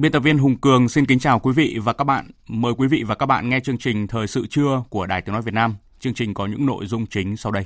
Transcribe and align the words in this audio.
Biên 0.00 0.12
tập 0.12 0.20
viên 0.20 0.38
Hùng 0.38 0.56
Cường 0.56 0.88
xin 0.88 1.06
kính 1.06 1.18
chào 1.18 1.38
quý 1.38 1.52
vị 1.52 1.78
và 1.82 1.92
các 1.92 2.04
bạn. 2.04 2.30
Mời 2.48 2.72
quý 2.78 2.88
vị 2.88 3.04
và 3.06 3.14
các 3.14 3.26
bạn 3.26 3.48
nghe 3.48 3.60
chương 3.60 3.78
trình 3.78 4.06
Thời 4.06 4.26
sự 4.26 4.46
trưa 4.46 4.82
của 4.90 5.06
Đài 5.06 5.22
Tiếng 5.22 5.32
Nói 5.32 5.42
Việt 5.42 5.54
Nam. 5.54 5.76
Chương 5.98 6.14
trình 6.14 6.34
có 6.34 6.46
những 6.46 6.66
nội 6.66 6.86
dung 6.86 7.06
chính 7.06 7.36
sau 7.36 7.52
đây. 7.52 7.64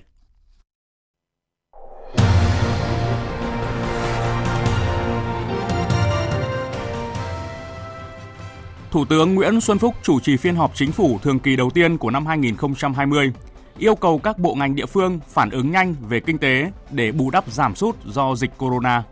Thủ 8.91 9.05
tướng 9.05 9.35
Nguyễn 9.35 9.61
Xuân 9.61 9.79
Phúc 9.79 9.95
chủ 10.03 10.21
trì 10.21 10.37
phiên 10.37 10.57
họp 10.57 10.75
chính 10.75 10.93
phủ 10.93 11.19
thường 11.23 11.39
kỳ 11.39 11.57
đầu 11.57 11.71
tiên 11.71 11.99
của 11.99 12.11
năm 12.11 12.27
2020, 12.27 13.33
yêu 13.79 13.95
cầu 13.95 14.19
các 14.19 14.39
bộ 14.39 14.55
ngành 14.55 14.75
địa 14.75 14.87
phương 14.87 15.21
phản 15.29 15.51
ứng 15.51 15.71
nhanh 15.71 15.95
về 16.09 16.21
kinh 16.21 16.39
tế 16.39 16.71
để 16.91 17.13
bù 17.13 17.31
đắp 17.31 17.53
giảm 17.53 17.75
sút 17.75 18.05
do 18.05 18.35
dịch 18.35 18.51
corona. 18.59 19.03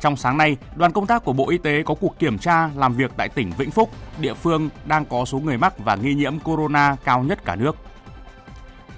Trong 0.00 0.16
sáng 0.16 0.38
nay, 0.38 0.56
đoàn 0.76 0.92
công 0.92 1.06
tác 1.06 1.24
của 1.24 1.32
Bộ 1.32 1.48
Y 1.48 1.58
tế 1.58 1.82
có 1.82 1.94
cuộc 1.94 2.18
kiểm 2.18 2.38
tra 2.38 2.70
làm 2.76 2.94
việc 2.94 3.10
tại 3.16 3.28
tỉnh 3.28 3.52
Vĩnh 3.58 3.70
Phúc, 3.70 3.90
địa 4.18 4.34
phương 4.34 4.68
đang 4.86 5.04
có 5.04 5.24
số 5.24 5.38
người 5.38 5.58
mắc 5.58 5.78
và 5.78 5.94
nghi 5.94 6.14
nhiễm 6.14 6.38
corona 6.38 6.96
cao 7.04 7.22
nhất 7.22 7.44
cả 7.44 7.56
nước. 7.56 7.76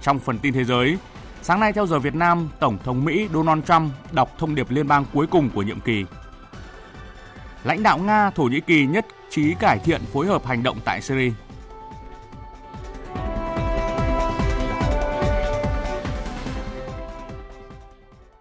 Trong 0.03 0.19
phần 0.19 0.39
tin 0.39 0.55
thế 0.55 0.65
giới, 0.65 0.99
sáng 1.43 1.61
nay 1.61 1.73
theo 1.73 1.87
giờ 1.87 1.99
Việt 1.99 2.15
Nam, 2.15 2.49
Tổng 2.61 2.79
thống 2.85 3.05
Mỹ 3.05 3.29
Donald 3.35 3.65
Trump 3.65 3.93
đọc 4.13 4.35
thông 4.39 4.55
điệp 4.55 4.71
liên 4.71 4.89
bang 4.89 5.05
cuối 5.15 5.27
cùng 5.27 5.51
của 5.51 5.63
nhiệm 5.63 5.81
kỳ. 5.81 6.05
Lãnh 7.65 7.83
đạo 7.83 7.99
Nga, 7.99 8.31
Thổ 8.31 8.45
Nhĩ 8.45 8.61
Kỳ 8.61 8.87
nhất 8.87 9.07
trí 9.31 9.55
cải 9.55 9.79
thiện 9.79 10.01
phối 10.13 10.27
hợp 10.27 10.47
hành 10.47 10.63
động 10.63 10.79
tại 10.85 11.01
Syria. 11.01 11.33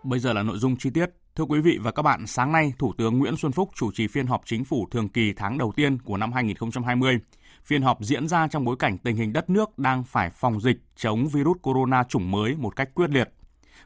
Bây 0.04 0.20
giờ 0.20 0.34
là 0.34 0.44
nội 0.44 0.58
dung 0.58 0.76
chi 0.78 0.90
tiết. 0.90 1.06
Thưa 1.38 1.44
quý 1.44 1.60
vị 1.60 1.78
và 1.82 1.92
các 1.92 2.02
bạn, 2.02 2.28
sáng 2.28 2.52
nay 2.52 2.74
Thủ 2.80 2.94
tướng 2.98 3.18
Nguyễn 3.18 3.38
Xuân 3.38 3.52
Phúc 3.52 3.70
chủ 3.76 3.92
trì 3.92 4.08
phiên 4.08 4.28
họp 4.28 4.42
chính 4.46 4.66
phủ 4.66 4.88
thường 4.92 5.10
kỳ 5.10 5.34
tháng 5.34 5.58
đầu 5.58 5.72
tiên 5.76 5.98
của 5.98 6.18
năm 6.18 6.32
2020. 6.32 7.20
Phiên 7.64 7.82
họp 7.82 7.98
diễn 8.02 8.28
ra 8.28 8.48
trong 8.48 8.66
bối 8.66 8.76
cảnh 8.80 8.98
tình 8.98 9.16
hình 9.16 9.34
đất 9.34 9.50
nước 9.50 9.80
đang 9.80 10.04
phải 10.04 10.30
phòng 10.30 10.62
dịch 10.62 10.78
chống 10.96 11.28
virus 11.28 11.58
corona 11.62 12.04
chủng 12.04 12.32
mới 12.32 12.56
một 12.56 12.76
cách 12.76 12.90
quyết 12.96 13.10
liệt. 13.10 13.30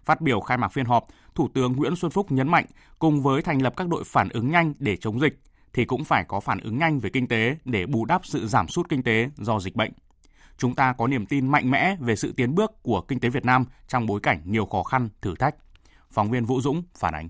Phát 0.04 0.22
biểu 0.22 0.40
khai 0.40 0.58
mạc 0.58 0.68
phiên 0.68 0.86
họp, 0.86 1.06
Thủ 1.36 1.50
tướng 1.54 1.74
Nguyễn 1.74 1.96
Xuân 1.96 2.12
Phúc 2.12 2.32
nhấn 2.32 2.48
mạnh 2.48 2.66
cùng 3.00 3.22
với 3.22 3.42
thành 3.42 3.62
lập 3.62 3.74
các 3.78 3.88
đội 3.88 4.04
phản 4.06 4.30
ứng 4.30 4.52
nhanh 4.52 4.74
để 4.80 4.98
chống 4.98 5.20
dịch 5.20 5.40
thì 5.74 5.86
cũng 5.86 6.04
phải 6.04 6.24
có 6.28 6.40
phản 6.40 6.60
ứng 6.60 6.78
nhanh 6.78 7.00
về 7.00 7.10
kinh 7.10 7.28
tế 7.28 7.58
để 7.66 7.86
bù 7.86 8.06
đắp 8.06 8.26
sự 8.26 8.48
giảm 8.48 8.68
sút 8.68 8.90
kinh 8.90 9.04
tế 9.04 9.30
do 9.38 9.60
dịch 9.60 9.76
bệnh. 9.76 9.92
Chúng 10.58 10.76
ta 10.76 10.94
có 10.94 11.08
niềm 11.08 11.26
tin 11.26 11.48
mạnh 11.48 11.72
mẽ 11.72 11.96
về 12.00 12.16
sự 12.16 12.34
tiến 12.38 12.56
bước 12.56 12.72
của 12.84 13.02
kinh 13.02 13.20
tế 13.20 13.30
Việt 13.30 13.46
Nam 13.46 13.66
trong 13.88 14.06
bối 14.06 14.20
cảnh 14.24 14.42
nhiều 14.46 14.66
khó 14.66 14.84
khăn, 14.84 15.10
thử 15.22 15.36
thách. 15.36 15.56
Phóng 16.12 16.32
viên 16.32 16.46
Vũ 16.46 16.62
Dũng 16.62 16.84
phản 16.96 17.14
ánh. 17.14 17.30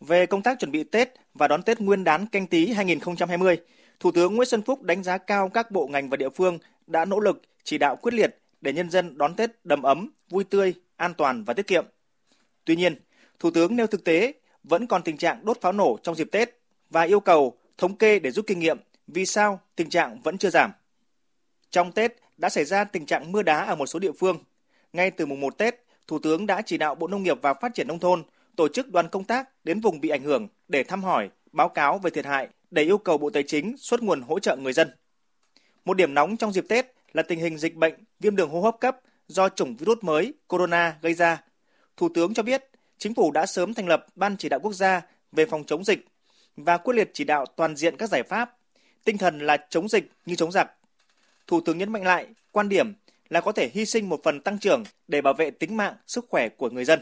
Về 0.00 0.26
công 0.26 0.42
tác 0.42 0.58
chuẩn 0.58 0.70
bị 0.70 0.84
Tết 0.84 1.12
và 1.34 1.48
đón 1.48 1.62
Tết 1.62 1.80
Nguyên 1.80 2.04
đán 2.04 2.26
canh 2.26 2.46
tí 2.46 2.72
2020, 2.72 3.58
Thủ 4.00 4.12
tướng 4.12 4.36
Nguyễn 4.36 4.48
Xuân 4.48 4.62
Phúc 4.62 4.82
đánh 4.82 5.02
giá 5.02 5.18
cao 5.18 5.48
các 5.48 5.70
bộ 5.70 5.86
ngành 5.86 6.10
và 6.10 6.16
địa 6.16 6.28
phương 6.28 6.58
đã 6.86 7.04
nỗ 7.04 7.20
lực 7.20 7.42
chỉ 7.64 7.78
đạo 7.78 7.96
quyết 7.96 8.14
liệt 8.14 8.38
để 8.60 8.72
nhân 8.72 8.90
dân 8.90 9.18
đón 9.18 9.34
Tết 9.34 9.50
đầm 9.64 9.82
ấm, 9.82 10.10
vui 10.30 10.44
tươi, 10.44 10.74
an 10.96 11.14
toàn 11.14 11.44
và 11.44 11.54
tiết 11.54 11.66
kiệm. 11.66 11.86
Tuy 12.64 12.76
nhiên, 12.76 12.96
Thủ 13.38 13.50
tướng 13.50 13.76
nêu 13.76 13.86
thực 13.86 14.04
tế 14.04 14.32
vẫn 14.62 14.86
còn 14.86 15.02
tình 15.02 15.16
trạng 15.16 15.44
đốt 15.44 15.60
pháo 15.60 15.72
nổ 15.72 15.98
trong 16.02 16.14
dịp 16.14 16.28
Tết 16.32 16.60
và 16.90 17.02
yêu 17.02 17.20
cầu 17.20 17.58
thống 17.78 17.96
kê 17.96 18.18
để 18.18 18.30
rút 18.30 18.46
kinh 18.46 18.58
nghiệm 18.58 18.78
vì 19.06 19.26
sao 19.26 19.60
tình 19.76 19.90
trạng 19.90 20.20
vẫn 20.20 20.38
chưa 20.38 20.50
giảm. 20.50 20.72
Trong 21.70 21.92
Tết 21.92 22.12
đã 22.36 22.48
xảy 22.48 22.64
ra 22.64 22.84
tình 22.84 23.06
trạng 23.06 23.32
mưa 23.32 23.42
đá 23.42 23.64
ở 23.64 23.74
một 23.74 23.86
số 23.86 23.98
địa 23.98 24.12
phương. 24.12 24.38
Ngay 24.92 25.10
từ 25.10 25.26
mùng 25.26 25.40
1 25.40 25.58
Tết, 25.58 25.84
Thủ 26.06 26.18
tướng 26.18 26.46
đã 26.46 26.62
chỉ 26.62 26.78
đạo 26.78 26.94
Bộ 26.94 27.06
Nông 27.06 27.22
nghiệp 27.22 27.38
và 27.42 27.54
Phát 27.54 27.74
triển 27.74 27.88
Nông 27.88 27.98
thôn 27.98 28.22
tổ 28.58 28.68
chức 28.68 28.92
đoàn 28.92 29.08
công 29.08 29.24
tác 29.24 29.64
đến 29.64 29.80
vùng 29.80 30.00
bị 30.00 30.08
ảnh 30.08 30.22
hưởng 30.22 30.48
để 30.68 30.84
thăm 30.84 31.04
hỏi, 31.04 31.30
báo 31.52 31.68
cáo 31.68 31.98
về 31.98 32.10
thiệt 32.10 32.26
hại 32.26 32.48
để 32.70 32.82
yêu 32.82 32.98
cầu 32.98 33.18
Bộ 33.18 33.30
Tài 33.30 33.42
chính 33.42 33.76
xuất 33.76 34.02
nguồn 34.02 34.20
hỗ 34.20 34.38
trợ 34.38 34.56
người 34.56 34.72
dân. 34.72 34.90
Một 35.84 35.94
điểm 35.94 36.14
nóng 36.14 36.36
trong 36.36 36.52
dịp 36.52 36.64
Tết 36.68 36.94
là 37.12 37.22
tình 37.22 37.38
hình 37.38 37.58
dịch 37.58 37.74
bệnh 37.74 37.94
viêm 38.20 38.36
đường 38.36 38.50
hô 38.50 38.60
hấp 38.60 38.80
cấp 38.80 39.00
do 39.28 39.48
chủng 39.48 39.76
virus 39.76 39.98
mới 40.02 40.34
corona 40.48 40.98
gây 41.02 41.14
ra. 41.14 41.42
Thủ 41.96 42.08
tướng 42.14 42.34
cho 42.34 42.42
biết, 42.42 42.64
chính 42.98 43.14
phủ 43.14 43.30
đã 43.30 43.46
sớm 43.46 43.74
thành 43.74 43.88
lập 43.88 44.06
Ban 44.16 44.36
chỉ 44.36 44.48
đạo 44.48 44.60
quốc 44.60 44.72
gia 44.72 45.02
về 45.32 45.46
phòng 45.46 45.64
chống 45.64 45.84
dịch 45.84 46.06
và 46.56 46.76
quyết 46.76 46.94
liệt 46.94 47.10
chỉ 47.14 47.24
đạo 47.24 47.46
toàn 47.56 47.76
diện 47.76 47.96
các 47.96 48.08
giải 48.08 48.22
pháp, 48.22 48.56
tinh 49.04 49.18
thần 49.18 49.38
là 49.38 49.56
chống 49.70 49.88
dịch 49.88 50.10
như 50.26 50.34
chống 50.34 50.52
giặc. 50.52 50.70
Thủ 51.46 51.60
tướng 51.60 51.78
nhấn 51.78 51.92
mạnh 51.92 52.04
lại 52.04 52.26
quan 52.52 52.68
điểm 52.68 52.94
là 53.28 53.40
có 53.40 53.52
thể 53.52 53.70
hy 53.74 53.86
sinh 53.86 54.08
một 54.08 54.20
phần 54.24 54.40
tăng 54.40 54.58
trưởng 54.58 54.82
để 55.08 55.20
bảo 55.20 55.34
vệ 55.34 55.50
tính 55.50 55.76
mạng, 55.76 55.94
sức 56.06 56.26
khỏe 56.28 56.48
của 56.48 56.70
người 56.70 56.84
dân. 56.84 57.00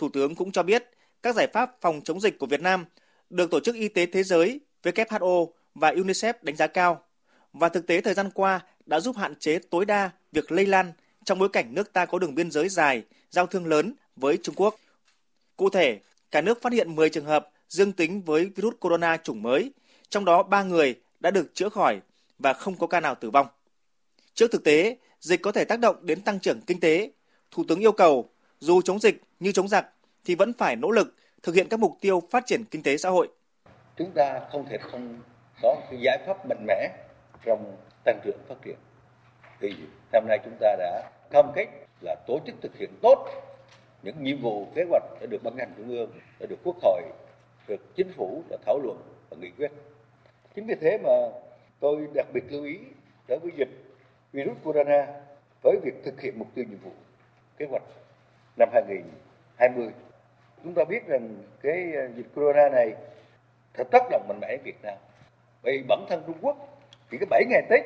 Thủ 0.00 0.08
tướng 0.08 0.34
cũng 0.34 0.52
cho 0.52 0.62
biết 0.62 0.90
các 1.22 1.34
giải 1.34 1.46
pháp 1.46 1.76
phòng 1.80 2.00
chống 2.04 2.20
dịch 2.20 2.38
của 2.38 2.46
Việt 2.46 2.60
Nam 2.60 2.84
được 3.30 3.50
Tổ 3.50 3.60
chức 3.60 3.74
Y 3.74 3.88
tế 3.88 4.06
Thế 4.06 4.22
giới 4.22 4.60
WHO 4.82 5.48
và 5.74 5.92
UNICEF 5.92 6.34
đánh 6.42 6.56
giá 6.56 6.66
cao 6.66 7.04
và 7.52 7.68
thực 7.68 7.86
tế 7.86 8.00
thời 8.00 8.14
gian 8.14 8.30
qua 8.34 8.60
đã 8.86 9.00
giúp 9.00 9.16
hạn 9.16 9.34
chế 9.38 9.58
tối 9.70 9.84
đa 9.84 10.10
việc 10.32 10.52
lây 10.52 10.66
lan 10.66 10.92
trong 11.24 11.38
bối 11.38 11.48
cảnh 11.48 11.74
nước 11.74 11.92
ta 11.92 12.06
có 12.06 12.18
đường 12.18 12.34
biên 12.34 12.50
giới 12.50 12.68
dài, 12.68 13.02
giao 13.30 13.46
thương 13.46 13.66
lớn 13.66 13.94
với 14.16 14.38
Trung 14.42 14.54
Quốc. 14.54 14.76
Cụ 15.56 15.70
thể, 15.70 16.00
cả 16.30 16.40
nước 16.40 16.62
phát 16.62 16.72
hiện 16.72 16.96
10 16.96 17.10
trường 17.10 17.24
hợp 17.24 17.50
dương 17.68 17.92
tính 17.92 18.22
với 18.22 18.50
virus 18.56 18.74
corona 18.80 19.16
chủng 19.16 19.42
mới, 19.42 19.72
trong 20.08 20.24
đó 20.24 20.42
3 20.42 20.62
người 20.62 20.94
đã 21.20 21.30
được 21.30 21.54
chữa 21.54 21.68
khỏi 21.68 22.00
và 22.38 22.52
không 22.52 22.76
có 22.76 22.86
ca 22.86 23.00
nào 23.00 23.14
tử 23.14 23.30
vong. 23.30 23.46
Trước 24.34 24.52
thực 24.52 24.64
tế, 24.64 24.96
dịch 25.20 25.42
có 25.42 25.52
thể 25.52 25.64
tác 25.64 25.80
động 25.80 25.96
đến 26.06 26.20
tăng 26.20 26.40
trưởng 26.40 26.60
kinh 26.60 26.80
tế, 26.80 27.10
Thủ 27.50 27.64
tướng 27.68 27.80
yêu 27.80 27.92
cầu 27.92 28.30
dù 28.60 28.82
chống 28.82 29.00
dịch 29.00 29.22
như 29.40 29.52
chống 29.52 29.68
giặc 29.68 29.86
thì 30.24 30.34
vẫn 30.34 30.52
phải 30.52 30.76
nỗ 30.76 30.90
lực 30.90 31.14
thực 31.42 31.54
hiện 31.54 31.68
các 31.68 31.80
mục 31.80 31.92
tiêu 32.00 32.22
phát 32.30 32.46
triển 32.46 32.64
kinh 32.70 32.82
tế 32.82 32.96
xã 32.96 33.08
hội. 33.08 33.28
Chúng 33.96 34.10
ta 34.10 34.40
không 34.52 34.64
thể 34.68 34.78
không 34.78 35.20
có 35.62 35.76
cái 35.90 36.00
giải 36.00 36.18
pháp 36.26 36.46
mạnh 36.48 36.64
mẽ 36.66 36.88
trong 37.44 37.76
tăng 38.04 38.20
trưởng 38.24 38.38
phát 38.48 38.54
triển. 38.64 38.76
Thì 39.60 39.74
năm 40.12 40.24
nay 40.28 40.38
chúng 40.44 40.56
ta 40.60 40.76
đã 40.78 41.10
cam 41.30 41.46
kết 41.54 41.66
là 42.00 42.16
tổ 42.26 42.38
chức 42.46 42.54
thực 42.62 42.76
hiện 42.76 42.90
tốt 43.02 43.28
những 44.02 44.22
nhiệm 44.22 44.42
vụ 44.42 44.66
kế 44.74 44.84
hoạch 44.90 45.02
đã 45.20 45.26
được 45.26 45.42
ban 45.42 45.56
hành 45.56 45.72
trung 45.76 45.88
ương, 45.88 46.10
đã 46.40 46.46
được 46.46 46.58
quốc 46.64 46.76
hội, 46.82 47.02
được 47.68 47.96
chính 47.96 48.12
phủ 48.16 48.42
đã 48.50 48.56
thảo 48.66 48.78
luận 48.78 48.96
và 49.30 49.36
nghị 49.40 49.50
quyết. 49.50 49.72
Chính 50.54 50.66
vì 50.66 50.74
thế 50.80 50.98
mà 51.04 51.12
tôi 51.80 52.08
đặc 52.14 52.26
biệt 52.32 52.44
lưu 52.50 52.64
ý 52.64 52.78
đối 53.28 53.38
với 53.38 53.50
dịch 53.56 53.68
virus 54.32 54.56
corona 54.64 55.06
với 55.62 55.76
việc 55.82 55.94
thực 56.04 56.20
hiện 56.20 56.38
mục 56.38 56.48
tiêu 56.54 56.64
nhiệm 56.68 56.78
vụ 56.78 56.92
kế 57.58 57.66
hoạch 57.70 57.82
năm 58.56 58.68
2020. 58.72 59.29
Chúng 60.64 60.74
ta 60.74 60.84
biết 60.84 61.06
rằng 61.06 61.34
cái 61.62 61.92
ờ, 61.94 62.08
dịch 62.16 62.26
corona 62.34 62.68
này 62.68 62.94
thật 63.74 63.84
tác 63.90 64.02
động 64.10 64.24
mạnh 64.28 64.40
mẽ 64.40 64.56
Việt 64.64 64.76
Nam. 64.82 64.96
Vì 65.62 65.82
bản 65.88 66.04
thân 66.08 66.22
Trung 66.26 66.36
Quốc 66.40 66.80
chỉ 67.10 67.18
có 67.20 67.26
7 67.30 67.44
ngày 67.48 67.62
Tết 67.68 67.80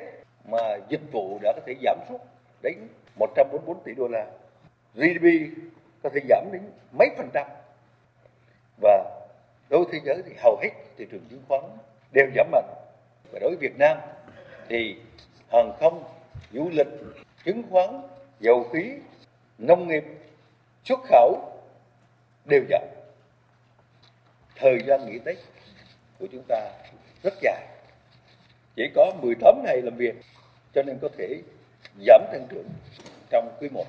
mà 0.50 0.58
dịch 0.88 1.12
vụ 1.12 1.38
đã 1.42 1.52
có 1.56 1.60
thể 1.66 1.74
giảm 1.82 1.98
sút 2.08 2.20
đến 2.62 2.74
144 3.18 3.82
tỷ 3.84 3.94
đô 3.94 4.08
la. 4.08 4.26
GDP 4.94 5.56
có 6.02 6.10
thể 6.14 6.20
giảm 6.28 6.48
đến 6.52 6.62
mấy 6.92 7.08
phần 7.16 7.30
trăm. 7.34 7.46
Và 8.80 9.04
đối 9.70 9.84
với 9.84 9.92
thế 9.92 10.00
giới 10.04 10.22
thì 10.26 10.34
hầu 10.42 10.56
hết 10.62 10.70
thị 10.96 11.06
trường 11.10 11.26
chứng 11.30 11.42
khoán 11.48 11.62
đều 12.12 12.26
giảm 12.36 12.50
mạnh. 12.50 12.68
Và 13.32 13.38
đối 13.38 13.50
với 13.50 13.58
Việt 13.60 13.78
Nam 13.78 13.98
thì 14.68 14.96
hàng 15.52 15.72
không, 15.80 16.04
du 16.52 16.68
lịch, 16.72 16.88
chứng 17.44 17.62
khoán, 17.70 18.00
dầu 18.40 18.64
khí, 18.72 18.92
nông 19.58 19.88
nghiệp 19.88 20.04
xuất 20.84 21.00
khẩu 21.04 21.53
đều 22.44 22.64
chậm. 22.68 22.82
thời 24.56 24.78
gian 24.86 25.06
nghỉ 25.06 25.18
tết 25.24 25.36
của 26.18 26.26
chúng 26.32 26.42
ta 26.48 26.70
rất 27.22 27.34
dài 27.40 27.66
chỉ 28.76 28.82
có 28.94 29.12
18 29.22 29.62
ngày 29.64 29.82
làm 29.82 29.96
việc 29.96 30.14
cho 30.74 30.82
nên 30.82 30.98
có 31.02 31.08
thể 31.18 31.42
giảm 32.06 32.20
tăng 32.32 32.46
trưởng 32.50 32.68
trong 33.30 33.56
quý 33.60 33.68
1 33.68 33.84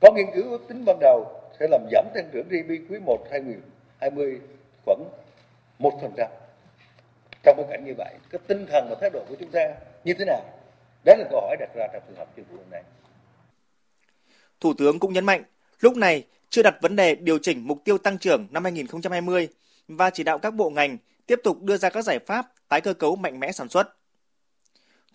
có 0.00 0.12
nghiên 0.12 0.26
cứu 0.34 0.50
ước 0.50 0.68
tính 0.68 0.84
ban 0.84 0.98
đầu 1.00 1.40
sẽ 1.60 1.66
làm 1.70 1.86
giảm 1.90 2.04
tăng 2.14 2.28
trưởng 2.32 2.48
GDP 2.48 2.90
quý 2.90 2.98
1 3.06 3.26
2020 3.30 4.40
khoảng 4.84 5.04
1%. 5.78 6.28
Trong 7.42 7.56
bối 7.56 7.66
cảnh 7.70 7.84
như 7.84 7.94
vậy, 7.98 8.14
cái 8.30 8.40
tinh 8.46 8.66
thần 8.66 8.86
và 8.90 8.96
thái 9.00 9.10
độ 9.10 9.24
của 9.28 9.36
chúng 9.40 9.50
ta 9.50 9.74
như 10.04 10.14
thế 10.14 10.24
nào? 10.24 10.40
Đó 11.04 11.14
là 11.18 11.24
câu 11.30 11.40
hỏi 11.40 11.56
đặt 11.60 11.68
ra 11.74 11.86
trong 11.92 12.02
trường 12.06 12.16
hợp 12.16 12.28
chính 12.36 12.44
phủ 12.44 12.56
này. 12.70 12.82
Thủ 14.60 14.74
tướng 14.78 14.98
cũng 14.98 15.12
nhấn 15.12 15.24
mạnh, 15.24 15.42
lúc 15.80 15.96
này 15.96 16.26
chưa 16.54 16.62
đặt 16.62 16.76
vấn 16.80 16.96
đề 16.96 17.14
điều 17.14 17.38
chỉnh 17.38 17.66
mục 17.68 17.84
tiêu 17.84 17.98
tăng 17.98 18.18
trưởng 18.18 18.46
năm 18.50 18.64
2020 18.64 19.48
và 19.88 20.10
chỉ 20.10 20.24
đạo 20.24 20.38
các 20.38 20.54
bộ 20.54 20.70
ngành 20.70 20.96
tiếp 21.26 21.40
tục 21.44 21.62
đưa 21.62 21.76
ra 21.76 21.90
các 21.90 22.02
giải 22.02 22.18
pháp 22.26 22.52
tái 22.68 22.80
cơ 22.80 22.94
cấu 22.94 23.16
mạnh 23.16 23.40
mẽ 23.40 23.52
sản 23.52 23.68
xuất. 23.68 23.96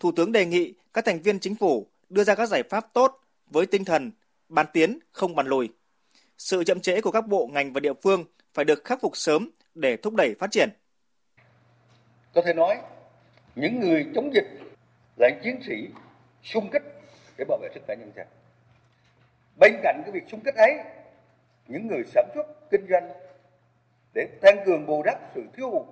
Thủ 0.00 0.12
tướng 0.16 0.32
đề 0.32 0.46
nghị 0.46 0.74
các 0.94 1.04
thành 1.04 1.22
viên 1.22 1.40
chính 1.40 1.54
phủ 1.54 1.86
đưa 2.08 2.24
ra 2.24 2.34
các 2.34 2.46
giải 2.46 2.62
pháp 2.62 2.86
tốt 2.92 3.20
với 3.50 3.66
tinh 3.66 3.84
thần 3.84 4.10
bàn 4.48 4.66
tiến 4.72 4.98
không 5.12 5.34
bàn 5.34 5.46
lùi. 5.46 5.68
Sự 6.38 6.64
chậm 6.64 6.80
trễ 6.80 7.00
của 7.00 7.10
các 7.10 7.26
bộ 7.26 7.46
ngành 7.52 7.72
và 7.72 7.80
địa 7.80 7.94
phương 8.02 8.24
phải 8.54 8.64
được 8.64 8.84
khắc 8.84 9.00
phục 9.00 9.16
sớm 9.16 9.50
để 9.74 9.96
thúc 9.96 10.14
đẩy 10.14 10.34
phát 10.38 10.50
triển. 10.50 10.68
Có 12.34 12.42
thể 12.44 12.54
nói, 12.54 12.76
những 13.56 13.80
người 13.80 14.06
chống 14.14 14.34
dịch 14.34 14.46
là 15.16 15.28
những 15.28 15.40
chiến 15.44 15.60
sĩ 15.66 15.88
xung 16.44 16.70
kích 16.70 16.82
để 17.38 17.44
bảo 17.48 17.58
vệ 17.62 17.68
sức 17.74 17.80
khỏe 17.86 17.96
nhân 17.96 18.12
dân. 18.16 18.26
Bên 19.60 19.72
cạnh 19.82 20.02
cái 20.04 20.12
việc 20.12 20.24
xung 20.30 20.40
kích 20.40 20.54
ấy, 20.54 20.99
những 21.70 21.86
người 21.86 22.02
sản 22.06 22.28
xuất, 22.34 22.70
kinh 22.70 22.86
doanh 22.90 23.10
để 24.14 24.26
tăng 24.40 24.64
cường 24.64 24.86
bù 24.86 25.02
đắp 25.02 25.18
sự 25.34 25.42
thiếu 25.56 25.70
hụt 25.70 25.86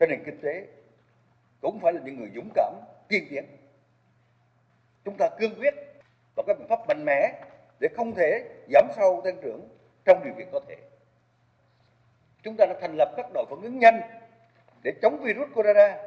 cho 0.00 0.06
nền 0.06 0.24
kinh 0.24 0.40
tế 0.40 0.66
cũng 1.60 1.80
phải 1.80 1.92
là 1.92 2.00
những 2.04 2.18
người 2.18 2.30
dũng 2.34 2.50
cảm, 2.54 2.74
kiên 3.08 3.26
tiến. 3.30 3.44
Chúng 5.04 5.16
ta 5.18 5.28
cương 5.38 5.54
quyết 5.54 5.74
và 6.36 6.42
các 6.46 6.58
biện 6.58 6.68
pháp 6.68 6.78
mạnh 6.88 7.04
mẽ 7.04 7.40
để 7.80 7.88
không 7.96 8.14
thể 8.14 8.48
giảm 8.72 8.88
sâu 8.96 9.20
tăng 9.24 9.36
trưởng 9.42 9.68
trong 10.04 10.24
điều 10.24 10.34
kiện 10.34 10.48
có 10.52 10.60
thể. 10.68 10.76
Chúng 12.42 12.56
ta 12.56 12.66
đã 12.66 12.74
thành 12.80 12.94
lập 12.96 13.14
các 13.16 13.26
đội 13.34 13.44
phản 13.50 13.62
ứng 13.62 13.78
nhanh 13.78 14.00
để 14.82 14.92
chống 15.02 15.20
virus 15.22 15.48
corona 15.54 15.98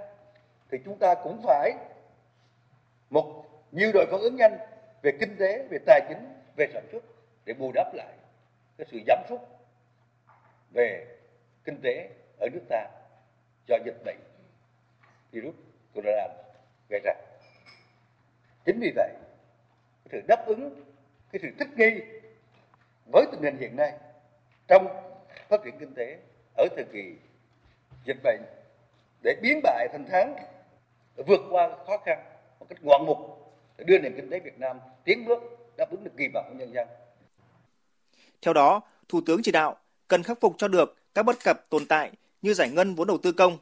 thì 0.71 0.77
chúng 0.85 0.97
ta 0.97 1.15
cũng 1.23 1.41
phải 1.43 1.71
một 3.09 3.45
nhiều 3.71 3.91
đội 3.93 4.05
phản 4.11 4.19
ứng 4.19 4.35
nhanh 4.35 4.57
về 5.01 5.11
kinh 5.19 5.37
tế, 5.37 5.67
về 5.69 5.77
tài 5.85 6.01
chính, 6.09 6.33
về 6.55 6.67
sản 6.73 6.83
xuất 6.91 7.03
để 7.45 7.53
bù 7.53 7.71
đắp 7.75 7.93
lại 7.93 8.13
cái 8.77 8.87
sự 8.91 8.99
giảm 9.07 9.23
sút 9.29 9.39
về 10.71 11.05
kinh 11.65 11.81
tế 11.83 12.09
ở 12.39 12.47
nước 12.53 12.61
ta 12.69 12.87
do 13.67 13.77
dịch 13.85 14.03
bệnh 14.05 14.19
virus 15.31 15.55
corona 15.93 16.27
gây 16.89 17.01
ra. 17.03 17.13
Chính 18.65 18.79
vì 18.79 18.91
vậy, 18.95 19.13
cái 20.03 20.09
sự 20.11 20.21
đáp 20.27 20.45
ứng 20.45 20.83
cái 21.31 21.39
sự 21.41 21.49
thích 21.59 21.69
nghi 21.77 22.01
với 23.11 23.25
tình 23.31 23.41
hình 23.41 23.57
hiện 23.57 23.75
nay 23.75 23.93
trong 24.67 24.87
phát 25.49 25.61
triển 25.63 25.79
kinh 25.79 25.93
tế 25.95 26.17
ở 26.57 26.67
thời 26.75 26.85
kỳ 26.93 27.15
dịch 28.05 28.17
bệnh 28.23 28.41
để 29.23 29.35
biến 29.41 29.59
bại 29.63 29.87
thành 29.91 30.05
thắng 30.05 30.35
vượt 31.15 31.41
qua 31.51 31.69
khó 31.87 31.97
khăn 31.97 32.23
một 32.59 32.65
cách 32.69 32.77
ngoạn 32.81 33.05
mục 33.05 33.17
để 33.77 33.83
đưa 33.87 33.99
nền 33.99 34.15
kinh 34.15 34.29
tế 34.29 34.39
Việt 34.39 34.59
Nam 34.59 34.79
tiến 35.03 35.25
bước 35.25 35.39
đáp 35.77 35.91
ứng 35.91 36.03
được 36.03 36.11
kỳ 36.17 36.27
vọng 36.33 36.45
của 36.49 36.55
nhân 36.55 36.73
dân. 36.73 36.87
Theo 38.43 38.53
đó, 38.53 38.81
Thủ 39.09 39.21
tướng 39.21 39.43
chỉ 39.43 39.51
đạo 39.51 39.77
cần 40.07 40.23
khắc 40.23 40.41
phục 40.41 40.55
cho 40.57 40.67
được 40.67 40.97
các 41.13 41.23
bất 41.23 41.43
cập 41.43 41.69
tồn 41.69 41.85
tại 41.85 42.11
như 42.41 42.53
giải 42.53 42.69
ngân 42.69 42.95
vốn 42.95 43.07
đầu 43.07 43.17
tư 43.17 43.31
công, 43.31 43.57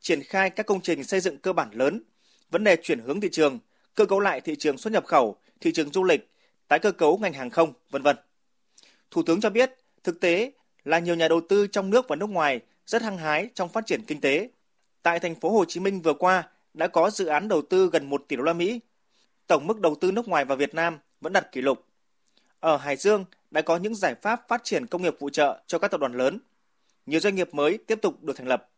triển 0.00 0.22
khai 0.22 0.50
các 0.50 0.66
công 0.66 0.80
trình 0.80 1.04
xây 1.04 1.20
dựng 1.20 1.38
cơ 1.38 1.52
bản 1.52 1.70
lớn, 1.72 2.02
vấn 2.50 2.64
đề 2.64 2.76
chuyển 2.82 3.00
hướng 3.00 3.20
thị 3.20 3.28
trường, 3.32 3.58
cơ 3.94 4.06
cấu 4.06 4.20
lại 4.20 4.40
thị 4.40 4.56
trường 4.56 4.78
xuất 4.78 4.92
nhập 4.92 5.04
khẩu, 5.06 5.36
thị 5.60 5.72
trường 5.72 5.92
du 5.92 6.04
lịch, 6.04 6.30
tái 6.68 6.78
cơ 6.78 6.92
cấu 6.92 7.18
ngành 7.18 7.32
hàng 7.32 7.50
không, 7.50 7.72
vân 7.90 8.02
vân. 8.02 8.16
Thủ 9.10 9.22
tướng 9.22 9.40
cho 9.40 9.50
biết, 9.50 9.72
thực 10.04 10.20
tế 10.20 10.52
là 10.84 10.98
nhiều 10.98 11.14
nhà 11.14 11.28
đầu 11.28 11.40
tư 11.48 11.66
trong 11.66 11.90
nước 11.90 12.08
và 12.08 12.16
nước 12.16 12.30
ngoài 12.30 12.60
rất 12.86 13.02
hăng 13.02 13.18
hái 13.18 13.48
trong 13.54 13.68
phát 13.68 13.86
triển 13.86 14.02
kinh 14.06 14.20
tế. 14.20 14.50
Tại 15.02 15.20
thành 15.20 15.34
phố 15.34 15.50
Hồ 15.50 15.64
Chí 15.64 15.80
Minh 15.80 16.00
vừa 16.00 16.14
qua 16.14 16.48
đã 16.74 16.86
có 16.86 17.10
dự 17.10 17.26
án 17.26 17.48
đầu 17.48 17.62
tư 17.62 17.90
gần 17.92 18.10
1 18.10 18.24
tỷ 18.28 18.36
đô 18.36 18.42
la 18.42 18.52
Mỹ. 18.52 18.80
Tổng 19.46 19.66
mức 19.66 19.80
đầu 19.80 19.94
tư 20.00 20.12
nước 20.12 20.28
ngoài 20.28 20.44
vào 20.44 20.56
Việt 20.56 20.74
Nam 20.74 20.98
vẫn 21.20 21.32
đặt 21.32 21.52
kỷ 21.52 21.60
lục. 21.60 21.84
Ở 22.60 22.76
Hải 22.76 22.96
Dương 22.96 23.24
đã 23.50 23.62
có 23.62 23.76
những 23.76 23.94
giải 23.94 24.14
pháp 24.22 24.48
phát 24.48 24.64
triển 24.64 24.86
công 24.86 25.02
nghiệp 25.02 25.16
phụ 25.20 25.30
trợ 25.30 25.62
cho 25.66 25.78
các 25.78 25.90
tập 25.90 26.00
đoàn 26.00 26.12
lớn. 26.12 26.38
Nhiều 27.06 27.20
doanh 27.20 27.34
nghiệp 27.34 27.54
mới 27.54 27.78
tiếp 27.86 27.98
tục 28.02 28.22
được 28.22 28.36
thành 28.36 28.48
lập. 28.48 28.68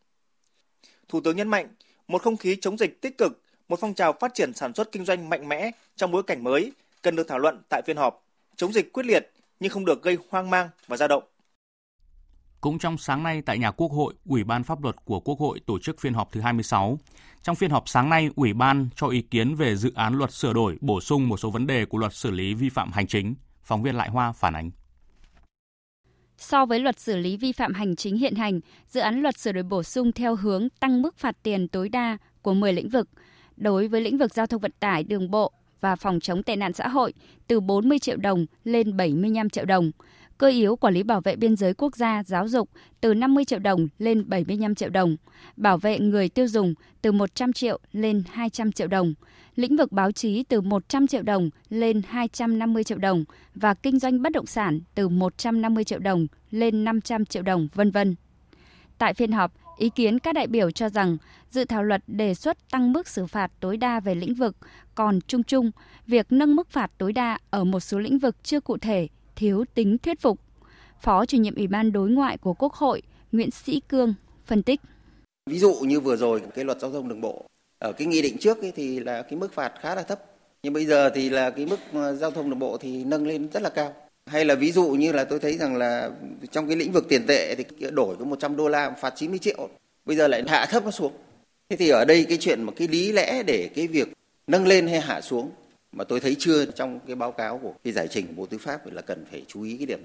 Thủ 1.09 1.21
tướng 1.21 1.37
nhấn 1.37 1.49
mạnh, 1.49 1.69
một 2.09 2.23
không 2.23 2.37
khí 2.37 2.57
chống 2.61 2.79
dịch 2.79 3.01
tích 3.01 3.19
cực, 3.19 3.43
một 3.69 3.79
phong 3.81 3.95
trào 3.95 4.13
phát 4.21 4.35
triển 4.35 4.55
sản 4.55 4.75
xuất 4.75 4.93
kinh 4.93 5.05
doanh 5.05 5.29
mạnh 5.29 5.49
mẽ 5.49 5.71
trong 5.97 6.11
bối 6.11 6.23
cảnh 6.23 6.45
mới 6.45 6.73
cần 7.03 7.17
được 7.17 7.29
thảo 7.29 7.39
luận 7.39 7.63
tại 7.69 7.83
phiên 7.87 7.97
họp. 7.97 8.25
Chống 8.57 8.73
dịch 8.73 8.93
quyết 8.93 9.07
liệt 9.07 9.31
nhưng 9.61 9.71
không 9.71 9.85
được 9.85 10.03
gây 10.03 10.19
hoang 10.31 10.51
mang 10.51 10.69
và 10.87 10.97
dao 10.97 11.09
động. 11.09 11.23
Cũng 12.61 12.79
trong 12.79 12.99
sáng 12.99 13.23
nay 13.23 13.43
tại 13.43 13.59
nhà 13.59 13.71
Quốc 13.71 13.93
hội, 13.93 14.15
Ủy 14.27 14.45
ban 14.45 14.65
pháp 14.65 14.83
luật 14.83 14.97
của 15.05 15.21
Quốc 15.21 15.39
hội 15.39 15.61
tổ 15.67 15.79
chức 15.79 16.01
phiên 16.01 16.15
họp 16.15 16.33
thứ 16.33 16.41
26. 16.41 16.99
Trong 17.43 17.57
phiên 17.57 17.71
họp 17.71 17.89
sáng 17.89 18.11
nay, 18.11 18.31
Ủy 18.37 18.53
ban 18.53 18.89
cho 18.97 19.09
ý 19.09 19.23
kiến 19.23 19.55
về 19.55 19.77
dự 19.77 19.93
án 19.95 20.19
luật 20.19 20.33
sửa 20.33 20.53
đổi, 20.53 20.77
bổ 20.81 21.01
sung 21.01 21.29
một 21.29 21.37
số 21.37 21.51
vấn 21.51 21.67
đề 21.67 21.85
của 21.85 21.99
luật 21.99 22.15
xử 22.15 22.31
lý 22.31 22.55
vi 22.55 22.69
phạm 22.69 22.93
hành 22.93 23.07
chính. 23.07 23.35
Phóng 23.69 23.83
viên 23.83 23.97
Lại 23.97 24.09
Hoa 24.09 24.33
phản 24.33 24.57
ánh. 24.57 24.71
So 26.39 26.67
với 26.67 26.79
luật 26.81 27.01
xử 27.01 27.17
lý 27.17 27.37
vi 27.37 27.53
phạm 27.53 27.75
hành 27.75 27.97
chính 27.97 28.17
hiện 28.17 28.35
hành, 28.35 28.61
dự 28.87 29.01
án 29.01 29.23
luật 29.23 29.39
sửa 29.39 29.53
đổi 29.53 29.63
bổ 29.63 29.83
sung 29.83 30.13
theo 30.13 30.37
hướng 30.37 30.69
tăng 30.81 31.03
mức 31.03 31.17
phạt 31.19 31.37
tiền 31.43 31.69
tối 31.69 31.89
đa 31.89 32.19
của 32.43 32.55
10 32.55 32.73
lĩnh 32.73 32.89
vực. 32.89 33.09
Đối 33.57 33.89
với 33.89 34.01
lĩnh 34.01 34.19
vực 34.19 34.35
giao 34.35 34.47
thông 34.47 34.61
vận 34.61 34.73
tải, 34.81 35.05
đường 35.05 35.31
bộ 35.31 35.53
và 35.81 35.97
phòng 35.97 36.21
chống 36.21 36.43
tệ 36.43 36.57
nạn 36.57 36.73
xã 36.73 36.89
hội 36.89 37.13
từ 37.47 37.61
40 37.61 37.99
triệu 37.99 38.17
đồng 38.17 38.47
lên 38.65 38.97
75 38.97 39.51
triệu 39.51 39.65
đồng. 39.65 39.91
Cơ 40.39 40.49
yếu 40.49 40.77
quản 40.77 40.95
lý 40.95 41.03
bảo 41.03 41.21
vệ 41.21 41.37
biên 41.37 41.57
giới 41.57 41.75
quốc 41.75 41.97
gia, 41.97 42.23
giáo 42.23 42.49
dục 42.49 42.71
từ 43.01 43.15
50 43.15 43.45
triệu 43.45 43.59
đồng 43.59 43.89
lên 43.99 44.29
75 44.29 44.75
triệu 44.75 44.89
đồng. 44.89 45.17
Bảo 45.57 45.79
vệ 45.79 45.99
người 45.99 46.29
tiêu 46.29 46.47
dùng 46.47 46.75
từ 47.03 47.13
100 47.13 47.53
triệu 47.53 47.79
lên 47.93 48.23
200 48.33 48.73
triệu 48.73 48.89
đồng 48.89 49.15
lĩnh 49.59 49.77
vực 49.77 49.93
báo 49.93 50.13
chí 50.13 50.43
từ 50.43 50.61
100 50.61 51.07
triệu 51.07 51.23
đồng 51.23 51.51
lên 51.69 52.03
250 52.09 52.85
triệu 52.85 52.99
đồng 52.99 53.25
và 53.55 53.75
kinh 53.75 53.99
doanh 53.99 54.23
bất 54.23 54.33
động 54.33 54.47
sản 54.47 54.81
từ 54.95 55.09
150 55.09 55.85
triệu 55.85 55.99
đồng 55.99 56.27
lên 56.51 56.85
500 56.85 57.25
triệu 57.25 57.43
đồng, 57.43 57.69
vân 57.75 57.91
vân. 57.91 58.17
Tại 58.99 59.15
phiên 59.15 59.33
họp, 59.33 59.53
ý 59.79 59.91
kiến 59.91 60.19
các 60.19 60.35
đại 60.35 60.47
biểu 60.47 60.71
cho 60.71 60.89
rằng 60.89 61.17
dự 61.51 61.65
thảo 61.65 61.83
luật 61.83 62.03
đề 62.07 62.35
xuất 62.35 62.71
tăng 62.71 62.93
mức 62.93 63.09
xử 63.09 63.27
phạt 63.27 63.53
tối 63.61 63.77
đa 63.77 64.01
về 64.01 64.15
lĩnh 64.15 64.35
vực, 64.35 64.57
còn 64.95 65.21
chung 65.27 65.43
chung, 65.43 65.71
việc 66.07 66.33
nâng 66.33 66.57
mức 66.57 66.71
phạt 66.71 66.91
tối 66.99 67.13
đa 67.13 67.39
ở 67.51 67.65
một 67.65 67.81
số 67.81 67.99
lĩnh 67.99 68.19
vực 68.19 68.37
chưa 68.43 68.61
cụ 68.61 68.79
thể, 68.79 69.09
thiếu 69.39 69.65
tính 69.75 69.99
thuyết 69.99 70.21
phục. 70.21 70.41
Phó 71.01 71.27
chủ 71.27 71.39
nhiệm 71.39 71.55
Ủy 71.55 71.67
ban 71.67 71.93
đối 71.93 72.11
ngoại 72.11 72.39
của 72.39 72.55
Quốc 72.55 72.73
hội 72.73 73.03
Nguyễn 73.33 73.51
Sĩ 73.51 73.81
Cương 73.89 74.15
phân 74.47 74.63
tích. 74.63 74.81
Ví 75.51 75.59
dụ 75.59 75.75
như 75.75 76.01
vừa 76.01 76.17
rồi, 76.17 76.43
cái 76.55 76.65
luật 76.65 76.81
giao 76.81 76.91
thông 76.93 77.09
đường 77.09 77.21
bộ, 77.21 77.47
ở 77.79 77.93
cái 77.93 78.07
nghị 78.07 78.23
định 78.23 78.39
trước 78.39 78.63
ấy 78.63 78.73
thì 78.77 79.01
là 79.01 79.23
cái 79.23 79.39
mức 79.39 79.53
phạt 79.53 79.73
khá 79.81 79.95
là 79.95 80.03
thấp 80.03 80.21
nhưng 80.63 80.73
bây 80.73 80.87
giờ 80.87 81.11
thì 81.15 81.29
là 81.29 81.51
cái 81.51 81.67
mức 81.67 81.77
giao 82.15 82.31
thông 82.31 82.51
đường 82.51 82.59
bộ 82.59 82.77
thì 82.77 83.05
nâng 83.05 83.27
lên 83.27 83.49
rất 83.53 83.63
là 83.63 83.71
cao 83.71 83.95
hay 84.27 84.45
là 84.45 84.55
ví 84.55 84.73
dụ 84.73 84.89
như 84.89 85.13
là 85.13 85.25
tôi 85.25 85.39
thấy 85.39 85.59
rằng 85.59 85.77
là 85.77 86.11
trong 86.51 86.67
cái 86.67 86.77
lĩnh 86.77 86.93
vực 86.93 87.07
tiền 87.09 87.27
tệ 87.27 87.55
thì 87.55 87.65
đổi 87.91 88.17
có 88.19 88.25
100 88.25 88.57
đô 88.57 88.69
la 88.69 88.91
phạt 88.91 89.15
90 89.17 89.39
triệu 89.39 89.69
bây 90.05 90.17
giờ 90.17 90.29
lại 90.29 90.43
hạ 90.47 90.67
thấp 90.67 90.85
nó 90.85 90.91
xuống 90.91 91.13
thế 91.69 91.77
thì 91.77 91.89
ở 91.89 92.05
đây 92.05 92.27
cái 92.29 92.39
chuyện 92.39 92.63
mà 92.63 92.73
cái 92.77 92.89
lý 92.89 93.13
lẽ 93.13 93.43
để 93.47 93.71
cái 93.75 93.89
việc 93.89 94.09
nâng 94.47 94.67
lên 94.67 94.87
hay 94.87 95.01
hạ 95.01 95.21
xuống 95.21 95.51
mà 95.93 96.05
tôi 96.05 96.21
thấy 96.21 96.37
chưa 96.39 96.65
trong 96.65 97.01
cái 97.07 97.17
báo 97.17 97.33
cáo 97.33 97.59
của 97.59 97.75
cái 97.85 97.93
giải 97.93 98.09
trình 98.09 98.27
của 98.27 98.33
Bộ 98.37 98.47
Tư 98.47 98.59
pháp 98.59 98.87
là 98.87 99.03
cần 99.03 99.25
phải 99.31 99.45
chú 99.49 99.63
ý 99.63 99.77
cái 99.77 99.87
điểm 99.87 100.01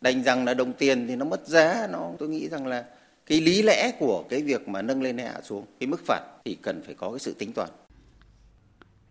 đành 0.00 0.22
rằng 0.22 0.44
là 0.44 0.54
đồng 0.54 0.72
tiền 0.72 1.06
thì 1.08 1.16
nó 1.16 1.24
mất 1.24 1.46
giá 1.46 1.88
nó 1.92 2.10
tôi 2.18 2.28
nghĩ 2.28 2.48
rằng 2.48 2.66
là 2.66 2.84
cái 3.26 3.40
lý 3.40 3.62
lẽ 3.62 3.92
của 3.98 4.24
cái 4.28 4.42
việc 4.42 4.68
mà 4.68 4.82
nâng 4.82 5.02
lên 5.02 5.18
hay 5.18 5.26
hạ 5.26 5.40
xuống 5.42 5.66
cái 5.80 5.86
mức 5.86 6.00
phạt 6.06 6.20
thì 6.44 6.56
cần 6.62 6.82
phải 6.86 6.94
có 6.94 7.10
cái 7.10 7.18
sự 7.18 7.34
tính 7.38 7.52
toán. 7.52 7.68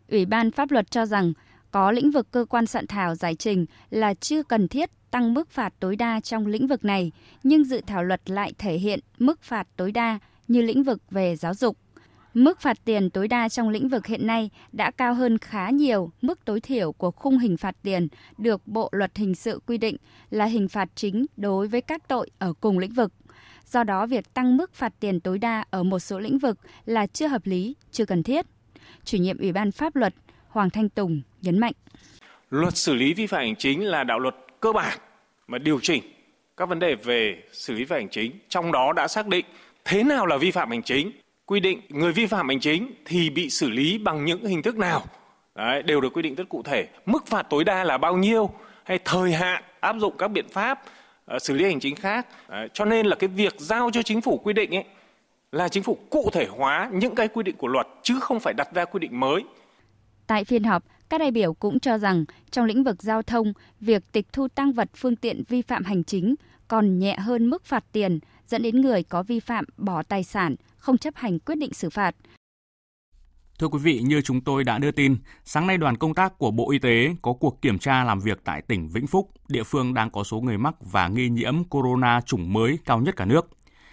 Ủy 0.10 0.26
ban 0.26 0.52
pháp 0.52 0.72
luật 0.72 0.92
cho 0.92 1.06
rằng 1.06 1.34
có 1.72 1.92
lĩnh 1.92 2.12
vực 2.12 2.28
cơ 2.32 2.46
quan 2.50 2.66
soạn 2.66 2.88
thảo 2.88 3.16
giải 3.16 3.36
trình 3.36 3.66
là 3.90 4.14
chưa 4.14 4.44
cần 4.44 4.68
thiết 4.68 4.90
tăng 5.12 5.34
mức 5.34 5.50
phạt 5.52 5.74
tối 5.80 5.96
đa 5.96 6.20
trong 6.20 6.48
lĩnh 6.48 6.68
vực 6.68 6.86
này, 6.86 7.12
nhưng 7.44 7.64
dự 7.64 7.82
thảo 7.88 8.04
luật 8.04 8.30
lại 8.30 8.54
thể 8.58 8.74
hiện 8.74 9.00
mức 9.20 9.42
phạt 9.42 9.68
tối 9.76 9.92
đa 9.92 10.20
như 10.48 10.62
lĩnh 10.62 10.84
vực 10.84 11.02
về 11.12 11.36
giáo 11.36 11.54
dục. 11.54 11.78
Mức 12.34 12.62
phạt 12.62 12.78
tiền 12.86 13.10
tối 13.10 13.28
đa 13.28 13.50
trong 13.50 13.70
lĩnh 13.70 13.90
vực 13.90 14.08
hiện 14.08 14.28
nay 14.28 14.50
đã 14.72 14.92
cao 14.92 15.14
hơn 15.14 15.38
khá 15.38 15.70
nhiều 15.70 16.12
mức 16.22 16.46
tối 16.46 16.62
thiểu 16.62 16.92
của 16.92 17.12
khung 17.12 17.38
hình 17.38 17.58
phạt 17.58 17.76
tiền 17.84 18.08
được 18.38 18.68
Bộ 18.68 18.90
luật 18.92 19.18
hình 19.18 19.36
sự 19.36 19.62
quy 19.68 19.78
định 19.78 19.98
là 20.30 20.46
hình 20.46 20.68
phạt 20.68 20.90
chính 20.96 21.26
đối 21.38 21.68
với 21.68 21.82
các 21.82 22.08
tội 22.08 22.30
ở 22.40 22.54
cùng 22.54 22.80
lĩnh 22.80 22.94
vực. 22.94 23.14
Do 23.66 23.84
đó, 23.84 24.06
việc 24.06 24.34
tăng 24.34 24.58
mức 24.58 24.74
phạt 24.74 24.94
tiền 25.00 25.20
tối 25.20 25.38
đa 25.38 25.66
ở 25.70 25.84
một 25.84 26.00
số 26.00 26.20
lĩnh 26.20 26.38
vực 26.40 26.58
là 26.86 27.08
chưa 27.08 27.28
hợp 27.28 27.42
lý, 27.46 27.76
chưa 27.92 28.06
cần 28.06 28.24
thiết. 28.24 28.46
Chủ 29.04 29.18
nhiệm 29.18 29.38
Ủy 29.38 29.52
ban 29.52 29.72
Pháp 29.72 29.96
luật 29.96 30.14
Hoàng 30.48 30.70
Thanh 30.70 30.90
Tùng 30.90 31.22
nhấn 31.42 31.60
mạnh. 31.60 31.74
Luật 32.50 32.78
xử 32.78 32.94
lý 32.94 33.14
vi 33.14 33.28
phạm 33.28 33.42
hành 33.42 33.56
chính 33.56 33.86
là 33.86 34.04
đạo 34.04 34.20
luật 34.20 34.36
cơ 34.60 34.72
bản 34.72 34.98
mà 35.48 35.58
điều 35.58 35.80
chỉnh 35.80 36.04
các 36.58 36.70
vấn 36.70 36.80
đề 36.80 36.96
về 36.96 37.44
xử 37.52 37.74
lý 37.74 37.80
vi 37.80 37.86
phạm 37.86 38.00
hành 38.00 38.10
chính, 38.10 38.32
trong 38.50 38.72
đó 38.72 38.94
đã 38.94 39.08
xác 39.08 39.28
định 39.28 39.46
thế 39.86 40.04
nào 40.04 40.26
là 40.26 40.38
vi 40.38 40.52
phạm 40.52 40.70
hành 40.70 40.84
chính, 40.84 41.12
quy 41.46 41.60
định 41.60 41.82
người 41.90 42.12
vi 42.12 42.26
phạm 42.26 42.48
hành 42.48 42.60
chính 42.60 42.92
thì 43.06 43.30
bị 43.30 43.50
xử 43.50 43.70
lý 43.70 43.98
bằng 43.98 44.26
những 44.26 44.46
hình 44.46 44.62
thức 44.62 44.78
nào. 44.78 45.04
Đấy, 45.56 45.84
đều 45.84 46.02
được 46.02 46.14
quy 46.14 46.22
định 46.22 46.36
rất 46.36 46.50
cụ 46.50 46.64
thể. 46.64 46.88
Mức 47.06 47.28
phạt 47.28 47.44
tối 47.50 47.64
đa 47.64 47.84
là 47.84 47.98
bao 47.98 48.18
nhiêu 48.18 48.50
hay 48.84 49.00
thời 49.06 49.34
hạn 49.34 49.64
áp 49.80 49.96
dụng 50.00 50.18
các 50.18 50.28
biện 50.28 50.46
pháp 50.50 50.84
uh, 51.36 51.42
xử 51.42 51.54
lý 51.54 51.66
hành 51.66 51.80
chính 51.80 51.96
khác. 51.96 52.28
Đấy, 52.50 52.70
cho 52.74 52.86
nên 52.86 53.06
là 53.06 53.16
cái 53.16 53.28
việc 53.28 53.56
giao 53.58 53.90
cho 53.94 54.02
chính 54.02 54.22
phủ 54.22 54.38
quy 54.38 54.54
định 54.54 54.76
ấy 54.76 54.84
là 55.52 55.70
chính 55.70 55.84
phủ 55.84 55.98
cụ 56.10 56.30
thể 56.34 56.48
hóa 56.50 56.90
những 56.94 57.16
cái 57.16 57.28
quy 57.28 57.44
định 57.44 57.56
của 57.58 57.68
luật 57.68 57.88
chứ 58.04 58.20
không 58.20 58.40
phải 58.40 58.54
đặt 58.54 58.74
ra 58.74 58.86
quy 58.86 59.00
định 59.00 59.20
mới. 59.20 59.44
Tại 60.28 60.44
phiên 60.44 60.64
họp, 60.64 60.84
các 61.10 61.18
đại 61.18 61.32
biểu 61.32 61.54
cũng 61.54 61.80
cho 61.80 61.98
rằng 61.98 62.26
trong 62.52 62.66
lĩnh 62.66 62.84
vực 62.84 63.04
giao 63.04 63.22
thông, 63.22 63.54
việc 63.80 64.04
tịch 64.12 64.28
thu 64.34 64.48
tăng 64.48 64.74
vật 64.74 64.90
phương 64.96 65.16
tiện 65.16 65.44
vi 65.50 65.62
phạm 65.62 65.84
hành 65.84 66.04
chính 66.04 66.36
còn 66.68 67.00
nhẹ 67.00 67.16
hơn 67.16 67.50
mức 67.50 67.66
phạt 67.66 67.84
tiền, 67.92 68.20
dẫn 68.48 68.62
đến 68.62 68.82
người 68.82 69.04
có 69.04 69.24
vi 69.24 69.40
phạm 69.40 69.66
bỏ 69.78 70.04
tài 70.04 70.24
sản, 70.24 70.56
không 70.84 70.98
chấp 70.98 71.16
hành 71.16 71.40
quyết 71.40 71.56
định 71.56 71.74
xử 71.74 71.90
phạt. 71.90 72.16
Thưa 73.60 73.68
quý 73.68 73.80
vị, 73.82 74.02
như 74.04 74.22
chúng 74.22 74.42
tôi 74.42 74.64
đã 74.64 74.80
đưa 74.80 74.92
tin, 74.92 75.18
sáng 75.44 75.68
nay 75.68 75.78
đoàn 75.78 75.98
công 75.98 76.14
tác 76.14 76.38
của 76.38 76.52
Bộ 76.52 76.72
Y 76.72 76.80
tế 76.80 77.16
có 77.22 77.34
cuộc 77.34 77.62
kiểm 77.62 77.80
tra 77.80 78.04
làm 78.04 78.20
việc 78.20 78.42
tại 78.44 78.62
tỉnh 78.62 78.88
Vĩnh 78.88 79.08
Phúc, 79.08 79.30
địa 79.48 79.64
phương 79.64 79.94
đang 79.94 80.10
có 80.10 80.24
số 80.24 80.42
người 80.42 80.58
mắc 80.58 80.76
và 80.92 81.08
nghi 81.08 81.30
nhiễm 81.30 81.64
corona 81.64 82.22
chủng 82.22 82.54
mới 82.54 82.80
cao 82.86 83.00
nhất 83.00 83.16
cả 83.18 83.26
nước. 83.26 83.50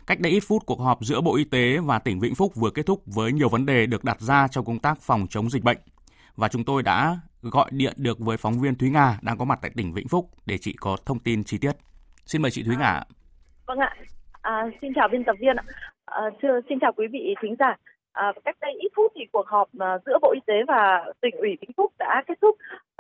Cách 0.07 0.21
đây 0.21 0.33
ít 0.33 0.41
phút, 0.41 0.63
cuộc 0.67 0.81
họp 0.81 0.99
giữa 1.05 1.21
Bộ 1.21 1.37
Y 1.37 1.45
tế 1.45 1.79
và 1.79 1.99
tỉnh 1.99 2.21
Vĩnh 2.21 2.35
Phúc 2.35 2.53
vừa 2.55 2.71
kết 2.71 2.87
thúc 2.87 3.03
với 3.07 3.33
nhiều 3.33 3.49
vấn 3.49 3.67
đề 3.67 3.87
được 3.87 4.05
đặt 4.05 4.21
ra 4.21 4.49
trong 4.49 4.65
công 4.65 4.79
tác 4.79 5.01
phòng 5.01 5.27
chống 5.31 5.51
dịch 5.51 5.65
bệnh. 5.65 5.79
Và 6.37 6.49
chúng 6.49 6.65
tôi 6.65 6.83
đã 6.83 7.19
gọi 7.43 7.71
điện 7.73 7.95
được 7.97 8.19
với 8.19 8.37
phóng 8.37 8.61
viên 8.61 8.75
Thúy 8.75 8.91
Nga 8.91 9.19
đang 9.23 9.39
có 9.39 9.45
mặt 9.45 9.59
tại 9.63 9.71
tỉnh 9.77 9.93
Vĩnh 9.93 10.09
Phúc 10.09 10.31
để 10.47 10.59
chị 10.59 10.73
có 10.81 10.97
thông 11.07 11.19
tin 11.19 11.45
chi 11.45 11.59
tiết. 11.59 11.73
Xin 12.27 12.43
mời 12.43 12.51
chị 12.51 12.63
Thúy 12.63 12.77
Nga. 12.77 13.03
Vâng 13.67 13.79
ạ. 13.79 13.97
À, 14.43 14.53
xin 14.83 14.91
chào 14.95 15.09
biên 15.13 15.25
tập 15.25 15.37
viên 15.41 15.57
ạ. 15.57 15.65
À, 16.11 16.31
thưa, 16.43 16.61
xin 16.69 16.79
chào 16.79 16.93
quý 16.93 17.07
vị 17.07 17.35
thính 17.43 17.55
giả. 17.59 17.77
À, 18.13 18.33
cách 18.45 18.57
đây 18.61 18.73
ít 18.73 18.89
phút 18.97 19.13
thì 19.15 19.27
cuộc 19.33 19.47
họp 19.47 19.69
à, 19.79 19.99
giữa 20.07 20.19
Bộ 20.23 20.33
Y 20.35 20.41
tế 20.47 20.55
và 20.69 21.05
tỉnh 21.21 21.37
ủy 21.37 21.57
Vĩnh 21.61 21.73
Phúc 21.77 21.93
đã 21.99 22.23
kết 22.27 22.39
thúc 22.41 22.57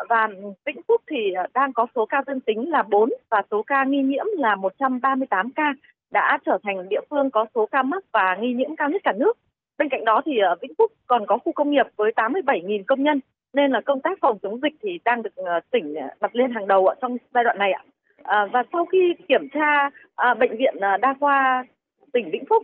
và 0.08 0.28
ừ, 0.36 0.52
Vĩnh 0.66 0.82
Phúc 0.88 1.02
thì 1.10 1.16
đang 1.54 1.72
có 1.72 1.86
số 1.94 2.06
ca 2.06 2.22
dương 2.26 2.40
tính 2.40 2.70
là 2.70 2.82
4 2.82 3.10
và 3.30 3.42
số 3.50 3.62
ca 3.62 3.84
nghi 3.84 4.02
nhiễm 4.02 4.24
là 4.38 4.54
138 4.56 5.50
ca 5.50 5.74
đã 6.10 6.38
trở 6.46 6.58
thành 6.62 6.88
địa 6.88 7.00
phương 7.10 7.30
có 7.30 7.46
số 7.54 7.66
ca 7.66 7.82
mắc 7.82 8.04
và 8.12 8.36
nghi 8.40 8.52
nhiễm 8.54 8.76
cao 8.76 8.90
nhất 8.90 9.02
cả 9.04 9.12
nước. 9.12 9.32
Bên 9.78 9.88
cạnh 9.88 10.04
đó 10.04 10.22
thì 10.24 10.38
ở 10.38 10.56
Vĩnh 10.62 10.74
Phúc 10.78 10.92
còn 11.06 11.26
có 11.26 11.38
khu 11.38 11.52
công 11.52 11.70
nghiệp 11.70 11.86
với 11.96 12.12
87.000 12.16 12.82
công 12.86 13.02
nhân 13.02 13.20
nên 13.52 13.70
là 13.70 13.80
công 13.80 14.00
tác 14.00 14.18
phòng 14.20 14.38
chống 14.42 14.60
dịch 14.60 14.74
thì 14.82 14.98
đang 15.04 15.22
được 15.22 15.34
tỉnh 15.70 15.94
đặt 16.20 16.36
lên 16.36 16.50
hàng 16.50 16.66
đầu 16.66 16.88
trong 17.00 17.16
giai 17.34 17.44
đoạn 17.44 17.58
này 17.58 17.72
ạ. 17.72 17.84
À, 18.22 18.46
và 18.52 18.62
sau 18.72 18.86
khi 18.86 19.14
kiểm 19.28 19.48
tra 19.52 19.90
à, 20.16 20.34
bệnh 20.34 20.56
viện 20.56 20.74
đa 21.00 21.14
khoa 21.20 21.64
tỉnh 22.12 22.30
Vĩnh 22.30 22.44
Phúc 22.48 22.62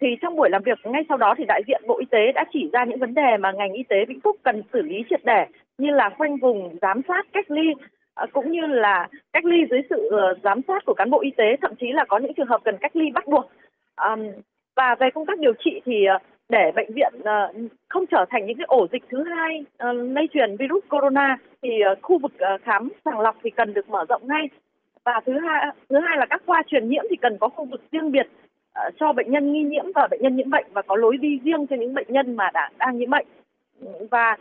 thì 0.00 0.16
trong 0.20 0.36
buổi 0.36 0.50
làm 0.50 0.62
việc, 0.62 0.78
ngay 0.84 1.02
sau 1.08 1.16
đó 1.18 1.34
thì 1.38 1.44
đại 1.48 1.62
diện 1.66 1.82
Bộ 1.86 1.98
Y 1.98 2.06
tế 2.10 2.32
đã 2.34 2.44
chỉ 2.52 2.70
ra 2.72 2.84
những 2.84 2.98
vấn 2.98 3.14
đề 3.14 3.36
mà 3.40 3.52
ngành 3.52 3.72
y 3.72 3.82
tế 3.82 3.96
Vĩnh 4.08 4.20
Phúc 4.20 4.36
cần 4.42 4.62
xử 4.72 4.82
lý 4.82 5.04
triệt 5.10 5.20
để, 5.24 5.46
như 5.78 5.90
là 5.90 6.10
khoanh 6.18 6.36
vùng 6.36 6.76
giám 6.82 7.00
sát 7.08 7.26
cách 7.32 7.50
ly 7.50 7.72
à, 8.14 8.26
cũng 8.32 8.52
như 8.52 8.66
là 8.66 9.08
cách 9.32 9.44
ly 9.44 9.56
dưới 9.70 9.80
sự 9.90 10.08
ờ, 10.10 10.34
giám 10.42 10.60
sát 10.68 10.84
của 10.86 10.94
cán 10.94 11.10
bộ 11.10 11.20
y 11.20 11.30
tế, 11.30 11.56
thậm 11.62 11.74
chí 11.80 11.92
là 11.92 12.04
có 12.04 12.18
những 12.18 12.34
trường 12.34 12.46
hợp 12.46 12.60
cần 12.64 12.76
cách 12.80 12.96
ly 12.96 13.10
bắt 13.14 13.26
buộc. 13.26 13.50
Và 14.76 14.94
về 15.00 15.10
công 15.14 15.26
tác 15.26 15.38
điều 15.38 15.52
trị 15.64 15.80
thì 15.84 16.04
ờ, 16.04 16.18
để 16.48 16.72
bệnh 16.76 16.92
viện 16.94 17.12
ờ, 17.24 17.52
không 17.88 18.06
trở 18.06 18.24
thành 18.30 18.46
những 18.46 18.56
cái 18.56 18.64
ổ 18.68 18.86
dịch 18.92 19.02
thứ 19.08 19.24
hai 19.24 19.64
lây 19.94 20.28
truyền 20.32 20.56
virus 20.56 20.84
corona 20.88 21.36
thì 21.62 21.70
khu 22.02 22.18
vực 22.18 22.32
khám 22.62 22.88
sàng 23.04 23.20
lọc 23.20 23.36
thì 23.42 23.50
cần 23.50 23.74
được 23.74 23.88
mở 23.88 24.04
rộng 24.08 24.22
ngay. 24.28 24.48
Và 25.04 25.20
thứ 25.26 25.32
hai 25.38 25.66
thứ 25.88 25.98
hai 25.98 26.16
là 26.16 26.26
các 26.26 26.42
khoa 26.46 26.62
truyền 26.66 26.88
nhiễm 26.88 27.04
thì 27.10 27.16
cần 27.16 27.38
có 27.40 27.48
khu 27.48 27.64
vực 27.64 27.82
riêng 27.92 28.12
biệt. 28.12 28.26
Ờ, 28.74 28.90
cho 29.00 29.12
bệnh 29.12 29.30
nhân 29.30 29.52
nghi 29.52 29.62
nhiễm 29.62 29.84
và 29.94 30.08
bệnh 30.10 30.22
nhân 30.22 30.36
nhiễm 30.36 30.50
bệnh 30.50 30.66
và 30.72 30.82
có 30.82 30.96
lối 30.96 31.16
đi 31.16 31.38
riêng 31.44 31.66
cho 31.66 31.76
những 31.76 31.94
bệnh 31.94 32.06
nhân 32.08 32.36
mà 32.36 32.50
đã 32.54 32.70
đang 32.78 32.98
nhiễm 32.98 33.10
bệnh. 33.10 33.26
Và 34.10 34.36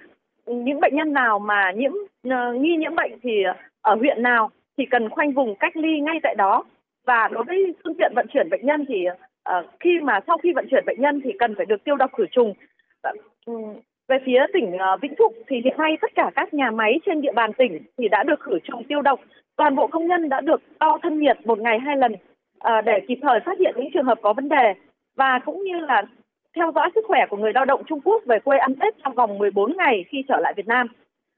những 0.46 0.80
bệnh 0.80 0.96
nhân 0.96 1.14
nào 1.14 1.40
mà 1.40 1.72
nhiễm 1.72 1.92
ờ, 2.30 2.54
nghi 2.54 2.76
nhiễm 2.78 2.96
bệnh 2.96 3.12
thì 3.24 3.44
ở 3.82 3.96
huyện 3.96 4.24
nào 4.24 4.50
thì 4.78 4.86
cần 4.86 5.10
khoanh 5.10 5.32
vùng 5.32 5.56
cách 5.56 5.78
ly 5.78 6.00
ngay 6.00 6.20
tại 6.24 6.36
đó. 6.36 6.64
Và 7.06 7.30
đối 7.32 7.44
với 7.44 7.74
phương 7.84 7.94
tiện 7.98 8.12
vận 8.16 8.28
chuyển 8.34 8.50
bệnh 8.50 8.66
nhân 8.66 8.86
thì 8.88 9.06
uh, 9.10 9.66
khi 9.80 10.00
mà 10.00 10.20
sau 10.28 10.38
khi 10.38 10.54
vận 10.56 10.68
chuyển 10.72 10.86
bệnh 10.86 11.02
nhân 11.02 11.22
thì 11.24 11.32
cần 11.40 11.56
phải 11.56 11.66
được 11.66 11.84
tiêu 11.84 11.96
độc 11.96 12.12
khử 12.18 12.26
trùng. 12.32 12.54
Uh, 13.52 13.78
về 14.08 14.18
phía 14.26 14.46
tỉnh 14.54 14.76
uh, 14.76 15.02
Vĩnh 15.02 15.14
Phúc 15.18 15.34
thì 15.48 15.62
hiện 15.64 15.78
nay 15.78 15.98
tất 16.02 16.12
cả 16.16 16.32
các 16.36 16.54
nhà 16.54 16.72
máy 16.72 17.00
trên 17.06 17.22
địa 17.22 17.32
bàn 17.32 17.54
tỉnh 17.54 17.80
thì 17.98 18.08
đã 18.08 18.24
được 18.24 18.40
khử 18.40 18.60
trùng 18.64 18.84
tiêu 18.84 19.02
độc. 19.02 19.20
Toàn 19.56 19.76
bộ 19.76 19.88
công 19.88 20.08
nhân 20.08 20.30
đã 20.30 20.42
được 20.42 20.62
đo 20.80 20.98
thân 21.02 21.20
nhiệt 21.20 21.38
một 21.46 21.60
ngày 21.60 21.80
hai 21.80 21.98
lần. 21.98 22.16
Ờ, 22.64 22.82
để 22.82 23.00
kịp 23.08 23.20
thời 23.22 23.40
phát 23.46 23.60
hiện 23.60 23.74
những 23.78 23.92
trường 23.94 24.06
hợp 24.06 24.20
có 24.22 24.34
vấn 24.34 24.50
đề 24.50 24.74
và 25.16 25.40
cũng 25.46 25.64
như 25.64 25.80
là 25.80 26.04
theo 26.56 26.72
dõi 26.76 26.90
sức 26.96 27.06
khỏe 27.08 27.20
của 27.30 27.38
người 27.38 27.54
lao 27.54 27.66
động 27.66 27.84
Trung 27.88 28.02
Quốc 28.02 28.24
về 28.26 28.40
quê 28.40 28.58
ăn 28.58 28.76
Tết 28.76 28.96
trong 29.04 29.16
vòng 29.16 29.38
14 29.38 29.78
ngày 29.78 30.06
khi 30.10 30.24
trở 30.28 30.40
lại 30.40 30.54
Việt 30.58 30.68
Nam. 30.68 30.88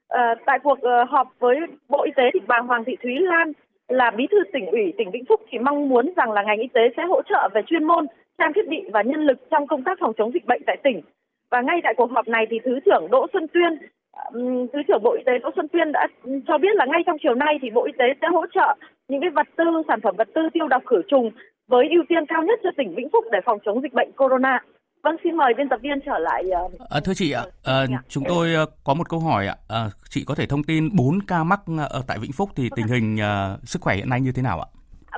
À, 0.08 0.34
tại 0.46 0.58
cuộc 0.58 0.80
ờ, 0.80 1.04
họp 1.04 1.28
với 1.38 1.56
Bộ 1.88 2.02
Y 2.04 2.12
tế 2.16 2.22
thì 2.34 2.40
bà 2.46 2.58
Hoàng 2.58 2.84
Thị 2.84 2.96
Thúy 3.02 3.18
Lan 3.18 3.52
là 3.88 4.10
bí 4.10 4.26
thư 4.30 4.38
tỉnh 4.52 4.66
ủy 4.66 4.92
tỉnh 4.98 5.10
Vĩnh 5.10 5.24
Phúc 5.28 5.40
thì 5.50 5.58
mong 5.58 5.88
muốn 5.88 6.12
rằng 6.16 6.32
là 6.32 6.42
ngành 6.42 6.58
y 6.58 6.68
tế 6.74 6.80
sẽ 6.96 7.02
hỗ 7.02 7.22
trợ 7.22 7.48
về 7.54 7.60
chuyên 7.66 7.84
môn, 7.84 8.06
trang 8.38 8.52
thiết 8.52 8.68
bị 8.68 8.82
và 8.92 9.02
nhân 9.02 9.20
lực 9.20 9.50
trong 9.50 9.66
công 9.66 9.84
tác 9.84 9.98
phòng 10.00 10.12
chống 10.16 10.32
dịch 10.34 10.46
bệnh 10.46 10.62
tại 10.66 10.76
tỉnh. 10.84 11.00
Và 11.50 11.60
ngay 11.60 11.80
tại 11.82 11.94
cuộc 11.96 12.10
họp 12.10 12.28
này 12.28 12.46
thì 12.50 12.58
Thứ 12.64 12.80
trưởng 12.84 13.06
Đỗ 13.10 13.26
Xuân 13.32 13.46
Tuyên 13.48 13.78
Thứ 14.72 14.78
trưởng 14.88 15.02
Bộ 15.02 15.12
Y 15.20 15.22
tế 15.26 15.32
Đỗ 15.42 15.50
Xuân 15.56 15.68
Tuyên 15.68 15.92
đã 15.92 16.06
cho 16.46 16.58
biết 16.58 16.74
là 16.74 16.86
ngay 16.88 17.02
trong 17.06 17.16
chiều 17.22 17.34
nay 17.34 17.58
thì 17.62 17.70
Bộ 17.70 17.84
Y 17.84 17.92
tế 17.98 18.04
sẽ 18.20 18.26
hỗ 18.32 18.46
trợ 18.54 18.76
những 19.08 19.20
cái 19.20 19.30
vật 19.30 19.46
tư, 19.56 19.64
sản 19.88 20.00
phẩm 20.02 20.14
vật 20.18 20.28
tư 20.34 20.40
tiêu 20.54 20.68
độc 20.68 20.82
khử 20.86 21.02
trùng 21.10 21.30
với 21.68 21.84
ưu 21.90 22.02
tiên 22.08 22.26
cao 22.28 22.42
nhất 22.42 22.58
cho 22.62 22.70
tỉnh 22.76 22.94
Vĩnh 22.96 23.08
Phúc 23.12 23.24
để 23.32 23.38
phòng 23.46 23.58
chống 23.64 23.82
dịch 23.82 23.92
bệnh 23.92 24.12
corona. 24.12 24.60
Vâng, 25.02 25.16
xin 25.24 25.36
mời 25.36 25.54
biên 25.56 25.68
tập 25.68 25.80
viên 25.82 25.98
trở 26.06 26.18
lại. 26.18 26.44
À, 26.90 27.00
thưa 27.04 27.14
chị 27.14 27.32
ạ, 27.32 27.42
à, 27.64 27.86
chúng 28.08 28.24
tôi 28.28 28.54
có 28.84 28.94
một 28.94 29.08
câu 29.08 29.20
hỏi 29.20 29.46
ạ. 29.46 29.56
À, 29.68 29.80
chị 30.10 30.24
có 30.26 30.34
thể 30.34 30.46
thông 30.46 30.62
tin 30.62 30.88
4 30.96 31.18
ca 31.26 31.44
mắc 31.44 31.60
ở 31.90 32.02
tại 32.06 32.18
Vĩnh 32.18 32.32
Phúc 32.32 32.50
thì 32.56 32.68
tình 32.76 32.86
hình 32.86 33.16
uh, 33.16 33.68
sức 33.68 33.82
khỏe 33.82 33.96
hiện 33.96 34.08
nay 34.08 34.20
như 34.20 34.32
thế 34.32 34.42
nào 34.42 34.60
ạ? 34.60 34.68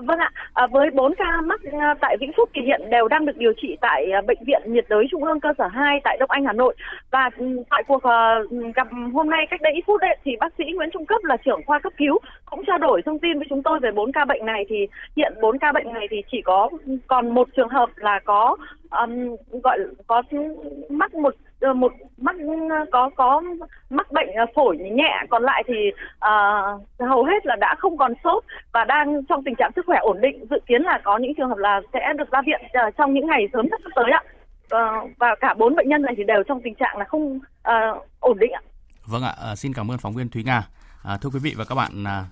Vâng 0.02 0.19
ạ, 0.19 0.31
à, 0.52 0.67
với 0.67 0.90
4 0.90 1.14
ca 1.14 1.40
mắc 1.40 1.61
ờ, 1.73 1.95
tại 2.00 2.17
Vĩnh 2.21 2.33
Phúc 2.37 2.50
thì 2.55 2.62
hiện 2.62 2.90
đều 2.90 3.09
đang 3.09 3.26
được 3.26 3.37
điều 3.37 3.52
trị 3.62 3.76
tại 3.81 4.11
ờ, 4.11 4.21
Bệnh 4.26 4.38
viện 4.47 4.62
nhiệt 4.67 4.85
đới 4.88 5.05
Trung 5.11 5.25
ương 5.25 5.40
cơ 5.40 5.49
sở 5.59 5.67
2 5.67 6.00
tại 6.05 6.17
Đông 6.21 6.31
Anh, 6.31 6.45
Hà 6.45 6.52
Nội. 6.52 6.75
Và 7.11 7.31
ừ, 7.37 7.62
tại 7.71 7.83
cuộc 7.88 7.97
uh, 7.97 8.75
gặp 8.75 8.88
hôm 9.12 9.31
nay 9.31 9.47
cách 9.50 9.62
đây 9.62 9.73
ít 9.73 9.83
phút 9.87 10.00
đấy, 10.00 10.17
thì 10.25 10.37
bác 10.40 10.52
sĩ 10.59 10.64
Nguyễn 10.64 10.90
Trung 10.93 11.07
Cấp 11.07 11.25
là 11.25 11.37
trưởng 11.37 11.61
khoa 11.67 11.78
cấp 11.78 11.93
cứu 11.97 12.19
cũng 12.47 12.64
trao 12.67 12.78
đổi 12.78 13.02
thông 13.02 13.19
tin 13.19 13.38
với 13.38 13.47
chúng 13.50 13.62
tôi 13.62 13.81
về 13.81 13.90
4 13.90 14.12
ca 14.12 14.25
bệnh 14.25 14.47
này 14.47 14.64
thì 14.69 14.87
hiện 15.17 15.33
4 15.40 15.59
ca 15.59 15.73
bệnh 15.73 15.93
này 15.93 16.07
thì 16.11 16.23
chỉ 16.31 16.43
có 16.43 16.71
còn 17.07 17.35
một 17.35 17.49
trường 17.57 17.69
hợp 17.69 17.90
là 17.97 18.21
có 18.25 18.57
um, 18.90 19.37
gọi 19.62 19.78
có 20.07 20.23
mắc 20.88 21.14
một 21.14 21.35
Ờ, 21.61 21.75
một 21.75 21.93
mắc 22.17 22.37
ừ, 22.38 22.45
có 22.93 23.11
có 23.17 23.43
mắc 23.91 24.12
bệnh 24.12 24.29
ờ, 24.37 24.47
phổi 24.55 24.77
nhẹ 24.77 25.25
còn 25.31 25.43
lại 25.43 25.65
thì 25.67 25.75
uh, 26.17 27.09
hầu 27.09 27.25
hết 27.25 27.47
là 27.47 27.57
đã 27.57 27.75
không 27.79 27.97
còn 27.97 28.12
sốt 28.25 28.45
và 28.73 28.85
đang 28.85 29.25
trong 29.25 29.45
tình 29.45 29.55
trạng 29.55 29.71
sức 29.77 29.87
khỏe 29.87 29.99
ổn 29.99 30.21
định. 30.21 30.47
Dự 30.50 30.57
kiến 30.67 30.83
là 30.83 31.00
có 31.05 31.19
những 31.19 31.35
trường 31.37 31.49
hợp 31.49 31.59
là 31.59 31.81
sẽ 31.93 32.12
được 32.19 32.31
ra 32.31 32.43
viện 32.47 32.61
uh, 32.88 32.95
trong 32.99 33.15
những 33.15 33.27
ngày 33.27 33.49
sớm 33.53 33.67
nhất 33.71 33.81
sắp 33.85 33.91
tới 33.95 34.11
ạ. 34.11 34.23
Uh, 34.75 35.11
và 35.19 35.35
cả 35.41 35.55
bốn 35.55 35.77
bệnh 35.77 35.88
nhân 35.88 36.03
này 36.03 36.15
thì 36.17 36.25
đều 36.25 36.43
trong 36.43 36.61
tình 36.62 36.75
trạng 36.75 36.97
là 36.99 37.05
không 37.05 37.37
uh, 37.69 38.09
ổn 38.21 38.38
định 38.38 38.53
ạ. 38.53 38.62
Vâng 39.07 39.23
ạ 39.23 39.55
xin 39.57 39.73
cảm 39.75 39.91
ơn 39.91 39.99
phóng 39.99 40.15
viên 40.15 40.29
thúy 40.29 40.43
nga. 40.43 40.62
À, 41.05 41.19
thưa 41.21 41.31
quý 41.33 41.38
vị 41.43 41.55
và 41.57 41.65
các 41.65 41.75
bạn 41.75 42.05
à, 42.05 42.25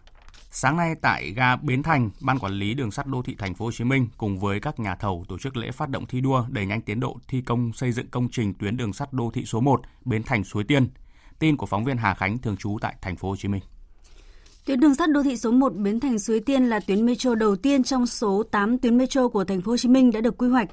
Sáng 0.59 0.77
nay 0.77 0.95
tại 1.01 1.33
ga 1.37 1.57
Bến 1.57 1.83
Thành, 1.83 2.11
Ban 2.21 2.39
quản 2.39 2.53
lý 2.53 2.75
đường 2.75 2.91
sắt 2.91 3.07
đô 3.07 3.23
thị 3.23 3.37
thành 3.39 3.55
phố 3.55 3.65
Hồ 3.65 3.73
Chí 3.73 3.85
Minh 3.85 4.09
cùng 4.17 4.39
với 4.39 4.61
các 4.61 4.81
nhà 4.81 4.97
thầu 4.97 5.25
tổ 5.29 5.39
chức 5.39 5.57
lễ 5.57 5.71
phát 5.71 5.89
động 5.89 6.07
thi 6.07 6.21
đua 6.21 6.45
đẩy 6.49 6.67
nhanh 6.67 6.81
tiến 6.81 7.01
độ 7.01 7.19
thi 7.29 7.43
công 7.47 7.73
xây 7.73 7.93
dựng 7.93 8.09
công 8.09 8.29
trình 8.33 8.55
tuyến 8.55 8.77
đường 8.77 8.93
sắt 8.93 9.13
đô 9.13 9.31
thị 9.35 9.45
số 9.45 9.61
1 9.61 9.81
Bến 10.05 10.23
Thành 10.23 10.45
Suối 10.45 10.65
Tiên. 10.65 10.89
Tin 11.39 11.57
của 11.57 11.67
phóng 11.67 11.85
viên 11.85 11.97
Hà 11.97 12.15
Khánh 12.15 12.39
thường 12.39 12.57
trú 12.57 12.79
tại 12.81 12.97
thành 13.03 13.17
phố 13.17 13.29
Hồ 13.29 13.37
Chí 13.37 13.49
Minh. 13.49 13.61
Tuyến 14.65 14.81
đường 14.81 14.95
sắt 14.95 15.11
đô 15.11 15.23
thị 15.23 15.37
số 15.37 15.51
1 15.51 15.73
Bến 15.75 16.01
Thành 16.01 16.19
Suối 16.19 16.41
Tiên 16.41 16.65
là 16.65 16.81
tuyến 16.81 17.07
metro 17.07 17.35
đầu 17.35 17.57
tiên 17.57 17.83
trong 17.83 18.07
số 18.07 18.43
8 18.43 18.79
tuyến 18.79 18.99
metro 18.99 19.29
của 19.29 19.45
thành 19.45 19.61
phố 19.61 19.73
Hồ 19.73 19.77
Chí 19.77 19.89
Minh 19.89 20.11
đã 20.11 20.21
được 20.21 20.39
quy 20.39 20.49
hoạch. 20.49 20.69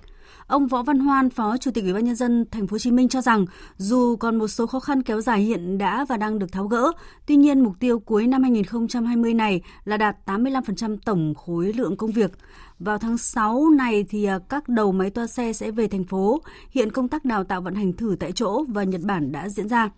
Ông 0.48 0.68
Võ 0.68 0.84
Văn 0.84 1.00
Hoan, 1.00 1.30
Phó 1.30 1.58
Chủ 1.58 1.72
tịch 1.72 1.84
Ủy 1.84 1.94
ban 1.94 2.06
nhân 2.06 2.16
dân 2.16 2.46
thành 2.52 2.68
phố 2.68 2.74
Hồ 2.74 2.78
Chí 2.78 2.92
Minh 2.92 3.10
cho 3.10 3.22
rằng 3.22 3.46
dù 3.78 4.16
còn 4.16 4.38
một 4.38 4.48
số 4.48 4.68
khó 4.68 4.80
khăn 4.80 5.04
kéo 5.04 5.22
dài 5.22 5.42
hiện 5.42 5.78
đã 5.78 6.06
và 6.10 6.18
đang 6.18 6.40
được 6.40 6.52
tháo 6.52 6.68
gỡ, 6.68 6.92
tuy 7.26 7.36
nhiên 7.36 7.60
mục 7.60 7.74
tiêu 7.80 8.00
cuối 8.00 8.28
năm 8.28 8.44
2020 8.44 9.34
này 9.34 9.62
là 9.86 9.98
đạt 9.98 10.16
85% 10.26 10.98
tổng 11.06 11.34
khối 11.36 11.74
lượng 11.74 11.98
công 11.98 12.12
việc. 12.12 12.32
Vào 12.80 12.98
tháng 12.98 13.18
6 13.18 13.70
này 13.70 14.06
thì 14.10 14.26
à, 14.26 14.40
các 14.50 14.70
đầu 14.70 14.92
máy 14.92 15.10
toa 15.10 15.28
xe 15.28 15.54
sẽ 15.54 15.72
về 15.72 15.88
thành 15.88 16.04
phố. 16.04 16.42
Hiện 16.70 16.92
công 16.92 17.08
tác 17.08 17.26
đào 17.26 17.44
tạo 17.44 17.62
vận 17.62 17.76
hành 17.76 17.94
thử 17.94 18.16
tại 18.20 18.32
chỗ 18.32 18.64
và 18.68 18.84
Nhật 18.84 19.02
Bản 19.02 19.32
đã 19.32 19.50
diễn 19.50 19.68
ra. 19.68 19.90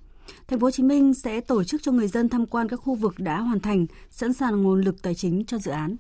Thành 0.47 0.59
phố 0.59 0.65
Hồ 0.67 0.71
Chí 0.71 0.83
Minh 0.83 1.13
sẽ 1.13 1.41
tổ 1.41 1.63
chức 1.63 1.83
cho 1.83 1.91
người 1.91 2.07
dân 2.07 2.29
tham 2.29 2.45
quan 2.45 2.69
các 2.69 2.77
khu 2.77 2.95
vực 2.95 3.15
đã 3.17 3.39
hoàn 3.39 3.59
thành, 3.59 3.85
sẵn 4.09 4.33
sàng 4.33 4.63
nguồn 4.63 4.81
lực 4.81 5.01
tài 5.01 5.15
chính 5.15 5.45
cho 5.45 5.57
dự 5.57 5.71
án 5.71 5.97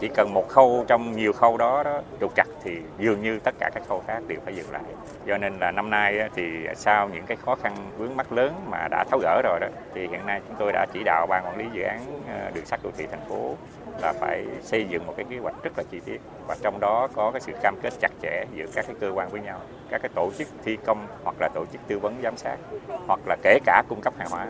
chỉ 0.00 0.08
cần 0.08 0.34
một 0.34 0.48
khâu 0.48 0.84
trong 0.88 1.16
nhiều 1.16 1.32
khâu 1.32 1.56
đó, 1.56 1.82
đó 1.82 2.00
trục 2.20 2.34
chặt 2.36 2.46
thì 2.62 2.78
dường 2.98 3.22
như 3.22 3.38
tất 3.38 3.54
cả 3.58 3.70
các 3.74 3.82
khâu 3.88 4.02
khác 4.06 4.22
đều 4.26 4.38
phải 4.44 4.56
dừng 4.56 4.70
lại. 4.72 4.82
Do 5.24 5.38
nên 5.38 5.58
là 5.60 5.70
năm 5.70 5.90
nay 5.90 6.28
thì 6.34 6.66
sau 6.76 7.08
những 7.08 7.26
cái 7.26 7.36
khó 7.44 7.54
khăn 7.54 7.76
vướng 7.98 8.16
mắt 8.16 8.32
lớn 8.32 8.54
mà 8.70 8.88
đã 8.90 9.04
tháo 9.10 9.20
gỡ 9.22 9.40
rồi 9.44 9.60
đó 9.60 9.66
thì 9.94 10.00
hiện 10.00 10.26
nay 10.26 10.40
chúng 10.48 10.56
tôi 10.58 10.72
đã 10.72 10.86
chỉ 10.92 11.02
đạo 11.04 11.26
ban 11.26 11.44
quản 11.46 11.56
lý 11.56 11.64
dự 11.72 11.82
án 11.82 12.00
ờ, 12.28 12.50
đường 12.54 12.66
sắt 12.66 12.80
đô 12.82 12.90
thị 12.96 13.06
thành 13.10 13.28
phố 13.28 13.56
là 14.02 14.12
phải 14.12 14.46
xây 14.62 14.86
dựng 14.88 15.06
một 15.06 15.14
cái 15.16 15.26
kế 15.30 15.38
hoạch 15.38 15.54
rất 15.62 15.72
là 15.76 15.84
chi 15.90 16.00
tiết. 16.04 16.20
Và 16.46 16.56
trong 16.62 16.80
đó 16.80 17.08
có 17.14 17.30
cái 17.30 17.40
sự 17.40 17.52
cam 17.62 17.76
kết 17.82 17.92
chặt 18.00 18.10
chẽ 18.22 18.44
giữa 18.54 18.66
các 18.74 18.84
cái 18.86 18.96
cơ 19.00 19.10
quan 19.14 19.28
với 19.28 19.40
nhau 19.40 19.60
các 19.90 20.02
cái 20.02 20.10
tổ 20.14 20.30
chức 20.38 20.48
thi 20.64 20.76
công 20.86 21.06
hoặc 21.24 21.36
là 21.40 21.48
tổ 21.54 21.64
chức 21.72 21.80
tư 21.86 21.98
vấn 21.98 22.14
giám 22.22 22.36
sát 22.36 22.56
hoặc 23.06 23.20
là 23.26 23.36
kể 23.42 23.58
cả 23.64 23.82
cung 23.88 24.00
cấp 24.00 24.14
hàng 24.18 24.28
hóa. 24.30 24.46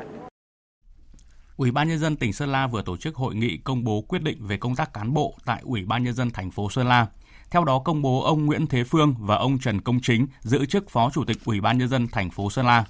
Ủy 1.60 1.70
ban 1.70 1.88
nhân 1.88 1.98
dân 1.98 2.16
tỉnh 2.16 2.32
Sơn 2.32 2.52
La 2.52 2.66
vừa 2.66 2.82
tổ 2.82 2.96
chức 2.96 3.16
hội 3.16 3.34
nghị 3.34 3.56
công 3.56 3.84
bố 3.84 4.00
quyết 4.08 4.22
định 4.22 4.46
về 4.46 4.56
công 4.56 4.76
tác 4.76 4.94
cán 4.94 5.14
bộ 5.14 5.34
tại 5.44 5.60
Ủy 5.64 5.84
ban 5.84 6.04
nhân 6.04 6.14
dân 6.14 6.30
thành 6.30 6.50
phố 6.50 6.70
Sơn 6.70 6.88
La. 6.88 7.06
Theo 7.50 7.64
đó 7.64 7.78
công 7.78 8.02
bố 8.02 8.22
ông 8.22 8.46
Nguyễn 8.46 8.66
Thế 8.66 8.84
Phương 8.84 9.14
và 9.18 9.36
ông 9.36 9.58
Trần 9.58 9.80
Công 9.80 10.00
Chính 10.02 10.26
giữ 10.40 10.66
chức 10.66 10.90
Phó 10.90 11.10
Chủ 11.10 11.24
tịch 11.24 11.36
Ủy 11.44 11.60
ban 11.60 11.78
nhân 11.78 11.88
dân 11.88 12.08
thành 12.08 12.30
phố 12.30 12.50
Sơn 12.50 12.66
La. 12.66 12.84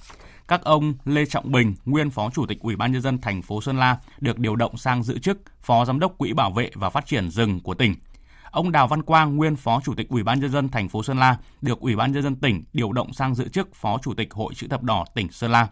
Các 0.48 0.62
ông 0.64 0.94
Lê 1.04 1.26
Trọng 1.26 1.52
Bình, 1.52 1.74
nguyên 1.84 2.10
Phó 2.10 2.30
Chủ 2.30 2.46
tịch 2.46 2.60
Ủy 2.60 2.76
ban 2.76 2.92
nhân 2.92 3.02
dân 3.02 3.18
thành 3.20 3.42
phố 3.42 3.60
Sơn 3.60 3.78
La 3.78 3.98
được 4.20 4.38
điều 4.38 4.56
động 4.56 4.76
sang 4.76 5.02
giữ 5.02 5.18
chức 5.18 5.38
Phó 5.62 5.84
Giám 5.84 5.98
đốc 5.98 6.18
Quỹ 6.18 6.32
Bảo 6.32 6.50
vệ 6.50 6.70
và 6.74 6.90
Phát 6.90 7.06
triển 7.06 7.30
rừng 7.30 7.60
của 7.60 7.74
tỉnh. 7.74 7.94
Ông 8.50 8.72
Đào 8.72 8.88
Văn 8.88 9.02
Quang, 9.02 9.36
nguyên 9.36 9.56
Phó 9.56 9.80
Chủ 9.84 9.94
tịch 9.94 10.08
Ủy 10.08 10.22
ban 10.22 10.40
nhân 10.40 10.50
dân 10.50 10.68
thành 10.68 10.88
phố 10.88 11.02
Sơn 11.02 11.18
La, 11.18 11.36
được 11.60 11.80
Ủy 11.80 11.96
ban 11.96 12.12
nhân 12.12 12.22
dân 12.22 12.36
tỉnh 12.36 12.64
điều 12.72 12.92
động 12.92 13.12
sang 13.12 13.34
giữ 13.34 13.48
chức 13.48 13.74
Phó 13.74 13.98
Chủ 14.02 14.14
tịch 14.14 14.34
Hội 14.34 14.54
chữ 14.54 14.66
thập 14.68 14.82
đỏ 14.82 15.04
tỉnh 15.14 15.32
Sơn 15.32 15.50
La. 15.50 15.68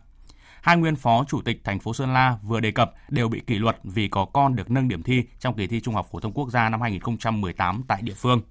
Hai 0.69 0.77
nguyên 0.77 0.97
phó 0.97 1.25
chủ 1.29 1.43
tịch 1.43 1.61
thành 1.65 1.79
phố 1.79 1.95
Sơn 1.95 2.13
La 2.13 2.39
vừa 2.43 2.61
đề 2.61 2.71
cập 2.71 2.93
đều 3.09 3.29
bị 3.29 3.41
kỷ 3.47 3.55
luật 3.55 3.77
vì 3.85 4.09
có 4.09 4.25
con 4.25 4.57
được 4.57 4.71
nâng 4.71 4.89
điểm 4.89 5.03
thi 5.03 5.25
trong 5.39 5.55
kỳ 5.57 5.67
thi 5.67 5.81
Trung 5.81 5.95
học 5.95 6.09
phổ 6.13 6.21
thông 6.21 6.33
quốc 6.33 6.51
gia 6.51 6.69
năm 6.69 6.81
2018 6.81 7.83
tại 7.89 8.03
địa 8.03 8.15
phương. 8.15 8.43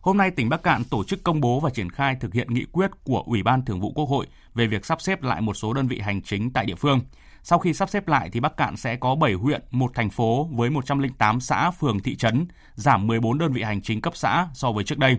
Hôm 0.00 0.16
nay, 0.16 0.30
tỉnh 0.30 0.48
Bắc 0.48 0.62
Cạn 0.62 0.84
tổ 0.84 1.04
chức 1.04 1.22
công 1.24 1.40
bố 1.40 1.60
và 1.60 1.70
triển 1.70 1.90
khai 1.90 2.16
thực 2.20 2.34
hiện 2.34 2.54
nghị 2.54 2.64
quyết 2.72 2.90
của 3.04 3.22
Ủy 3.26 3.42
ban 3.42 3.64
Thường 3.64 3.80
vụ 3.80 3.92
Quốc 3.92 4.04
hội 4.04 4.26
về 4.54 4.66
việc 4.66 4.86
sắp 4.86 5.00
xếp 5.00 5.22
lại 5.22 5.40
một 5.40 5.54
số 5.54 5.72
đơn 5.72 5.88
vị 5.88 6.00
hành 6.00 6.22
chính 6.22 6.52
tại 6.52 6.66
địa 6.66 6.74
phương. 6.74 7.00
Sau 7.42 7.58
khi 7.58 7.74
sắp 7.74 7.90
xếp 7.90 8.08
lại 8.08 8.30
thì 8.32 8.40
Bắc 8.40 8.56
Cạn 8.56 8.76
sẽ 8.76 8.96
có 8.96 9.14
7 9.14 9.32
huyện, 9.32 9.62
một 9.70 9.90
thành 9.94 10.10
phố 10.10 10.48
với 10.52 10.70
108 10.70 11.40
xã, 11.40 11.70
phường, 11.70 12.00
thị 12.00 12.16
trấn, 12.16 12.46
giảm 12.74 13.06
14 13.06 13.38
đơn 13.38 13.52
vị 13.52 13.62
hành 13.62 13.82
chính 13.82 14.00
cấp 14.00 14.16
xã 14.16 14.48
so 14.54 14.72
với 14.72 14.84
trước 14.84 14.98
đây. 14.98 15.18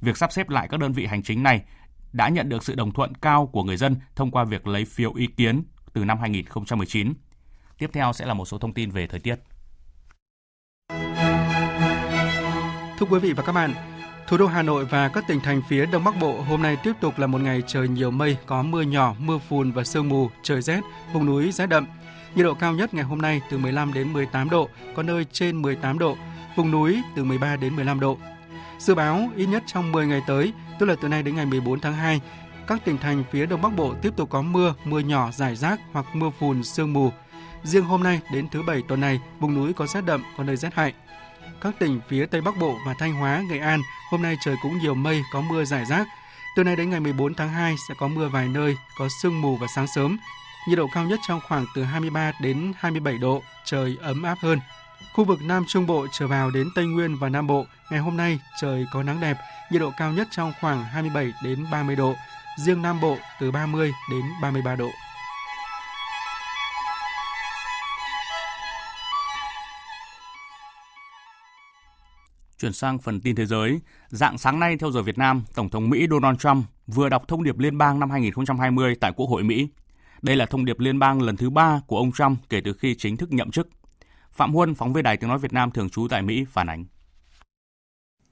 Việc 0.00 0.16
sắp 0.16 0.32
xếp 0.32 0.48
lại 0.48 0.68
các 0.70 0.80
đơn 0.80 0.92
vị 0.92 1.06
hành 1.06 1.22
chính 1.22 1.42
này 1.42 1.62
đã 2.12 2.28
nhận 2.28 2.48
được 2.48 2.64
sự 2.64 2.74
đồng 2.74 2.92
thuận 2.92 3.14
cao 3.14 3.46
của 3.46 3.62
người 3.62 3.76
dân 3.76 3.96
thông 4.14 4.30
qua 4.30 4.44
việc 4.44 4.66
lấy 4.66 4.84
phiếu 4.84 5.12
ý 5.14 5.26
kiến 5.26 5.62
từ 5.92 6.04
năm 6.04 6.18
2019. 6.20 7.12
Tiếp 7.78 7.90
theo 7.92 8.12
sẽ 8.12 8.26
là 8.26 8.34
một 8.34 8.44
số 8.44 8.58
thông 8.58 8.74
tin 8.74 8.90
về 8.90 9.06
thời 9.06 9.20
tiết. 9.20 9.34
Thưa 12.98 13.06
quý 13.10 13.18
vị 13.18 13.32
và 13.32 13.42
các 13.42 13.52
bạn, 13.52 13.74
Thủ 14.26 14.36
đô 14.36 14.46
Hà 14.46 14.62
Nội 14.62 14.84
và 14.84 15.08
các 15.08 15.24
tỉnh 15.28 15.40
thành 15.40 15.62
phía 15.68 15.86
Đông 15.86 16.04
Bắc 16.04 16.20
Bộ 16.20 16.40
hôm 16.40 16.62
nay 16.62 16.76
tiếp 16.82 16.92
tục 17.00 17.18
là 17.18 17.26
một 17.26 17.40
ngày 17.40 17.62
trời 17.66 17.88
nhiều 17.88 18.10
mây, 18.10 18.36
có 18.46 18.62
mưa 18.62 18.82
nhỏ, 18.82 19.14
mưa 19.18 19.38
phùn 19.38 19.72
và 19.72 19.84
sương 19.84 20.08
mù, 20.08 20.30
trời 20.42 20.62
rét, 20.62 20.80
vùng 21.12 21.26
núi 21.26 21.52
rét 21.52 21.66
đậm. 21.66 21.86
Nhiệt 22.34 22.44
độ 22.44 22.54
cao 22.54 22.72
nhất 22.72 22.94
ngày 22.94 23.04
hôm 23.04 23.22
nay 23.22 23.40
từ 23.50 23.58
15 23.58 23.92
đến 23.92 24.12
18 24.12 24.50
độ, 24.50 24.68
có 24.94 25.02
nơi 25.02 25.26
trên 25.32 25.62
18 25.62 25.98
độ, 25.98 26.16
vùng 26.56 26.70
núi 26.70 27.02
từ 27.16 27.24
13 27.24 27.56
đến 27.56 27.76
15 27.76 28.00
độ. 28.00 28.18
Dự 28.78 28.94
báo 28.94 29.28
ít 29.36 29.46
nhất 29.46 29.62
trong 29.66 29.92
10 29.92 30.06
ngày 30.06 30.20
tới, 30.26 30.52
tức 30.82 30.86
là 30.86 30.94
từ 31.00 31.08
nay 31.08 31.22
đến 31.22 31.36
ngày 31.36 31.46
14 31.46 31.80
tháng 31.80 31.94
2, 31.94 32.20
các 32.66 32.84
tỉnh 32.84 32.98
thành 32.98 33.24
phía 33.30 33.46
Đông 33.46 33.62
Bắc 33.62 33.76
Bộ 33.76 33.94
tiếp 34.02 34.12
tục 34.16 34.30
có 34.30 34.42
mưa, 34.42 34.74
mưa 34.84 34.98
nhỏ 35.00 35.30
rải 35.30 35.56
rác 35.56 35.80
hoặc 35.92 36.06
mưa 36.14 36.30
phùn, 36.38 36.62
sương 36.64 36.92
mù. 36.92 37.12
Riêng 37.62 37.84
hôm 37.84 38.02
nay 38.02 38.20
đến 38.32 38.48
thứ 38.48 38.62
Bảy 38.62 38.82
tuần 38.88 39.00
này, 39.00 39.20
vùng 39.40 39.54
núi 39.54 39.72
có 39.72 39.86
rét 39.86 40.04
đậm, 40.04 40.22
có 40.36 40.44
nơi 40.44 40.56
rét 40.56 40.74
hại. 40.74 40.92
Các 41.60 41.74
tỉnh 41.78 42.00
phía 42.08 42.26
Tây 42.26 42.40
Bắc 42.40 42.56
Bộ 42.56 42.78
và 42.86 42.94
Thanh 42.98 43.14
Hóa, 43.14 43.42
Nghệ 43.50 43.58
An, 43.58 43.80
hôm 44.10 44.22
nay 44.22 44.36
trời 44.44 44.56
cũng 44.62 44.78
nhiều 44.78 44.94
mây, 44.94 45.22
có 45.32 45.40
mưa 45.40 45.64
rải 45.64 45.84
rác. 45.84 46.06
Từ 46.56 46.64
nay 46.64 46.76
đến 46.76 46.90
ngày 46.90 47.00
14 47.00 47.34
tháng 47.34 47.48
2 47.48 47.74
sẽ 47.88 47.94
có 47.98 48.08
mưa 48.08 48.28
vài 48.28 48.48
nơi, 48.48 48.76
có 48.98 49.08
sương 49.22 49.40
mù 49.40 49.56
và 49.56 49.66
sáng 49.66 49.86
sớm. 49.86 50.18
Nhiệt 50.68 50.78
độ 50.78 50.86
cao 50.94 51.04
nhất 51.04 51.20
trong 51.28 51.40
khoảng 51.48 51.66
từ 51.74 51.84
23 51.84 52.32
đến 52.40 52.72
27 52.78 53.18
độ, 53.18 53.42
trời 53.64 53.96
ấm 54.00 54.22
áp 54.22 54.38
hơn. 54.42 54.58
Khu 55.14 55.24
vực 55.24 55.38
Nam 55.42 55.64
Trung 55.68 55.86
Bộ 55.86 56.06
trở 56.12 56.26
vào 56.26 56.50
đến 56.50 56.68
Tây 56.74 56.86
Nguyên 56.86 57.16
và 57.16 57.28
Nam 57.28 57.46
Bộ, 57.46 57.66
ngày 57.90 58.00
hôm 58.00 58.16
nay 58.16 58.38
trời 58.60 58.86
có 58.92 59.02
nắng 59.02 59.20
đẹp, 59.20 59.36
nhiệt 59.70 59.80
độ 59.80 59.92
cao 59.96 60.12
nhất 60.12 60.28
trong 60.30 60.52
khoảng 60.60 60.84
27 60.84 61.32
đến 61.44 61.64
30 61.72 61.96
độ, 61.96 62.14
riêng 62.58 62.82
Nam 62.82 63.00
Bộ 63.00 63.16
từ 63.40 63.50
30 63.50 63.92
đến 64.10 64.22
33 64.42 64.76
độ. 64.76 64.90
Chuyển 72.58 72.72
sang 72.72 72.98
phần 72.98 73.20
tin 73.20 73.36
thế 73.36 73.46
giới, 73.46 73.80
dạng 74.08 74.38
sáng 74.38 74.60
nay 74.60 74.76
theo 74.76 74.90
giờ 74.90 75.02
Việt 75.02 75.18
Nam, 75.18 75.44
Tổng 75.54 75.68
thống 75.68 75.90
Mỹ 75.90 76.06
Donald 76.10 76.38
Trump 76.38 76.66
vừa 76.86 77.08
đọc 77.08 77.28
thông 77.28 77.44
điệp 77.44 77.58
liên 77.58 77.78
bang 77.78 78.00
năm 78.00 78.10
2020 78.10 78.94
tại 79.00 79.12
Quốc 79.16 79.26
hội 79.26 79.42
Mỹ. 79.42 79.68
Đây 80.22 80.36
là 80.36 80.46
thông 80.46 80.64
điệp 80.64 80.80
liên 80.80 80.98
bang 80.98 81.22
lần 81.22 81.36
thứ 81.36 81.50
ba 81.50 81.80
của 81.86 81.96
ông 81.96 82.12
Trump 82.12 82.38
kể 82.48 82.60
từ 82.64 82.72
khi 82.72 82.94
chính 82.94 83.16
thức 83.16 83.32
nhậm 83.32 83.50
chức. 83.50 83.68
Phạm 84.32 84.54
Huân, 84.54 84.74
phóng 84.74 84.92
viên 84.92 85.04
Đài 85.04 85.16
Tiếng 85.16 85.28
Nói 85.28 85.38
Việt 85.38 85.52
Nam 85.52 85.70
thường 85.70 85.90
trú 85.90 86.08
tại 86.10 86.22
Mỹ, 86.22 86.44
phản 86.50 86.66
ánh. 86.66 86.84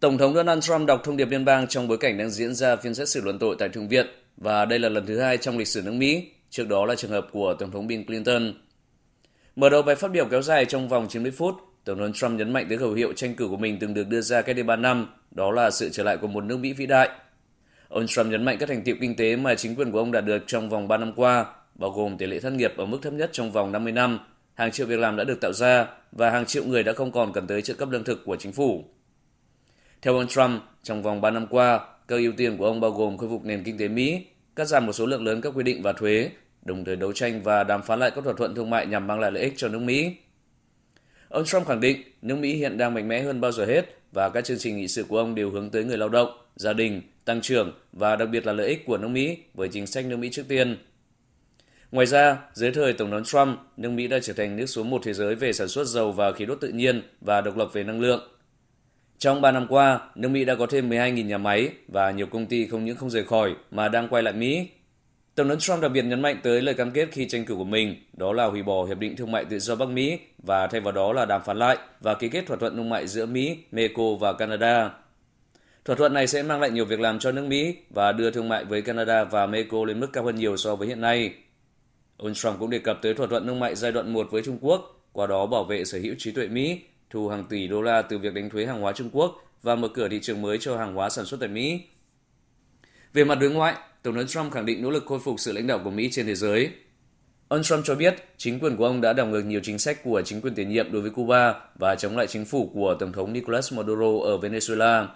Tổng 0.01 0.19
thống 0.19 0.35
Donald 0.35 0.63
Trump 0.63 0.87
đọc 0.87 1.01
thông 1.05 1.17
điệp 1.17 1.29
liên 1.31 1.45
bang 1.45 1.67
trong 1.67 1.89
bối 1.89 1.99
cảnh 1.99 2.19
đang 2.19 2.31
diễn 2.31 2.55
ra 2.55 2.77
phiên 2.77 2.95
xét 2.95 3.09
xử 3.09 3.21
luận 3.21 3.39
tội 3.39 3.57
tại 3.59 3.69
Thượng 3.69 3.89
viện 3.89 4.07
và 4.37 4.65
đây 4.65 4.79
là 4.79 4.89
lần 4.89 5.07
thứ 5.07 5.21
hai 5.21 5.37
trong 5.37 5.59
lịch 5.59 5.69
sử 5.69 5.83
nước 5.83 5.93
Mỹ, 5.93 6.29
trước 6.51 6.69
đó 6.69 6.87
là 6.87 6.95
trường 6.95 7.11
hợp 7.11 7.27
của 7.33 7.55
Tổng 7.59 7.71
thống 7.71 7.87
Bill 7.87 8.05
Clinton. 8.05 8.53
Mở 9.57 9.69
đầu 9.69 9.83
bài 9.83 9.97
phát 9.97 10.11
biểu 10.11 10.27
kéo 10.31 10.43
dài 10.43 10.65
trong 10.65 10.89
vòng 10.89 11.07
90 11.09 11.31
phút, 11.31 11.55
Tổng 11.85 11.99
thống 11.99 12.13
Trump 12.13 12.39
nhấn 12.39 12.53
mạnh 12.53 12.67
tới 12.69 12.79
khẩu 12.79 12.93
hiệu 12.93 13.13
tranh 13.13 13.35
cử 13.35 13.49
của 13.49 13.57
mình 13.57 13.79
từng 13.81 13.95
được 13.95 14.09
đưa 14.09 14.21
ra 14.21 14.43
cách 14.43 14.57
đây 14.57 14.63
3 14.63 14.77
năm, 14.77 15.07
đó 15.31 15.51
là 15.51 15.71
sự 15.71 15.91
trở 15.93 16.03
lại 16.03 16.17
của 16.17 16.27
một 16.27 16.45
nước 16.45 16.57
Mỹ 16.57 16.73
vĩ 16.73 16.87
đại. 16.87 17.09
Ông 17.89 18.07
Trump 18.07 18.27
nhấn 18.27 18.45
mạnh 18.45 18.57
các 18.61 18.69
thành 18.69 18.83
tiệu 18.83 18.97
kinh 19.01 19.17
tế 19.17 19.37
mà 19.37 19.55
chính 19.55 19.75
quyền 19.75 19.93
của 19.93 19.99
ông 19.99 20.13
đạt 20.13 20.25
được 20.25 20.45
trong 20.47 20.69
vòng 20.69 20.89
3 20.89 20.97
năm 20.97 21.13
qua, 21.17 21.47
bao 21.75 21.91
gồm 21.91 22.19
tỷ 22.19 22.27
lệ 22.27 22.41
thất 22.41 22.53
nghiệp 22.53 22.73
ở 22.77 22.87
mức 22.87 22.99
thấp 23.03 23.13
nhất 23.13 23.31
trong 23.33 23.53
vòng 23.53 23.73
50 23.73 23.93
năm, 23.93 24.19
hàng 24.61 24.73
triệu 24.73 24.87
việc 24.87 24.99
làm 24.99 25.17
đã 25.17 25.25
được 25.25 25.41
tạo 25.41 25.53
ra 25.53 25.87
và 26.13 26.31
hàng 26.31 26.47
triệu 26.47 26.65
người 26.65 26.83
đã 26.83 26.93
không 26.93 27.13
còn 27.13 27.33
cần 27.33 27.47
tới 27.47 27.63
trợ 27.63 27.75
cấp 27.75 27.91
lương 27.91 28.05
thực 28.05 28.25
của 28.25 28.37
chính 28.37 28.53
phủ. 28.53 28.85
Theo 30.03 30.17
ông 30.17 30.27
Trump, 30.27 30.63
trong 30.83 31.03
vòng 31.03 31.21
3 31.21 31.31
năm 31.31 31.47
qua, 31.47 31.81
các 32.09 32.17
ưu 32.17 32.33
tiên 32.37 32.57
của 32.57 32.67
ông 32.67 32.81
bao 32.81 32.91
gồm 32.91 33.19
khôi 33.19 33.29
phục 33.29 33.45
nền 33.45 33.65
kinh 33.65 33.79
tế 33.79 33.89
Mỹ, 33.89 34.27
cắt 34.57 34.65
giảm 34.65 34.87
một 34.87 34.93
số 34.93 35.07
lượng 35.07 35.25
lớn 35.25 35.41
các 35.41 35.53
quy 35.57 35.63
định 35.63 35.83
và 35.83 35.93
thuế, 35.93 36.31
đồng 36.63 36.85
thời 36.85 36.97
đấu 36.97 37.13
tranh 37.13 37.43
và 37.43 37.65
đàm 37.65 37.83
phán 37.83 38.01
lại 38.01 38.11
các 38.15 38.25
thỏa 38.25 38.35
thuận 38.37 38.55
thương 38.55 38.71
mại 38.71 38.87
nhằm 38.87 39.07
mang 39.07 39.21
lại 39.21 39.33
lợi 39.33 39.43
ích 39.43 39.53
cho 39.57 39.69
nước 39.69 39.79
Mỹ. 39.79 40.17
Ông 41.29 41.45
Trump 41.45 41.67
khẳng 41.67 41.81
định 41.81 42.03
nước 42.23 42.37
Mỹ 42.37 42.55
hiện 42.55 42.79
đang 42.79 42.95
mạnh 42.95 43.09
mẽ 43.09 43.23
hơn 43.23 43.41
bao 43.41 43.53
giờ 43.53 43.65
hết 43.65 43.99
và 44.13 44.29
các 44.29 44.45
chương 44.45 44.59
trình 44.59 44.77
nghị 44.77 44.89
sự 44.89 45.05
của 45.05 45.19
ông 45.19 45.35
đều 45.35 45.51
hướng 45.51 45.71
tới 45.71 45.85
người 45.85 45.99
lao 45.99 46.09
động, 46.09 46.39
gia 46.57 46.73
đình, 46.73 47.03
tăng 47.25 47.41
trưởng 47.41 47.73
và 47.93 48.17
đặc 48.17 48.29
biệt 48.29 48.47
là 48.47 48.53
lợi 48.53 48.69
ích 48.69 48.87
của 48.87 48.99
nước 48.99 49.09
Mỹ 49.09 49.39
với 49.55 49.69
chính 49.69 49.87
sách 49.87 50.07
nước 50.07 50.17
Mỹ 50.17 50.29
trước 50.33 50.49
tiên. 50.49 50.79
Ngoài 51.93 52.07
ra, 52.07 52.39
dưới 52.53 52.71
thời 52.71 52.93
Tổng 52.93 53.11
thống 53.11 53.25
Trump, 53.25 53.59
nước 53.77 53.91
Mỹ 53.91 54.09
đã 54.09 54.19
trở 54.23 54.33
thành 54.33 54.57
nước 54.57 54.67
số 54.67 54.83
một 54.83 55.01
thế 55.05 55.13
giới 55.13 55.35
về 55.35 55.53
sản 55.53 55.69
xuất 55.69 55.87
dầu 55.87 56.13
và 56.13 56.33
khí 56.33 56.47
đốt 56.47 56.59
tự 56.61 56.69
nhiên 56.69 57.03
và 57.21 57.41
độc 57.41 57.57
lập 57.57 57.69
về 57.73 57.85
năng 57.85 58.01
lượng. 58.01 58.29
Trong 59.19 59.41
3 59.41 59.53
năm 59.53 59.67
qua, 59.69 60.01
nước 60.15 60.29
Mỹ 60.29 60.45
đã 60.45 60.55
có 60.55 60.67
thêm 60.67 60.91
12.000 60.91 61.27
nhà 61.27 61.39
máy 61.39 61.71
và 61.89 62.11
nhiều 62.11 62.27
công 62.27 62.47
ty 62.47 62.67
không 62.67 62.85
những 62.85 62.97
không 62.97 63.11
rời 63.11 63.25
khỏi 63.25 63.55
mà 63.71 63.89
đang 63.89 64.09
quay 64.09 64.23
lại 64.23 64.35
Mỹ. 64.35 64.69
Tổng 65.35 65.49
thống 65.49 65.59
Trump 65.59 65.83
đặc 65.83 65.93
biệt 65.93 66.03
nhấn 66.03 66.23
mạnh 66.23 66.41
tới 66.43 66.63
lời 66.63 66.75
cam 66.75 66.91
kết 66.91 67.09
khi 67.13 67.29
tranh 67.29 67.45
cử 67.45 67.55
của 67.55 67.65
mình, 67.65 67.97
đó 68.13 68.33
là 68.33 68.47
hủy 68.47 68.63
bỏ 68.63 68.85
Hiệp 68.85 68.99
định 68.99 69.17
Thương 69.17 69.33
mại 69.33 69.45
Tự 69.45 69.59
do 69.59 69.77
Bắc 69.77 69.89
Mỹ 69.89 70.19
và 70.39 70.67
thay 70.67 70.81
vào 70.81 70.93
đó 70.93 71.13
là 71.13 71.25
đàm 71.25 71.43
phán 71.45 71.59
lại 71.59 71.79
và 72.01 72.15
ký 72.15 72.29
kết 72.29 72.47
thỏa 72.47 72.57
thuận 72.57 72.77
thương 72.77 72.89
mại 72.89 73.07
giữa 73.07 73.27
Mỹ, 73.27 73.59
Mexico 73.73 74.03
và 74.21 74.33
Canada. 74.33 74.91
Thỏa 75.85 75.97
thuận 75.97 76.15
này 76.15 76.27
sẽ 76.27 76.43
mang 76.43 76.61
lại 76.61 76.71
nhiều 76.71 76.85
việc 76.85 77.01
làm 77.01 77.19
cho 77.19 77.33
nước 77.33 77.45
Mỹ 77.47 77.77
và 77.91 78.13
đưa 78.13 78.31
thương 78.31 78.49
mại 78.49 78.65
với 78.65 78.83
Canada 78.83 79.25
và 79.25 79.47
Mexico 79.47 79.85
lên 79.85 80.01
mức 80.01 80.09
cao 80.13 80.25
hơn 80.25 80.37
nhiều 80.37 80.57
so 80.57 80.77
với 80.77 80.89
hiện 80.89 81.01
nay. 81.01 81.33
Ông 82.21 82.35
Trump 82.35 82.59
cũng 82.59 82.71
đề 82.71 82.79
cập 82.79 82.99
tới 83.03 83.15
thỏa 83.15 83.27
thuận 83.27 83.47
thương 83.47 83.61
mại 83.61 83.75
giai 83.75 83.93
đoạn 83.93 84.13
1 84.13 84.29
với 84.31 84.43
Trung 84.43 84.59
Quốc, 84.61 85.07
qua 85.13 85.27
đó 85.27 85.47
bảo 85.47 85.65
vệ 85.65 85.85
sở 85.85 85.99
hữu 85.99 86.15
trí 86.19 86.33
tuệ 86.33 86.49
Mỹ, 86.49 86.81
thu 87.11 87.29
hàng 87.29 87.45
tỷ 87.45 87.69
đô 87.69 87.83
la 87.83 88.03
từ 88.03 88.19
việc 88.19 88.35
đánh 88.35 88.51
thuế 88.51 88.67
hàng 88.67 88.81
hóa 88.81 88.93
Trung 88.93 89.11
Quốc 89.13 89.43
và 89.63 89.75
mở 89.75 89.89
cửa 89.89 90.09
thị 90.09 90.21
trường 90.21 90.43
mới 90.43 90.59
cho 90.59 90.79
hàng 90.79 90.95
hóa 90.95 91.11
sản 91.11 91.25
xuất 91.25 91.41
tại 91.41 91.49
Mỹ. 91.49 91.81
Về 93.13 93.25
mặt 93.25 93.35
đối 93.35 93.51
ngoại, 93.51 93.75
Tổng 94.03 94.15
thống 94.15 94.27
Trump 94.27 94.53
khẳng 94.53 94.67
định 94.67 94.83
nỗ 94.83 94.91
lực 94.91 95.05
khôi 95.07 95.19
phục 95.19 95.41
sự 95.41 95.53
lãnh 95.53 95.67
đạo 95.67 95.81
của 95.85 95.91
Mỹ 95.91 96.09
trên 96.13 96.27
thế 96.27 96.35
giới. 96.35 96.71
Ông 97.49 97.63
Trump 97.63 97.85
cho 97.85 97.95
biết 97.95 98.15
chính 98.37 98.61
quyền 98.61 98.77
của 98.77 98.87
ông 98.87 99.01
đã 99.01 99.13
đảo 99.13 99.27
ngược 99.27 99.43
nhiều 99.45 99.61
chính 99.63 99.79
sách 99.79 100.05
của 100.05 100.23
chính 100.23 100.41
quyền 100.41 100.55
tiền 100.55 100.69
nhiệm 100.69 100.93
đối 100.93 101.03
với 101.03 101.11
Cuba 101.11 101.55
và 101.75 101.95
chống 101.95 102.17
lại 102.17 102.27
chính 102.27 102.45
phủ 102.45 102.71
của 102.75 102.97
Tổng 103.01 103.13
thống 103.13 103.33
Nicolas 103.33 103.73
Maduro 103.73 104.21
ở 104.25 104.39
Venezuela. 104.39 105.07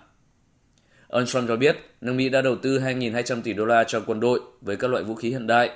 Ông 1.09 1.27
Trump 1.27 1.49
cho 1.49 1.57
biết 1.57 1.77
nước 2.01 2.13
Mỹ 2.13 2.29
đã 2.29 2.43
đầu 2.43 2.57
tư 2.57 2.79
2.200 2.79 3.43
tỷ 3.43 3.53
đô 3.53 3.65
la 3.65 3.85
cho 3.85 4.03
quân 4.07 4.21
đội 4.21 4.41
với 4.61 4.77
các 4.77 4.91
loại 4.91 5.05
vũ 5.05 5.15
khí 5.15 5.31
hiện 5.31 5.47
đại. 5.47 5.71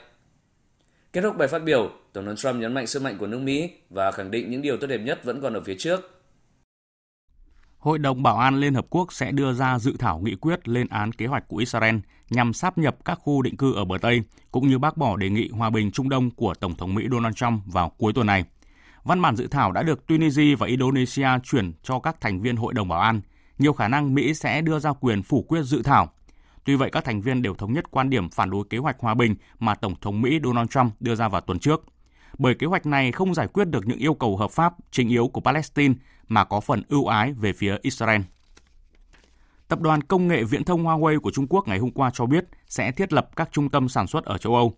Kết 1.12 1.20
thúc 1.20 1.36
bài 1.36 1.48
phát 1.48 1.64
biểu, 1.64 1.90
Tổng 2.12 2.26
thống 2.26 2.36
Trump 2.36 2.56
nhấn 2.56 2.74
mạnh 2.74 2.86
sức 2.86 3.02
mạnh 3.02 3.18
của 3.18 3.26
nước 3.26 3.38
Mỹ 3.38 3.70
và 3.90 4.10
khẳng 4.10 4.30
định 4.30 4.50
những 4.50 4.62
điều 4.62 4.76
tốt 4.76 4.86
đẹp 4.86 4.98
nhất 4.98 5.24
vẫn 5.24 5.40
còn 5.40 5.54
ở 5.54 5.60
phía 5.60 5.74
trước 5.78 6.18
Hội 7.78 7.98
đồng 7.98 8.22
Bảo 8.22 8.36
an 8.36 8.60
Liên 8.60 8.74
Hợp 8.74 8.86
Quốc 8.90 9.12
sẽ 9.12 9.32
đưa 9.32 9.52
ra 9.52 9.78
dự 9.78 9.96
thảo 9.98 10.18
nghị 10.18 10.34
quyết 10.34 10.68
lên 10.68 10.88
án 10.88 11.12
kế 11.12 11.26
hoạch 11.26 11.48
của 11.48 11.56
Israel 11.56 11.96
nhằm 12.30 12.52
sáp 12.52 12.78
nhập 12.78 12.96
các 13.04 13.18
khu 13.22 13.42
định 13.42 13.56
cư 13.56 13.74
ở 13.74 13.84
bờ 13.84 13.98
Tây, 13.98 14.22
cũng 14.50 14.68
như 14.68 14.78
bác 14.78 14.96
bỏ 14.96 15.16
đề 15.16 15.30
nghị 15.30 15.48
hòa 15.48 15.70
bình 15.70 15.90
Trung 15.90 16.08
Đông 16.08 16.30
của 16.30 16.54
Tổng 16.54 16.74
thống 16.74 16.94
Mỹ 16.94 17.04
Donald 17.10 17.34
Trump 17.34 17.62
vào 17.66 17.92
cuối 17.98 18.12
tuần 18.12 18.26
này. 18.26 18.44
Văn 19.04 19.22
bản 19.22 19.36
dự 19.36 19.46
thảo 19.46 19.72
đã 19.72 19.82
được 19.82 20.06
Tunisia 20.06 20.54
và 20.54 20.66
Indonesia 20.66 21.28
chuyển 21.44 21.72
cho 21.82 21.98
các 21.98 22.20
thành 22.20 22.40
viên 22.40 22.56
Hội 22.56 22.74
đồng 22.74 22.88
Bảo 22.88 23.00
an. 23.00 23.20
Nhiều 23.58 23.72
khả 23.72 23.88
năng 23.88 24.14
Mỹ 24.14 24.34
sẽ 24.34 24.60
đưa 24.60 24.78
ra 24.78 24.92
quyền 25.00 25.22
phủ 25.22 25.42
quyết 25.42 25.62
dự 25.62 25.82
thảo. 25.82 26.12
Tuy 26.68 26.76
vậy, 26.76 26.90
các 26.90 27.04
thành 27.04 27.20
viên 27.20 27.42
đều 27.42 27.54
thống 27.54 27.72
nhất 27.72 27.90
quan 27.90 28.10
điểm 28.10 28.30
phản 28.30 28.50
đối 28.50 28.64
kế 28.70 28.78
hoạch 28.78 28.96
hòa 29.00 29.14
bình 29.14 29.34
mà 29.58 29.74
Tổng 29.74 29.94
thống 30.00 30.22
Mỹ 30.22 30.40
Donald 30.44 30.70
Trump 30.70 30.92
đưa 31.00 31.14
ra 31.14 31.28
vào 31.28 31.40
tuần 31.40 31.58
trước– 31.58 31.84
bởi 32.38 32.54
kế 32.54 32.66
hoạch 32.66 32.86
này 32.86 33.12
không 33.12 33.34
giải 33.34 33.48
quyết 33.48 33.64
được 33.64 33.86
những 33.86 33.98
yêu 33.98 34.14
cầu 34.14 34.36
hợp 34.36 34.50
pháp 34.50 34.74
chính 34.90 35.08
yếu 35.08 35.28
của 35.28 35.40
Palestine 35.40 35.94
mà 36.28 36.44
có 36.44 36.60
phần 36.60 36.82
ưu 36.88 37.06
ái 37.06 37.32
về 37.32 37.52
phía 37.52 37.76
Israel. 37.82 38.20
Tập 39.68 39.80
đoàn 39.80 40.02
công 40.02 40.28
nghệ 40.28 40.44
viễn 40.44 40.64
thông 40.64 40.84
Huawei 40.84 41.20
của 41.20 41.30
Trung 41.30 41.46
Quốc 41.50 41.68
ngày 41.68 41.78
hôm 41.78 41.90
qua 41.90 42.10
cho 42.14 42.26
biết 42.26 42.44
sẽ 42.66 42.92
thiết 42.92 43.12
lập 43.12 43.30
các 43.36 43.48
trung 43.52 43.68
tâm 43.68 43.88
sản 43.88 44.06
xuất 44.06 44.24
ở 44.24 44.38
châu 44.38 44.54
Âu. 44.54 44.74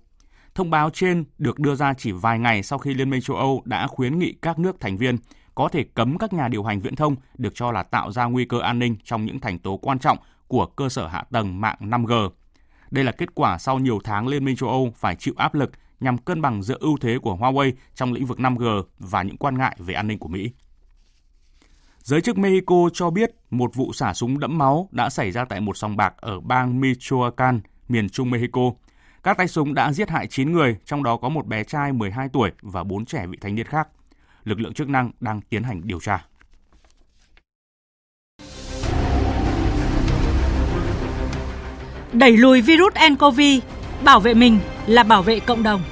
Thông 0.55 0.71
báo 0.71 0.91
trên 0.91 1.25
được 1.39 1.59
đưa 1.59 1.75
ra 1.75 1.95
chỉ 1.95 2.13
vài 2.13 2.39
ngày 2.39 2.63
sau 2.63 2.79
khi 2.79 2.95
Liên 2.95 3.11
minh 3.11 3.21
châu 3.21 3.37
Âu 3.37 3.63
đã 3.65 3.87
khuyến 3.87 4.19
nghị 4.19 4.33
các 4.43 4.59
nước 4.59 4.81
thành 4.81 4.97
viên 4.97 5.19
có 5.55 5.69
thể 5.69 5.85
cấm 5.95 6.19
các 6.19 6.33
nhà 6.33 6.49
điều 6.49 6.65
hành 6.65 6.81
viễn 6.81 6.97
thông 6.97 7.17
được 7.39 7.53
cho 7.55 7.73
là 7.73 7.83
tạo 7.83 8.13
ra 8.13 8.25
nguy 8.25 8.45
cơ 8.45 8.61
an 8.61 8.79
ninh 8.79 8.97
trong 9.05 9.25
những 9.25 9.41
thành 9.41 9.59
tố 9.59 9.77
quan 9.77 9.99
trọng 9.99 10.19
của 10.51 10.67
cơ 10.67 10.89
sở 10.89 11.07
hạ 11.07 11.25
tầng 11.31 11.61
mạng 11.61 11.77
5G. 11.81 12.31
Đây 12.91 13.05
là 13.05 13.13
kết 13.13 13.35
quả 13.35 13.59
sau 13.59 13.79
nhiều 13.79 13.99
tháng 14.05 14.29
Liên 14.29 14.45
minh 14.45 14.57
châu 14.57 14.69
Âu 14.69 14.93
phải 14.97 15.17
chịu 15.17 15.35
áp 15.37 15.55
lực 15.55 15.71
nhằm 16.01 16.19
cân 16.19 16.43
bằng 16.43 16.63
giữa 16.63 16.77
ưu 16.81 16.97
thế 17.01 17.19
của 17.19 17.37
Huawei 17.37 17.73
trong 17.95 18.13
lĩnh 18.13 18.27
vực 18.27 18.39
5G 18.39 18.83
và 18.99 19.23
những 19.23 19.37
quan 19.37 19.59
ngại 19.59 19.77
về 19.79 19.95
an 19.95 20.09
ninh 20.09 20.19
của 20.19 20.29
Mỹ. 20.29 20.51
Giới 21.99 22.21
chức 22.21 22.39
Mexico 22.39 22.89
cho 22.93 23.11
biết 23.11 23.31
một 23.51 23.75
vụ 23.75 23.93
xả 23.93 24.15
súng 24.15 24.39
đẫm 24.39 24.59
máu 24.59 24.89
đã 24.91 25.11
xảy 25.11 25.31
ra 25.31 25.45
tại 25.45 25.61
một 25.61 25.77
sòng 25.77 25.97
bạc 25.97 26.15
ở 26.17 26.41
bang 26.41 26.81
Michoacán, 26.81 27.61
miền 27.89 28.09
trung 28.09 28.31
Mexico. 28.31 28.71
Các 29.23 29.37
tay 29.37 29.49
súng 29.49 29.75
đã 29.75 29.93
giết 29.93 30.11
hại 30.11 30.27
9 30.27 30.53
người, 30.53 30.77
trong 30.85 31.03
đó 31.03 31.17
có 31.17 31.29
một 31.29 31.47
bé 31.47 31.65
trai 31.65 31.93
12 31.93 32.29
tuổi 32.29 32.51
và 32.63 32.85
4 32.85 33.05
trẻ 33.05 33.27
vị 33.27 33.39
thành 33.41 33.55
niên 33.55 33.67
khác. 33.67 33.89
Lực 34.45 34.61
lượng 34.61 34.75
chức 34.75 34.89
năng 34.89 35.11
đang 35.21 35.41
tiến 35.41 35.63
hành 35.63 35.81
điều 35.85 36.01
tra. 36.01 36.30
Đẩy 42.13 42.37
lùi 42.37 42.63
virus 42.63 42.93
nCoV, 43.11 43.41
bảo 44.05 44.21
vệ 44.21 44.35
mình 44.35 44.59
là 44.87 45.03
bảo 45.03 45.23
vệ 45.23 45.41
cộng 45.41 45.63
đồng. 45.63 45.83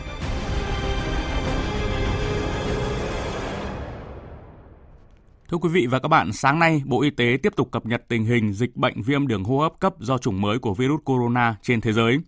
Thưa 5.49 5.57
quý 5.57 5.69
vị 5.69 5.87
và 5.87 5.99
các 5.99 6.09
bạn, 6.09 6.33
sáng 6.33 6.59
nay 6.59 6.83
Bộ 6.87 7.03
Y 7.03 7.11
tế 7.11 7.37
tiếp 7.43 7.53
tục 7.57 7.71
cập 7.71 7.87
nhật 7.87 8.03
tình 8.09 8.25
hình 8.25 8.53
dịch 8.53 8.77
bệnh 8.77 9.03
viêm 9.03 9.27
đường 9.27 9.45
hô 9.45 9.59
hấp 9.59 9.81
cấp 9.81 9.95
do 9.99 10.19
chủng 10.19 10.41
mới 10.41 10.59
của 10.59 10.75
virus 10.75 11.01
corona 11.05 11.57
trên 11.63 11.81
thế 11.81 11.93
giới. 11.93 12.19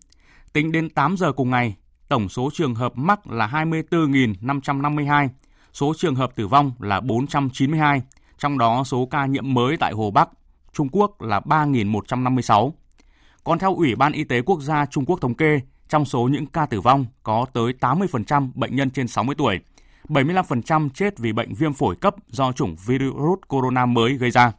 Tính 0.53 0.73
đến 0.73 0.91
8 0.91 1.17
giờ 1.17 1.33
cùng 1.33 1.51
ngày, 1.51 1.77
tổng 2.09 2.29
số 2.29 2.51
trường 2.53 2.75
hợp 2.75 2.93
mắc 2.97 3.27
là 3.31 3.47
24.552, 3.47 5.29
số 5.73 5.93
trường 5.97 6.15
hợp 6.15 6.31
tử 6.37 6.47
vong 6.47 6.73
là 6.81 7.01
492, 7.01 8.03
trong 8.39 8.59
đó 8.59 8.85
số 8.85 9.09
ca 9.11 9.27
nhiễm 9.27 9.55
mới 9.55 9.77
tại 9.77 9.93
Hồ 9.93 10.11
Bắc, 10.11 10.29
Trung 10.73 10.89
Quốc 10.93 11.23
là 11.23 11.41
3.156. 11.41 12.73
Còn 13.45 13.59
theo 13.59 13.75
Ủy 13.75 13.95
ban 13.95 14.13
Y 14.13 14.25
tế 14.25 14.43
Quốc 14.43 14.61
gia 14.61 14.87
Trung 14.87 15.05
Quốc 15.05 15.21
thống 15.21 15.35
kê, 15.35 15.61
trong 15.89 16.05
số 16.05 16.23
những 16.23 16.47
ca 16.47 16.67
tử 16.67 16.81
vong 16.81 17.07
có 17.23 17.47
tới 17.53 17.73
80% 17.81 18.51
bệnh 18.55 18.77
nhân 18.77 18.91
trên 18.91 19.09
60 19.09 19.35
tuổi, 19.39 19.61
75% 20.09 20.89
chết 20.95 21.19
vì 21.19 21.33
bệnh 21.33 21.55
viêm 21.55 21.73
phổi 21.73 21.97
cấp 21.97 22.15
do 22.29 22.53
chủng 22.53 22.77
virus 22.87 23.39
corona 23.49 23.87
mới 23.87 24.15
gây 24.15 24.31
ra. 24.31 24.53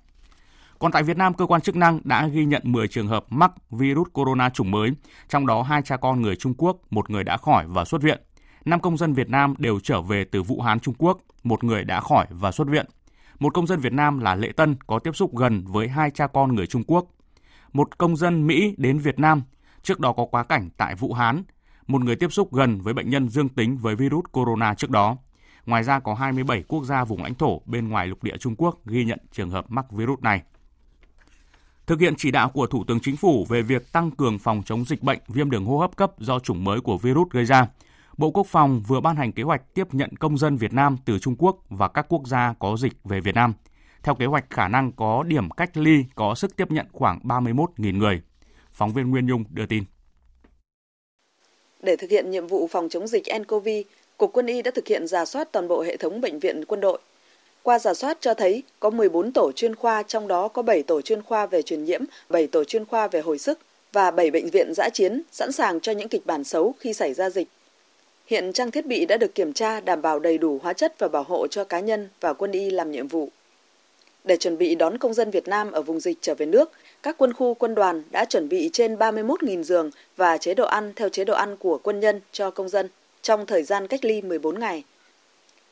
Còn 0.80 0.92
tại 0.92 1.04
Việt 1.04 1.18
Nam, 1.18 1.34
cơ 1.34 1.46
quan 1.46 1.62
chức 1.62 1.76
năng 1.76 2.00
đã 2.04 2.28
ghi 2.28 2.46
nhận 2.46 2.62
10 2.66 2.88
trường 2.88 3.08
hợp 3.08 3.26
mắc 3.30 3.52
virus 3.72 4.08
corona 4.14 4.50
chủng 4.50 4.72
mới, 4.72 4.92
trong 5.30 5.48
đó 5.48 5.62
hai 5.62 5.82
cha 5.82 5.98
con 5.98 6.22
người 6.22 6.36
Trung 6.36 6.54
Quốc, 6.58 6.78
một 6.90 7.10
người 7.10 7.24
đã 7.24 7.38
khỏi 7.38 7.66
và 7.68 7.86
xuất 7.86 8.02
viện. 8.02 8.22
Năm 8.66 8.80
công 8.80 8.98
dân 8.98 9.14
Việt 9.14 9.30
Nam 9.30 9.54
đều 9.58 9.80
trở 9.80 10.02
về 10.02 10.24
từ 10.24 10.44
Vũ 10.44 10.62
Hán, 10.62 10.80
Trung 10.80 10.96
Quốc, 10.98 11.18
một 11.44 11.64
người 11.64 11.84
đã 11.84 12.00
khỏi 12.00 12.26
và 12.30 12.52
xuất 12.52 12.68
viện. 12.68 12.86
Một 13.40 13.54
công 13.54 13.68
dân 13.68 13.80
Việt 13.80 13.94
Nam 13.94 14.20
là 14.20 14.36
Lệ 14.36 14.52
Tân 14.52 14.76
có 14.88 15.00
tiếp 15.00 15.16
xúc 15.16 15.38
gần 15.38 15.64
với 15.68 15.88
hai 15.88 16.12
cha 16.12 16.28
con 16.28 16.56
người 16.56 16.68
Trung 16.68 16.84
Quốc. 16.88 17.06
Một 17.74 17.98
công 17.98 18.16
dân 18.16 18.48
Mỹ 18.48 18.76
đến 18.78 18.98
Việt 18.98 19.20
Nam, 19.20 19.42
trước 19.84 20.00
đó 20.00 20.14
có 20.14 20.26
quá 20.26 20.44
cảnh 20.44 20.70
tại 20.78 20.96
Vũ 20.96 21.14
Hán, 21.14 21.44
một 21.88 22.02
người 22.04 22.16
tiếp 22.16 22.32
xúc 22.32 22.54
gần 22.54 22.82
với 22.82 22.94
bệnh 22.94 23.10
nhân 23.10 23.30
dương 23.30 23.50
tính 23.50 23.78
với 23.78 23.96
virus 23.96 24.26
corona 24.32 24.76
trước 24.76 24.90
đó. 24.90 25.18
Ngoài 25.66 25.84
ra 25.84 26.00
có 26.00 26.14
27 26.14 26.64
quốc 26.68 26.84
gia 26.84 27.04
vùng 27.04 27.24
lãnh 27.24 27.36
thổ 27.36 27.62
bên 27.66 27.90
ngoài 27.90 28.08
lục 28.08 28.24
địa 28.24 28.38
Trung 28.38 28.56
Quốc 28.58 28.86
ghi 28.86 29.06
nhận 29.06 29.20
trường 29.32 29.50
hợp 29.50 29.72
mắc 29.72 29.92
virus 29.92 30.20
này. 30.20 30.42
Thực 31.88 32.00
hiện 32.00 32.14
chỉ 32.18 32.32
đạo 32.32 32.50
của 32.50 32.68
Thủ 32.68 32.84
tướng 32.88 33.00
Chính 33.00 33.18
phủ 33.18 33.46
về 33.50 33.62
việc 33.62 33.92
tăng 33.92 34.12
cường 34.12 34.40
phòng 34.40 34.64
chống 34.66 34.86
dịch 34.86 35.04
bệnh 35.04 35.20
viêm 35.28 35.50
đường 35.50 35.66
hô 35.66 35.78
hấp 35.78 35.96
cấp 35.96 36.12
do 36.20 36.40
chủng 36.40 36.64
mới 36.64 36.82
của 36.82 36.98
virus 36.98 37.30
gây 37.30 37.46
ra, 37.46 37.68
Bộ 38.18 38.32
Quốc 38.32 38.48
phòng 38.48 38.82
vừa 38.88 39.02
ban 39.02 39.16
hành 39.16 39.32
kế 39.32 39.44
hoạch 39.44 39.74
tiếp 39.74 39.94
nhận 39.94 40.16
công 40.16 40.38
dân 40.38 40.58
Việt 40.58 40.74
Nam 40.74 40.98
từ 41.06 41.20
Trung 41.20 41.36
Quốc 41.38 41.58
và 41.70 41.88
các 41.88 42.06
quốc 42.10 42.28
gia 42.28 42.54
có 42.60 42.78
dịch 42.78 42.94
về 43.04 43.22
Việt 43.22 43.36
Nam. 43.36 43.54
Theo 44.04 44.16
kế 44.16 44.26
hoạch 44.26 44.50
khả 44.50 44.68
năng 44.68 44.92
có 44.92 45.24
điểm 45.28 45.50
cách 45.50 45.78
ly 45.78 46.06
có 46.16 46.36
sức 46.36 46.56
tiếp 46.56 46.72
nhận 46.72 46.86
khoảng 46.92 47.20
31.000 47.24 47.98
người. 47.98 48.22
Phóng 48.72 48.94
viên 48.94 49.10
Nguyên 49.10 49.28
Nhung 49.28 49.44
đưa 49.50 49.66
tin. 49.66 49.84
Để 51.80 51.96
thực 51.96 52.10
hiện 52.10 52.32
nhiệm 52.32 52.48
vụ 52.48 52.68
phòng 52.68 52.90
chống 52.90 53.08
dịch 53.08 53.24
nCoV, 53.40 53.68
Cục 54.18 54.34
Quân 54.34 54.46
y 54.46 54.62
đã 54.62 54.72
thực 54.72 54.88
hiện 54.88 55.08
giả 55.08 55.26
soát 55.26 55.52
toàn 55.52 55.68
bộ 55.68 55.82
hệ 55.82 55.98
thống 55.98 56.22
bệnh 56.22 56.40
viện 56.40 56.66
quân 56.66 56.82
đội. 56.82 57.00
Qua 57.64 57.80
giả 57.80 57.94
soát 57.94 58.18
cho 58.22 58.34
thấy 58.34 58.64
có 58.80 58.90
14 58.90 59.32
tổ 59.34 59.52
chuyên 59.52 59.76
khoa, 59.76 60.04
trong 60.04 60.28
đó 60.28 60.48
có 60.48 60.62
7 60.62 60.84
tổ 60.84 61.02
chuyên 61.02 61.22
khoa 61.22 61.46
về 61.46 61.62
truyền 61.62 61.84
nhiễm, 61.84 62.02
7 62.30 62.48
tổ 62.48 62.64
chuyên 62.64 62.86
khoa 62.86 63.08
về 63.08 63.22
hồi 63.22 63.38
sức 63.38 63.60
và 63.94 64.12
7 64.12 64.32
bệnh 64.32 64.50
viện 64.50 64.74
giã 64.76 64.90
chiến 64.94 65.22
sẵn 65.32 65.52
sàng 65.52 65.80
cho 65.80 65.92
những 65.92 66.10
kịch 66.10 66.26
bản 66.26 66.44
xấu 66.44 66.76
khi 66.80 66.94
xảy 66.94 67.14
ra 67.14 67.30
dịch. 67.30 67.48
Hiện 68.26 68.54
trang 68.54 68.72
thiết 68.72 68.86
bị 68.86 69.06
đã 69.06 69.18
được 69.18 69.36
kiểm 69.36 69.54
tra 69.54 69.80
đảm 69.80 70.02
bảo 70.02 70.20
đầy 70.20 70.38
đủ 70.38 70.60
hóa 70.64 70.74
chất 70.74 71.00
và 71.00 71.08
bảo 71.08 71.24
hộ 71.24 71.48
cho 71.48 71.64
cá 71.64 71.80
nhân 71.80 72.10
và 72.22 72.34
quân 72.34 72.52
y 72.52 72.70
làm 72.70 72.92
nhiệm 72.92 73.08
vụ. 73.08 73.30
Để 74.24 74.38
chuẩn 74.38 74.58
bị 74.58 74.76
đón 74.76 74.98
công 74.98 75.14
dân 75.14 75.32
Việt 75.32 75.48
Nam 75.48 75.72
ở 75.72 75.82
vùng 75.82 76.00
dịch 76.00 76.18
trở 76.22 76.36
về 76.36 76.46
nước, 76.46 76.72
các 77.04 77.16
quân 77.18 77.34
khu 77.34 77.54
quân 77.54 77.76
đoàn 77.76 78.04
đã 78.12 78.26
chuẩn 78.26 78.50
bị 78.50 78.70
trên 78.74 78.96
31.000 78.96 79.64
giường 79.64 79.90
và 80.18 80.38
chế 80.38 80.54
độ 80.54 80.66
ăn 80.66 80.94
theo 80.96 81.10
chế 81.10 81.24
độ 81.24 81.34
ăn 81.34 81.58
của 81.58 81.80
quân 81.84 82.00
nhân 82.00 82.22
cho 82.32 82.52
công 82.52 82.70
dân 82.70 82.90
trong 83.22 83.46
thời 83.46 83.64
gian 83.64 83.88
cách 83.88 84.06
ly 84.06 84.22
14 84.22 84.60
ngày. 84.60 84.84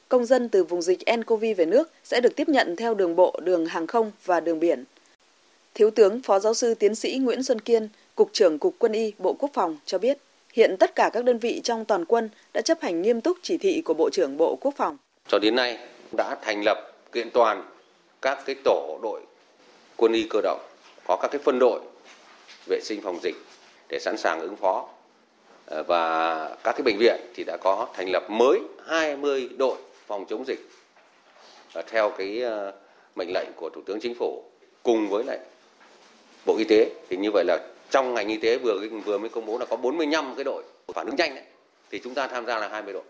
Công 0.10 0.26
dân 0.26 0.50
từ 0.50 0.64
vùng 0.64 0.82
dịch 0.82 1.00
nCoV 1.18 1.44
về 1.58 1.66
nước 1.66 1.92
sẽ 2.04 2.22
được 2.22 2.36
tiếp 2.36 2.50
nhận 2.50 2.76
theo 2.76 2.94
đường 2.94 3.16
bộ, 3.16 3.40
đường 3.44 3.66
hàng 3.66 3.88
không 3.88 4.12
và 4.26 4.40
đường 4.40 4.60
biển. 4.60 4.84
Thiếu 5.74 5.92
tướng 5.92 6.22
Phó 6.22 6.40
Giáo 6.40 6.54
sư 6.54 6.74
Tiến 6.74 6.96
sĩ 6.96 7.18
Nguyễn 7.18 7.44
Xuân 7.44 7.62
Kiên, 7.62 7.90
Cục 8.16 8.30
trưởng 8.34 8.60
Cục 8.60 8.76
Quân 8.80 8.92
y 8.92 9.14
Bộ 9.18 9.34
Quốc 9.34 9.52
phòng 9.54 9.78
cho 9.86 9.98
biết, 9.98 10.18
hiện 10.54 10.76
tất 10.80 10.96
cả 10.96 11.10
các 11.14 11.24
đơn 11.24 11.38
vị 11.38 11.62
trong 11.64 11.86
toàn 11.86 12.06
quân 12.06 12.30
đã 12.54 12.62
chấp 12.62 12.82
hành 12.82 13.02
nghiêm 13.02 13.22
túc 13.22 13.38
chỉ 13.42 13.58
thị 13.58 13.82
của 13.82 13.94
Bộ 13.94 14.10
trưởng 14.10 14.38
Bộ 14.38 14.58
Quốc 14.62 14.74
phòng. 14.78 14.98
Cho 15.28 15.40
đến 15.40 15.56
nay 15.56 15.78
đã 16.18 16.36
thành 16.42 16.62
lập 16.66 16.78
kiện 17.12 17.30
toàn 17.32 17.64
các 18.22 18.40
cái 18.46 18.56
tổ 18.64 19.00
đội 19.04 19.22
quân 19.98 20.14
y 20.14 20.28
cơ 20.30 20.42
động, 20.44 20.60
có 21.08 21.18
các 21.22 21.28
cái 21.32 21.42
phân 21.44 21.60
đội 21.60 21.80
vệ 22.68 22.80
sinh 22.82 23.02
phòng 23.02 23.20
dịch 23.24 23.36
để 23.90 24.00
sẵn 24.00 24.18
sàng 24.18 24.40
ứng 24.40 24.56
phó 24.56 24.88
ờ, 25.66 25.84
và 25.84 26.56
các 26.64 26.72
cái 26.72 26.82
bệnh 26.82 26.98
viện 26.98 27.20
thì 27.36 27.44
đã 27.44 27.58
có 27.62 27.88
thành 27.94 28.10
lập 28.10 28.30
mới 28.30 28.60
20 28.86 29.50
đội 29.58 29.78
phòng 30.08 30.26
chống 30.30 30.44
dịch 30.48 30.70
ờ, 31.74 31.82
theo 31.88 32.10
cái 32.18 32.42
ờ, 32.42 32.74
mệnh 33.16 33.34
lệnh 33.34 33.48
của 33.56 33.70
Thủ 33.70 33.82
tướng 33.86 34.00
Chính 34.00 34.16
phủ 34.16 34.44
cùng 34.84 35.10
với 35.10 35.24
lại 35.24 35.40
Bộ 36.46 36.58
Y 36.58 36.64
tế 36.64 36.90
thì 37.10 37.18
như 37.18 37.32
vậy 37.34 37.44
là 37.48 37.58
trong 37.90 38.14
ngành 38.14 38.28
y 38.28 38.38
tế 38.38 38.58
vừa 38.58 38.88
vừa 39.06 39.18
mới 39.18 39.30
công 39.30 39.46
bố 39.46 39.58
là 39.58 39.66
có 39.66 39.76
45 39.76 40.36
cái 40.36 40.44
đội 40.44 40.64
phản 40.94 41.06
ứng 41.06 41.16
nhanh 41.16 41.36
đấy 41.36 41.44
thì 41.92 42.00
chúng 42.04 42.14
ta 42.14 42.28
tham 42.28 42.46
gia 42.46 42.60
là 42.60 42.68
20 42.68 42.94
đội. 42.94 43.04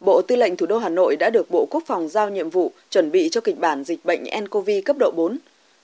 Bộ 0.00 0.22
Tư 0.22 0.36
lệnh 0.36 0.56
Thủ 0.56 0.66
đô 0.66 0.78
Hà 0.78 0.88
Nội 0.88 1.16
đã 1.16 1.30
được 1.30 1.50
Bộ 1.50 1.66
Quốc 1.70 1.82
phòng 1.86 2.08
giao 2.08 2.30
nhiệm 2.30 2.50
vụ 2.50 2.72
chuẩn 2.90 3.10
bị 3.10 3.28
cho 3.32 3.40
kịch 3.40 3.58
bản 3.58 3.84
dịch 3.84 4.04
bệnh 4.04 4.24
nCoV 4.42 4.70
cấp 4.84 4.96
độ 4.98 5.12
4. 5.16 5.38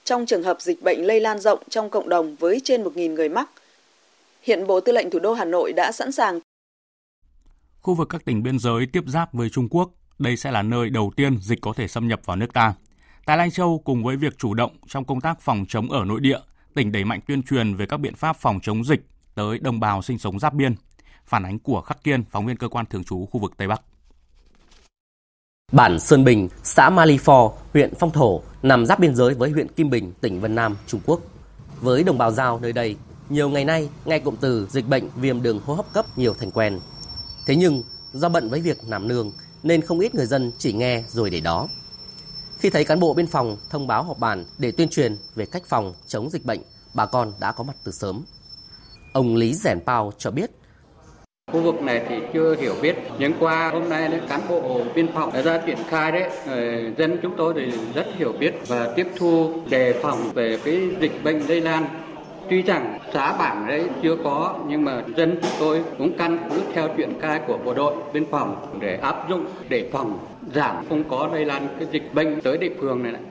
Trong 0.04 0.26
trường 0.26 0.42
hợp 0.42 0.60
dịch 0.60 0.82
bệnh 0.82 1.06
lây 1.06 1.20
lan 1.20 1.40
rộng 1.40 1.62
trong 1.68 1.90
cộng 1.90 2.08
đồng 2.08 2.36
với 2.36 2.60
trên 2.64 2.84
1.000 2.84 3.14
người 3.14 3.28
mắc, 3.28 3.50
Hiện 4.42 4.66
Bộ 4.66 4.80
Tư 4.80 4.92
lệnh 4.92 5.10
Thủ 5.10 5.18
đô 5.18 5.34
Hà 5.34 5.44
Nội 5.44 5.72
đã 5.72 5.92
sẵn 5.92 6.12
sàng. 6.12 6.40
Khu 7.80 7.94
vực 7.94 8.08
các 8.08 8.24
tỉnh 8.24 8.42
biên 8.42 8.58
giới 8.58 8.86
tiếp 8.92 9.04
giáp 9.06 9.32
với 9.32 9.50
Trung 9.50 9.68
Quốc, 9.68 9.90
đây 10.18 10.36
sẽ 10.36 10.50
là 10.50 10.62
nơi 10.62 10.90
đầu 10.90 11.12
tiên 11.16 11.38
dịch 11.42 11.60
có 11.60 11.72
thể 11.72 11.88
xâm 11.88 12.08
nhập 12.08 12.20
vào 12.24 12.36
nước 12.36 12.52
ta. 12.52 12.74
Tại 13.26 13.36
Lai 13.36 13.50
Châu, 13.50 13.82
cùng 13.84 14.04
với 14.04 14.16
việc 14.16 14.38
chủ 14.38 14.54
động 14.54 14.76
trong 14.88 15.04
công 15.04 15.20
tác 15.20 15.40
phòng 15.40 15.64
chống 15.68 15.90
ở 15.90 16.04
nội 16.04 16.20
địa, 16.20 16.38
tỉnh 16.74 16.92
đẩy 16.92 17.04
mạnh 17.04 17.20
tuyên 17.26 17.42
truyền 17.42 17.74
về 17.74 17.86
các 17.86 17.96
biện 17.96 18.14
pháp 18.14 18.36
phòng 18.36 18.60
chống 18.62 18.84
dịch 18.84 19.00
tới 19.34 19.58
đồng 19.58 19.80
bào 19.80 20.02
sinh 20.02 20.18
sống 20.18 20.38
giáp 20.38 20.54
biên. 20.54 20.74
Phản 21.26 21.42
ánh 21.42 21.58
của 21.58 21.80
Khắc 21.80 22.04
Kiên, 22.04 22.24
phóng 22.30 22.46
viên 22.46 22.56
cơ 22.56 22.68
quan 22.68 22.86
thường 22.86 23.04
trú 23.04 23.26
khu 23.26 23.40
vực 23.40 23.52
Tây 23.56 23.68
Bắc. 23.68 23.82
Bản 25.72 26.00
Sơn 26.00 26.24
Bình, 26.24 26.48
xã 26.64 26.90
Mali 26.90 27.18
Phò, 27.18 27.52
huyện 27.72 27.94
Phong 27.98 28.10
Thổ 28.10 28.42
nằm 28.62 28.86
giáp 28.86 29.00
biên 29.00 29.14
giới 29.14 29.34
với 29.34 29.50
huyện 29.50 29.68
Kim 29.68 29.90
Bình, 29.90 30.12
tỉnh 30.20 30.40
Vân 30.40 30.54
Nam, 30.54 30.76
Trung 30.86 31.00
Quốc. 31.06 31.20
Với 31.80 32.04
đồng 32.04 32.18
bào 32.18 32.30
giao 32.30 32.58
nơi 32.60 32.72
đây, 32.72 32.96
nhiều 33.28 33.48
ngày 33.48 33.64
nay, 33.64 33.88
nghe 34.04 34.18
cụm 34.18 34.36
từ 34.40 34.68
dịch 34.70 34.88
bệnh 34.88 35.08
viêm 35.16 35.42
đường 35.42 35.60
hô 35.64 35.74
hấp 35.74 35.92
cấp 35.92 36.06
nhiều 36.18 36.34
thành 36.34 36.50
quen. 36.50 36.80
Thế 37.46 37.56
nhưng, 37.56 37.82
do 38.12 38.28
bận 38.28 38.48
với 38.48 38.60
việc 38.60 38.78
làm 38.88 39.08
nương 39.08 39.32
nên 39.62 39.82
không 39.82 40.00
ít 40.00 40.14
người 40.14 40.26
dân 40.26 40.52
chỉ 40.58 40.72
nghe 40.72 41.04
rồi 41.08 41.30
để 41.30 41.40
đó. 41.40 41.68
Khi 42.58 42.70
thấy 42.70 42.84
cán 42.84 43.00
bộ 43.00 43.14
biên 43.14 43.26
phòng 43.26 43.56
thông 43.70 43.86
báo 43.86 44.02
họp 44.02 44.18
bàn 44.18 44.44
để 44.58 44.72
tuyên 44.72 44.88
truyền 44.88 45.16
về 45.34 45.46
cách 45.46 45.62
phòng 45.68 45.94
chống 46.06 46.30
dịch 46.30 46.44
bệnh, 46.44 46.60
bà 46.94 47.06
con 47.06 47.32
đã 47.40 47.52
có 47.52 47.64
mặt 47.64 47.76
từ 47.84 47.92
sớm. 47.92 48.24
Ông 49.12 49.36
Lý 49.36 49.54
Rèn 49.54 49.80
Pao 49.86 50.12
cho 50.18 50.30
biết 50.30 50.50
Khu 51.56 51.62
vực 51.62 51.82
này 51.82 52.02
thì 52.08 52.16
chưa 52.32 52.56
hiểu 52.60 52.74
biết, 52.82 52.96
nhưng 53.18 53.32
qua 53.40 53.70
hôm 53.70 53.88
nay 53.88 54.08
đấy, 54.08 54.20
cán 54.28 54.40
bộ 54.48 54.80
biên 54.94 55.08
phòng 55.08 55.30
đã 55.34 55.42
ra 55.42 55.58
triển 55.58 55.76
khai 55.88 56.12
đấy, 56.12 56.30
ờ, 56.46 56.56
dân 56.98 57.18
chúng 57.22 57.32
tôi 57.36 57.54
thì 57.56 57.72
rất 57.94 58.06
hiểu 58.18 58.32
biết 58.32 58.68
và 58.68 58.88
tiếp 58.96 59.06
thu 59.16 59.52
đề 59.70 59.92
phòng 60.02 60.18
về 60.34 60.58
cái 60.64 60.80
dịch 61.00 61.24
bệnh 61.24 61.38
lây 61.48 61.60
lan 61.60 61.84
Tuy 62.50 62.62
rằng 62.62 62.98
xã 63.12 63.36
bản 63.38 63.66
đấy 63.68 63.84
chưa 64.02 64.16
có 64.24 64.54
nhưng 64.68 64.84
mà 64.84 65.02
dân 65.16 65.38
chúng 65.42 65.50
tôi 65.60 65.84
cũng 65.98 66.12
căn 66.18 66.38
cứ 66.50 66.60
theo 66.74 66.88
chuyện 66.96 67.12
khai 67.20 67.40
của 67.46 67.58
bộ 67.64 67.74
đội 67.74 67.94
biên 68.12 68.24
phòng 68.30 68.78
để 68.80 68.96
áp 68.96 69.28
dụng 69.30 69.44
để 69.68 69.88
phòng 69.92 70.18
giảm 70.54 70.76
không 70.88 71.04
có 71.04 71.28
lây 71.32 71.44
lan 71.44 71.68
cái 71.78 71.88
dịch 71.92 72.14
bệnh 72.14 72.40
tới 72.40 72.58
địa 72.58 72.72
phương 72.80 73.02
này. 73.02 73.12
này. 73.12 73.22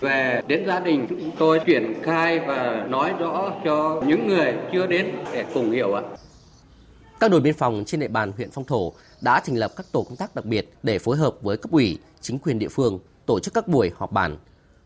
Về 0.00 0.42
đến 0.46 0.64
gia 0.66 0.80
đình 0.80 1.06
chúng 1.08 1.30
tôi 1.38 1.60
triển 1.66 1.94
khai 2.02 2.38
và 2.38 2.86
nói 2.88 3.12
rõ 3.18 3.52
cho 3.64 4.02
những 4.06 4.28
người 4.28 4.54
chưa 4.72 4.86
đến 4.86 5.12
để 5.32 5.44
cùng 5.54 5.70
hiểu 5.70 5.94
ạ. 5.94 6.02
Các 7.24 7.30
đồn 7.30 7.42
biên 7.42 7.54
phòng 7.54 7.84
trên 7.86 8.00
địa 8.00 8.08
bàn 8.08 8.32
huyện 8.36 8.50
Phong 8.50 8.64
Thổ 8.64 8.92
đã 9.20 9.40
thành 9.40 9.56
lập 9.56 9.72
các 9.76 9.86
tổ 9.92 10.02
công 10.02 10.16
tác 10.16 10.34
đặc 10.34 10.44
biệt 10.44 10.74
để 10.82 10.98
phối 10.98 11.16
hợp 11.16 11.36
với 11.42 11.56
cấp 11.56 11.70
ủy, 11.70 11.98
chính 12.20 12.38
quyền 12.38 12.58
địa 12.58 12.68
phương 12.68 12.98
tổ 13.26 13.40
chức 13.40 13.54
các 13.54 13.68
buổi 13.68 13.90
họp 13.96 14.12
bản. 14.12 14.36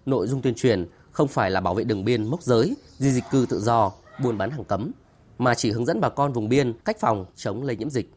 Nội 0.07 0.27
dung 0.27 0.43
tuyên 0.43 0.55
truyền 0.55 0.87
không 1.11 1.29
phải 1.29 1.51
là 1.51 1.61
bảo 1.61 1.75
vệ 1.75 1.85
đường 1.85 2.05
biên 2.05 2.27
mốc 2.27 2.43
giới, 2.43 2.77
di 2.99 3.11
dịch 3.11 3.25
cư 3.31 3.47
tự 3.49 3.61
do, 3.61 3.93
buôn 4.23 4.39
bán 4.39 4.51
hàng 4.51 4.65
cấm, 4.65 4.91
mà 5.39 5.55
chỉ 5.55 5.71
hướng 5.71 5.87
dẫn 5.87 6.01
bà 6.01 6.09
con 6.09 6.33
vùng 6.33 6.49
biên 6.49 6.73
cách 6.85 7.01
phòng 7.01 7.27
chống 7.37 7.63
lây 7.63 7.77
nhiễm 7.77 7.91
dịch. 7.91 8.11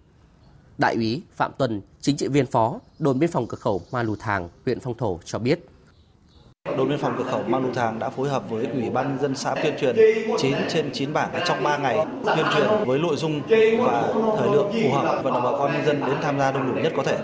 Đại 0.78 0.96
úy 0.96 1.22
Phạm 1.36 1.52
Tuần, 1.58 1.82
chính 2.02 2.18
trị 2.18 2.28
viên 2.28 2.46
phó, 2.46 2.80
đồn 3.00 3.20
biên 3.20 3.32
phòng 3.32 3.48
cửa 3.48 3.58
khẩu 3.58 3.82
Ma 3.92 4.04
Lù 4.04 4.16
Thàng, 4.16 4.50
huyện 4.66 4.80
Phong 4.80 4.98
Thổ 4.98 5.20
cho 5.26 5.40
biết. 5.40 5.66
Đồn 6.78 6.90
biên 6.90 6.98
phòng 6.98 7.16
cửa 7.18 7.24
khẩu 7.24 7.44
Mang 7.48 7.64
Lù 7.64 7.74
Thàng 7.74 8.00
đã 8.00 8.10
phối 8.10 8.30
hợp 8.30 8.50
với 8.50 8.66
Ủy 8.74 8.90
ban 8.90 9.18
dân 9.22 9.36
xã 9.36 9.56
tuyên 9.64 9.74
truyền 9.80 9.96
9 10.38 10.56
trên 10.70 10.92
9 10.94 11.14
bản 11.14 11.30
trong 11.46 11.64
3 11.64 11.78
ngày 11.78 11.98
tuyên 12.26 12.46
truyền 12.54 12.68
với 12.86 13.00
nội 13.00 13.16
dung 13.16 13.42
và 13.80 14.04
thời 14.38 14.50
lượng 14.52 14.72
phù 14.84 14.92
hợp 14.92 15.22
vận 15.24 15.34
động 15.34 15.44
bà 15.44 15.52
con 15.52 15.74
nhân 15.74 15.86
dân 15.86 16.00
đến 16.08 16.16
tham 16.22 16.40
gia 16.40 16.52
đông 16.52 16.76
đủ 16.76 16.82
nhất 16.82 16.94
có 16.98 17.04
thể. 17.04 17.18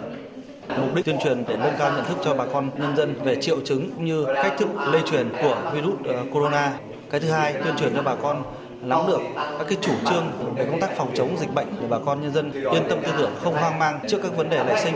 Mục 0.68 0.96
đích 0.96 1.06
tuyên 1.06 1.18
truyền 1.24 1.44
để 1.48 1.58
nâng 1.58 1.74
cao 1.80 1.92
nhận 1.92 2.06
thức 2.06 2.18
cho 2.24 2.34
bà 2.34 2.46
con 2.46 2.70
nhân 2.78 2.96
dân 2.98 3.16
về 3.24 3.36
triệu 3.42 3.62
chứng 3.66 3.92
cũng 3.96 4.06
như 4.06 4.26
cách 4.36 4.54
thức 4.58 4.68
lây 4.92 5.02
truyền 5.12 5.30
của 5.42 5.72
virus 5.74 5.96
ờ, 6.06 6.24
corona. 6.34 6.74
Cái 7.10 7.20
thứ 7.20 7.30
hai, 7.30 7.54
tuyên 7.54 7.76
truyền 7.78 7.96
cho 7.96 8.02
bà 8.04 8.16
con 8.16 8.44
nắm 8.82 9.00
được 9.08 9.22
các 9.36 9.68
cái 9.70 9.78
chủ 9.82 9.94
trương 10.10 10.56
về 10.56 10.66
công 10.66 10.80
tác 10.80 10.98
phòng 10.98 11.12
chống 11.16 11.38
dịch 11.40 11.54
bệnh 11.54 11.68
để 11.82 11.88
bà 11.90 11.98
con 12.06 12.22
nhân 12.22 12.34
dân 12.34 12.52
yên 12.52 12.84
tâm 12.90 13.00
tư 13.04 13.12
tưởng 13.18 13.32
không 13.44 13.54
hoang 13.54 13.80
mang 13.80 14.00
trước 14.08 14.18
các 14.24 14.38
vấn 14.38 14.50
đề 14.50 14.64
nảy 14.64 14.84
sinh. 14.84 14.94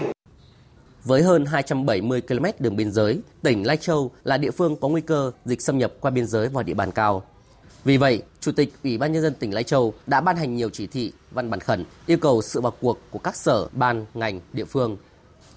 Với 1.03 1.23
hơn 1.23 1.45
270 1.45 2.21
km 2.21 2.45
đường 2.59 2.75
biên 2.75 2.91
giới, 2.91 3.21
tỉnh 3.41 3.67
Lai 3.67 3.77
Châu 3.77 4.11
là 4.23 4.37
địa 4.37 4.51
phương 4.51 4.75
có 4.75 4.87
nguy 4.87 5.01
cơ 5.01 5.31
dịch 5.45 5.61
xâm 5.61 5.77
nhập 5.77 5.93
qua 5.99 6.11
biên 6.11 6.27
giới 6.27 6.49
vào 6.49 6.63
địa 6.63 6.73
bàn 6.73 6.91
cao. 6.91 7.23
Vì 7.83 7.97
vậy, 7.97 8.23
Chủ 8.39 8.51
tịch 8.51 8.73
Ủy 8.83 8.97
ban 8.97 9.11
Nhân 9.11 9.21
dân 9.21 9.33
tỉnh 9.33 9.53
Lai 9.53 9.63
Châu 9.63 9.93
đã 10.07 10.21
ban 10.21 10.35
hành 10.35 10.55
nhiều 10.55 10.69
chỉ 10.69 10.87
thị, 10.87 11.13
văn 11.31 11.49
bản 11.49 11.59
khẩn 11.59 11.85
yêu 12.05 12.17
cầu 12.17 12.41
sự 12.41 12.61
vào 12.61 12.73
cuộc 12.81 12.99
của 13.11 13.19
các 13.19 13.35
sở, 13.35 13.67
ban, 13.71 14.05
ngành, 14.13 14.39
địa 14.53 14.65
phương. 14.65 14.97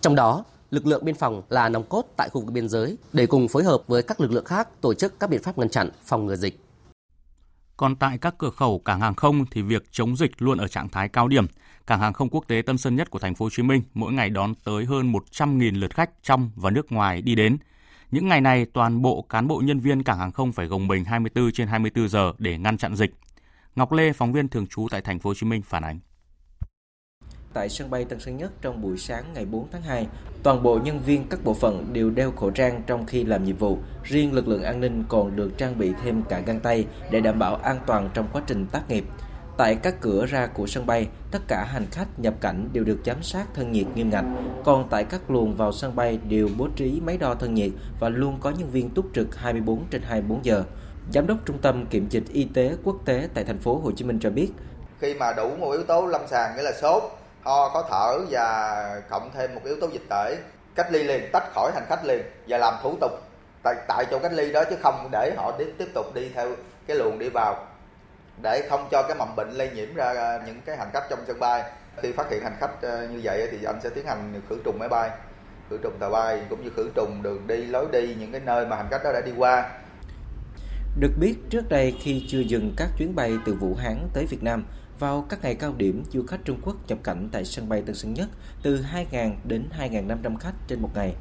Trong 0.01 0.15
đó, 0.15 0.45
lực 0.71 0.87
lượng 0.87 1.05
biên 1.05 1.15
phòng 1.15 1.43
là 1.49 1.69
nòng 1.69 1.85
cốt 1.85 2.05
tại 2.17 2.29
khu 2.29 2.41
vực 2.41 2.53
biên 2.53 2.69
giới 2.69 2.97
để 3.13 3.27
cùng 3.27 3.49
phối 3.49 3.65
hợp 3.65 3.83
với 3.87 4.03
các 4.03 4.21
lực 4.21 4.33
lượng 4.33 4.45
khác 4.45 4.69
tổ 4.81 4.95
chức 4.95 5.21
các 5.21 5.31
biện 5.31 5.43
pháp 5.43 5.59
ngăn 5.59 5.69
chặn, 5.69 5.91
phòng 6.05 6.27
ngừa 6.27 6.37
dịch. 6.37 6.61
Còn 7.77 7.97
tại 7.97 8.19
các 8.19 8.35
cửa 8.39 8.51
khẩu 8.51 8.79
cảng 8.79 9.01
hàng 9.01 9.15
không 9.15 9.45
thì 9.51 9.63
việc 9.63 9.83
chống 9.91 10.17
dịch 10.17 10.43
luôn 10.43 10.59
ở 10.59 10.69
trạng 10.69 10.89
thái 10.89 11.09
cao 11.09 11.29
điểm. 11.29 11.47
Cảng 11.87 12.01
hàng 12.01 12.13
không 12.13 12.29
quốc 12.29 12.45
tế 12.49 12.63
Tân 12.63 12.79
Sơn 12.79 12.97
Nhất 12.97 13.11
của 13.11 13.19
thành 13.19 13.35
phố 13.35 13.45
Hồ 13.45 13.51
Chí 13.51 13.63
Minh 13.63 13.83
mỗi 13.95 14.13
ngày 14.13 14.31
đón 14.31 14.55
tới 14.65 14.85
hơn 14.85 15.13
100.000 15.13 15.79
lượt 15.81 15.95
khách 15.95 16.11
trong 16.23 16.51
và 16.57 16.71
nước 16.71 16.93
ngoài 16.93 17.23
đi 17.23 17.35
đến. 17.35 17.57
Những 18.11 18.29
ngày 18.29 18.41
này, 18.41 18.67
toàn 18.73 19.03
bộ 19.03 19.23
cán 19.23 19.49
bộ 19.49 19.63
nhân 19.65 19.81
viên 19.81 20.03
cảng 20.03 20.19
hàng 20.19 20.33
không 20.33 20.53
phải 20.53 20.67
gồng 20.67 20.87
mình 20.87 21.05
24 21.05 21.53
trên 21.53 21.69
24 21.69 22.09
giờ 22.09 22.33
để 22.39 22.59
ngăn 22.59 22.79
chặn 22.79 22.97
dịch. 22.97 23.11
Ngọc 23.77 23.93
Lê, 23.93 24.13
phóng 24.13 24.33
viên 24.33 24.49
thường 24.49 24.67
trú 24.67 24.89
tại 24.91 25.01
thành 25.01 25.19
phố 25.19 25.31
Hồ 25.31 25.35
Chí 25.35 25.47
Minh 25.47 25.63
phản 25.63 25.83
ánh 25.85 26.01
tại 27.55 27.69
sân 27.69 27.91
bay 27.91 28.05
Tân 28.05 28.21
Sơn 28.21 28.37
Nhất 28.37 28.53
trong 28.61 28.83
buổi 28.83 28.99
sáng 28.99 29.25
ngày 29.35 29.45
4 29.45 29.67
tháng 29.73 29.83
2. 29.83 30.07
Toàn 30.43 30.63
bộ 30.63 30.79
nhân 30.85 31.01
viên 31.07 31.25
các 31.29 31.45
bộ 31.45 31.55
phận 31.55 31.93
đều 31.93 32.11
đeo 32.11 32.31
khẩu 32.31 32.51
trang 32.51 32.83
trong 32.87 33.07
khi 33.07 33.25
làm 33.25 33.45
nhiệm 33.45 33.57
vụ. 33.57 33.79
Riêng 34.03 34.33
lực 34.33 34.49
lượng 34.49 34.63
an 34.63 34.81
ninh 34.81 35.05
còn 35.09 35.37
được 35.37 35.59
trang 35.59 35.79
bị 35.79 35.93
thêm 36.03 36.23
cả 36.29 36.41
găng 36.41 36.61
tay 36.61 36.87
để 37.11 37.21
đảm 37.21 37.39
bảo 37.39 37.57
an 37.57 37.79
toàn 37.87 38.11
trong 38.15 38.29
quá 38.33 38.43
trình 38.47 38.67
tác 38.67 38.91
nghiệp. 38.91 39.05
Tại 39.57 39.77
các 39.83 39.95
cửa 40.01 40.27
ra 40.27 40.47
của 40.47 40.67
sân 40.67 40.87
bay, 40.87 41.09
tất 41.31 41.39
cả 41.49 41.65
hành 41.65 41.87
khách 41.91 42.07
nhập 42.17 42.35
cảnh 42.41 42.69
đều 42.73 42.85
được 42.85 42.99
giám 43.07 43.23
sát 43.23 43.47
thân 43.55 43.73
nhiệt 43.73 43.87
nghiêm 43.95 44.11
ngặt. 44.11 44.25
Còn 44.65 44.89
tại 44.91 45.05
các 45.05 45.31
luồng 45.31 45.57
vào 45.57 45.73
sân 45.73 45.97
bay 45.97 46.19
đều 46.29 46.49
bố 46.59 46.69
trí 46.77 47.01
máy 47.07 47.17
đo 47.17 47.35
thân 47.35 47.55
nhiệt 47.55 47.71
và 48.01 48.09
luôn 48.09 48.39
có 48.41 48.51
nhân 48.51 48.71
viên 48.71 48.91
túc 48.91 49.07
trực 49.15 49.37
24 49.37 49.85
trên 49.91 50.03
24 50.03 50.45
giờ. 50.45 50.65
Giám 51.13 51.27
đốc 51.27 51.39
Trung 51.47 51.59
tâm 51.59 51.87
Kiểm 51.87 52.09
dịch 52.11 52.25
Y 52.33 52.49
tế 52.55 52.77
Quốc 52.85 52.97
tế 53.05 53.29
tại 53.35 53.45
thành 53.45 53.59
phố 53.59 53.79
Hồ 53.79 53.91
Chí 53.97 54.05
Minh 54.05 54.19
cho 54.21 54.31
biết, 54.31 54.49
khi 55.01 55.15
mà 55.15 55.33
đủ 55.33 55.57
một 55.57 55.71
yếu 55.71 55.83
tố 55.83 56.07
lâm 56.07 56.21
sàng 56.27 56.57
nghĩa 56.57 56.63
là 56.63 56.73
sốt, 56.73 57.03
ho 57.43 57.69
khó 57.69 57.83
thở 57.91 58.19
và 58.31 59.01
cộng 59.11 59.31
thêm 59.35 59.55
một 59.55 59.61
yếu 59.65 59.77
tố 59.81 59.89
dịch 59.93 60.05
tễ 60.11 60.37
cách 60.75 60.93
ly 60.93 61.03
liền 61.03 61.31
tách 61.33 61.55
khỏi 61.55 61.73
hành 61.75 61.85
khách 61.89 62.05
liền 62.05 62.23
và 62.49 62.59
làm 62.59 62.75
thủ 62.83 62.97
tục 63.01 63.13
tại 63.63 63.75
tại 63.89 64.05
chỗ 64.11 64.19
cách 64.19 64.33
ly 64.33 64.53
đó 64.53 64.65
chứ 64.71 64.77
không 64.83 65.09
để 65.13 65.33
họ 65.37 65.53
tiếp 65.59 65.75
tiếp 65.79 65.89
tục 65.95 66.15
đi 66.15 66.29
theo 66.35 66.49
cái 66.87 66.97
luồng 66.97 67.19
đi 67.19 67.29
vào 67.29 67.67
để 68.43 68.67
không 68.71 68.89
cho 68.91 69.03
cái 69.03 69.17
mầm 69.19 69.37
bệnh 69.37 69.51
lây 69.51 69.71
nhiễm 69.71 69.95
ra 69.95 70.41
những 70.47 70.61
cái 70.67 70.77
hành 70.77 70.91
khách 70.93 71.07
trong 71.11 71.19
sân 71.27 71.41
bay 71.41 71.63
khi 72.03 72.13
phát 72.13 72.31
hiện 72.31 72.43
hành 72.43 72.57
khách 72.61 72.83
ờ, 72.83 73.09
như 73.09 73.21
vậy 73.23 73.49
thì 73.51 73.65
anh 73.65 73.81
sẽ 73.83 73.91
tiến 73.91 74.07
hành 74.07 74.41
khử 74.49 74.59
trùng 74.65 74.79
máy 74.79 74.89
bay 74.89 75.11
khử 75.71 75.79
trùng 75.83 75.97
tàu 76.01 76.11
bay 76.11 76.41
cũng 76.51 76.65
như 76.65 76.71
khử 76.77 76.91
trùng 76.95 77.23
đường 77.23 77.47
đi 77.47 77.67
lối 77.67 77.87
đi 77.93 78.15
những 78.15 78.33
cái 78.33 78.41
nơi 78.41 78.67
mà 78.67 78.77
hành 78.77 78.89
khách 78.91 79.05
đó 79.05 79.13
đã 79.13 79.21
đi 79.21 79.33
qua 79.37 79.71
được 81.01 81.13
biết 81.21 81.35
trước 81.51 81.69
đây 81.69 81.95
khi 82.01 82.25
chưa 82.29 82.41
dừng 82.41 82.75
các 82.77 82.89
chuyến 82.99 83.15
bay 83.15 83.33
từ 83.45 83.55
Vũ 83.55 83.75
Hán 83.75 84.09
tới 84.15 84.27
Việt 84.27 84.43
Nam 84.43 84.65
vào 84.99 85.27
các 85.29 85.43
ngày 85.43 85.55
cao 85.55 85.75
điểm, 85.77 86.05
du 86.13 86.23
khách 86.29 86.45
Trung 86.45 86.61
Quốc 86.63 86.77
nhập 86.89 86.99
cảnh 87.03 87.29
tại 87.33 87.45
sân 87.45 87.69
bay 87.69 87.83
Tân 87.87 87.95
Sơn 87.95 88.15
Nhất 88.15 88.29
từ 88.63 88.85
2.000 89.13 89.35
đến 89.45 89.69
2.500 89.79 90.37
khách 90.37 90.53
trên 90.69 90.83
một 90.83 90.91
ngày. 90.95 91.15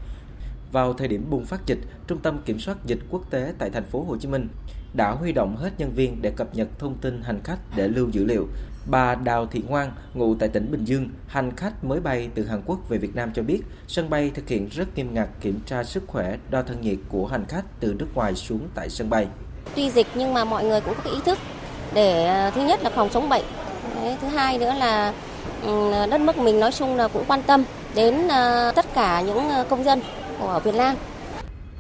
Vào 0.73 0.93
thời 0.93 1.07
điểm 1.07 1.25
bùng 1.29 1.45
phát 1.45 1.65
dịch, 1.65 1.79
Trung 2.07 2.19
tâm 2.19 2.38
Kiểm 2.45 2.59
soát 2.59 2.77
dịch 2.86 2.99
quốc 3.09 3.31
tế 3.31 3.53
tại 3.57 3.69
thành 3.69 3.83
phố 3.83 4.03
Hồ 4.03 4.17
Chí 4.17 4.27
Minh 4.27 4.47
đã 4.93 5.12
huy 5.12 5.31
động 5.31 5.55
hết 5.57 5.69
nhân 5.77 5.91
viên 5.91 6.21
để 6.21 6.31
cập 6.36 6.55
nhật 6.55 6.67
thông 6.79 6.95
tin 6.95 7.21
hành 7.21 7.39
khách 7.43 7.57
để 7.75 7.88
lưu 7.88 8.09
dữ 8.09 8.25
liệu. 8.25 8.47
Bà 8.86 9.15
Đào 9.15 9.45
Thị 9.45 9.62
Ngoan, 9.67 9.91
ngụ 10.13 10.36
tại 10.36 10.49
tỉnh 10.49 10.71
Bình 10.71 10.86
Dương, 10.86 11.09
hành 11.27 11.55
khách 11.55 11.83
mới 11.83 11.99
bay 11.99 12.29
từ 12.36 12.45
Hàn 12.45 12.62
Quốc 12.65 12.89
về 12.89 12.97
Việt 12.97 13.15
Nam 13.15 13.31
cho 13.36 13.43
biết, 13.43 13.62
sân 13.88 14.09
bay 14.09 14.31
thực 14.33 14.47
hiện 14.47 14.69
rất 14.71 14.95
nghiêm 14.95 15.13
ngặt 15.13 15.27
kiểm 15.41 15.59
tra 15.65 15.83
sức 15.83 16.03
khỏe, 16.07 16.38
đo 16.49 16.62
thân 16.62 16.81
nhiệt 16.81 16.97
của 17.09 17.27
hành 17.27 17.45
khách 17.45 17.65
từ 17.79 17.95
nước 17.99 18.07
ngoài 18.15 18.36
xuống 18.36 18.67
tại 18.75 18.89
sân 18.89 19.09
bay. 19.09 19.27
Tuy 19.75 19.89
dịch 19.89 20.07
nhưng 20.15 20.33
mà 20.33 20.45
mọi 20.45 20.63
người 20.63 20.81
cũng 20.81 20.95
có 21.03 21.12
ý 21.12 21.17
thức 21.25 21.38
để 21.93 22.25
ờ, 22.25 22.51
thứ 22.55 22.65
nhất 22.65 22.83
là 22.83 22.89
phòng 22.89 23.09
chống 23.09 23.29
bệnh 23.29 23.45
Đấy, 23.95 24.17
thứ 24.21 24.27
hai 24.27 24.57
nữa 24.57 24.73
là 24.79 25.13
ừ, 25.63 25.91
đất 26.12 26.21
nước 26.21 26.38
mình 26.38 26.59
nói 26.59 26.71
chung 26.71 26.95
là 26.95 27.07
cũng 27.07 27.23
quan 27.27 27.43
tâm 27.43 27.63
đến 27.95 28.27
ờ, 28.27 28.71
tất 28.75 28.86
cả 28.93 29.21
những 29.21 29.49
ờ, 29.49 29.65
công 29.69 29.83
dân 29.83 30.01
của 30.39 30.62
Việt 30.63 30.76
Nam. 30.76 30.96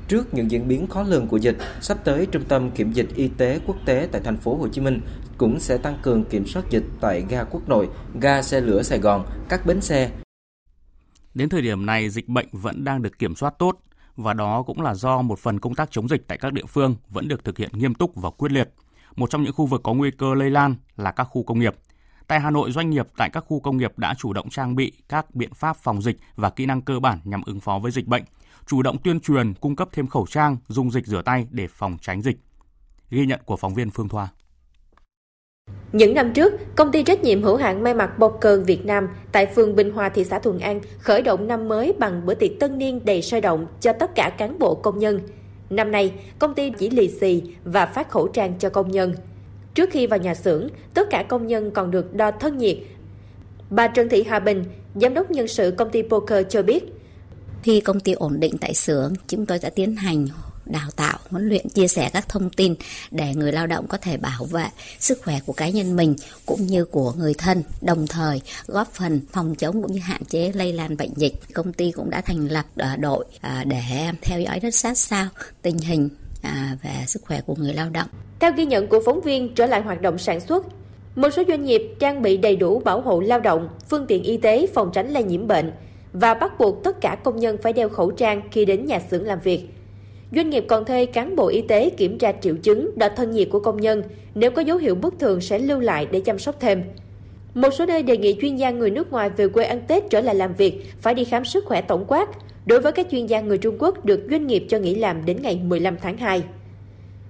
Trước 0.07 0.33
những 0.33 0.51
diễn 0.51 0.67
biến 0.67 0.87
khó 0.87 1.03
lường 1.03 1.27
của 1.27 1.37
dịch, 1.37 1.57
sắp 1.81 1.97
tới 2.03 2.25
Trung 2.25 2.43
tâm 2.47 2.71
Kiểm 2.71 2.91
dịch 2.91 3.15
Y 3.15 3.27
tế 3.27 3.59
Quốc 3.67 3.75
tế 3.85 4.07
tại 4.11 4.21
thành 4.21 4.37
phố 4.37 4.55
Hồ 4.55 4.67
Chí 4.67 4.81
Minh 4.81 5.01
cũng 5.37 5.59
sẽ 5.59 5.77
tăng 5.77 5.97
cường 6.01 6.23
kiểm 6.23 6.47
soát 6.47 6.63
dịch 6.69 6.83
tại 7.01 7.25
ga 7.29 7.43
Quốc 7.43 7.69
Nội, 7.69 7.89
ga 8.21 8.41
xe 8.41 8.61
lửa 8.61 8.83
Sài 8.83 8.99
Gòn, 8.99 9.25
các 9.49 9.65
bến 9.65 9.81
xe. 9.81 10.11
Đến 11.33 11.49
thời 11.49 11.61
điểm 11.61 11.85
này, 11.85 12.09
dịch 12.09 12.27
bệnh 12.27 12.47
vẫn 12.51 12.83
đang 12.83 13.01
được 13.01 13.19
kiểm 13.19 13.35
soát 13.35 13.53
tốt 13.59 13.79
và 14.15 14.33
đó 14.33 14.63
cũng 14.63 14.81
là 14.81 14.93
do 14.93 15.21
một 15.21 15.39
phần 15.39 15.59
công 15.59 15.75
tác 15.75 15.91
chống 15.91 16.09
dịch 16.09 16.23
tại 16.27 16.37
các 16.37 16.53
địa 16.53 16.65
phương 16.65 16.95
vẫn 17.09 17.27
được 17.27 17.43
thực 17.43 17.57
hiện 17.57 17.69
nghiêm 17.73 17.95
túc 17.95 18.15
và 18.15 18.29
quyết 18.29 18.51
liệt. 18.51 18.69
Một 19.15 19.29
trong 19.29 19.43
những 19.43 19.53
khu 19.53 19.65
vực 19.65 19.81
có 19.83 19.93
nguy 19.93 20.11
cơ 20.11 20.33
lây 20.33 20.49
lan 20.49 20.75
là 20.97 21.11
các 21.11 21.23
khu 21.23 21.43
công 21.43 21.59
nghiệp. 21.59 21.75
Tại 22.27 22.39
Hà 22.39 22.51
Nội, 22.51 22.71
doanh 22.71 22.89
nghiệp 22.89 23.07
tại 23.17 23.29
các 23.33 23.43
khu 23.47 23.59
công 23.59 23.77
nghiệp 23.77 23.93
đã 23.97 24.13
chủ 24.17 24.33
động 24.33 24.49
trang 24.49 24.75
bị 24.75 24.91
các 25.09 25.35
biện 25.35 25.53
pháp 25.53 25.77
phòng 25.77 26.01
dịch 26.01 26.17
và 26.35 26.49
kỹ 26.49 26.65
năng 26.65 26.81
cơ 26.81 26.99
bản 26.99 27.19
nhằm 27.23 27.41
ứng 27.45 27.59
phó 27.59 27.79
với 27.79 27.91
dịch 27.91 28.07
bệnh, 28.07 28.23
chủ 28.67 28.81
động 28.81 28.97
tuyên 29.03 29.19
truyền 29.19 29.53
cung 29.53 29.75
cấp 29.75 29.89
thêm 29.91 30.07
khẩu 30.07 30.25
trang, 30.29 30.57
dung 30.67 30.91
dịch 30.91 31.07
rửa 31.07 31.21
tay 31.21 31.47
để 31.51 31.67
phòng 31.67 31.97
tránh 32.01 32.21
dịch. 32.21 32.37
Ghi 33.09 33.25
nhận 33.25 33.39
của 33.45 33.57
phóng 33.57 33.73
viên 33.73 33.89
Phương 33.89 34.09
Thoa. 34.09 34.27
Những 35.91 36.13
năm 36.13 36.33
trước, 36.33 36.53
công 36.75 36.91
ty 36.91 37.03
trách 37.03 37.23
nhiệm 37.23 37.43
hữu 37.43 37.55
hạn 37.55 37.83
may 37.83 37.93
mặc 37.93 38.19
Bọc 38.19 38.37
Cơn 38.41 38.63
Việt 38.63 38.85
Nam 38.85 39.07
tại 39.31 39.45
phường 39.45 39.75
Bình 39.75 39.91
Hòa, 39.91 40.09
thị 40.09 40.23
xã 40.23 40.39
Thuận 40.39 40.59
An 40.59 40.81
khởi 40.99 41.21
động 41.21 41.47
năm 41.47 41.67
mới 41.67 41.93
bằng 41.99 42.25
bữa 42.25 42.33
tiệc 42.33 42.51
tân 42.59 42.77
niên 42.77 43.05
đầy 43.05 43.21
sôi 43.21 43.41
động 43.41 43.67
cho 43.79 43.93
tất 43.93 44.15
cả 44.15 44.29
cán 44.37 44.59
bộ 44.59 44.75
công 44.75 44.99
nhân. 44.99 45.19
Năm 45.69 45.91
nay, 45.91 46.13
công 46.39 46.53
ty 46.53 46.69
chỉ 46.69 46.89
lì 46.89 47.09
xì 47.19 47.43
và 47.63 47.85
phát 47.85 48.09
khẩu 48.09 48.27
trang 48.27 48.53
cho 48.59 48.69
công 48.69 48.91
nhân. 48.91 49.15
Trước 49.73 49.89
khi 49.91 50.07
vào 50.07 50.19
nhà 50.19 50.35
xưởng, 50.35 50.67
tất 50.93 51.07
cả 51.09 51.23
công 51.29 51.47
nhân 51.47 51.71
còn 51.71 51.91
được 51.91 52.13
đo 52.13 52.31
thân 52.31 52.57
nhiệt. 52.57 52.77
Bà 53.69 53.87
Trần 53.87 54.09
Thị 54.09 54.23
Hà 54.23 54.39
Bình, 54.39 54.63
giám 54.95 55.13
đốc 55.13 55.31
nhân 55.31 55.47
sự 55.47 55.73
công 55.77 55.89
ty 55.89 56.01
Poker 56.01 56.45
cho 56.49 56.61
biết, 56.61 56.83
khi 57.63 57.81
công 57.81 57.99
ty 57.99 58.13
ổn 58.13 58.39
định 58.39 58.57
tại 58.61 58.73
xưởng, 58.73 59.13
chúng 59.27 59.45
tôi 59.45 59.59
đã 59.61 59.69
tiến 59.69 59.95
hành 59.95 60.27
đào 60.65 60.89
tạo, 60.95 61.19
huấn 61.29 61.49
luyện, 61.49 61.69
chia 61.69 61.87
sẻ 61.87 62.09
các 62.13 62.29
thông 62.29 62.49
tin 62.49 62.75
để 63.11 63.35
người 63.35 63.51
lao 63.51 63.67
động 63.67 63.87
có 63.87 63.97
thể 63.97 64.17
bảo 64.17 64.45
vệ 64.45 64.65
sức 64.99 65.19
khỏe 65.23 65.39
của 65.45 65.53
cá 65.53 65.69
nhân 65.69 65.95
mình 65.95 66.15
cũng 66.45 66.67
như 66.67 66.85
của 66.85 67.13
người 67.17 67.33
thân, 67.33 67.63
đồng 67.81 68.07
thời 68.07 68.41
góp 68.67 68.91
phần 68.93 69.21
phòng 69.31 69.55
chống 69.55 69.81
cũng 69.81 69.91
như 69.91 69.99
hạn 69.99 70.25
chế 70.25 70.51
lây 70.55 70.73
lan 70.73 70.97
bệnh 70.97 71.13
dịch. 71.15 71.33
Công 71.53 71.73
ty 71.73 71.91
cũng 71.91 72.09
đã 72.09 72.21
thành 72.21 72.47
lập 72.47 72.65
à, 72.77 72.95
đội 72.95 73.25
à, 73.41 73.63
để 73.67 74.11
theo 74.21 74.41
dõi 74.41 74.59
rất 74.59 74.75
sát 74.75 74.97
sao 74.97 75.27
tình 75.61 75.77
hình 75.77 76.09
à, 76.43 76.77
về 76.83 76.91
sức 77.07 77.21
khỏe 77.25 77.41
của 77.45 77.55
người 77.57 77.73
lao 77.73 77.89
động. 77.89 78.07
Theo 78.39 78.51
ghi 78.51 78.65
nhận 78.65 78.87
của 78.87 79.01
phóng 79.05 79.21
viên 79.21 79.55
trở 79.55 79.65
lại 79.65 79.81
hoạt 79.81 80.01
động 80.01 80.17
sản 80.17 80.39
xuất, 80.39 80.65
một 81.15 81.29
số 81.29 81.43
doanh 81.47 81.63
nghiệp 81.65 81.95
trang 81.99 82.21
bị 82.21 82.37
đầy 82.37 82.55
đủ 82.55 82.79
bảo 82.79 83.01
hộ 83.01 83.19
lao 83.19 83.39
động, 83.39 83.69
phương 83.89 84.05
tiện 84.07 84.23
y 84.23 84.37
tế 84.37 84.67
phòng 84.73 84.89
tránh 84.93 85.09
lây 85.09 85.23
nhiễm 85.23 85.47
bệnh 85.47 85.71
và 86.13 86.33
bắt 86.33 86.59
buộc 86.59 86.83
tất 86.83 87.01
cả 87.01 87.17
công 87.23 87.39
nhân 87.39 87.57
phải 87.63 87.73
đeo 87.73 87.89
khẩu 87.89 88.11
trang 88.11 88.41
khi 88.51 88.65
đến 88.65 88.85
nhà 88.85 88.99
xưởng 89.11 89.25
làm 89.25 89.39
việc. 89.39 89.67
Doanh 90.35 90.49
nghiệp 90.49 90.65
còn 90.67 90.85
thuê 90.85 91.05
cán 91.05 91.35
bộ 91.35 91.47
y 91.47 91.61
tế 91.61 91.89
kiểm 91.89 92.17
tra 92.17 92.31
triệu 92.41 92.55
chứng, 92.55 92.91
đo 92.95 93.09
thân 93.15 93.31
nhiệt 93.31 93.47
của 93.51 93.59
công 93.59 93.81
nhân, 93.81 94.03
nếu 94.35 94.51
có 94.51 94.61
dấu 94.61 94.77
hiệu 94.77 94.95
bất 94.95 95.19
thường 95.19 95.41
sẽ 95.41 95.59
lưu 95.59 95.79
lại 95.79 96.07
để 96.11 96.19
chăm 96.19 96.39
sóc 96.39 96.55
thêm. 96.59 96.83
Một 97.53 97.69
số 97.73 97.85
nơi 97.85 98.03
đề 98.03 98.17
nghị 98.17 98.37
chuyên 98.41 98.55
gia 98.55 98.69
người 98.69 98.89
nước 98.89 99.11
ngoài 99.11 99.29
về 99.29 99.47
quê 99.47 99.65
ăn 99.65 99.81
Tết 99.87 100.03
trở 100.09 100.21
lại 100.21 100.35
làm 100.35 100.53
việc 100.53 100.93
phải 101.01 101.13
đi 101.13 101.23
khám 101.23 101.45
sức 101.45 101.65
khỏe 101.65 101.81
tổng 101.81 102.05
quát. 102.07 102.29
Đối 102.65 102.79
với 102.79 102.91
các 102.91 103.07
chuyên 103.11 103.25
gia 103.25 103.41
người 103.41 103.57
Trung 103.57 103.75
Quốc 103.79 104.05
được 104.05 104.27
doanh 104.31 104.47
nghiệp 104.47 104.65
cho 104.69 104.77
nghỉ 104.79 104.95
làm 104.95 105.25
đến 105.25 105.41
ngày 105.41 105.61
15 105.63 105.97
tháng 106.01 106.17
2. 106.17 106.43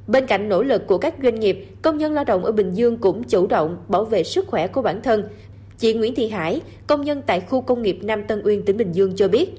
Bên 0.08 0.26
cạnh 0.26 0.50
nỗ 0.50 0.64
lực 0.64 0.88
của 0.88 0.98
các 0.98 1.14
doanh 1.24 1.40
nghiệp, 1.40 1.68
công 1.82 1.98
nhân 1.98 2.14
lao 2.14 2.24
động 2.24 2.46
ở 2.46 2.52
Bình 2.52 2.72
Dương 2.72 2.98
cũng 2.98 3.24
chủ 3.24 3.48
động 3.48 3.78
bảo 3.88 4.06
vệ 4.06 4.24
sức 4.24 4.48
khỏe 4.48 4.68
của 4.68 4.82
bản 4.82 5.02
thân 5.02 5.24
Chị 5.78 5.94
Nguyễn 5.94 6.16
Thị 6.16 6.30
Hải, 6.30 6.62
công 6.88 7.02
nhân 7.02 7.22
tại 7.26 7.40
khu 7.40 7.62
công 7.62 7.82
nghiệp 7.82 8.00
Nam 8.02 8.24
Tân 8.24 8.42
Uyên, 8.44 8.66
tỉnh 8.66 8.78
Bình 8.78 8.92
Dương 8.92 9.16
cho 9.16 9.28
biết, 9.28 9.50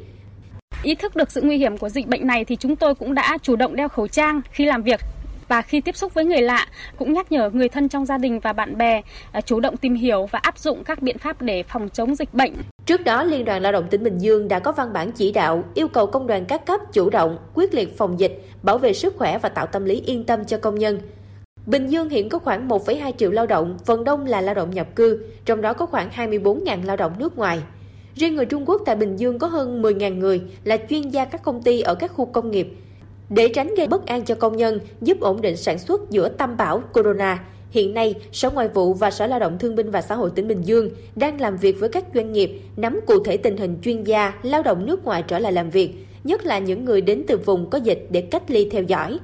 Ý 0.84 0.94
thức 0.94 1.16
được 1.16 1.30
sự 1.30 1.42
nguy 1.42 1.58
hiểm 1.58 1.78
của 1.78 1.88
dịch 1.88 2.06
bệnh 2.06 2.26
này 2.26 2.44
thì 2.44 2.56
chúng 2.56 2.76
tôi 2.76 2.94
cũng 2.94 3.14
đã 3.14 3.38
chủ 3.42 3.56
động 3.56 3.76
đeo 3.76 3.88
khẩu 3.88 4.08
trang 4.08 4.40
khi 4.50 4.64
làm 4.64 4.82
việc 4.82 5.00
và 5.48 5.62
khi 5.62 5.80
tiếp 5.80 5.96
xúc 5.96 6.14
với 6.14 6.24
người 6.24 6.42
lạ 6.42 6.66
cũng 6.96 7.12
nhắc 7.12 7.32
nhở 7.32 7.50
người 7.50 7.68
thân 7.68 7.88
trong 7.88 8.06
gia 8.06 8.18
đình 8.18 8.40
và 8.40 8.52
bạn 8.52 8.78
bè 8.78 9.02
à, 9.32 9.40
chủ 9.40 9.60
động 9.60 9.76
tìm 9.76 9.94
hiểu 9.94 10.26
và 10.30 10.38
áp 10.38 10.58
dụng 10.58 10.84
các 10.84 11.02
biện 11.02 11.18
pháp 11.18 11.42
để 11.42 11.62
phòng 11.62 11.88
chống 11.88 12.14
dịch 12.14 12.34
bệnh. 12.34 12.54
Trước 12.86 13.04
đó, 13.04 13.24
Liên 13.24 13.44
đoàn 13.44 13.62
Lao 13.62 13.72
động 13.72 13.84
tỉnh 13.90 14.02
Bình 14.02 14.18
Dương 14.18 14.48
đã 14.48 14.58
có 14.58 14.72
văn 14.72 14.92
bản 14.92 15.12
chỉ 15.12 15.32
đạo 15.32 15.64
yêu 15.74 15.88
cầu 15.88 16.06
công 16.06 16.26
đoàn 16.26 16.44
các 16.44 16.66
cấp 16.66 16.80
chủ 16.92 17.10
động, 17.10 17.38
quyết 17.54 17.74
liệt 17.74 17.98
phòng 17.98 18.20
dịch, 18.20 18.44
bảo 18.62 18.78
vệ 18.78 18.92
sức 18.92 19.14
khỏe 19.18 19.38
và 19.38 19.48
tạo 19.48 19.66
tâm 19.66 19.84
lý 19.84 20.02
yên 20.06 20.24
tâm 20.24 20.44
cho 20.44 20.58
công 20.58 20.78
nhân. 20.78 20.98
Bình 21.66 21.86
Dương 21.86 22.08
hiện 22.08 22.28
có 22.28 22.38
khoảng 22.38 22.68
1,2 22.68 23.12
triệu 23.12 23.30
lao 23.30 23.46
động, 23.46 23.78
phần 23.84 24.04
đông 24.04 24.26
là 24.26 24.40
lao 24.40 24.54
động 24.54 24.70
nhập 24.70 24.86
cư, 24.96 25.24
trong 25.44 25.60
đó 25.60 25.72
có 25.72 25.86
khoảng 25.86 26.10
24.000 26.16 26.84
lao 26.84 26.96
động 26.96 27.12
nước 27.18 27.38
ngoài. 27.38 27.58
Riêng 28.14 28.36
người 28.36 28.46
Trung 28.46 28.64
Quốc 28.66 28.82
tại 28.86 28.96
Bình 28.96 29.16
Dương 29.16 29.38
có 29.38 29.46
hơn 29.46 29.82
10.000 29.82 30.18
người 30.18 30.42
là 30.64 30.76
chuyên 30.90 31.08
gia 31.08 31.24
các 31.24 31.42
công 31.42 31.62
ty 31.62 31.80
ở 31.80 31.94
các 31.94 32.12
khu 32.12 32.24
công 32.24 32.50
nghiệp. 32.50 32.68
Để 33.28 33.48
tránh 33.48 33.74
gây 33.74 33.86
bất 33.86 34.06
an 34.06 34.24
cho 34.24 34.34
công 34.34 34.56
nhân, 34.56 34.80
giúp 35.00 35.20
ổn 35.20 35.40
định 35.40 35.56
sản 35.56 35.78
xuất 35.78 36.10
giữa 36.10 36.28
tâm 36.28 36.56
bão 36.56 36.82
corona, 36.92 37.44
hiện 37.74 37.94
nay 37.94 38.14
Sở 38.32 38.50
Ngoại 38.50 38.68
vụ 38.68 38.94
và 38.94 39.10
Sở 39.10 39.26
Lao 39.26 39.38
động 39.38 39.58
Thương 39.58 39.76
binh 39.76 39.90
và 39.90 40.02
Xã 40.02 40.14
hội 40.14 40.30
tỉnh 40.34 40.48
Bình 40.48 40.62
Dương 40.62 40.90
đang 41.16 41.40
làm 41.40 41.56
việc 41.56 41.76
với 41.80 41.88
các 41.88 42.04
doanh 42.14 42.32
nghiệp 42.32 42.60
nắm 42.76 43.00
cụ 43.06 43.24
thể 43.24 43.36
tình 43.36 43.56
hình 43.56 43.78
chuyên 43.82 44.04
gia 44.04 44.34
lao 44.42 44.62
động 44.62 44.86
nước 44.86 45.04
ngoài 45.04 45.24
trở 45.28 45.38
lại 45.38 45.52
làm 45.52 45.70
việc, 45.70 46.06
nhất 46.24 46.46
là 46.46 46.58
những 46.58 46.84
người 46.84 47.00
đến 47.00 47.24
từ 47.28 47.38
vùng 47.38 47.70
có 47.70 47.78
dịch 47.78 48.08
để 48.10 48.20
cách 48.20 48.42
ly 48.50 48.68
theo 48.70 48.82
dõi. 48.82 49.18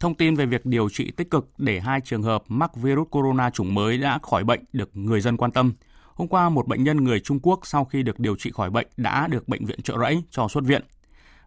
Thông 0.00 0.14
tin 0.14 0.34
về 0.34 0.46
việc 0.46 0.66
điều 0.66 0.88
trị 0.88 1.10
tích 1.10 1.30
cực 1.30 1.48
để 1.58 1.80
hai 1.80 2.00
trường 2.00 2.22
hợp 2.22 2.44
mắc 2.48 2.76
virus 2.76 3.08
corona 3.10 3.50
chủng 3.50 3.74
mới 3.74 3.98
đã 3.98 4.18
khỏi 4.22 4.44
bệnh 4.44 4.60
được 4.72 4.90
người 4.96 5.20
dân 5.20 5.36
quan 5.36 5.50
tâm. 5.50 5.72
Hôm 6.14 6.28
qua, 6.28 6.48
một 6.48 6.66
bệnh 6.66 6.84
nhân 6.84 7.04
người 7.04 7.20
Trung 7.20 7.38
Quốc 7.42 7.60
sau 7.62 7.84
khi 7.84 8.02
được 8.02 8.18
điều 8.18 8.36
trị 8.36 8.50
khỏi 8.54 8.70
bệnh 8.70 8.86
đã 8.96 9.26
được 9.26 9.48
bệnh 9.48 9.64
viện 9.64 9.82
trợ 9.82 9.94
rẫy 9.98 10.22
cho 10.30 10.48
xuất 10.48 10.64
viện. 10.64 10.82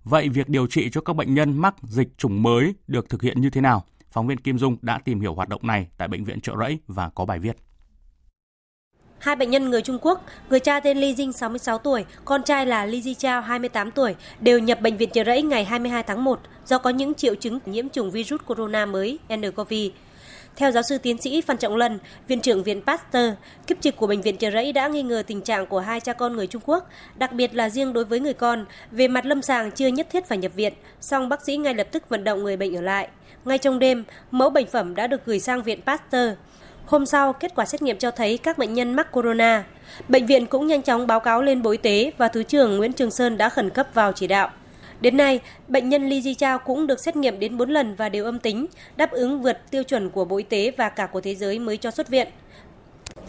Vậy 0.03 0.29
việc 0.29 0.49
điều 0.49 0.67
trị 0.67 0.89
cho 0.91 1.01
các 1.01 1.15
bệnh 1.15 1.33
nhân 1.33 1.57
mắc 1.57 1.75
dịch 1.83 2.17
chủng 2.17 2.43
mới 2.43 2.73
được 2.87 3.09
thực 3.09 3.21
hiện 3.21 3.41
như 3.41 3.49
thế 3.49 3.61
nào? 3.61 3.83
Phóng 4.17 4.27
viên 4.27 4.37
Kim 4.37 4.57
Dung 4.57 4.77
đã 4.81 4.99
tìm 5.05 5.21
hiểu 5.21 5.33
hoạt 5.33 5.49
động 5.49 5.61
này 5.63 5.87
tại 5.97 6.07
bệnh 6.07 6.23
viện 6.23 6.41
trợ 6.41 6.53
rẫy 6.59 6.77
và 6.87 7.09
có 7.15 7.25
bài 7.25 7.39
viết. 7.39 7.57
Hai 9.19 9.35
bệnh 9.35 9.49
nhân 9.49 9.69
người 9.69 9.81
Trung 9.81 9.97
Quốc, 10.01 10.25
người 10.49 10.59
cha 10.59 10.79
tên 10.79 10.97
Li 10.97 11.13
Jing 11.13 11.31
66 11.31 11.77
tuổi, 11.77 12.05
con 12.25 12.43
trai 12.43 12.65
là 12.65 12.85
Li 12.85 13.01
Jichao 13.01 13.41
28 13.41 13.91
tuổi, 13.91 14.15
đều 14.39 14.59
nhập 14.59 14.81
bệnh 14.81 14.97
viện 14.97 15.09
trợ 15.13 15.23
rẫy 15.23 15.41
ngày 15.41 15.65
22 15.65 16.03
tháng 16.03 16.23
1 16.23 16.39
do 16.65 16.77
có 16.77 16.89
những 16.89 17.13
triệu 17.13 17.35
chứng 17.35 17.59
nhiễm 17.65 17.89
trùng 17.89 18.11
virus 18.11 18.41
corona 18.45 18.85
mới 18.85 19.19
nCoV. 19.29 19.73
Theo 20.55 20.71
giáo 20.71 20.83
sư 20.83 20.97
tiến 20.97 21.21
sĩ 21.21 21.41
Phan 21.41 21.57
Trọng 21.57 21.75
Lân, 21.75 21.99
Viện 22.27 22.41
trưởng 22.41 22.63
Viện 22.63 22.81
Pasteur, 22.81 23.33
kiếp 23.67 23.81
trực 23.81 23.95
của 23.95 24.07
Bệnh 24.07 24.21
viện 24.21 24.37
Trợ 24.37 24.51
Rẫy 24.51 24.73
đã 24.73 24.87
nghi 24.87 25.03
ngờ 25.03 25.23
tình 25.27 25.41
trạng 25.41 25.65
của 25.65 25.79
hai 25.79 25.99
cha 25.99 26.13
con 26.13 26.35
người 26.35 26.47
Trung 26.47 26.61
Quốc, 26.65 26.89
đặc 27.15 27.33
biệt 27.33 27.55
là 27.55 27.69
riêng 27.69 27.93
đối 27.93 28.05
với 28.05 28.19
người 28.19 28.33
con. 28.33 28.65
Về 28.91 29.07
mặt 29.07 29.25
lâm 29.25 29.41
sàng 29.41 29.71
chưa 29.71 29.87
nhất 29.87 30.07
thiết 30.11 30.25
phải 30.25 30.37
nhập 30.37 30.51
viện, 30.55 30.73
song 31.01 31.29
bác 31.29 31.45
sĩ 31.45 31.57
ngay 31.57 31.73
lập 31.73 31.87
tức 31.91 32.09
vận 32.09 32.23
động 32.23 32.43
người 32.43 32.57
bệnh 32.57 32.75
ở 32.75 32.81
lại. 32.81 33.09
Ngay 33.47 33.57
trong 33.57 33.79
đêm, 33.79 34.03
mẫu 34.31 34.49
bệnh 34.49 34.67
phẩm 34.67 34.95
đã 34.95 35.07
được 35.07 35.25
gửi 35.25 35.39
sang 35.39 35.63
Viện 35.63 35.81
Pasteur. 35.85 36.33
Hôm 36.85 37.05
sau, 37.05 37.33
kết 37.33 37.55
quả 37.55 37.65
xét 37.65 37.81
nghiệm 37.81 37.97
cho 37.97 38.11
thấy 38.11 38.37
các 38.37 38.57
bệnh 38.57 38.73
nhân 38.73 38.93
mắc 38.93 39.11
corona. 39.11 39.63
Bệnh 40.07 40.25
viện 40.25 40.45
cũng 40.45 40.67
nhanh 40.67 40.81
chóng 40.81 41.07
báo 41.07 41.19
cáo 41.19 41.41
lên 41.41 41.61
Bộ 41.61 41.71
Y 41.71 41.77
tế 41.77 42.11
và 42.17 42.27
Thứ 42.27 42.43
trưởng 42.43 42.77
Nguyễn 42.77 42.93
Trường 42.93 43.11
Sơn 43.11 43.37
đã 43.37 43.49
khẩn 43.49 43.69
cấp 43.69 43.87
vào 43.93 44.11
chỉ 44.11 44.27
đạo. 44.27 44.49
Đến 45.01 45.17
nay, 45.17 45.39
bệnh 45.67 45.89
nhân 45.89 46.09
Li 46.09 46.21
Ji 46.21 46.33
Chao 46.33 46.59
cũng 46.59 46.87
được 46.87 46.99
xét 46.99 47.15
nghiệm 47.15 47.39
đến 47.39 47.57
4 47.57 47.69
lần 47.69 47.95
và 47.95 48.09
đều 48.09 48.25
âm 48.25 48.39
tính, 48.39 48.65
đáp 48.95 49.11
ứng 49.11 49.41
vượt 49.41 49.57
tiêu 49.71 49.83
chuẩn 49.83 50.09
của 50.09 50.25
Bộ 50.25 50.37
Y 50.37 50.43
tế 50.43 50.71
và 50.77 50.89
cả 50.89 51.05
của 51.05 51.21
thế 51.21 51.35
giới 51.35 51.59
mới 51.59 51.77
cho 51.77 51.91
xuất 51.91 52.09
viện. 52.09 52.27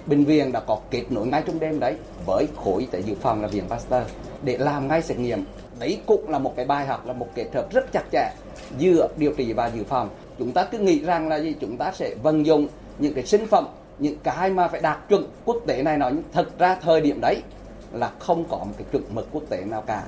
Bệnh 0.06 0.24
viện 0.24 0.52
đã 0.52 0.60
có 0.60 0.78
kết 0.90 1.04
nối 1.10 1.26
ngay 1.26 1.42
trong 1.46 1.60
đêm 1.60 1.80
đấy 1.80 1.94
với 2.26 2.46
khối 2.56 2.80
y 2.80 2.86
tế 2.86 3.02
dự 3.02 3.14
phòng 3.20 3.42
là 3.42 3.48
Viện 3.48 3.64
Pasteur 3.68 4.02
để 4.42 4.58
làm 4.58 4.88
ngay 4.88 5.02
xét 5.02 5.18
nghiệm. 5.18 5.44
Đấy 5.78 5.98
cũng 6.06 6.28
là 6.28 6.38
một 6.38 6.56
cái 6.56 6.64
bài 6.64 6.86
học, 6.86 7.06
là 7.06 7.12
một 7.12 7.28
kết 7.34 7.46
hợp 7.54 7.72
rất 7.72 7.92
chặt 7.92 8.02
chẽ 8.12 8.30
giữa 8.78 9.08
điều 9.16 9.32
trị 9.32 9.52
và 9.52 9.66
dự 9.66 9.84
phòng. 9.84 10.10
Chúng 10.38 10.52
ta 10.52 10.64
cứ 10.64 10.78
nghĩ 10.78 11.00
rằng 11.00 11.28
là 11.28 11.36
gì 11.36 11.54
chúng 11.60 11.76
ta 11.76 11.92
sẽ 11.92 12.14
vận 12.22 12.46
dụng 12.46 12.68
những 12.98 13.14
cái 13.14 13.26
sinh 13.26 13.46
phẩm, 13.46 13.66
những 13.98 14.16
cái 14.22 14.50
mà 14.50 14.68
phải 14.68 14.80
đạt 14.80 15.08
chuẩn 15.08 15.26
quốc 15.44 15.56
tế 15.66 15.82
này 15.82 15.96
nó 15.96 16.08
nhưng 16.08 16.24
thật 16.32 16.58
ra 16.58 16.74
thời 16.74 17.00
điểm 17.00 17.20
đấy 17.20 17.42
là 17.92 18.10
không 18.18 18.44
có 18.48 18.56
một 18.56 18.72
cái 18.78 18.86
chuẩn 18.92 19.02
mực 19.14 19.28
quốc 19.32 19.42
tế 19.48 19.64
nào 19.64 19.82
cả. 19.86 20.02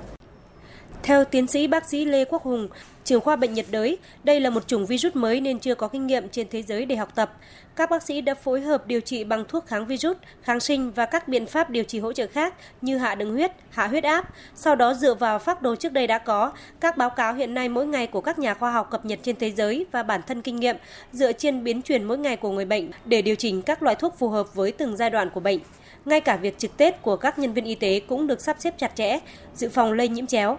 Theo 1.02 1.24
tiến 1.24 1.46
sĩ 1.46 1.66
bác 1.66 1.90
sĩ 1.90 2.04
Lê 2.04 2.24
Quốc 2.24 2.42
Hùng, 2.42 2.68
trưởng 3.04 3.20
khoa 3.20 3.36
bệnh 3.36 3.54
nhiệt 3.54 3.66
đới, 3.70 3.98
đây 4.24 4.40
là 4.40 4.50
một 4.50 4.66
chủng 4.66 4.86
virus 4.86 5.16
mới 5.16 5.40
nên 5.40 5.58
chưa 5.58 5.74
có 5.74 5.88
kinh 5.88 6.06
nghiệm 6.06 6.28
trên 6.28 6.46
thế 6.50 6.62
giới 6.62 6.84
để 6.84 6.96
học 6.96 7.14
tập. 7.14 7.32
Các 7.76 7.90
bác 7.90 8.02
sĩ 8.02 8.20
đã 8.20 8.34
phối 8.34 8.60
hợp 8.60 8.86
điều 8.86 9.00
trị 9.00 9.24
bằng 9.24 9.44
thuốc 9.48 9.66
kháng 9.66 9.86
virus, 9.86 10.16
kháng 10.42 10.60
sinh 10.60 10.90
và 10.90 11.06
các 11.06 11.28
biện 11.28 11.46
pháp 11.46 11.70
điều 11.70 11.84
trị 11.84 11.98
hỗ 11.98 12.12
trợ 12.12 12.26
khác 12.26 12.54
như 12.80 12.98
hạ 12.98 13.14
đường 13.14 13.32
huyết, 13.32 13.52
hạ 13.70 13.86
huyết 13.86 14.04
áp. 14.04 14.28
Sau 14.54 14.76
đó 14.76 14.94
dựa 14.94 15.14
vào 15.14 15.38
phác 15.38 15.62
đồ 15.62 15.76
trước 15.76 15.92
đây 15.92 16.06
đã 16.06 16.18
có, 16.18 16.52
các 16.80 16.96
báo 16.96 17.10
cáo 17.10 17.34
hiện 17.34 17.54
nay 17.54 17.68
mỗi 17.68 17.86
ngày 17.86 18.06
của 18.06 18.20
các 18.20 18.38
nhà 18.38 18.54
khoa 18.54 18.72
học 18.72 18.88
cập 18.90 19.04
nhật 19.04 19.18
trên 19.22 19.36
thế 19.36 19.50
giới 19.50 19.86
và 19.92 20.02
bản 20.02 20.20
thân 20.26 20.42
kinh 20.42 20.56
nghiệm 20.56 20.76
dựa 21.12 21.32
trên 21.32 21.64
biến 21.64 21.82
chuyển 21.82 22.04
mỗi 22.04 22.18
ngày 22.18 22.36
của 22.36 22.50
người 22.50 22.64
bệnh 22.64 22.90
để 23.04 23.22
điều 23.22 23.36
chỉnh 23.36 23.62
các 23.62 23.82
loại 23.82 23.96
thuốc 23.96 24.18
phù 24.18 24.28
hợp 24.28 24.54
với 24.54 24.72
từng 24.72 24.96
giai 24.96 25.10
đoạn 25.10 25.30
của 25.30 25.40
bệnh. 25.40 25.58
Ngay 26.04 26.20
cả 26.20 26.36
việc 26.36 26.58
trực 26.58 26.76
Tết 26.76 27.02
của 27.02 27.16
các 27.16 27.38
nhân 27.38 27.52
viên 27.52 27.64
y 27.64 27.74
tế 27.74 28.00
cũng 28.00 28.26
được 28.26 28.40
sắp 28.40 28.56
xếp 28.58 28.74
chặt 28.78 28.92
chẽ, 28.94 29.18
dự 29.54 29.68
phòng 29.68 29.92
lây 29.92 30.08
nhiễm 30.08 30.26
chéo 30.26 30.58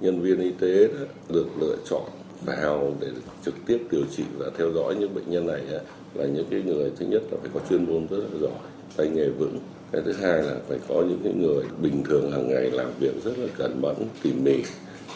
nhân 0.00 0.20
viên 0.20 0.40
y 0.40 0.50
tế 0.50 0.88
đó 0.88 1.04
được 1.28 1.46
lựa 1.60 1.76
chọn 1.90 2.02
vào 2.46 2.96
để 3.00 3.08
trực 3.44 3.54
tiếp 3.66 3.78
điều 3.90 4.04
trị 4.16 4.24
và 4.38 4.46
theo 4.58 4.72
dõi 4.72 4.94
những 4.94 5.14
bệnh 5.14 5.30
nhân 5.30 5.46
này 5.46 5.60
à, 5.72 5.80
là 6.14 6.24
những 6.24 6.46
cái 6.50 6.62
người 6.62 6.90
thứ 6.98 7.06
nhất 7.06 7.22
là 7.30 7.38
phải 7.40 7.50
có 7.54 7.60
chuyên 7.70 7.84
môn 7.84 8.06
rất 8.06 8.16
là 8.32 8.38
giỏi 8.40 8.58
tay 8.96 9.08
nghề 9.08 9.28
vững. 9.28 9.58
Cái 9.92 10.02
thứ 10.04 10.12
hai 10.12 10.42
là 10.42 10.56
phải 10.68 10.78
có 10.88 10.94
những 10.94 11.20
cái 11.24 11.32
người 11.32 11.64
bình 11.82 12.02
thường 12.04 12.32
hàng 12.32 12.48
ngày 12.48 12.70
làm 12.70 12.90
việc 13.00 13.24
rất 13.24 13.38
là 13.38 13.46
cẩn 13.58 13.82
mẫn 13.82 13.94
tỉ 14.22 14.32
mỉ 14.32 14.62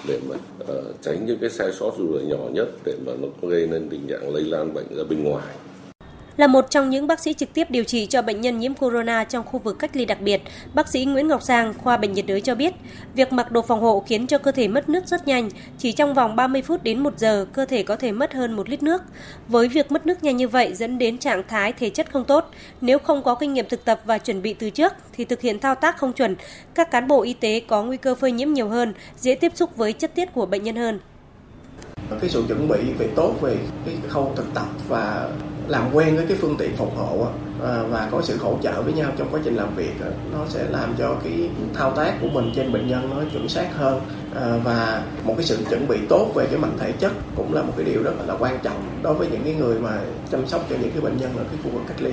để 0.09 0.21
mà 0.29 0.37
uh, 0.61 0.85
tránh 1.03 1.27
những 1.27 1.39
cái 1.41 1.51
sai 1.51 1.73
sót 1.73 1.95
dù 1.99 2.15
là 2.15 2.23
nhỏ 2.23 2.49
nhất 2.53 2.69
để 2.85 2.95
mà 3.07 3.13
nó 3.23 3.29
có 3.43 3.49
gây 3.49 3.67
nên 3.67 3.89
tình 3.89 4.07
trạng 4.07 4.35
lây 4.35 4.45
lan 4.45 4.75
bệnh 4.75 4.97
ra 4.97 5.05
bên 5.09 5.25
ngoài 5.25 5.55
là 6.37 6.47
một 6.47 6.71
trong 6.71 6.91
những 6.91 7.07
bác 7.07 7.21
sĩ 7.21 7.33
trực 7.33 7.55
tiếp 7.55 7.71
điều 7.71 7.85
trị 7.85 8.07
cho 8.07 8.23
bệnh 8.23 8.41
nhân 8.41 8.59
nhiễm 8.59 8.75
corona 8.75 9.25
trong 9.25 9.45
khu 9.45 9.59
vực 9.59 9.79
cách 9.79 9.97
ly 9.97 10.05
đặc 10.05 10.21
biệt, 10.21 10.43
bác 10.75 10.89
sĩ 10.89 11.05
Nguyễn 11.05 11.29
Ngọc 11.29 11.43
Sang, 11.43 11.75
khoa 11.75 11.97
bệnh 11.97 12.13
nhiệt 12.13 12.27
đới 12.27 12.41
cho 12.41 12.55
biết, 12.55 12.75
việc 13.15 13.33
mặc 13.33 13.53
đồ 13.53 13.63
phòng 13.63 13.81
hộ 13.81 14.05
khiến 14.07 14.27
cho 14.27 14.39
cơ 14.39 14.53
thể 14.53 14.69
mất 14.69 14.89
nước 14.89 15.07
rất 15.07 15.29
nhanh, 15.29 15.49
chỉ 15.79 15.93
trong 15.93 16.15
vòng 16.15 16.37
30 16.37 16.63
phút 16.63 16.83
đến 16.83 17.03
1 17.03 17.19
giờ, 17.19 17.47
cơ 17.53 17.65
thể 17.65 17.83
có 17.83 17.97
thể 17.97 18.13
mất 18.13 18.33
hơn 18.35 18.53
1 18.53 18.69
lít 18.69 18.83
nước. 18.83 19.03
Với 19.49 19.69
việc 19.69 19.93
mất 19.93 20.07
nước 20.07 20.25
nhanh 20.25 20.37
như 20.37 20.49
vậy 20.49 20.75
dẫn 20.75 20.99
đến 20.99 21.19
trạng 21.19 21.43
thái 21.49 21.73
thể 21.73 21.91
chất 21.91 22.13
không 22.13 22.25
tốt, 22.25 22.51
nếu 22.81 22.99
không 22.99 23.23
có 23.23 23.35
kinh 23.35 23.55
nghiệm 23.55 23.69
thực 23.69 23.85
tập 23.85 24.01
và 24.05 24.19
chuẩn 24.19 24.43
bị 24.43 24.55
từ 24.55 24.71
trước 24.71 24.93
thì 25.13 25.25
thực 25.25 25.41
hiện 25.41 25.59
thao 25.59 25.75
tác 25.75 25.99
không 25.99 26.13
chuẩn, 26.13 26.37
các 26.75 26.91
cán 26.91 27.09
bộ 27.09 27.23
y 27.23 27.33
tế 27.33 27.61
có 27.61 27.83
nguy 27.83 27.97
cơ 27.97 28.15
phơi 28.15 28.33
nhiễm 28.33 28.53
nhiều 28.53 28.69
hơn, 28.69 28.95
dễ 29.21 29.35
tiếp 29.35 29.53
xúc 29.55 29.77
với 29.77 29.93
chất 29.93 30.15
tiết 30.15 30.33
của 30.33 30.47
bệnh 30.47 30.63
nhân 30.63 30.77
hơn. 30.77 30.99
Cái 32.21 32.31
sự 32.31 32.45
chuẩn 32.49 32.69
bị 32.69 32.79
về 32.99 33.09
tốt 33.17 33.35
về 33.41 33.57
cái 33.87 33.95
khâu 34.09 34.33
thực 34.37 34.55
tập 34.55 34.67
và 34.89 35.31
làm 35.69 35.91
quen 35.93 36.17
với 36.17 36.27
cái 36.27 36.37
phương 36.41 36.57
tiện 36.59 36.77
phòng 36.77 36.97
hộ 36.97 37.27
à, 37.65 37.83
và 37.91 38.09
có 38.13 38.23
sự 38.23 38.39
hỗ 38.39 38.59
trợ 38.63 38.83
với 38.83 38.93
nhau 38.93 39.11
trong 39.19 39.29
quá 39.31 39.41
trình 39.45 39.57
làm 39.57 39.75
việc 39.77 39.93
nó 40.33 40.39
sẽ 40.49 40.65
làm 40.71 40.95
cho 40.99 41.17
cái 41.25 41.33
thao 41.75 41.91
tác 41.91 42.13
của 42.21 42.29
mình 42.29 42.53
trên 42.55 42.73
bệnh 42.73 42.89
nhân 42.89 43.11
nó 43.11 43.23
chuẩn 43.33 43.49
xác 43.49 43.77
hơn 43.77 44.01
à, 44.35 44.59
và 44.65 45.03
một 45.25 45.35
cái 45.37 45.47
sự 45.47 45.59
chuẩn 45.71 45.89
bị 45.89 45.99
tốt 46.09 46.33
về 46.35 46.47
cái 46.51 46.59
mặt 46.59 46.69
thể 46.79 46.93
chất 46.93 47.13
cũng 47.37 47.55
là 47.55 47.63
một 47.63 47.73
cái 47.77 47.87
điều 47.87 48.03
rất 48.03 48.13
là 48.27 48.35
quan 48.39 48.59
trọng 48.63 49.01
đối 49.03 49.15
với 49.15 49.29
những 49.31 49.43
cái 49.45 49.55
người 49.55 49.79
mà 49.81 50.01
chăm 50.31 50.47
sóc 50.47 50.67
cho 50.71 50.77
những 50.81 50.91
cái 50.91 51.01
bệnh 51.01 51.17
nhân 51.17 51.31
ở 51.37 51.45
cái 51.45 51.61
khu 51.65 51.71
vực 51.71 51.83
cách 51.89 52.03
ly. 52.03 52.13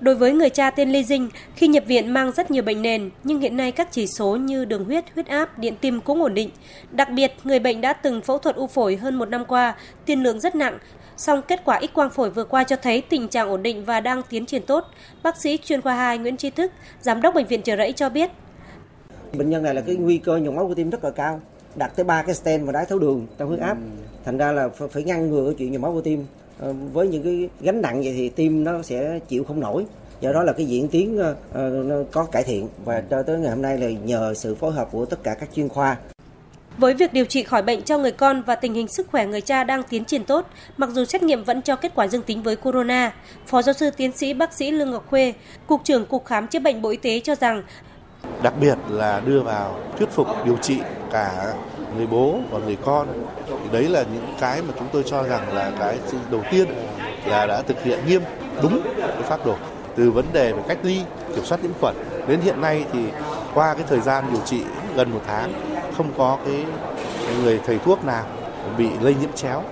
Đối 0.00 0.14
với 0.14 0.32
người 0.32 0.50
cha 0.50 0.70
tên 0.70 0.92
Lê 0.92 1.02
Dinh, 1.02 1.28
khi 1.54 1.68
nhập 1.68 1.84
viện 1.86 2.12
mang 2.12 2.32
rất 2.32 2.50
nhiều 2.50 2.62
bệnh 2.62 2.82
nền, 2.82 3.10
nhưng 3.24 3.40
hiện 3.40 3.56
nay 3.56 3.72
các 3.72 3.88
chỉ 3.92 4.06
số 4.06 4.36
như 4.36 4.64
đường 4.64 4.84
huyết, 4.84 5.04
huyết 5.14 5.26
áp, 5.26 5.58
điện 5.58 5.74
tim 5.80 6.00
cũng 6.00 6.22
ổn 6.22 6.34
định. 6.34 6.50
Đặc 6.90 7.10
biệt, 7.10 7.32
người 7.44 7.58
bệnh 7.58 7.80
đã 7.80 7.92
từng 7.92 8.20
phẫu 8.20 8.38
thuật 8.38 8.56
u 8.56 8.66
phổi 8.66 8.96
hơn 8.96 9.14
một 9.18 9.28
năm 9.28 9.44
qua, 9.44 9.74
tiên 10.06 10.22
lượng 10.22 10.40
rất 10.40 10.54
nặng, 10.54 10.78
song 11.20 11.42
kết 11.48 11.60
quả 11.64 11.80
X 11.82 11.94
quang 11.94 12.10
phổi 12.10 12.30
vừa 12.30 12.44
qua 12.44 12.64
cho 12.64 12.76
thấy 12.76 13.02
tình 13.08 13.28
trạng 13.28 13.48
ổn 13.48 13.62
định 13.62 13.84
và 13.84 14.00
đang 14.00 14.22
tiến 14.30 14.46
triển 14.46 14.62
tốt. 14.62 14.84
Bác 15.22 15.40
sĩ 15.40 15.58
chuyên 15.64 15.80
khoa 15.80 15.94
2 15.94 16.18
Nguyễn 16.18 16.36
Tri 16.36 16.50
Thức, 16.50 16.72
giám 17.00 17.22
đốc 17.22 17.34
bệnh 17.34 17.46
viện 17.46 17.62
Trợ 17.62 17.76
Rẫy 17.76 17.92
cho 17.92 18.08
biết. 18.08 18.30
Bệnh 19.32 19.50
nhân 19.50 19.62
này 19.62 19.74
là 19.74 19.80
cái 19.80 19.96
nguy 19.96 20.18
cơ 20.18 20.36
nhồi 20.36 20.54
máu 20.54 20.68
cơ 20.68 20.74
tim 20.74 20.90
rất 20.90 21.04
là 21.04 21.10
cao, 21.10 21.40
đặt 21.74 21.92
tới 21.96 22.04
3 22.04 22.22
cái 22.22 22.34
stent 22.34 22.66
và 22.66 22.72
đái 22.72 22.86
tháo 22.86 22.98
đường, 22.98 23.26
tăng 23.38 23.48
huyết 23.48 23.60
áp. 23.60 23.76
Thành 24.24 24.38
ra 24.38 24.52
là 24.52 24.68
phải 24.90 25.02
ngăn 25.02 25.30
ngừa 25.30 25.44
cái 25.44 25.54
chuyện 25.58 25.72
nhồi 25.72 25.80
máu 25.80 25.94
cơ 25.94 26.00
tim. 26.04 26.26
Ờ, 26.58 26.74
với 26.92 27.08
những 27.08 27.22
cái 27.22 27.48
gánh 27.60 27.80
nặng 27.80 28.02
vậy 28.02 28.12
thì 28.16 28.28
tim 28.28 28.64
nó 28.64 28.82
sẽ 28.82 29.18
chịu 29.28 29.44
không 29.44 29.60
nổi 29.60 29.86
do 30.20 30.32
đó 30.32 30.42
là 30.42 30.52
cái 30.52 30.66
diễn 30.66 30.88
tiến 30.88 31.20
uh, 31.20 31.86
nó 31.86 31.96
có 32.12 32.24
cải 32.24 32.42
thiện 32.42 32.68
và 32.84 33.02
cho 33.10 33.22
tới 33.22 33.38
ngày 33.38 33.50
hôm 33.50 33.62
nay 33.62 33.78
là 33.78 33.90
nhờ 33.90 34.34
sự 34.34 34.54
phối 34.54 34.72
hợp 34.72 34.88
của 34.92 35.04
tất 35.04 35.22
cả 35.22 35.34
các 35.34 35.48
chuyên 35.54 35.68
khoa 35.68 35.96
với 36.80 36.94
việc 36.94 37.12
điều 37.12 37.24
trị 37.24 37.42
khỏi 37.42 37.62
bệnh 37.62 37.82
cho 37.82 37.98
người 37.98 38.12
con 38.12 38.42
và 38.42 38.54
tình 38.54 38.74
hình 38.74 38.88
sức 38.88 39.06
khỏe 39.10 39.26
người 39.26 39.40
cha 39.40 39.64
đang 39.64 39.82
tiến 39.82 40.04
triển 40.04 40.24
tốt, 40.24 40.46
mặc 40.76 40.90
dù 40.92 41.04
xét 41.04 41.22
nghiệm 41.22 41.44
vẫn 41.44 41.62
cho 41.62 41.76
kết 41.76 41.92
quả 41.94 42.06
dương 42.06 42.22
tính 42.22 42.42
với 42.42 42.56
corona, 42.56 43.12
Phó 43.46 43.62
giáo 43.62 43.72
sư 43.72 43.90
tiến 43.90 44.12
sĩ 44.12 44.34
bác 44.34 44.52
sĩ 44.52 44.70
Lương 44.70 44.90
Ngọc 44.90 45.06
Khuê, 45.10 45.34
Cục 45.66 45.84
trưởng 45.84 46.06
Cục 46.06 46.26
Khám 46.26 46.46
chữa 46.46 46.58
bệnh 46.58 46.82
Bộ 46.82 46.88
Y 46.88 46.96
tế 46.96 47.20
cho 47.20 47.34
rằng 47.34 47.62
đặc 48.42 48.54
biệt 48.60 48.78
là 48.88 49.20
đưa 49.26 49.40
vào 49.40 49.80
thuyết 49.98 50.10
phục 50.10 50.26
điều 50.44 50.56
trị 50.56 50.78
cả 51.12 51.54
người 51.96 52.06
bố 52.06 52.38
và 52.50 52.58
người 52.58 52.76
con. 52.84 53.08
Thì 53.48 53.68
đấy 53.72 53.88
là 53.88 54.04
những 54.14 54.34
cái 54.40 54.62
mà 54.62 54.74
chúng 54.78 54.88
tôi 54.92 55.02
cho 55.06 55.22
rằng 55.22 55.54
là 55.54 55.72
cái 55.78 55.98
đầu 56.30 56.42
tiên 56.50 56.66
là 57.26 57.46
đã 57.46 57.62
thực 57.62 57.82
hiện 57.84 57.98
nghiêm 58.06 58.22
đúng 58.62 58.80
cái 58.96 59.22
pháp 59.22 59.46
đồ. 59.46 59.56
Từ 59.96 60.10
vấn 60.10 60.24
đề 60.32 60.52
về 60.52 60.62
cách 60.68 60.78
ly, 60.82 61.00
kiểm 61.34 61.44
soát 61.44 61.62
nhiễm 61.62 61.72
khuẩn 61.80 61.94
đến 62.28 62.40
hiện 62.40 62.60
nay 62.60 62.84
thì 62.92 63.00
qua 63.54 63.74
cái 63.74 63.84
thời 63.88 64.00
gian 64.00 64.24
điều 64.32 64.42
trị 64.44 64.62
gần 64.96 65.10
một 65.10 65.20
tháng 65.26 65.79
không 65.96 66.12
có 66.16 66.38
cái, 66.44 66.64
người 67.42 67.60
thầy 67.66 67.78
thuốc 67.78 68.04
nào 68.04 68.24
bị 68.78 68.88
lây 69.00 69.14
nhiễm 69.20 69.32
chéo. 69.32 69.62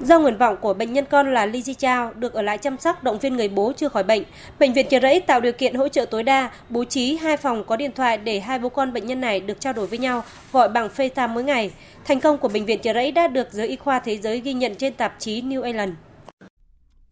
Do 0.00 0.18
nguyện 0.18 0.38
vọng 0.38 0.56
của 0.60 0.74
bệnh 0.74 0.92
nhân 0.92 1.04
con 1.10 1.34
là 1.34 1.46
Lee 1.46 1.60
Ji 1.60 1.74
Chao 1.74 2.12
được 2.14 2.34
ở 2.34 2.42
lại 2.42 2.58
chăm 2.58 2.78
sóc 2.78 3.04
động 3.04 3.18
viên 3.18 3.36
người 3.36 3.48
bố 3.48 3.72
chưa 3.76 3.88
khỏi 3.88 4.02
bệnh, 4.02 4.22
bệnh 4.58 4.72
viện 4.72 4.86
Chợ 4.90 5.00
Rẫy 5.00 5.20
tạo 5.20 5.40
điều 5.40 5.52
kiện 5.52 5.74
hỗ 5.74 5.88
trợ 5.88 6.04
tối 6.04 6.22
đa, 6.22 6.50
bố 6.68 6.84
trí 6.84 7.16
hai 7.16 7.36
phòng 7.36 7.64
có 7.64 7.76
điện 7.76 7.90
thoại 7.96 8.16
để 8.16 8.40
hai 8.40 8.58
bố 8.58 8.68
con 8.68 8.92
bệnh 8.92 9.06
nhân 9.06 9.20
này 9.20 9.40
được 9.40 9.60
trao 9.60 9.72
đổi 9.72 9.86
với 9.86 9.98
nhau, 9.98 10.22
gọi 10.52 10.68
bằng 10.68 10.88
FaceTime 10.96 11.28
mỗi 11.28 11.44
ngày. 11.44 11.70
Thành 12.04 12.20
công 12.20 12.38
của 12.38 12.48
bệnh 12.48 12.64
viện 12.64 12.78
Chợ 12.78 12.92
Rẫy 12.92 13.12
đã 13.12 13.28
được 13.28 13.52
giới 13.52 13.68
y 13.68 13.76
khoa 13.76 13.98
thế 13.98 14.16
giới 14.16 14.40
ghi 14.40 14.52
nhận 14.52 14.74
trên 14.74 14.92
tạp 14.92 15.14
chí 15.18 15.42
New 15.42 15.62
England. 15.62 15.92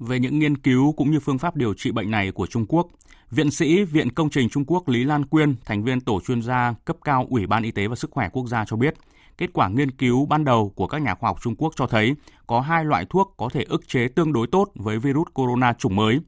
Về 0.01 0.19
những 0.19 0.39
nghiên 0.39 0.57
cứu 0.57 0.93
cũng 0.93 1.11
như 1.11 1.21
phương 1.21 1.39
pháp 1.39 1.57
điều 1.57 1.75
trị 1.75 1.91
bệnh 1.91 2.11
này 2.11 2.33
của 2.33 2.47
Trung 2.47 2.67
Quốc, 2.69 2.89
Viện 3.31 3.51
sĩ 3.51 3.85
Viện 3.85 4.11
Công 4.11 4.31
trình 4.31 4.49
Trung 4.49 4.65
Quốc 4.67 4.89
Lý 4.89 5.05
Lan 5.05 5.25
Quyên, 5.25 5.55
thành 5.65 5.85
viên 5.85 6.01
tổ 6.01 6.21
chuyên 6.21 6.43
gia 6.43 6.75
cấp 6.85 6.97
cao 7.05 7.27
Ủy 7.31 7.47
ban 7.47 7.63
Y 7.63 7.71
tế 7.71 7.89
và 7.89 7.97
Sức 7.97 8.11
khỏe 8.11 8.29
Quốc 8.33 8.47
gia 8.47 8.65
cho 8.65 8.77
biết, 8.77 8.95
kết 9.39 9.51
quả 9.53 9.69
nghiên 9.69 9.91
cứu 9.91 10.27
ban 10.27 10.45
đầu 10.45 10.73
của 10.77 10.87
các 10.87 11.03
nhà 11.03 11.15
khoa 11.15 11.31
học 11.31 11.39
Trung 11.43 11.57
Quốc 11.57 11.73
cho 11.77 11.87
thấy 11.87 12.15
có 12.47 12.61
hai 12.61 12.85
loại 12.85 13.07
thuốc 13.11 13.35
có 13.37 13.49
thể 13.53 13.65
ức 13.69 13.89
chế 13.89 14.09
tương 14.09 14.33
đối 14.33 14.47
tốt 14.47 14.71
với 14.75 14.99
virus 14.99 15.27
corona 15.35 15.73
chủng 15.73 15.97
mới. 15.97 16.21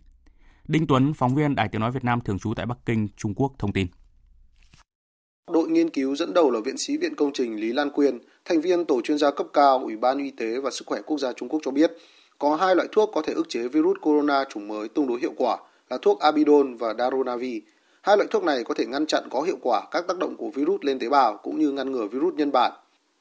Đinh 0.69 0.87
Tuấn, 0.87 1.13
phóng 1.15 1.35
viên 1.35 1.55
Đài 1.55 1.69
Tiếng 1.69 1.81
Nói 1.81 1.91
Việt 1.91 2.05
Nam 2.05 2.21
thường 2.21 2.39
trú 2.39 2.55
tại 2.55 2.67
Bắc 2.67 2.79
Kinh, 2.87 3.09
Trung 3.17 3.35
Quốc 3.35 3.53
thông 3.59 3.73
tin. 3.73 3.87
Đội 5.53 5.69
nghiên 5.69 5.91
cứu 5.91 6.17
dẫn 6.17 6.35
đầu 6.35 6.51
là 6.51 6.61
viện 6.65 6.79
sĩ 6.79 6.97
Viện 6.97 7.15
Công 7.15 7.33
trình 7.35 7.61
Lý 7.61 7.73
Lan 7.73 7.91
Quyên, 7.91 8.19
thành 8.45 8.61
viên 8.61 8.85
tổ 8.85 9.01
chuyên 9.05 9.19
gia 9.19 9.31
cấp 9.31 9.47
cao 9.53 9.79
Ủy 9.79 9.97
ban 9.97 10.19
Y 10.19 10.31
tế 10.31 10.61
và 10.61 10.71
Sức 10.71 10.85
khỏe 10.87 11.01
Quốc 11.07 11.19
gia 11.19 11.33
Trung 11.33 11.49
Quốc 11.49 11.61
cho 11.65 11.71
biết, 11.71 11.93
có 12.43 12.57
hai 12.57 12.77
loại 12.77 12.89
thuốc 12.93 13.11
có 13.15 13.23
thể 13.23 13.33
ức 13.33 13.49
chế 13.49 13.69
virus 13.69 13.97
corona 14.01 14.45
chủng 14.45 14.69
mới 14.69 14.89
tương 14.89 15.07
đối 15.07 15.21
hiệu 15.21 15.33
quả 15.37 15.57
là 15.91 15.99
thuốc 16.03 16.21
Abidol 16.21 16.75
và 16.75 16.95
Daronavi. 16.99 17.63
Hai 18.03 18.17
loại 18.17 18.29
thuốc 18.31 18.45
này 18.45 18.65
có 18.65 18.75
thể 18.75 18.87
ngăn 18.87 19.07
chặn 19.07 19.25
có 19.31 19.43
hiệu 19.43 19.57
quả 19.63 19.83
các 19.91 20.05
tác 20.09 20.19
động 20.19 20.37
của 20.37 20.51
virus 20.55 20.81
lên 20.83 20.99
tế 20.99 21.09
bào 21.09 21.37
cũng 21.43 21.59
như 21.59 21.71
ngăn 21.71 21.93
ngừa 21.93 22.07
virus 22.07 22.35
nhân 22.35 22.53
bản. 22.53 22.73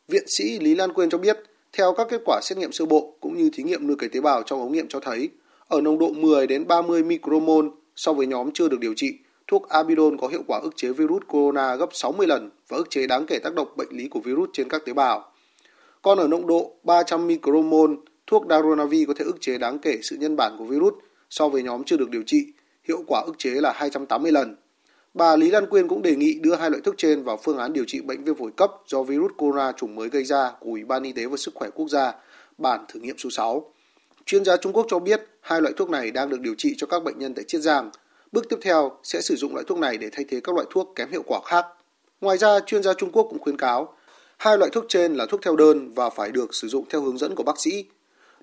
Viện 0.08 0.24
sĩ 0.28 0.60
Lý 0.60 0.76
Lan 0.76 0.94
Quyên 0.94 1.10
cho 1.10 1.18
biết, 1.18 1.40
theo 1.74 1.94
các 1.94 2.08
kết 2.10 2.22
quả 2.26 2.40
xét 2.44 2.58
nghiệm 2.58 2.72
sơ 2.72 2.86
bộ 2.86 3.14
cũng 3.20 3.38
như 3.38 3.50
thí 3.54 3.64
nghiệm 3.64 3.88
nuôi 3.88 3.96
cấy 3.96 4.10
tế 4.10 4.22
bào 4.22 4.44
trong 4.44 4.60
ống 4.60 4.72
nghiệm 4.72 4.88
cho 4.88 5.00
thấy, 5.00 5.30
ở 5.68 5.82
nồng 5.82 6.00
độ 6.00 6.10
10 6.10 6.48
đến 6.48 6.68
30 6.68 7.04
micromol 7.04 7.68
so 7.96 8.14
với 8.14 8.28
nhóm 8.28 8.52
chưa 8.54 8.70
được 8.70 8.80
điều 8.80 8.94
trị, 8.96 9.14
thuốc 9.48 9.70
Abidol 9.70 10.16
có 10.22 10.28
hiệu 10.28 10.44
quả 10.48 10.60
ức 10.60 10.74
chế 10.76 10.90
virus 10.90 11.24
corona 11.28 11.76
gấp 11.76 11.90
60 11.92 12.28
lần 12.28 12.50
và 12.68 12.78
ức 12.78 12.90
chế 12.90 13.08
đáng 13.08 13.26
kể 13.26 13.40
tác 13.44 13.54
động 13.54 13.68
bệnh 13.76 13.90
lý 13.92 14.08
của 14.08 14.20
virus 14.20 14.50
trên 14.54 14.70
các 14.70 14.86
tế 14.86 14.94
bào. 14.94 15.32
Còn 16.02 16.18
ở 16.18 16.28
nồng 16.28 16.48
độ 16.48 16.72
300 16.84 17.28
micromol, 17.28 17.96
thuốc 18.32 18.44
Daronavi 18.50 19.06
có 19.06 19.14
thể 19.14 19.26
ức 19.26 19.38
chế 19.42 19.58
đáng 19.58 19.80
kể 19.80 20.00
sự 20.04 20.16
nhân 20.16 20.36
bản 20.36 20.56
của 20.58 20.66
virus 20.66 20.94
so 21.30 21.50
với 21.50 21.64
nhóm 21.64 21.84
chưa 21.84 21.98
được 21.98 22.10
điều 22.10 22.24
trị, 22.26 22.46
hiệu 22.88 23.04
quả 23.08 23.22
ức 23.26 23.36
chế 23.38 23.50
là 23.50 23.74
280 23.76 24.32
lần. 24.32 24.56
Bà 25.14 25.36
Lý 25.36 25.50
Lan 25.50 25.66
Quyên 25.66 25.88
cũng 25.88 26.02
đề 26.02 26.16
nghị 26.16 26.40
đưa 26.40 26.56
hai 26.56 26.70
loại 26.70 26.82
thuốc 26.86 26.96
trên 26.98 27.24
vào 27.24 27.38
phương 27.38 27.58
án 27.58 27.74
điều 27.74 27.84
trị 27.88 28.02
bệnh 28.02 28.24
viêm 28.24 28.36
phổi 28.36 28.52
cấp 28.58 28.72
do 28.88 29.04
virus 29.04 29.32
corona 29.38 29.72
chủng 29.72 29.96
mới 29.96 30.10
gây 30.10 30.24
ra 30.24 30.52
của 30.60 30.70
Ủy 30.70 30.86
ban 30.86 31.04
Y 31.04 31.14
tế 31.14 31.26
và 31.26 31.38
Sức 31.38 31.56
khỏe 31.56 31.70
Quốc 31.76 31.90
gia, 31.90 32.14
bản 32.58 32.86
thử 32.88 33.00
nghiệm 33.00 33.18
số 33.18 33.30
6. 33.30 33.74
Chuyên 34.26 34.46
gia 34.46 34.58
Trung 34.58 34.74
Quốc 34.74 34.86
cho 34.90 35.00
biết 35.00 35.22
hai 35.42 35.62
loại 35.62 35.74
thuốc 35.78 35.90
này 35.90 36.12
đang 36.12 36.30
được 36.30 36.42
điều 36.42 36.56
trị 36.58 36.76
cho 36.78 36.88
các 36.88 37.04
bệnh 37.04 37.20
nhân 37.20 37.34
tại 37.34 37.46
Chiết 37.48 37.62
Giang. 37.62 37.92
Bước 38.32 38.50
tiếp 38.50 38.58
theo 38.62 38.92
sẽ 39.04 39.22
sử 39.22 39.36
dụng 39.36 39.54
loại 39.54 39.66
thuốc 39.68 39.78
này 39.78 39.98
để 39.98 40.10
thay 40.12 40.26
thế 40.30 40.40
các 40.44 40.56
loại 40.56 40.68
thuốc 40.70 40.94
kém 40.96 41.12
hiệu 41.12 41.24
quả 41.28 41.40
khác. 41.46 41.66
Ngoài 42.22 42.38
ra, 42.38 42.60
chuyên 42.60 42.84
gia 42.84 42.94
Trung 42.94 43.12
Quốc 43.12 43.28
cũng 43.30 43.40
khuyến 43.40 43.58
cáo 43.58 43.94
hai 44.38 44.58
loại 44.58 44.72
thuốc 44.74 44.86
trên 44.90 45.16
là 45.16 45.26
thuốc 45.26 45.42
theo 45.44 45.56
đơn 45.56 45.94
và 45.94 46.10
phải 46.10 46.32
được 46.32 46.56
sử 46.56 46.68
dụng 46.68 46.86
theo 46.90 47.02
hướng 47.02 47.18
dẫn 47.18 47.36
của 47.36 47.44
bác 47.44 47.60
sĩ. 47.60 47.86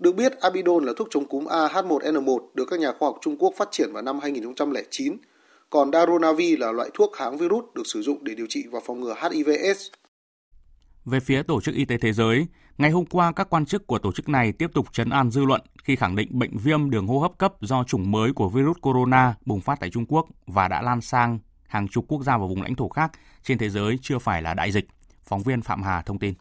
Được 0.01 0.15
biết, 0.15 0.33
Abidol 0.41 0.87
là 0.87 0.93
thuốc 0.97 1.09
chống 1.11 1.29
cúm 1.29 1.45
AH1N1 1.45 2.39
được 2.55 2.65
các 2.71 2.81
nhà 2.81 2.93
khoa 2.99 3.09
học 3.09 3.19
Trung 3.21 3.37
Quốc 3.39 3.55
phát 3.57 3.69
triển 3.71 3.93
vào 3.93 4.03
năm 4.03 4.19
2009 4.19 5.17
còn 5.71 5.93
Daronavi 5.93 6.57
là 6.57 6.73
loại 6.73 6.91
thuốc 6.95 7.13
kháng 7.17 7.39
virus 7.39 7.65
được 7.75 7.87
sử 7.87 8.03
dụng 8.03 8.25
để 8.25 8.35
điều 8.35 8.47
trị 8.49 8.65
và 8.71 8.81
phòng 8.87 9.01
ngừa 9.01 9.15
HIV/AIDS. 9.15 9.87
Về 11.05 11.21
phía 11.21 11.43
Tổ 11.43 11.61
chức 11.61 11.75
Y 11.75 11.85
tế 11.85 11.99
Thế 11.99 12.13
giới, 12.13 12.47
ngày 12.79 12.91
hôm 12.91 13.07
qua 13.07 13.33
các 13.33 13.51
quan 13.51 13.67
chức 13.67 13.87
của 13.87 13.99
tổ 13.99 14.13
chức 14.13 14.29
này 14.29 14.53
tiếp 14.53 14.71
tục 14.75 14.87
chấn 14.93 15.11
an 15.11 15.31
dư 15.31 15.45
luận 15.45 15.61
khi 15.85 15.97
khẳng 15.97 16.17
định 16.17 16.29
bệnh 16.39 16.59
viêm 16.59 16.91
đường 16.91 17.07
hô 17.07 17.19
hấp 17.19 17.39
cấp 17.39 17.55
do 17.61 17.85
chủng 17.85 18.11
mới 18.11 18.33
của 18.33 18.49
virus 18.49 18.77
corona 18.81 19.35
bùng 19.47 19.61
phát 19.61 19.81
tại 19.81 19.91
Trung 19.91 20.07
Quốc 20.07 20.27
và 20.47 20.69
đã 20.69 20.83
lan 20.83 21.01
sang 21.01 21.39
hàng 21.69 21.89
chục 21.89 22.05
quốc 22.09 22.23
gia 22.23 22.39
và 22.39 22.47
vùng 22.47 22.63
lãnh 22.63 22.75
thổ 22.75 22.89
khác 22.89 23.13
trên 23.43 23.59
thế 23.59 23.71
giới 23.71 23.99
chưa 24.03 24.19
phải 24.19 24.43
là 24.43 24.55
đại 24.55 24.73
dịch. 24.73 24.89
Phóng 25.25 25.43
viên 25.43 25.63
Phạm 25.63 25.83
Hà 25.83 26.03
thông 26.03 26.19
tin 26.19 26.35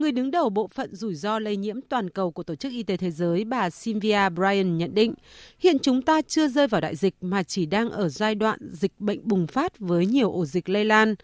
người 0.00 0.12
đứng 0.12 0.30
đầu 0.30 0.50
bộ 0.50 0.68
phận 0.68 0.94
rủi 0.94 1.14
ro 1.14 1.38
lây 1.38 1.56
nhiễm 1.56 1.80
toàn 1.88 2.10
cầu 2.10 2.30
của 2.30 2.42
Tổ 2.42 2.54
chức 2.54 2.72
Y 2.72 2.82
tế 2.82 2.96
Thế 2.96 3.10
giới 3.10 3.44
bà 3.44 3.70
Sylvia 3.70 4.28
Bryan 4.34 4.78
nhận 4.78 4.94
định, 4.94 5.14
hiện 5.58 5.78
chúng 5.78 6.02
ta 6.02 6.22
chưa 6.22 6.48
rơi 6.48 6.66
vào 6.66 6.80
đại 6.80 6.96
dịch 6.96 7.14
mà 7.20 7.42
chỉ 7.42 7.66
đang 7.66 7.90
ở 7.90 8.08
giai 8.08 8.34
đoạn 8.34 8.58
dịch 8.72 8.92
bệnh 8.98 9.28
bùng 9.28 9.46
phát 9.46 9.78
với 9.78 10.06
nhiều 10.06 10.32
ổ 10.32 10.44
dịch 10.44 10.68
lây 10.68 10.84
lan. 10.84 11.14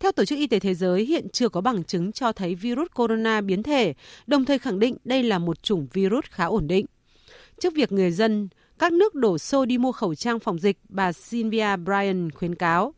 Theo 0.00 0.12
Tổ 0.12 0.24
chức 0.24 0.38
Y 0.38 0.46
tế 0.46 0.58
Thế 0.58 0.74
giới, 0.74 1.04
hiện 1.04 1.28
chưa 1.32 1.48
có 1.48 1.60
bằng 1.60 1.84
chứng 1.84 2.12
cho 2.12 2.32
thấy 2.32 2.54
virus 2.54 2.88
corona 2.94 3.40
biến 3.40 3.62
thể, 3.62 3.94
đồng 4.26 4.44
thời 4.44 4.58
khẳng 4.58 4.78
định 4.78 4.96
đây 5.04 5.22
là 5.22 5.38
một 5.38 5.62
chủng 5.62 5.86
virus 5.92 6.24
khá 6.30 6.44
ổn 6.44 6.66
định. 6.66 6.86
Trước 7.60 7.74
việc 7.74 7.92
người 7.92 8.10
dân 8.10 8.48
các 8.78 8.92
nước 8.92 9.14
đổ 9.14 9.38
xô 9.38 9.64
đi 9.64 9.78
mua 9.78 9.92
khẩu 9.92 10.14
trang 10.14 10.40
phòng 10.40 10.58
dịch, 10.58 10.78
bà 10.88 11.12
Sylvia 11.12 11.76
Bryan 11.76 12.30
khuyến 12.30 12.54
cáo 12.54 12.94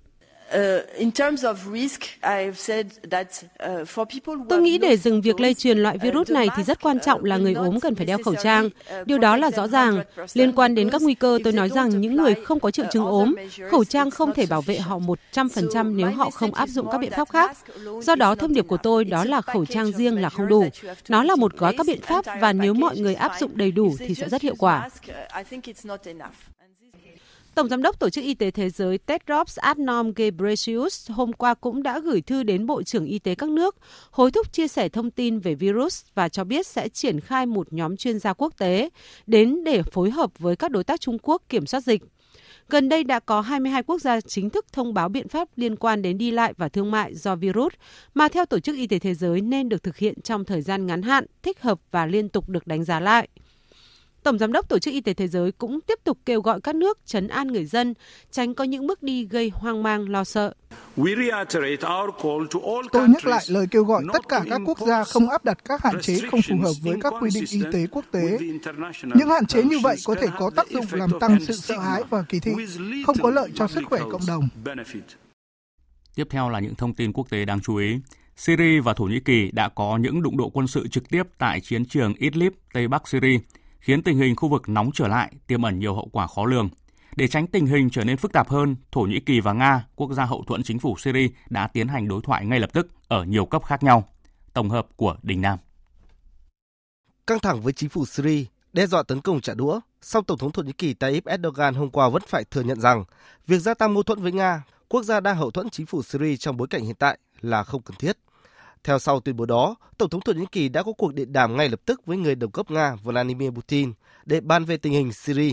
Tôi 4.49 4.61
nghĩ 4.61 4.79
để 4.79 4.97
dừng 4.97 5.21
việc 5.21 5.41
lây 5.41 5.55
truyền 5.55 5.79
loại 5.79 5.97
uh, 5.97 6.03
virus 6.03 6.31
này 6.31 6.49
thì 6.57 6.63
rất 6.63 6.83
quan 6.83 6.97
uh, 6.97 7.03
trọng 7.03 7.25
là 7.25 7.37
người 7.37 7.55
ốm 7.55 7.81
cần 7.81 7.95
phải 7.95 8.07
đeo 8.07 8.19
khẩu 8.25 8.35
trang. 8.43 8.67
Uh, 8.67 9.07
Điều 9.07 9.19
đó 9.19 9.37
là 9.37 9.51
rõ 9.51 9.69
ràng. 9.69 10.03
Liên 10.35 10.53
quan 10.53 10.75
đến 10.75 10.91
các 10.91 11.03
nguy 11.03 11.15
cơ, 11.15 11.39
tôi 11.45 11.53
nói 11.53 11.69
rằng 11.69 12.01
những 12.01 12.17
người 12.17 12.35
không 12.35 12.61
có 12.61 12.71
triệu 12.71 12.87
chứng 12.93 13.05
ốm, 13.05 13.35
khẩu 13.71 13.85
trang 13.85 14.11
không 14.11 14.35
thể 14.35 14.47
bảo 14.47 14.61
vệ 14.61 14.79
họ 14.79 14.99
100% 15.33 15.97
nếu 15.97 16.11
họ 16.11 16.31
không 16.31 16.55
áp 16.55 16.69
dụng 16.69 16.87
các 16.93 16.99
biện 16.99 17.11
pháp 17.11 17.29
khác. 17.29 17.57
Do 18.03 18.15
đó, 18.15 18.35
thông 18.35 18.55
điệp 18.55 18.69
của 18.69 18.77
tôi 18.77 19.05
đó 19.05 19.25
là 19.25 19.41
khẩu 19.41 19.67
trang 19.67 19.93
riêng 19.93 20.21
là 20.21 20.29
không 20.29 20.49
đủ. 20.49 20.65
Nó 21.09 21.23
là 21.23 21.35
một 21.35 21.57
gói 21.57 21.75
các 21.79 21.87
biện 21.87 22.01
pháp 22.03 22.25
và 22.41 22.53
nếu 22.53 22.75
mọi 22.75 22.97
người 22.97 23.15
áp 23.15 23.33
dụng 23.41 23.51
đầy 23.55 23.71
đủ 23.71 23.95
thì 23.99 24.15
sẽ 24.15 24.29
rất 24.29 24.43
hiệu 24.43 24.55
quả. 24.59 24.89
Tổng 27.55 27.69
giám 27.69 27.83
đốc 27.83 27.99
Tổ 27.99 28.11
chức 28.11 28.25
Y 28.25 28.35
tế 28.35 28.51
Thế 28.51 28.71
giới 28.71 28.99
Tedros 28.99 29.59
Adhanom 29.59 30.13
Ghebreyesus 30.17 31.11
hôm 31.11 31.33
qua 31.33 31.55
cũng 31.55 31.83
đã 31.83 31.99
gửi 31.99 32.21
thư 32.21 32.43
đến 32.43 32.67
Bộ 32.67 32.83
trưởng 32.83 33.07
Y 33.07 33.19
tế 33.19 33.35
các 33.35 33.49
nước 33.51 33.77
hối 34.11 34.31
thúc 34.31 34.53
chia 34.53 34.69
sẻ 34.69 34.89
thông 34.89 35.11
tin 35.11 35.39
về 35.39 35.55
virus 35.55 36.03
và 36.15 36.29
cho 36.29 36.45
biết 36.45 36.67
sẽ 36.67 36.89
triển 36.89 37.21
khai 37.21 37.47
một 37.47 37.73
nhóm 37.73 37.97
chuyên 37.97 38.19
gia 38.19 38.33
quốc 38.33 38.59
tế 38.59 38.89
đến 39.27 39.65
để 39.65 39.83
phối 39.83 40.11
hợp 40.11 40.31
với 40.39 40.57
các 40.57 40.71
đối 40.71 40.85
tác 40.85 41.01
Trung 41.01 41.19
Quốc 41.23 41.43
kiểm 41.49 41.67
soát 41.67 41.81
dịch. 41.81 42.03
Gần 42.69 42.89
đây 42.89 43.05
đã 43.05 43.21
có 43.21 43.41
22 43.41 43.83
quốc 43.83 44.01
gia 44.01 44.21
chính 44.21 44.51
thức 44.51 44.67
thông 44.73 44.95
báo 44.95 45.09
biện 45.09 45.29
pháp 45.29 45.49
liên 45.57 45.77
quan 45.77 46.03
đến 46.03 46.19
đi 46.19 46.31
lại 46.31 46.55
và 46.57 46.69
thương 46.69 46.91
mại 46.91 47.15
do 47.15 47.37
virus 47.37 47.73
mà 48.15 48.29
theo 48.29 48.47
Tổ 48.47 48.61
chức 48.61 48.77
Y 48.77 48.87
tế 48.87 48.99
Thế 48.99 49.15
giới 49.15 49.41
nên 49.41 49.69
được 49.69 49.83
thực 49.83 49.97
hiện 49.97 50.21
trong 50.21 50.45
thời 50.45 50.63
gian 50.63 50.87
ngắn 50.87 51.03
hạn, 51.03 51.27
thích 51.43 51.63
hợp 51.63 51.81
và 51.91 52.07
liên 52.07 52.29
tục 52.29 52.49
được 52.49 52.67
đánh 52.67 52.85
giá 52.85 53.01
lại. 53.01 53.29
Tổng 54.23 54.39
Giám 54.39 54.53
đốc 54.53 54.69
Tổ 54.69 54.79
chức 54.79 54.95
Y 54.95 55.01
tế 55.01 55.15
Thế 55.15 55.29
giới 55.29 55.53
cũng 55.53 55.81
tiếp 55.81 55.99
tục 56.05 56.19
kêu 56.27 56.41
gọi 56.41 56.61
các 56.61 56.75
nước 56.75 56.99
chấn 57.07 57.29
an 57.29 57.49
người 57.49 57.65
dân, 57.65 57.95
tránh 58.31 58.55
có 58.55 58.65
những 58.65 58.87
bước 58.87 59.03
đi 59.03 59.25
gây 59.25 59.53
hoang 59.55 59.83
mang 59.83 60.09
lo 60.09 60.25
sợ. 60.25 60.55
Tôi 62.93 63.09
nhắc 63.09 63.27
lại 63.27 63.45
lời 63.49 63.67
kêu 63.71 63.85
gọi 63.85 64.05
tất 64.13 64.29
cả 64.29 64.45
các 64.51 64.61
quốc 64.67 64.79
gia 64.79 65.05
không 65.05 65.29
áp 65.29 65.45
đặt 65.45 65.59
các 65.65 65.83
hạn 65.83 66.01
chế 66.01 66.19
không 66.31 66.43
phù 66.43 66.57
hợp 66.63 66.73
với 66.83 66.97
các 67.01 67.13
quy 67.21 67.31
định 67.35 67.45
y 67.51 67.63
tế 67.73 67.87
quốc 67.91 68.05
tế. 68.11 68.39
Những 69.03 69.29
hạn 69.29 69.47
chế 69.47 69.63
như 69.63 69.79
vậy 69.83 69.97
có 70.05 70.15
thể 70.15 70.27
có 70.39 70.51
tác 70.57 70.69
dụng 70.71 70.85
làm 70.93 71.11
tăng 71.21 71.41
sự 71.41 71.55
sợ 71.55 71.79
hãi 71.79 72.03
và 72.11 72.23
kỳ 72.23 72.41
thị, 72.41 72.53
không 73.07 73.17
có 73.23 73.31
lợi 73.31 73.51
cho 73.55 73.69
sức 73.69 73.83
khỏe 73.85 74.01
cộng 74.11 74.27
đồng. 74.27 74.49
Tiếp 76.15 76.27
theo 76.31 76.49
là 76.49 76.61
những 76.61 76.75
thông 76.75 76.95
tin 76.95 77.13
quốc 77.13 77.31
tế 77.31 77.45
đáng 77.45 77.61
chú 77.61 77.77
ý. 77.77 77.97
Syria 78.37 78.81
và 78.81 78.95
Thổ 78.95 79.05
Nhĩ 79.05 79.21
Kỳ 79.21 79.51
đã 79.53 79.69
có 79.69 79.97
những 79.97 80.23
đụng 80.23 80.37
độ 80.37 80.49
quân 80.49 80.67
sự 80.67 80.89
trực 80.89 81.11
tiếp 81.11 81.23
tại 81.39 81.61
chiến 81.61 81.85
trường 81.85 82.15
Idlib, 82.15 82.53
Tây 82.73 82.89
Bắc 82.89 83.09
Syria 83.09 83.39
khiến 83.81 84.03
tình 84.03 84.19
hình 84.19 84.37
khu 84.37 84.49
vực 84.49 84.69
nóng 84.69 84.91
trở 84.95 85.09
lại, 85.09 85.33
tiềm 85.47 85.63
ẩn 85.63 85.79
nhiều 85.79 85.95
hậu 85.95 86.09
quả 86.13 86.27
khó 86.27 86.45
lường. 86.45 86.69
Để 87.17 87.29
tránh 87.29 87.47
tình 87.47 87.67
hình 87.67 87.91
trở 87.91 88.05
nên 88.05 88.17
phức 88.17 88.33
tạp 88.33 88.49
hơn, 88.49 88.77
Thổ 88.93 89.01
Nhĩ 89.01 89.21
Kỳ 89.21 89.41
và 89.41 89.53
Nga, 89.53 89.87
quốc 89.97 90.13
gia 90.13 90.25
hậu 90.25 90.45
thuẫn 90.47 90.63
chính 90.63 90.79
phủ 90.79 90.97
Syria 90.99 91.29
đã 91.51 91.67
tiến 91.67 91.89
hành 91.89 92.09
đối 92.09 92.23
thoại 92.23 92.47
ngay 92.47 92.61
lập 92.61 92.71
tức 92.73 92.89
ở 93.09 93.25
nhiều 93.25 93.47
cấp 93.47 93.65
khác 93.65 93.83
nhau. 93.83 94.09
Tổng 94.53 94.71
hợp 94.71 94.87
của 94.97 95.17
Đình 95.23 95.41
Nam. 95.41 95.59
Căng 97.27 97.39
thẳng 97.39 97.61
với 97.61 97.73
chính 97.73 97.89
phủ 97.89 98.07
Syria, 98.07 98.45
đe 98.73 98.87
dọa 98.87 99.03
tấn 99.03 99.21
công 99.21 99.41
trả 99.41 99.55
đũa, 99.55 99.81
song 100.03 100.25
Tổng 100.25 100.39
thống 100.39 100.53
Thổ 100.53 100.63
Nhĩ 100.63 100.73
Kỳ 100.73 100.95
Tayyip 100.95 101.27
Erdogan 101.27 101.75
hôm 101.75 101.91
qua 101.91 102.09
vẫn 102.09 102.23
phải 102.29 102.45
thừa 102.45 102.63
nhận 102.63 102.81
rằng 102.81 103.05
việc 103.47 103.59
gia 103.59 103.75
tăng 103.75 103.95
mâu 103.95 104.03
thuẫn 104.03 104.23
với 104.23 104.33
Nga, 104.33 104.63
quốc 104.89 105.03
gia 105.03 105.21
đang 105.21 105.37
hậu 105.37 105.51
thuẫn 105.51 105.71
chính 105.71 105.87
phủ 105.87 106.03
Syria 106.03 106.37
trong 106.37 106.57
bối 106.57 106.69
cảnh 106.69 106.85
hiện 106.85 106.97
tại 106.99 107.19
là 107.41 107.65
không 107.65 107.83
cần 107.83 107.97
thiết. 107.99 108.19
Theo 108.85 108.99
sau 108.99 109.21
tuyên 109.21 109.37
bố 109.37 109.47
đó, 109.47 109.75
Tổng 109.99 110.11
thống 110.11 110.21
Thổ 110.21 110.33
Nhĩ 110.33 110.45
Kỳ 110.53 110.69
đã 110.69 110.83
có 110.83 110.93
cuộc 110.93 111.15
điện 111.15 111.33
đàm 111.33 111.57
ngay 111.57 111.69
lập 111.69 111.81
tức 111.87 112.07
với 112.07 112.17
người 112.17 112.35
đồng 112.35 112.51
cấp 112.51 112.71
Nga 112.71 112.95
Vladimir 112.95 113.51
Putin 113.51 113.93
để 114.25 114.41
bàn 114.41 114.65
về 114.65 114.77
tình 114.77 114.93
hình 114.93 115.13
Syria. 115.13 115.53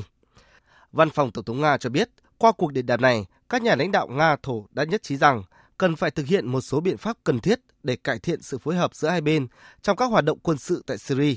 Văn 0.91 1.09
phòng 1.09 1.31
Tổng 1.31 1.45
thống 1.45 1.61
Nga 1.61 1.77
cho 1.77 1.89
biết, 1.89 2.09
qua 2.37 2.51
cuộc 2.51 2.73
điện 2.73 2.85
đàm 2.85 3.01
này, 3.01 3.25
các 3.49 3.61
nhà 3.61 3.75
lãnh 3.75 3.91
đạo 3.91 4.07
Nga 4.07 4.35
Thổ 4.43 4.65
đã 4.71 4.83
nhất 4.83 5.03
trí 5.03 5.17
rằng 5.17 5.43
cần 5.77 5.95
phải 5.95 6.11
thực 6.11 6.25
hiện 6.25 6.47
một 6.47 6.61
số 6.61 6.79
biện 6.79 6.97
pháp 6.97 7.17
cần 7.23 7.39
thiết 7.39 7.59
để 7.83 7.95
cải 7.95 8.19
thiện 8.19 8.41
sự 8.41 8.57
phối 8.57 8.75
hợp 8.75 8.95
giữa 8.95 9.09
hai 9.09 9.21
bên 9.21 9.47
trong 9.81 9.97
các 9.97 10.05
hoạt 10.05 10.25
động 10.25 10.39
quân 10.39 10.57
sự 10.57 10.83
tại 10.85 10.97
Syria. 10.97 11.35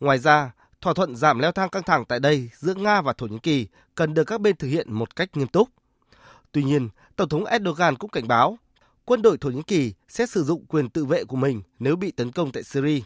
Ngoài 0.00 0.18
ra, 0.18 0.52
thỏa 0.80 0.94
thuận 0.94 1.16
giảm 1.16 1.38
leo 1.38 1.52
thang 1.52 1.70
căng 1.70 1.82
thẳng 1.82 2.04
tại 2.04 2.20
đây 2.20 2.50
giữa 2.54 2.74
Nga 2.74 3.02
và 3.02 3.12
Thổ 3.12 3.26
Nhĩ 3.26 3.38
Kỳ 3.42 3.66
cần 3.94 4.14
được 4.14 4.24
các 4.24 4.40
bên 4.40 4.56
thực 4.56 4.68
hiện 4.68 4.92
một 4.92 5.16
cách 5.16 5.36
nghiêm 5.36 5.48
túc. 5.48 5.68
Tuy 6.52 6.62
nhiên, 6.62 6.88
Tổng 7.16 7.28
thống 7.28 7.44
Erdogan 7.44 7.96
cũng 7.96 8.10
cảnh 8.10 8.28
báo 8.28 8.58
quân 9.10 9.22
đội 9.22 9.38
Thổ 9.38 9.50
Nhĩ 9.50 9.62
Kỳ 9.66 9.94
sẽ 10.08 10.26
sử 10.26 10.44
dụng 10.44 10.66
quyền 10.66 10.88
tự 10.90 11.04
vệ 11.04 11.24
của 11.24 11.36
mình 11.36 11.62
nếu 11.78 11.96
bị 11.96 12.10
tấn 12.10 12.32
công 12.32 12.52
tại 12.52 12.62
Syria, 12.62 13.00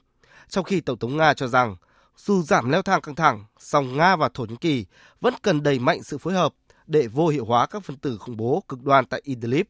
trong 0.49 0.65
khi 0.65 0.81
Tổng 0.81 0.99
thống 0.99 1.17
Nga 1.17 1.35
cho 1.35 1.49
rằng 1.49 1.77
dù 2.17 2.43
giảm 2.43 2.71
leo 2.71 2.83
thang 2.83 3.01
căng 3.01 3.15
thẳng, 3.15 3.45
song 3.59 3.97
Nga 3.97 4.17
và 4.17 4.29
Thổ 4.35 4.45
Nhĩ 4.45 4.57
Kỳ 4.61 4.87
vẫn 5.21 5.35
cần 5.43 5.63
đẩy 5.63 5.79
mạnh 5.79 6.03
sự 6.03 6.19
phối 6.19 6.35
hợp 6.35 6.55
để 6.87 7.07
vô 7.07 7.29
hiệu 7.29 7.45
hóa 7.45 7.67
các 7.67 7.85
phần 7.85 7.97
tử 7.97 8.19
khủng 8.19 8.37
bố 8.37 8.63
cực 8.69 8.83
đoan 8.83 9.07
tại 9.07 9.21
Idlib. 9.25 9.67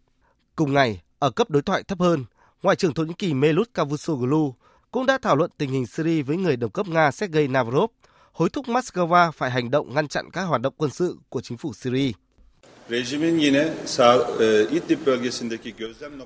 Cùng 0.57 0.72
ngày, 0.72 1.03
ở 1.18 1.30
cấp 1.30 1.51
đối 1.51 1.62
thoại 1.62 1.82
thấp 1.82 2.01
hơn, 2.01 2.24
Ngoại 2.62 2.76
trưởng 2.76 2.95
Thổ 2.95 3.05
Nhĩ 3.05 3.14
Kỳ 3.18 3.35
Melut 3.35 3.74
Cavusoglu 3.74 4.55
cũng 4.91 5.07
đã 5.07 5.18
thảo 5.22 5.37
luận 5.37 5.51
tình 5.59 5.70
hình 5.70 5.87
Syria 5.87 6.22
với 6.22 6.37
người 6.37 6.57
đồng 6.57 6.70
cấp 6.70 6.89
Nga 6.89 7.11
Sergei 7.11 7.49
Lavrov, 7.49 7.91
hối 8.32 8.51
thúc 8.51 8.66
Moscow 8.66 9.30
phải 9.30 9.51
hành 9.51 9.70
động 9.70 9.95
ngăn 9.95 10.09
chặn 10.09 10.30
các 10.30 10.43
hoạt 10.43 10.61
động 10.61 10.74
quân 10.76 10.91
sự 10.91 11.18
của 11.28 11.41
chính 11.41 11.59
phủ 11.59 11.72
Syria. 11.72 12.12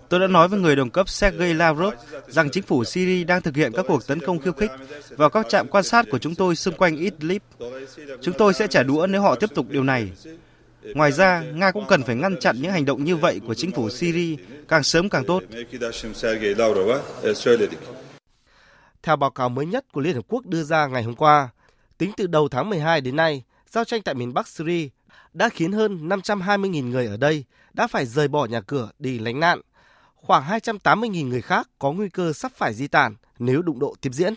Tôi 0.09 0.21
đã 0.21 0.27
nói 0.27 0.49
với 0.49 0.61
người 0.61 0.77
đồng 0.77 0.91
cấp 0.91 1.09
Sergei 1.09 1.55
Lavrov 1.55 1.95
rằng 2.29 2.51
chính 2.51 2.63
phủ 2.63 2.85
Syria 2.85 3.25
đang 3.25 3.43
thực 3.43 3.57
hiện 3.57 3.73
các 3.73 3.85
cuộc 3.89 4.07
tấn 4.07 4.21
công 4.21 4.39
khiêu 4.39 4.53
khích 4.53 4.71
vào 5.11 5.31
các 5.31 5.47
trạm 5.49 5.69
quan 5.69 5.85
sát 5.85 6.07
của 6.11 6.19
chúng 6.19 6.35
tôi 6.35 6.57
xung 6.57 6.75
quanh 6.75 6.97
Idlib. 6.97 7.43
Chúng 8.23 8.35
tôi 8.39 8.55
sẽ 8.55 8.67
trả 8.67 8.83
đũa 8.83 9.07
nếu 9.07 9.23
họ 9.23 9.35
tiếp 9.35 9.51
tục 9.55 9.67
điều 9.69 9.85
này. 9.85 10.13
Ngoài 10.83 11.13
ra, 11.13 11.43
Nga 11.55 11.71
cũng 11.71 11.85
cần 11.89 12.03
phải 12.03 12.17
ngăn 12.17 12.37
chặn 12.41 12.57
những 12.63 12.73
hành 12.73 12.85
động 12.85 13.05
như 13.05 13.17
vậy 13.17 13.41
của 13.47 13.55
chính 13.55 13.73
phủ 13.73 13.91
Syria 13.91 14.37
càng 14.69 14.83
sớm 14.83 15.09
càng 15.09 15.25
tốt. 15.25 15.43
Theo 19.03 19.17
báo 19.17 19.31
cáo 19.31 19.49
mới 19.49 19.67
nhất 19.67 19.85
của 19.93 20.01
Liên 20.01 20.15
Hợp 20.15 20.25
Quốc 20.29 20.47
đưa 20.47 20.63
ra 20.63 20.87
ngày 20.87 21.03
hôm 21.03 21.15
qua, 21.15 21.49
tính 21.99 22.13
từ 22.17 22.27
đầu 22.27 22.49
tháng 22.49 22.71
12 22.71 23.01
đến 23.01 23.17
nay, 23.17 23.43
giao 23.71 23.85
tranh 23.85 24.03
tại 24.03 24.15
miền 24.15 24.35
Bắc 24.35 24.49
Syria 24.49 24.89
đã 25.39 25.49
khiến 25.49 25.73
hơn 25.73 26.09
520.000 26.09 26.89
người 26.89 27.07
ở 27.07 27.17
đây 27.17 27.45
đã 27.73 27.87
phải 27.87 28.07
rời 28.07 28.29
bỏ 28.29 28.47
nhà 28.47 28.61
cửa 28.61 28.91
đi 28.99 29.19
lánh 29.19 29.41
nạn. 29.41 29.61
Khoảng 30.15 30.45
280.000 30.45 31.29
người 31.29 31.43
khác 31.43 31.69
có 31.79 31.93
nguy 31.93 32.09
cơ 32.09 32.33
sắp 32.33 32.53
phải 32.57 32.75
di 32.75 32.89
tản 32.89 33.17
nếu 33.39 33.63
đụng 33.63 33.79
độ 33.79 33.95
tiếp 34.01 34.11
diễn. 34.13 34.35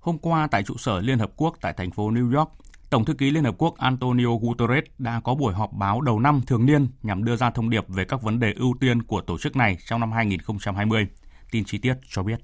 Hôm 0.00 0.18
qua 0.18 0.48
tại 0.50 0.62
trụ 0.62 0.76
sở 0.76 1.00
Liên 1.00 1.18
Hợp 1.18 1.30
Quốc 1.36 1.56
tại 1.60 1.72
thành 1.76 1.90
phố 1.90 2.10
New 2.10 2.36
York, 2.36 2.50
Tổng 2.90 3.04
thư 3.04 3.14
ký 3.14 3.30
Liên 3.30 3.44
Hợp 3.44 3.54
Quốc 3.58 3.78
Antonio 3.78 4.36
Guterres 4.42 4.84
đã 4.98 5.20
có 5.24 5.34
buổi 5.34 5.54
họp 5.54 5.72
báo 5.72 6.00
đầu 6.00 6.20
năm 6.20 6.40
thường 6.46 6.66
niên 6.66 6.88
nhằm 7.02 7.24
đưa 7.24 7.36
ra 7.36 7.50
thông 7.50 7.70
điệp 7.70 7.88
về 7.88 8.04
các 8.04 8.22
vấn 8.22 8.40
đề 8.40 8.52
ưu 8.56 8.74
tiên 8.80 9.02
của 9.02 9.20
tổ 9.20 9.38
chức 9.38 9.56
này 9.56 9.76
trong 9.86 10.00
năm 10.00 10.12
2020. 10.12 11.06
Tin 11.50 11.64
chi 11.64 11.78
tiết 11.78 11.94
cho 12.08 12.22
biết. 12.22 12.40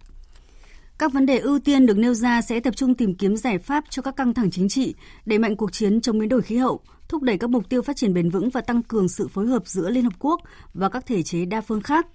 Các 0.99 1.13
vấn 1.13 1.27
đề 1.27 1.39
ưu 1.39 1.59
tiên 1.59 1.87
được 1.87 1.99
nêu 1.99 2.15
ra 2.15 2.43
sẽ 2.43 2.61
tập 2.61 2.77
trung 2.77 2.95
tìm 2.95 3.15
kiếm 3.15 3.37
giải 3.37 3.59
pháp 3.59 3.85
cho 3.91 4.03
các 4.03 4.17
căng 4.17 4.35
thẳng 4.35 4.51
chính 4.51 4.69
trị, 4.69 4.95
đẩy 5.27 5.39
mạnh 5.39 5.57
cuộc 5.57 5.73
chiến 5.73 6.01
chống 6.01 6.19
biến 6.19 6.29
đổi 6.29 6.43
khí 6.43 6.57
hậu, 6.57 6.81
thúc 7.09 7.23
đẩy 7.23 7.39
các 7.39 7.51
mục 7.51 7.69
tiêu 7.69 7.83
phát 7.83 7.97
triển 7.97 8.15
bền 8.15 8.31
vững 8.31 8.51
và 8.51 8.61
tăng 8.61 8.83
cường 8.83 9.09
sự 9.09 9.29
phối 9.29 9.47
hợp 9.47 9.63
giữa 9.67 9.91
Liên 9.91 10.05
Hợp 10.05 10.13
Quốc 10.19 10.41
và 10.75 10.89
các 10.89 11.07
thể 11.07 11.23
chế 11.23 11.45
đa 11.45 11.61
phương 11.61 11.81
khác. 11.81 12.07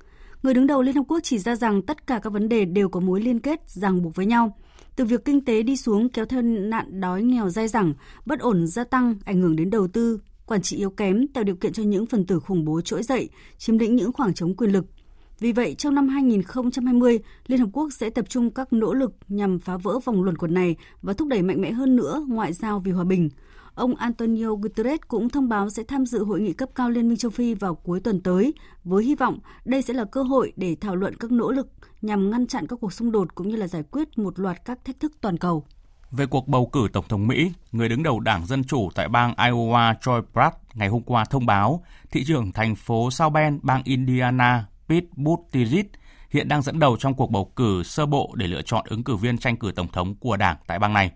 Người 0.44 0.54
đứng 0.54 0.68
đầu 0.68 0.82
Liên 0.82 0.96
Hợp 0.96 1.04
Quốc 1.08 1.20
chỉ 1.24 1.40
ra 1.40 1.56
rằng 1.56 1.82
tất 1.82 2.08
cả 2.08 2.20
các 2.24 2.34
vấn 2.34 2.50
đề 2.50 2.66
đều 2.66 2.90
có 2.90 3.00
mối 3.00 3.22
liên 3.22 3.40
kết 3.40 3.62
ràng 3.68 4.02
buộc 4.02 4.16
với 4.16 4.26
nhau. 4.26 4.58
Từ 4.96 5.06
việc 5.06 5.26
kinh 5.26 5.46
tế 5.46 5.64
đi 5.64 5.78
xuống 5.78 6.10
kéo 6.10 6.26
theo 6.26 6.42
nạn 6.42 7.02
đói 7.02 7.24
nghèo 7.24 7.50
dai 7.50 7.68
dẳng, 7.68 7.94
bất 8.26 8.40
ổn 8.40 8.68
gia 8.68 8.84
tăng, 8.84 9.16
ảnh 9.26 9.42
hưởng 9.42 9.56
đến 9.56 9.70
đầu 9.70 9.88
tư, 9.88 10.20
quản 10.46 10.62
trị 10.62 10.78
yếu 10.78 10.90
kém 10.90 11.28
tạo 11.28 11.44
điều 11.44 11.56
kiện 11.56 11.74
cho 11.74 11.84
những 11.84 12.06
phần 12.06 12.26
tử 12.26 12.40
khủng 12.40 12.66
bố 12.66 12.82
trỗi 12.82 13.04
dậy, 13.04 13.30
chiếm 13.58 13.78
lĩnh 13.78 13.96
những 13.96 14.14
khoảng 14.14 14.34
trống 14.34 14.56
quyền 14.56 14.72
lực– 14.72 14.86
vì 15.42 15.52
vậy, 15.52 15.76
trong 15.76 15.96
năm 15.96 16.08
2020, 16.08 17.20
Liên 17.48 17.60
Hợp 17.60 17.70
Quốc 17.74 17.90
sẽ 17.94 18.10
tập 18.10 18.26
trung 18.30 18.52
các 18.52 18.74
nỗ 18.74 18.94
lực 18.94 19.16
nhằm 19.28 19.60
phá 19.60 19.78
vỡ 19.78 20.00
vòng 20.00 20.24
luẩn 20.24 20.38
quẩn 20.38 20.54
này 20.54 20.76
và 21.02 21.14
thúc 21.14 21.28
đẩy 21.28 21.42
mạnh 21.42 21.62
mẽ 21.62 21.72
hơn 21.72 21.96
nữa 21.96 22.26
ngoại 22.28 22.54
giao 22.54 22.80
vì 22.80 22.92
hòa 22.92 23.04
bình. 23.04 23.30
Ông 23.76 23.96
Antonio 23.96 24.56
Guterres 24.56 25.00
cũng 25.08 25.30
thông 25.30 25.50
báo 25.50 25.70
sẽ 25.70 25.84
tham 25.84 26.06
dự 26.06 26.24
hội 26.24 26.42
nghị 26.42 26.54
cấp 26.54 26.70
cao 26.76 26.90
Liên 26.90 27.08
minh 27.08 27.18
châu 27.18 27.32
Phi 27.32 27.54
vào 27.54 27.76
cuối 27.76 28.00
tuần 28.00 28.22
tới, 28.22 28.54
với 28.84 29.04
hy 29.04 29.16
vọng 29.16 29.40
đây 29.66 29.82
sẽ 29.82 29.94
là 29.94 30.06
cơ 30.06 30.24
hội 30.24 30.54
để 30.56 30.76
thảo 30.82 30.96
luận 30.96 31.16
các 31.20 31.32
nỗ 31.32 31.52
lực 31.52 31.68
nhằm 32.02 32.32
ngăn 32.32 32.48
chặn 32.48 32.68
các 32.68 32.80
cuộc 32.82 32.94
xung 32.94 33.12
đột 33.12 33.36
cũng 33.36 33.50
như 33.50 33.56
là 33.56 33.68
giải 33.68 33.84
quyết 33.92 34.18
một 34.18 34.40
loạt 34.40 34.66
các 34.66 34.86
thách 34.86 35.00
thức 35.00 35.12
toàn 35.22 35.38
cầu. 35.38 35.66
Về 36.12 36.26
cuộc 36.26 36.48
bầu 36.48 36.70
cử 36.74 36.88
Tổng 36.94 37.06
thống 37.10 37.28
Mỹ, 37.28 37.52
người 37.72 37.90
đứng 37.90 38.04
đầu 38.04 38.20
Đảng 38.20 38.46
Dân 38.46 38.64
Chủ 38.64 38.90
tại 38.96 39.08
bang 39.08 39.34
Iowa 39.34 39.94
Joy 40.02 40.22
Pratt 40.34 40.56
ngày 40.74 40.88
hôm 40.88 41.02
qua 41.02 41.26
thông 41.26 41.46
báo 41.46 41.84
thị 42.12 42.24
trưởng 42.24 42.52
thành 42.52 42.76
phố 42.76 43.12
South 43.12 43.34
Bend, 43.34 43.60
bang 43.64 43.82
Indiana 43.86 44.66
Pete 44.92 45.08
Buttigieg 45.16 45.86
hiện 46.30 46.48
đang 46.48 46.62
dẫn 46.62 46.80
đầu 46.80 46.98
trong 47.00 47.14
cuộc 47.14 47.32
bầu 47.32 47.52
cử 47.56 47.84
sơ 47.84 48.06
bộ 48.06 48.32
để 48.36 48.48
lựa 48.48 48.62
chọn 48.62 48.86
ứng 48.90 49.04
cử 49.04 49.16
viên 49.16 49.38
tranh 49.38 49.58
cử 49.58 49.72
tổng 49.76 49.88
thống 49.88 50.16
của 50.16 50.38
đảng 50.38 50.58
tại 50.68 50.80
bang 50.80 50.94
này. 50.94 51.12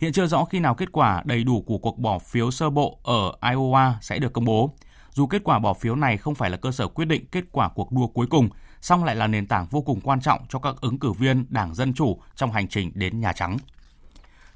Hiện 0.00 0.12
chưa 0.12 0.26
rõ 0.26 0.44
khi 0.44 0.60
nào 0.60 0.74
kết 0.74 0.92
quả 0.92 1.22
đầy 1.24 1.44
đủ 1.44 1.62
của 1.62 1.78
cuộc 1.78 1.98
bỏ 1.98 2.18
phiếu 2.18 2.50
sơ 2.50 2.70
bộ 2.70 2.98
ở 3.02 3.32
Iowa 3.40 3.92
sẽ 4.00 4.18
được 4.18 4.32
công 4.32 4.44
bố. 4.44 4.70
Dù 5.10 5.26
kết 5.26 5.44
quả 5.44 5.58
bỏ 5.58 5.74
phiếu 5.74 5.96
này 5.96 6.16
không 6.16 6.34
phải 6.34 6.50
là 6.50 6.56
cơ 6.56 6.72
sở 6.72 6.88
quyết 6.88 7.04
định 7.04 7.26
kết 7.26 7.44
quả 7.52 7.68
cuộc 7.68 7.92
đua 7.92 8.06
cuối 8.06 8.26
cùng, 8.26 8.48
song 8.80 9.04
lại 9.04 9.16
là 9.16 9.26
nền 9.26 9.46
tảng 9.46 9.66
vô 9.70 9.80
cùng 9.80 10.00
quan 10.00 10.20
trọng 10.20 10.40
cho 10.48 10.58
các 10.58 10.74
ứng 10.80 10.98
cử 10.98 11.12
viên 11.12 11.46
Đảng 11.48 11.74
Dân 11.74 11.94
Chủ 11.94 12.20
trong 12.36 12.52
hành 12.52 12.68
trình 12.68 12.90
đến 12.94 13.20
Nhà 13.20 13.32
Trắng. 13.32 13.56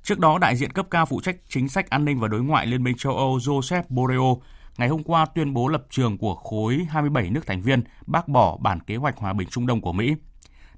Trước 0.03 0.19
đó, 0.19 0.39
đại 0.39 0.57
diện 0.57 0.73
cấp 0.73 0.87
cao 0.91 1.07
phụ 1.07 1.21
trách 1.21 1.37
chính 1.49 1.69
sách 1.69 1.91
an 1.91 2.05
ninh 2.05 2.21
và 2.21 2.29
đối 2.29 2.43
ngoại 2.43 2.67
Liên 2.67 2.85
minh 2.85 2.97
châu 2.99 3.17
Âu 3.17 3.37
Joseph 3.37 3.83
Borrell 3.89 4.33
ngày 4.79 4.89
hôm 4.89 5.03
qua 5.03 5.27
tuyên 5.35 5.55
bố 5.55 5.69
lập 5.69 5.83
trường 5.91 6.19
của 6.19 6.35
khối 6.35 6.87
27 6.91 7.31
nước 7.31 7.47
thành 7.47 7.63
viên 7.63 7.83
bác 8.07 8.29
bỏ 8.29 8.57
bản 8.57 8.81
kế 8.81 8.97
hoạch 8.97 9.17
hòa 9.17 9.33
bình 9.33 9.49
Trung 9.51 9.67
Đông 9.67 9.81
của 9.81 9.93
Mỹ. 9.93 10.15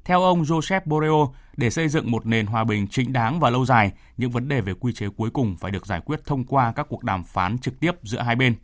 Theo 0.04 0.22
ông 0.22 0.42
Joseph 0.42 0.80
Borrell, 0.84 1.36
để 1.56 1.70
xây 1.70 1.88
dựng 1.88 2.10
một 2.10 2.26
nền 2.26 2.46
hòa 2.46 2.64
bình 2.64 2.86
chính 2.88 3.12
đáng 3.12 3.40
và 3.40 3.50
lâu 3.50 3.64
dài, 3.64 3.92
những 4.16 4.30
vấn 4.30 4.48
đề 4.48 4.60
về 4.60 4.74
quy 4.74 4.92
chế 4.92 5.08
cuối 5.16 5.30
cùng 5.30 5.56
phải 5.56 5.70
được 5.70 5.86
giải 5.86 6.00
quyết 6.00 6.24
thông 6.24 6.44
qua 6.44 6.72
các 6.72 6.86
cuộc 6.88 7.04
đàm 7.04 7.24
phán 7.24 7.58
trực 7.58 7.80
tiếp 7.80 7.92
giữa 8.02 8.20
hai 8.20 8.36
bên. 8.36 8.54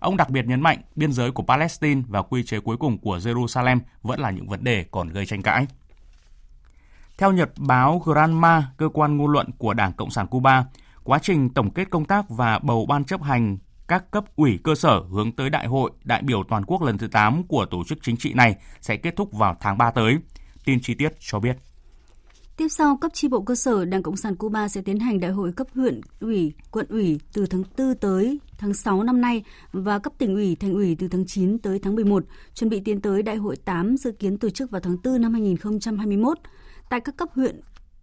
Ông 0.00 0.16
đặc 0.16 0.30
biệt 0.30 0.46
nhấn 0.46 0.60
mạnh 0.60 0.78
biên 0.96 1.12
giới 1.12 1.30
của 1.30 1.42
Palestine 1.42 2.02
và 2.08 2.22
quy 2.22 2.42
chế 2.42 2.60
cuối 2.60 2.76
cùng 2.76 2.98
của 2.98 3.18
Jerusalem 3.18 3.80
vẫn 4.02 4.20
là 4.20 4.30
những 4.30 4.48
vấn 4.48 4.64
đề 4.64 4.84
còn 4.90 5.08
gây 5.08 5.26
tranh 5.26 5.42
cãi. 5.42 5.66
Theo 7.18 7.32
nhật 7.32 7.50
báo 7.58 7.98
Granma, 7.98 8.70
cơ 8.76 8.88
quan 8.88 9.16
ngôn 9.16 9.30
luận 9.30 9.50
của 9.58 9.74
Đảng 9.74 9.92
Cộng 9.92 10.10
sản 10.10 10.26
Cuba, 10.26 10.64
quá 11.04 11.18
trình 11.22 11.54
tổng 11.54 11.70
kết 11.70 11.90
công 11.90 12.04
tác 12.04 12.28
và 12.28 12.58
bầu 12.58 12.86
ban 12.86 13.04
chấp 13.04 13.22
hành 13.22 13.58
các 13.88 14.10
cấp 14.10 14.24
ủy 14.36 14.58
cơ 14.64 14.74
sở 14.74 15.00
hướng 15.10 15.32
tới 15.32 15.50
đại 15.50 15.66
hội 15.66 15.90
đại 16.04 16.22
biểu 16.22 16.42
toàn 16.48 16.64
quốc 16.64 16.82
lần 16.82 16.98
thứ 16.98 17.06
8 17.06 17.42
của 17.42 17.66
tổ 17.70 17.84
chức 17.84 17.98
chính 18.02 18.16
trị 18.16 18.32
này 18.34 18.56
sẽ 18.80 18.96
kết 18.96 19.16
thúc 19.16 19.32
vào 19.32 19.56
tháng 19.60 19.78
3 19.78 19.90
tới. 19.90 20.16
Tin 20.64 20.80
chi 20.80 20.94
tiết 20.94 21.12
cho 21.20 21.40
biết. 21.40 21.56
Tiếp 22.56 22.68
sau, 22.68 22.96
cấp 22.96 23.14
tri 23.14 23.28
bộ 23.28 23.40
cơ 23.40 23.54
sở 23.54 23.84
Đảng 23.84 24.02
Cộng 24.02 24.16
sản 24.16 24.36
Cuba 24.36 24.68
sẽ 24.68 24.80
tiến 24.82 24.98
hành 24.98 25.20
đại 25.20 25.30
hội 25.30 25.52
cấp 25.52 25.66
huyện 25.74 26.00
ủy, 26.20 26.52
quận 26.70 26.86
ủy 26.88 27.20
từ 27.32 27.46
tháng 27.46 27.62
4 27.78 27.94
tới 27.94 28.40
tháng 28.58 28.74
6 28.74 29.02
năm 29.02 29.20
nay 29.20 29.44
và 29.72 29.98
cấp 29.98 30.12
tỉnh 30.18 30.34
ủy, 30.34 30.56
thành 30.56 30.74
ủy 30.74 30.96
từ 30.98 31.08
tháng 31.08 31.26
9 31.26 31.58
tới 31.58 31.78
tháng 31.78 31.94
11, 31.94 32.24
chuẩn 32.54 32.70
bị 32.70 32.80
tiến 32.80 33.00
tới 33.00 33.22
đại 33.22 33.36
hội 33.36 33.56
8 33.56 33.96
dự 33.96 34.12
kiến 34.12 34.38
tổ 34.38 34.50
chức 34.50 34.70
vào 34.70 34.80
tháng 34.80 34.96
4 35.04 35.20
năm 35.20 35.32
2021. 35.32 36.38
Tại 36.90 37.00
các 37.00 37.16
cấp 37.16 37.28
huyện, 37.34 37.60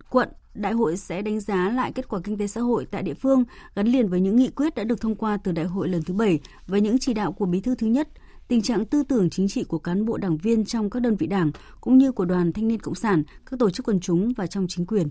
quận, 0.09 0.29
đại 0.53 0.73
hội 0.73 0.97
sẽ 0.97 1.21
đánh 1.21 1.39
giá 1.39 1.69
lại 1.69 1.91
kết 1.91 2.07
quả 2.07 2.19
kinh 2.23 2.37
tế 2.37 2.47
xã 2.47 2.61
hội 2.61 2.85
tại 2.91 3.03
địa 3.03 3.13
phương 3.13 3.43
gắn 3.75 3.87
liền 3.87 4.09
với 4.09 4.21
những 4.21 4.35
nghị 4.35 4.49
quyết 4.49 4.75
đã 4.75 4.83
được 4.83 5.01
thông 5.01 5.15
qua 5.15 5.37
từ 5.43 5.51
đại 5.51 5.65
hội 5.65 5.89
lần 5.89 6.03
thứ 6.03 6.13
7 6.13 6.39
và 6.67 6.77
những 6.77 6.99
chỉ 6.99 7.13
đạo 7.13 7.31
của 7.31 7.45
bí 7.45 7.61
thư 7.61 7.75
thứ 7.75 7.87
nhất, 7.87 8.07
tình 8.47 8.61
trạng 8.61 8.85
tư 8.85 9.03
tưởng 9.03 9.29
chính 9.29 9.47
trị 9.47 9.63
của 9.63 9.79
cán 9.79 10.05
bộ 10.05 10.17
đảng 10.17 10.37
viên 10.37 10.65
trong 10.65 10.89
các 10.89 10.99
đơn 10.99 11.15
vị 11.15 11.27
đảng 11.27 11.51
cũng 11.81 11.97
như 11.97 12.11
của 12.11 12.25
đoàn 12.25 12.53
thanh 12.53 12.67
niên 12.67 12.79
cộng 12.79 12.95
sản, 12.95 13.23
các 13.45 13.59
tổ 13.59 13.69
chức 13.69 13.87
quần 13.87 13.99
chúng 13.99 14.33
và 14.37 14.47
trong 14.47 14.65
chính 14.69 14.85
quyền. 14.85 15.09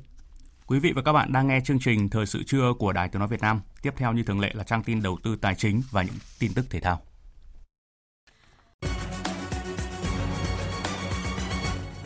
Quý 0.66 0.78
vị 0.78 0.92
và 0.96 1.02
các 1.02 1.12
bạn 1.12 1.32
đang 1.32 1.46
nghe 1.46 1.60
chương 1.64 1.78
trình 1.80 2.08
Thời 2.08 2.26
sự 2.26 2.42
trưa 2.42 2.72
của 2.78 2.92
Đài 2.92 3.08
Tiếng 3.08 3.18
nói 3.18 3.28
Việt 3.28 3.40
Nam. 3.40 3.60
Tiếp 3.82 3.94
theo 3.96 4.12
như 4.12 4.22
thường 4.22 4.40
lệ 4.40 4.52
là 4.54 4.64
trang 4.64 4.82
tin 4.82 5.02
đầu 5.02 5.18
tư 5.22 5.36
tài 5.36 5.54
chính 5.54 5.82
và 5.90 6.02
những 6.02 6.14
tin 6.38 6.54
tức 6.54 6.64
thể 6.70 6.80
thao. 6.80 7.00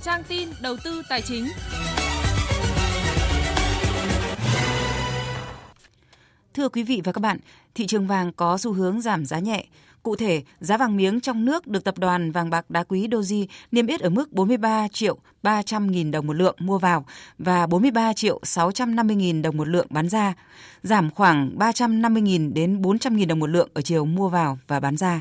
Trang 0.02 0.22
tin 0.28 0.48
đầu 0.62 0.76
tư 0.84 1.02
tài 1.08 1.22
chính. 1.22 1.44
Thưa 6.54 6.68
quý 6.68 6.82
vị 6.82 7.00
và 7.04 7.12
các 7.12 7.20
bạn, 7.20 7.38
thị 7.74 7.86
trường 7.86 8.06
vàng 8.06 8.32
có 8.32 8.58
xu 8.58 8.72
hướng 8.72 9.00
giảm 9.00 9.24
giá 9.24 9.38
nhẹ. 9.38 9.64
Cụ 10.02 10.16
thể, 10.16 10.42
giá 10.60 10.76
vàng 10.76 10.96
miếng 10.96 11.20
trong 11.20 11.44
nước 11.44 11.66
được 11.66 11.84
tập 11.84 11.98
đoàn 11.98 12.32
vàng 12.32 12.50
bạc 12.50 12.70
đá 12.70 12.84
quý 12.84 13.08
Doji 13.08 13.46
niêm 13.72 13.86
yết 13.86 14.00
ở 14.00 14.10
mức 14.10 14.32
43 14.32 14.88
triệu 14.88 15.16
300 15.42 15.90
nghìn 15.90 16.10
đồng 16.10 16.26
một 16.26 16.32
lượng 16.32 16.56
mua 16.58 16.78
vào 16.78 17.06
và 17.38 17.66
43 17.66 18.12
triệu 18.12 18.40
650 18.42 19.16
nghìn 19.16 19.42
đồng 19.42 19.56
một 19.56 19.68
lượng 19.68 19.86
bán 19.90 20.08
ra, 20.08 20.34
giảm 20.82 21.10
khoảng 21.10 21.58
350 21.58 22.22
nghìn 22.22 22.54
đến 22.54 22.82
400 22.82 23.16
nghìn 23.16 23.28
đồng 23.28 23.38
một 23.38 23.50
lượng 23.50 23.68
ở 23.74 23.82
chiều 23.82 24.04
mua 24.04 24.28
vào 24.28 24.58
và 24.68 24.80
bán 24.80 24.96
ra. 24.96 25.20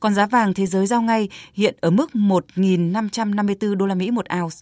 Còn 0.00 0.14
giá 0.14 0.26
vàng 0.26 0.54
thế 0.54 0.66
giới 0.66 0.86
giao 0.86 1.02
ngay 1.02 1.28
hiện 1.54 1.74
ở 1.80 1.90
mức 1.90 2.10
1.554 2.14 3.74
đô 3.74 3.86
la 3.86 3.94
Mỹ 3.94 4.10
một 4.10 4.26
ounce. 4.40 4.56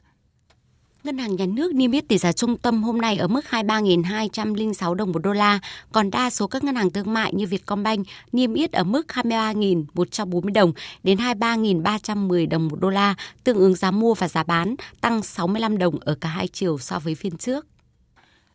Ngân 1.05 1.19
hàng 1.19 1.37
Nhà 1.37 1.47
nước 1.47 1.75
niêm 1.75 1.91
yết 1.91 2.09
tỷ 2.09 2.19
giá 2.19 2.33
trung 2.33 2.57
tâm 2.57 2.83
hôm 2.83 3.01
nay 3.01 3.17
ở 3.17 3.29
mức 3.29 3.45
23.206 3.51 4.95
đồng 4.95 5.13
một 5.13 5.19
đô 5.19 5.33
la, 5.33 5.59
còn 5.93 6.11
đa 6.11 6.31
số 6.31 6.47
các 6.47 6.65
ngân 6.65 6.75
hàng 6.75 6.91
thương 6.91 7.15
mại 7.15 7.35
như 7.35 7.47
Vietcombank 7.47 8.07
niêm 8.33 8.55
yết 8.55 8.73
ở 8.73 8.85
mức 8.85 9.07
23.140 9.09 10.53
đồng 10.53 10.73
đến 11.03 11.19
23.310 11.19 12.49
đồng 12.49 12.69
một 12.69 12.81
đô 12.81 12.91
la, 12.91 13.15
tương 13.45 13.59
ứng 13.59 13.75
giá 13.75 13.91
mua 13.91 14.15
và 14.15 14.29
giá 14.29 14.43
bán 14.43 14.75
tăng 15.01 15.23
65 15.23 15.79
đồng 15.79 15.99
ở 16.01 16.15
cả 16.15 16.29
hai 16.29 16.49
chiều 16.49 16.79
so 16.79 16.99
với 16.99 17.15
phiên 17.15 17.37
trước. 17.37 17.67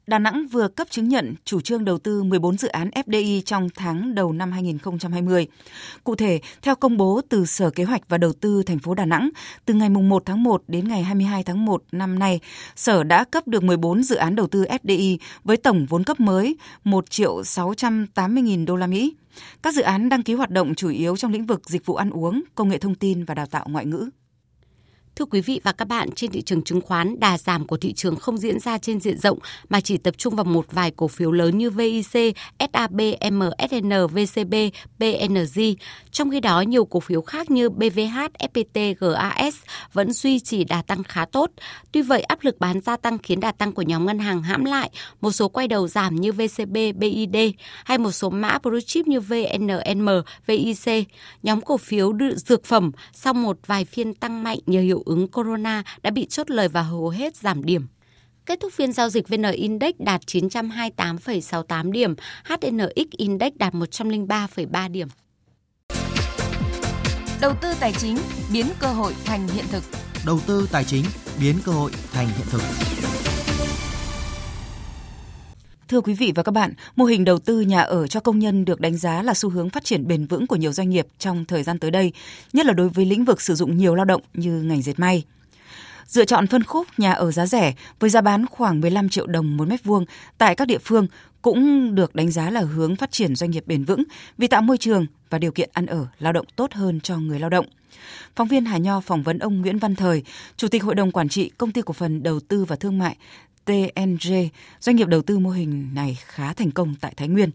Đà 0.07 0.19
Nẵng 0.19 0.47
vừa 0.47 0.67
cấp 0.67 0.87
chứng 0.89 1.07
nhận 1.07 1.35
chủ 1.45 1.61
trương 1.61 1.85
đầu 1.85 1.97
tư 1.97 2.23
14 2.23 2.57
dự 2.57 2.67
án 2.67 2.89
FDI 2.89 3.41
trong 3.41 3.69
tháng 3.75 4.15
đầu 4.15 4.33
năm 4.33 4.51
2020. 4.51 5.47
Cụ 6.03 6.15
thể, 6.15 6.39
theo 6.61 6.75
công 6.75 6.97
bố 6.97 7.21
từ 7.29 7.45
Sở 7.45 7.69
Kế 7.69 7.83
hoạch 7.83 8.09
và 8.09 8.17
Đầu 8.17 8.33
tư 8.33 8.63
thành 8.63 8.79
phố 8.79 8.93
Đà 8.93 9.05
Nẵng, 9.05 9.29
từ 9.65 9.73
ngày 9.73 9.89
1 9.89 10.23
tháng 10.25 10.43
1 10.43 10.63
đến 10.67 10.87
ngày 10.87 11.03
22 11.03 11.43
tháng 11.43 11.65
1 11.65 11.83
năm 11.91 12.19
nay, 12.19 12.39
Sở 12.75 13.03
đã 13.03 13.23
cấp 13.23 13.47
được 13.47 13.63
14 13.63 14.03
dự 14.03 14.15
án 14.15 14.35
đầu 14.35 14.47
tư 14.47 14.63
FDI 14.63 15.17
với 15.43 15.57
tổng 15.57 15.85
vốn 15.89 16.03
cấp 16.03 16.19
mới 16.19 16.55
1 16.83 17.09
triệu 17.09 17.43
680 17.43 18.43
nghìn 18.43 18.65
đô 18.65 18.75
la 18.75 18.87
Mỹ. 18.87 19.15
Các 19.63 19.73
dự 19.73 19.81
án 19.81 20.09
đăng 20.09 20.23
ký 20.23 20.33
hoạt 20.33 20.49
động 20.49 20.75
chủ 20.75 20.89
yếu 20.89 21.17
trong 21.17 21.31
lĩnh 21.31 21.45
vực 21.45 21.69
dịch 21.69 21.85
vụ 21.85 21.95
ăn 21.95 22.09
uống, 22.09 22.43
công 22.55 22.69
nghệ 22.69 22.77
thông 22.77 22.95
tin 22.95 23.25
và 23.25 23.33
đào 23.33 23.45
tạo 23.45 23.65
ngoại 23.69 23.85
ngữ. 23.85 24.09
Thưa 25.17 25.25
quý 25.25 25.41
vị 25.41 25.61
và 25.63 25.71
các 25.71 25.87
bạn, 25.87 26.09
trên 26.11 26.31
thị 26.31 26.41
trường 26.41 26.61
chứng 26.63 26.81
khoán, 26.81 27.19
đà 27.19 27.37
giảm 27.37 27.67
của 27.67 27.77
thị 27.77 27.93
trường 27.93 28.15
không 28.15 28.37
diễn 28.37 28.59
ra 28.59 28.77
trên 28.77 28.99
diện 28.99 29.17
rộng 29.17 29.39
mà 29.69 29.81
chỉ 29.81 29.97
tập 29.97 30.17
trung 30.17 30.35
vào 30.35 30.45
một 30.45 30.65
vài 30.71 30.91
cổ 30.91 31.07
phiếu 31.07 31.31
lớn 31.31 31.57
như 31.57 31.69
VIC, 31.69 32.35
SAB, 32.73 33.01
MSN, 33.31 33.91
VCB, 34.13 34.53
PNG. 34.99 35.61
Trong 36.11 36.31
khi 36.31 36.39
đó, 36.39 36.61
nhiều 36.61 36.85
cổ 36.85 36.99
phiếu 36.99 37.21
khác 37.21 37.51
như 37.51 37.69
BVH, 37.69 38.17
FPT, 38.39 38.95
GAS 38.99 39.55
vẫn 39.93 40.13
duy 40.13 40.39
trì 40.39 40.63
đà 40.63 40.81
tăng 40.81 41.03
khá 41.03 41.25
tốt. 41.25 41.51
Tuy 41.91 42.01
vậy, 42.01 42.21
áp 42.21 42.39
lực 42.41 42.59
bán 42.59 42.81
gia 42.81 42.97
tăng 42.97 43.17
khiến 43.17 43.39
đà 43.39 43.51
tăng 43.51 43.71
của 43.71 43.81
nhóm 43.81 44.05
ngân 44.05 44.19
hàng 44.19 44.43
hãm 44.43 44.65
lại. 44.65 44.89
Một 45.21 45.31
số 45.31 45.49
quay 45.49 45.67
đầu 45.67 45.87
giảm 45.87 46.15
như 46.15 46.31
VCB, 46.31 46.77
BID 46.95 47.35
hay 47.85 47.97
một 47.97 48.11
số 48.11 48.29
mã 48.29 48.57
blue 48.63 48.81
chip 48.81 49.07
như 49.07 49.19
VNM, 49.19 50.09
VIC. 50.47 51.07
Nhóm 51.43 51.61
cổ 51.61 51.77
phiếu 51.77 52.13
dược 52.35 52.65
phẩm 52.65 52.91
sau 53.13 53.33
một 53.33 53.57
vài 53.67 53.85
phiên 53.85 54.13
tăng 54.13 54.43
mạnh 54.43 54.59
nhờ 54.65 54.81
hiệu 54.81 55.03
ứng 55.07 55.27
corona 55.27 55.83
đã 56.03 56.11
bị 56.11 56.25
chốt 56.25 56.49
lời 56.49 56.67
và 56.67 56.81
hầu 56.81 57.09
hết 57.09 57.35
giảm 57.35 57.65
điểm. 57.65 57.87
Kết 58.45 58.59
thúc 58.59 58.73
phiên 58.73 58.93
giao 58.93 59.09
dịch 59.09 59.29
VN 59.29 59.51
Index 59.51 59.95
đạt 59.99 60.21
928,68 60.25 61.91
điểm, 61.91 62.15
HNX 62.43 63.07
Index 63.17 63.53
đạt 63.55 63.73
103,3 63.73 64.91
điểm. 64.91 65.07
Đầu 67.41 67.53
tư 67.61 67.73
tài 67.79 67.93
chính 67.93 68.17
biến 68.53 68.65
cơ 68.79 68.87
hội 68.87 69.13
thành 69.25 69.47
hiện 69.47 69.65
thực. 69.71 69.83
Đầu 70.25 70.39
tư 70.47 70.67
tài 70.71 70.83
chính 70.83 71.03
biến 71.39 71.55
cơ 71.65 71.71
hội 71.71 71.91
thành 72.11 72.27
hiện 72.27 72.47
thực. 72.49 72.61
Thưa 75.87 76.01
quý 76.01 76.13
vị 76.13 76.31
và 76.35 76.43
các 76.43 76.51
bạn, 76.51 76.73
mô 76.95 77.05
hình 77.05 77.25
đầu 77.25 77.39
tư 77.39 77.61
nhà 77.61 77.81
ở 77.81 78.07
cho 78.07 78.19
công 78.19 78.39
nhân 78.39 78.65
được 78.65 78.81
đánh 78.81 78.97
giá 78.97 79.23
là 79.23 79.33
xu 79.33 79.49
hướng 79.49 79.69
phát 79.69 79.83
triển 79.83 80.07
bền 80.07 80.25
vững 80.25 80.47
của 80.47 80.55
nhiều 80.55 80.71
doanh 80.71 80.89
nghiệp 80.89 81.07
trong 81.19 81.45
thời 81.45 81.63
gian 81.63 81.79
tới 81.79 81.91
đây, 81.91 82.11
nhất 82.53 82.65
là 82.65 82.73
đối 82.73 82.89
với 82.89 83.05
lĩnh 83.05 83.25
vực 83.25 83.41
sử 83.41 83.55
dụng 83.55 83.77
nhiều 83.77 83.95
lao 83.95 84.05
động 84.05 84.21
như 84.33 84.61
ngành 84.61 84.81
dệt 84.81 84.99
may. 84.99 85.23
Dựa 86.07 86.25
chọn 86.25 86.47
phân 86.47 86.63
khúc 86.63 86.87
nhà 86.97 87.11
ở 87.11 87.31
giá 87.31 87.45
rẻ 87.45 87.73
với 87.99 88.09
giá 88.09 88.21
bán 88.21 88.45
khoảng 88.45 88.81
15 88.81 89.09
triệu 89.09 89.27
đồng 89.27 89.57
một 89.57 89.67
mét 89.67 89.83
vuông 89.83 90.05
tại 90.37 90.55
các 90.55 90.67
địa 90.67 90.77
phương 90.77 91.07
cũng 91.41 91.95
được 91.95 92.15
đánh 92.15 92.31
giá 92.31 92.49
là 92.49 92.61
hướng 92.61 92.95
phát 92.95 93.11
triển 93.11 93.35
doanh 93.35 93.51
nghiệp 93.51 93.63
bền 93.67 93.83
vững 93.83 94.03
vì 94.37 94.47
tạo 94.47 94.61
môi 94.61 94.77
trường 94.77 95.05
và 95.29 95.39
điều 95.39 95.51
kiện 95.51 95.69
ăn 95.73 95.85
ở 95.85 96.07
lao 96.19 96.33
động 96.33 96.45
tốt 96.55 96.73
hơn 96.73 96.99
cho 97.01 97.17
người 97.17 97.39
lao 97.39 97.49
động. 97.49 97.65
Phóng 98.35 98.47
viên 98.47 98.65
Hà 98.65 98.77
Nho 98.77 99.01
phỏng 99.01 99.23
vấn 99.23 99.39
ông 99.39 99.61
Nguyễn 99.61 99.79
Văn 99.79 99.95
Thời, 99.95 100.23
Chủ 100.57 100.67
tịch 100.67 100.83
Hội 100.83 100.95
đồng 100.95 101.11
Quản 101.11 101.29
trị 101.29 101.51
Công 101.57 101.71
ty 101.71 101.81
Cổ 101.81 101.93
phần 101.93 102.23
Đầu 102.23 102.39
tư 102.39 102.65
và 102.65 102.75
Thương 102.75 102.97
mại 102.97 103.17
TNG, 103.67 104.33
doanh 104.79 104.95
nghiệp 104.95 105.07
đầu 105.07 105.21
tư 105.21 105.39
mô 105.39 105.49
hình 105.49 105.89
này 105.93 106.17
khá 106.25 106.53
thành 106.53 106.71
công 106.71 106.95
tại 107.01 107.13
Thái 107.17 107.27
Nguyên. 107.27 107.49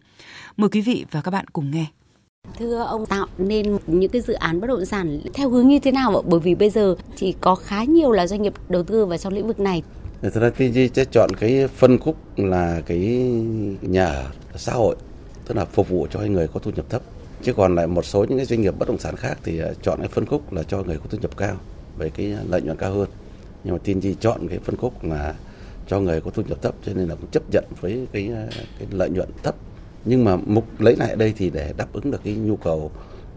Mời 0.56 0.70
quý 0.70 0.80
vị 0.80 1.04
và 1.10 1.20
các 1.20 1.30
bạn 1.30 1.48
cùng 1.48 1.70
nghe. 1.70 1.86
Thưa 2.58 2.78
ông 2.78 3.06
tạo 3.06 3.26
nên 3.38 3.78
những 3.86 4.10
cái 4.10 4.22
dự 4.22 4.32
án 4.32 4.60
bất 4.60 4.66
động 4.66 4.84
sản 4.84 5.20
theo 5.34 5.48
hướng 5.50 5.68
như 5.68 5.78
thế 5.78 5.92
nào 5.92 6.16
ạ? 6.16 6.22
Bởi 6.26 6.40
vì 6.40 6.54
bây 6.54 6.70
giờ 6.70 6.96
chỉ 7.16 7.34
có 7.40 7.54
khá 7.54 7.84
nhiều 7.84 8.12
là 8.12 8.26
doanh 8.26 8.42
nghiệp 8.42 8.52
đầu 8.68 8.82
tư 8.82 9.06
vào 9.06 9.18
trong 9.18 9.32
lĩnh 9.32 9.46
vực 9.46 9.60
này. 9.60 9.82
Thật 10.22 10.34
ra 10.34 10.50
TNG 10.50 10.94
sẽ 10.94 11.04
chọn 11.12 11.30
cái 11.40 11.68
phân 11.68 11.98
khúc 11.98 12.16
là 12.38 12.82
cái 12.86 12.98
nhà 13.82 14.26
xã 14.56 14.72
hội, 14.72 14.96
tức 15.46 15.54
là 15.54 15.64
phục 15.64 15.88
vụ 15.88 16.06
cho 16.10 16.20
người 16.20 16.48
có 16.48 16.60
thu 16.60 16.70
nhập 16.76 16.90
thấp. 16.90 17.02
Chứ 17.42 17.52
còn 17.52 17.74
lại 17.74 17.86
một 17.86 18.04
số 18.04 18.24
những 18.24 18.38
cái 18.38 18.46
doanh 18.46 18.60
nghiệp 18.60 18.74
bất 18.78 18.88
động 18.88 18.98
sản 18.98 19.16
khác 19.16 19.38
thì 19.44 19.58
à, 19.60 19.68
chọn 19.82 19.98
cái 19.98 20.08
phân 20.08 20.26
khúc 20.26 20.52
là 20.52 20.62
cho 20.62 20.82
người 20.82 20.96
có 20.96 21.04
thu 21.10 21.18
nhập 21.22 21.36
cao 21.36 21.56
với 21.96 22.10
cái 22.10 22.36
lợi 22.48 22.62
nhuận 22.62 22.76
cao 22.76 22.92
hơn. 22.92 23.08
Nhưng 23.64 23.74
mà 23.74 23.78
TNG 23.84 24.14
chọn 24.20 24.48
cái 24.48 24.58
phân 24.58 24.76
khúc 24.76 25.04
là 25.04 25.34
cho 25.92 26.00
người 26.00 26.20
có 26.20 26.30
thu 26.30 26.42
nhập 26.48 26.62
thấp 26.62 26.74
cho 26.86 26.92
nên 26.94 27.08
là 27.08 27.14
cũng 27.14 27.30
chấp 27.30 27.42
nhận 27.50 27.64
với 27.80 28.06
cái 28.12 28.30
cái 28.78 28.88
lợi 28.90 29.10
nhuận 29.10 29.28
thấp. 29.42 29.54
Nhưng 30.04 30.24
mà 30.24 30.36
mục 30.36 30.80
lấy 30.80 30.96
lại 30.96 31.16
đây 31.16 31.32
thì 31.36 31.50
để 31.50 31.72
đáp 31.76 31.92
ứng 31.92 32.10
được 32.10 32.20
cái 32.24 32.34
nhu 32.34 32.56
cầu 32.56 32.90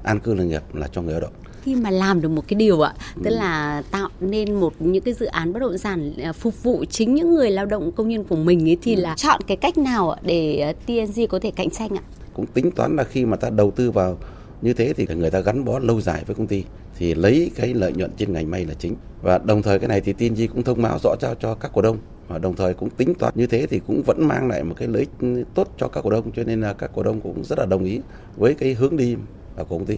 an 0.03 0.19
cư 0.19 0.33
lạc 0.33 0.43
nghiệp 0.43 0.61
là 0.73 0.87
cho 0.87 1.01
người 1.01 1.11
lao 1.11 1.21
động. 1.21 1.33
Khi 1.63 1.75
mà 1.75 1.89
làm 1.89 2.21
được 2.21 2.29
một 2.29 2.43
cái 2.47 2.55
điều 2.55 2.81
ạ 2.81 2.93
tức 3.23 3.29
ừ. 3.29 3.35
là 3.35 3.83
tạo 3.91 4.09
nên 4.19 4.53
một 4.53 4.73
những 4.79 5.03
cái 5.03 5.13
dự 5.13 5.25
án 5.25 5.53
bất 5.53 5.59
động 5.59 5.77
sản 5.77 6.13
à, 6.23 6.33
phục 6.33 6.63
vụ 6.63 6.85
chính 6.89 7.15
những 7.15 7.35
người 7.35 7.51
lao 7.51 7.65
động 7.65 7.91
công 7.91 8.09
nhân 8.09 8.23
của 8.23 8.35
mình 8.35 8.69
ấy 8.69 8.77
thì 8.81 8.95
ừ. 8.95 9.01
là 9.01 9.15
chọn 9.17 9.41
cái 9.47 9.57
cách 9.57 9.77
nào 9.77 10.15
để 10.21 10.59
à, 10.59 10.73
TNG 10.85 11.27
có 11.29 11.39
thể 11.39 11.51
cạnh 11.51 11.69
tranh 11.69 11.89
ạ? 11.97 12.03
Cũng 12.33 12.45
tính 12.45 12.71
toán 12.71 12.95
là 12.95 13.03
khi 13.03 13.25
mà 13.25 13.37
ta 13.37 13.49
đầu 13.49 13.71
tư 13.71 13.91
vào 13.91 14.17
như 14.61 14.73
thế 14.73 14.93
thì 14.93 15.07
người 15.15 15.31
ta 15.31 15.39
gắn 15.39 15.65
bó 15.65 15.79
lâu 15.79 16.01
dài 16.01 16.23
với 16.27 16.35
công 16.35 16.47
ty 16.47 16.63
thì 16.97 17.13
lấy 17.13 17.51
cái 17.55 17.73
lợi 17.73 17.93
nhuận 17.93 18.11
trên 18.17 18.33
ngành 18.33 18.51
may 18.51 18.65
là 18.65 18.73
chính. 18.73 18.95
Và 19.21 19.37
đồng 19.37 19.61
thời 19.61 19.79
cái 19.79 19.87
này 19.87 20.01
thì 20.01 20.13
TNG 20.13 20.47
cũng 20.53 20.63
thông 20.63 20.81
báo 20.81 20.99
rõ 21.03 21.15
cho 21.19 21.35
cho 21.39 21.55
các 21.55 21.71
cổ 21.73 21.81
đông 21.81 21.97
và 22.27 22.37
đồng 22.37 22.55
thời 22.55 22.73
cũng 22.73 22.89
tính 22.89 23.13
toán 23.15 23.33
như 23.35 23.47
thế 23.47 23.65
thì 23.69 23.79
cũng 23.87 24.03
vẫn 24.05 24.27
mang 24.27 24.47
lại 24.47 24.63
một 24.63 24.75
cái 24.77 24.87
lợi 24.87 24.99
ích 24.99 25.45
tốt 25.53 25.67
cho 25.77 25.87
các 25.87 26.01
cổ 26.03 26.09
đông 26.09 26.31
cho 26.31 26.43
nên 26.43 26.61
là 26.61 26.73
các 26.73 26.91
cổ 26.95 27.03
đông 27.03 27.21
cũng 27.21 27.43
rất 27.43 27.59
là 27.59 27.65
đồng 27.65 27.83
ý 27.83 27.99
với 28.37 28.53
cái 28.53 28.73
hướng 28.73 28.97
đi 28.97 29.15
của 29.57 29.63
công 29.63 29.85
ty 29.85 29.97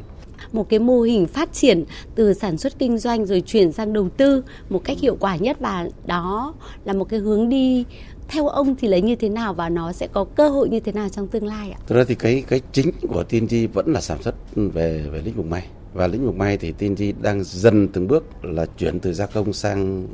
một 0.52 0.70
cái 0.70 0.80
mô 0.80 1.02
hình 1.02 1.28
phát 1.28 1.54
triển 1.54 1.84
từ 2.16 2.34
sản 2.34 2.58
xuất 2.58 2.80
kinh 2.80 2.98
doanh 2.98 3.26
rồi 3.26 3.42
chuyển 3.42 3.72
sang 3.72 3.94
đầu 3.94 4.10
tư 4.10 4.44
một 4.70 4.84
cách 4.84 4.98
hiệu 5.00 5.18
quả 5.20 5.36
nhất 5.36 5.58
và 5.60 5.90
đó 6.06 6.54
là 6.86 6.94
một 6.94 7.10
cái 7.10 7.20
hướng 7.20 7.50
đi 7.50 7.86
theo 8.28 8.48
ông 8.48 8.76
thì 8.76 8.88
lấy 8.88 9.02
như 9.02 9.16
thế 9.16 9.30
nào 9.30 9.54
và 9.54 9.70
nó 9.70 9.92
sẽ 9.92 10.08
có 10.08 10.24
cơ 10.24 10.50
hội 10.50 10.70
như 10.70 10.80
thế 10.80 10.92
nào 10.92 11.10
trong 11.10 11.28
tương 11.28 11.46
lai 11.46 11.72
ạ? 11.72 11.80
Thực 11.88 11.96
ra 11.96 12.04
thì 12.08 12.16
cái 12.16 12.44
cái 12.48 12.62
chính 12.72 12.92
của 13.10 13.24
TNG 13.24 13.74
vẫn 13.74 13.94
là 13.94 14.02
sản 14.02 14.24
xuất 14.24 14.36
về 14.56 15.06
về 15.12 15.22
lĩnh 15.26 15.34
vực 15.34 15.46
may 15.46 15.68
và 15.94 16.08
lĩnh 16.08 16.26
vực 16.26 16.36
may 16.36 16.58
thì 16.58 16.72
TNG 16.72 17.22
đang 17.22 17.44
dần 17.44 17.88
từng 17.88 18.08
bước 18.08 18.26
là 18.42 18.66
chuyển 18.78 19.00
từ 19.00 19.14
gia 19.14 19.26
công 19.26 19.54
sang 19.54 20.08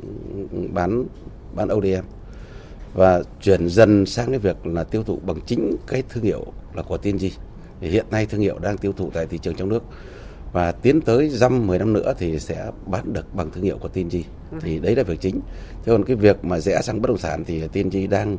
bán 0.72 1.04
bán 1.54 1.68
ODM 1.72 2.06
và 2.94 3.22
chuyển 3.42 3.68
dần 3.68 4.06
sang 4.06 4.30
cái 4.30 4.38
việc 4.38 4.66
là 4.66 4.84
tiêu 4.84 5.02
thụ 5.02 5.18
bằng 5.26 5.36
chính 5.46 5.76
cái 5.86 6.02
thương 6.08 6.24
hiệu 6.24 6.44
là 6.74 6.82
của 6.82 6.96
TNG. 6.96 7.26
Thì 7.80 7.88
hiện 7.88 8.06
nay 8.10 8.26
thương 8.26 8.40
hiệu 8.40 8.58
đang 8.58 8.78
tiêu 8.78 8.92
thụ 8.92 9.10
tại 9.14 9.26
thị 9.26 9.38
trường 9.42 9.54
trong 9.54 9.68
nước 9.68 9.82
và 10.52 10.72
tiến 10.72 11.00
tới 11.00 11.28
dăm 11.28 11.66
10 11.66 11.78
năm 11.78 11.92
nữa 11.92 12.14
thì 12.18 12.38
sẽ 12.38 12.70
bán 12.86 13.12
được 13.12 13.34
bằng 13.34 13.50
thương 13.50 13.64
hiệu 13.64 13.78
của 13.78 13.88
TNG. 13.88 14.22
Thì 14.60 14.78
đấy 14.78 14.96
là 14.96 15.02
việc 15.02 15.20
chính. 15.20 15.40
Thế 15.84 15.92
còn 15.92 16.04
cái 16.04 16.16
việc 16.16 16.44
mà 16.44 16.60
rẽ 16.60 16.80
sang 16.82 17.02
bất 17.02 17.08
động 17.08 17.18
sản 17.18 17.44
thì 17.44 17.68
TNG 17.68 18.10
đang 18.10 18.36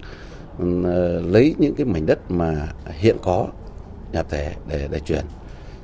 uh, 0.63 1.26
lấy 1.34 1.55
những 1.57 1.76
cái 1.76 1.86
mảnh 1.86 2.05
đất 2.05 2.32
mà 2.32 2.68
hiện 2.99 3.16
có 3.24 3.47
nhà 4.11 4.24
thể 4.24 4.53
để 4.68 4.88
để 4.91 4.99
chuyển 4.99 5.26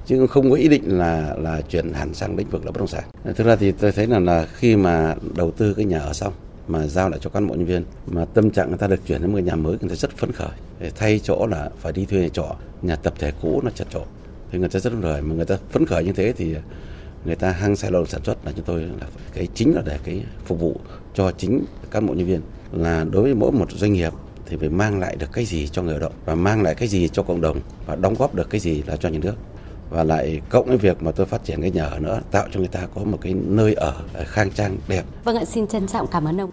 chứ 0.06 0.28
không 0.28 0.50
có 0.50 0.56
ý 0.56 0.68
định 0.68 0.98
là 0.98 1.36
là 1.38 1.62
chuyển 1.62 1.94
hẳn 1.94 2.14
sang 2.14 2.36
lĩnh 2.36 2.50
vực 2.50 2.66
là 2.66 2.72
bất 2.72 2.80
động 2.80 2.88
sản. 2.88 3.04
Thực 3.36 3.48
ra 3.48 3.56
thì 3.56 3.72
tôi 3.72 3.92
thấy 3.92 4.08
là 4.08 4.20
là 4.20 4.48
khi 4.54 4.76
mà 4.76 5.16
đầu 5.36 5.52
tư 5.52 5.74
cái 5.74 5.86
nhà 5.86 6.00
ở 6.00 6.14
xong 6.14 6.34
mà 6.68 6.88
giao 6.88 7.10
lại 7.10 7.20
cho 7.24 7.30
cán 7.30 7.48
bộ 7.48 7.56
nhân 7.56 7.66
viên. 7.66 7.84
Mà 8.08 8.26
tâm 8.26 8.52
trạng 8.52 8.70
người 8.70 8.78
ta 8.78 8.88
được 8.88 9.00
chuyển 9.08 9.22
đến 9.22 9.32
một 9.32 9.40
nhà 9.40 9.56
mới, 9.56 9.78
người 9.82 9.90
ta 9.90 9.96
rất 9.96 10.18
phấn 10.18 10.32
khởi. 10.32 10.50
Để 10.80 10.92
thay 10.96 11.20
chỗ 11.24 11.48
là 11.48 11.70
phải 11.78 11.94
đi 11.94 12.06
thuê 12.06 12.22
nhà 12.22 12.30
trọ, 12.34 12.56
nhà 12.82 12.96
tập 12.96 13.14
thể 13.20 13.32
cũ 13.42 13.62
nó 13.64 13.70
chật 13.70 13.88
trội 13.90 14.06
thì 14.52 14.60
người 14.60 14.70
ta 14.70 14.80
rất 14.80 14.94
phấn 14.94 15.02
khởi. 15.02 15.22
Mà 15.22 15.36
người 15.36 15.46
ta 15.46 15.58
phấn 15.70 15.86
khởi 15.86 16.04
như 16.04 16.12
thế 16.14 16.34
thì 16.38 16.56
người 17.26 17.36
ta 17.36 17.52
hăng 17.52 17.76
say 17.76 17.92
lao 17.92 18.02
động 18.02 18.10
sản 18.10 18.24
xuất 18.24 18.46
là 18.46 18.52
chúng 18.56 18.66
tôi 18.66 18.82
là 18.82 19.08
cái 19.34 19.48
chính 19.54 19.76
là 19.76 19.82
để 19.86 20.00
cái 20.04 20.24
phục 20.46 20.60
vụ 20.60 20.76
cho 21.14 21.32
chính 21.32 21.66
cán 21.92 22.06
bộ 22.06 22.14
nhân 22.14 22.28
viên. 22.28 22.42
Là 22.72 23.04
đối 23.12 23.24
với 23.24 23.34
mỗi 23.36 23.52
một 23.52 23.72
doanh 23.72 23.94
nghiệp 23.94 24.14
thì 24.46 24.58
phải 24.58 24.70
mang 24.70 25.00
lại 25.00 25.16
được 25.16 25.30
cái 25.34 25.46
gì 25.46 25.68
cho 25.68 25.82
người 25.82 25.94
lao 25.94 26.00
động 26.00 26.14
và 26.26 26.36
mang 26.36 26.62
lại 26.62 26.76
cái 26.76 26.88
gì 26.88 27.08
cho 27.08 27.24
cộng 27.24 27.42
đồng 27.42 27.60
và 27.86 27.96
đóng 27.96 28.16
góp 28.20 28.36
được 28.36 28.50
cái 28.50 28.62
gì 28.62 28.84
là 28.88 28.98
cho 28.98 29.10
nhà 29.10 29.20
nước 29.20 29.36
và 29.92 30.04
lại 30.04 30.42
cộng 30.50 30.68
cái 30.68 30.78
việc 30.78 31.04
mà 31.04 31.12
tôi 31.12 31.26
phát 31.26 31.44
triển 31.44 31.62
cái 31.62 31.72
nhà 31.72 31.86
ở 31.86 32.00
nữa 32.00 32.22
tạo 32.32 32.48
cho 32.52 32.60
người 32.60 32.70
ta 32.70 32.88
có 32.96 33.04
một 33.04 33.18
cái 33.22 33.34
nơi 33.34 33.74
ở 33.74 33.94
khang 34.26 34.52
trang 34.52 34.78
đẹp. 34.88 35.04
Vâng 35.24 35.36
ạ, 35.36 35.46
xin 35.46 35.68
trân 35.68 35.88
trọng 35.88 36.08
cảm 36.08 36.26
ơn 36.26 36.42
ông. 36.42 36.52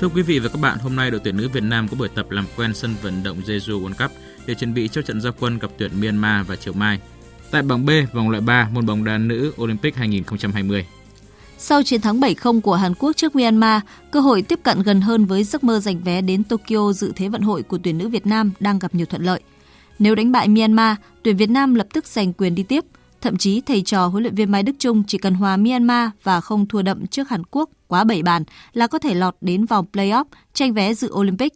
Thưa 0.00 0.08
quý 0.08 0.22
vị 0.22 0.38
và 0.38 0.48
các 0.48 0.60
bạn, 0.60 0.78
hôm 0.78 0.96
nay 0.96 1.10
đội 1.10 1.20
tuyển 1.24 1.36
nữ 1.36 1.48
Việt 1.48 1.62
Nam 1.62 1.88
có 1.88 1.96
buổi 1.98 2.08
tập 2.14 2.30
làm 2.30 2.46
quen 2.56 2.74
sân 2.74 2.94
vận 3.02 3.22
động 3.22 3.40
Jeju 3.46 3.82
World 3.82 4.06
Cup 4.08 4.16
để 4.46 4.54
chuẩn 4.54 4.74
bị 4.74 4.88
cho 4.88 5.02
trận 5.02 5.20
giao 5.20 5.32
quân 5.40 5.58
gặp 5.58 5.70
tuyển 5.78 6.00
Myanmar 6.00 6.46
vào 6.46 6.56
chiều 6.56 6.72
mai. 6.72 7.00
Tại 7.50 7.62
bảng 7.62 7.86
B, 7.86 7.90
vòng 8.12 8.30
loại 8.30 8.40
3 8.40 8.68
môn 8.72 8.86
bóng 8.86 9.04
đá 9.04 9.18
nữ 9.18 9.52
Olympic 9.62 9.96
2020. 9.96 10.86
Sau 11.58 11.82
chiến 11.82 12.00
thắng 12.00 12.20
7-0 12.20 12.60
của 12.60 12.74
Hàn 12.74 12.94
Quốc 12.94 13.12
trước 13.16 13.36
Myanmar, 13.36 13.82
cơ 14.10 14.20
hội 14.20 14.42
tiếp 14.42 14.60
cận 14.62 14.82
gần 14.82 15.00
hơn 15.00 15.24
với 15.24 15.44
giấc 15.44 15.64
mơ 15.64 15.80
giành 15.80 16.00
vé 16.00 16.20
đến 16.20 16.44
Tokyo 16.44 16.92
dự 16.92 17.12
Thế 17.16 17.28
vận 17.28 17.42
hội 17.42 17.62
của 17.62 17.78
tuyển 17.82 17.98
nữ 17.98 18.08
Việt 18.08 18.26
Nam 18.26 18.52
đang 18.60 18.78
gặp 18.78 18.94
nhiều 18.94 19.06
thuận 19.06 19.22
lợi. 19.22 19.40
Nếu 19.98 20.14
đánh 20.14 20.32
bại 20.32 20.48
Myanmar, 20.48 20.96
tuyển 21.22 21.36
Việt 21.36 21.50
Nam 21.50 21.74
lập 21.74 21.86
tức 21.92 22.06
giành 22.06 22.32
quyền 22.32 22.54
đi 22.54 22.62
tiếp. 22.62 22.84
Thậm 23.20 23.36
chí 23.36 23.60
thầy 23.60 23.82
trò 23.82 24.06
huấn 24.06 24.22
luyện 24.22 24.34
viên 24.34 24.52
Mai 24.52 24.62
Đức 24.62 24.72
Trung 24.78 25.02
chỉ 25.06 25.18
cần 25.18 25.34
hòa 25.34 25.56
Myanmar 25.56 26.10
và 26.22 26.40
không 26.40 26.66
thua 26.68 26.82
đậm 26.82 27.06
trước 27.06 27.28
Hàn 27.28 27.42
Quốc 27.50 27.70
quá 27.86 28.04
7 28.04 28.22
bàn 28.22 28.44
là 28.72 28.86
có 28.86 28.98
thể 28.98 29.14
lọt 29.14 29.36
đến 29.40 29.66
vòng 29.66 29.86
playoff 29.92 30.24
tranh 30.54 30.74
vé 30.74 30.94
dự 30.94 31.10
Olympic. 31.12 31.52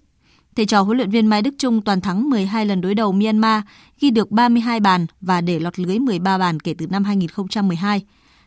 Thầy 0.56 0.66
trò 0.66 0.80
huấn 0.80 0.96
luyện 0.96 1.10
viên 1.10 1.26
Mai 1.26 1.42
Đức 1.42 1.54
Trung 1.58 1.82
toàn 1.82 2.00
thắng 2.00 2.30
12 2.30 2.66
lần 2.66 2.80
đối 2.80 2.94
đầu 2.94 3.12
Myanmar, 3.12 3.62
ghi 4.00 4.10
được 4.10 4.30
32 4.30 4.80
bàn 4.80 5.06
và 5.20 5.40
để 5.40 5.58
lọt 5.58 5.78
lưới 5.78 5.98
13 5.98 6.38
bàn 6.38 6.60
kể 6.60 6.74
từ 6.78 6.86
năm 6.86 7.04
2012. 7.04 8.02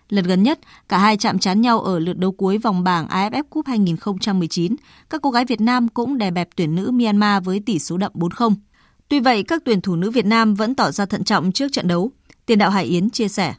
Lần 0.10 0.26
gần 0.26 0.44
nhất, 0.44 0.60
cả 0.90 0.98
hai 0.98 1.18
chạm 1.18 1.40
trán 1.40 1.62
nhau 1.62 1.80
ở 1.82 2.00
lượt 2.00 2.18
đấu 2.18 2.32
cuối 2.32 2.58
vòng 2.58 2.84
bảng 2.84 3.08
AFF 3.08 3.44
Cup 3.50 3.68
2019. 3.68 4.76
Các 5.10 5.22
cô 5.22 5.32
gái 5.32 5.46
Việt 5.46 5.62
Nam 5.62 5.88
cũng 5.88 6.18
đè 6.18 6.32
bẹp 6.32 6.50
tuyển 6.56 6.76
nữ 6.76 6.92
Myanmar 6.92 7.44
với 7.44 7.60
tỷ 7.66 7.80
số 7.80 7.98
đậm 7.98 8.12
4-0. 8.16 8.54
Tuy 9.08 9.20
vậy, 9.20 9.44
các 9.44 9.62
tuyển 9.66 9.82
thủ 9.82 9.96
nữ 9.96 10.12
Việt 10.12 10.26
Nam 10.26 10.54
vẫn 10.54 10.76
tỏ 10.76 10.92
ra 10.92 11.06
thận 11.06 11.24
trọng 11.24 11.52
trước 11.52 11.68
trận 11.72 11.88
đấu. 11.88 12.12
Tiền 12.46 12.58
đạo 12.60 12.70
Hải 12.70 12.86
Yến 12.86 13.10
chia 13.10 13.28
sẻ. 13.28 13.54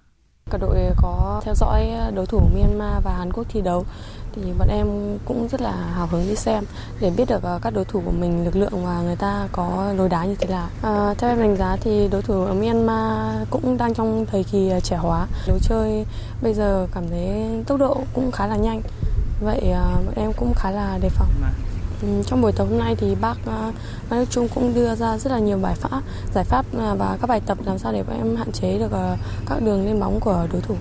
Cả 0.51 0.59
đội 0.59 0.77
có 0.97 1.41
theo 1.45 1.55
dõi 1.55 1.91
đối 2.15 2.27
thủ 2.27 2.41
Myanmar 2.55 3.05
và 3.05 3.15
Hàn 3.19 3.33
Quốc 3.33 3.47
thi 3.51 3.61
đấu 3.61 3.87
thì 4.35 4.43
bọn 4.59 4.69
em 4.69 4.87
cũng 5.25 5.49
rất 5.49 5.61
là 5.61 5.73
hào 5.73 6.07
hứng 6.07 6.29
đi 6.29 6.37
xem 6.37 6.65
để 7.01 7.11
biết 7.17 7.25
được 7.29 7.43
ờ, 7.43 7.59
các 7.63 7.75
đối 7.75 7.85
thủ 7.85 8.03
của 8.05 8.11
mình 8.11 8.45
lực 8.45 8.57
lượng 8.57 8.85
và 8.87 9.01
người 9.01 9.17
ta 9.17 9.49
có 9.53 9.93
lối 9.97 10.09
đá 10.09 10.25
như 10.25 10.35
thế 10.35 10.47
nào. 10.47 10.69
À, 10.83 11.15
theo 11.19 11.31
em 11.31 11.39
đánh 11.39 11.57
giá 11.57 11.77
thì 11.81 12.09
đối 12.09 12.23
thủ 12.23 12.45
ở 12.45 12.55
Myanmar 12.55 13.49
cũng 13.51 13.77
đang 13.79 13.95
trong 13.95 14.27
thời 14.31 14.45
kỳ 14.45 14.69
ờ, 14.71 14.81
trẻ 14.81 14.97
hóa. 14.97 15.27
Lối 15.47 15.59
chơi 15.63 16.07
bây 16.43 16.55
giờ 16.55 16.87
cảm 16.95 17.09
thấy 17.11 17.45
tốc 17.67 17.79
độ 17.79 17.97
cũng 18.15 18.31
khá 18.33 18.47
là 18.47 18.57
nhanh. 18.57 18.83
Vậy 19.41 19.61
bọn 20.07 20.15
em 20.17 20.33
cũng 20.33 20.53
khá 20.55 20.71
là 20.71 20.99
đề 21.03 21.09
phòng. 21.09 21.29
Ừ, 22.03 22.09
trong 22.27 22.43
buổi 22.43 22.53
tập 22.53 22.67
hôm 22.71 22.79
nay 22.79 22.97
thì 22.97 23.15
bác 23.21 23.35
Mai 24.11 24.21
Đức 24.21 24.31
Trung 24.31 24.49
cũng 24.55 24.75
đưa 24.75 24.95
ra 24.95 25.19
rất 25.19 25.33
là 25.33 25.39
nhiều 25.39 25.59
bài 25.63 25.75
pháp, 25.75 26.03
giải 26.35 26.45
pháp 26.45 26.67
và 26.73 27.17
các 27.21 27.27
bài 27.27 27.41
tập 27.47 27.59
làm 27.67 27.79
sao 27.79 27.93
để 27.93 28.03
bọn 28.03 28.17
em 28.17 28.37
hạn 28.37 28.53
chế 28.53 28.79
được 28.79 28.91
các 29.49 29.63
đường 29.63 29.87
lên 29.87 30.01
bóng 30.01 30.21
của 30.21 30.47
đối 30.53 30.61
thủ. 30.61 30.75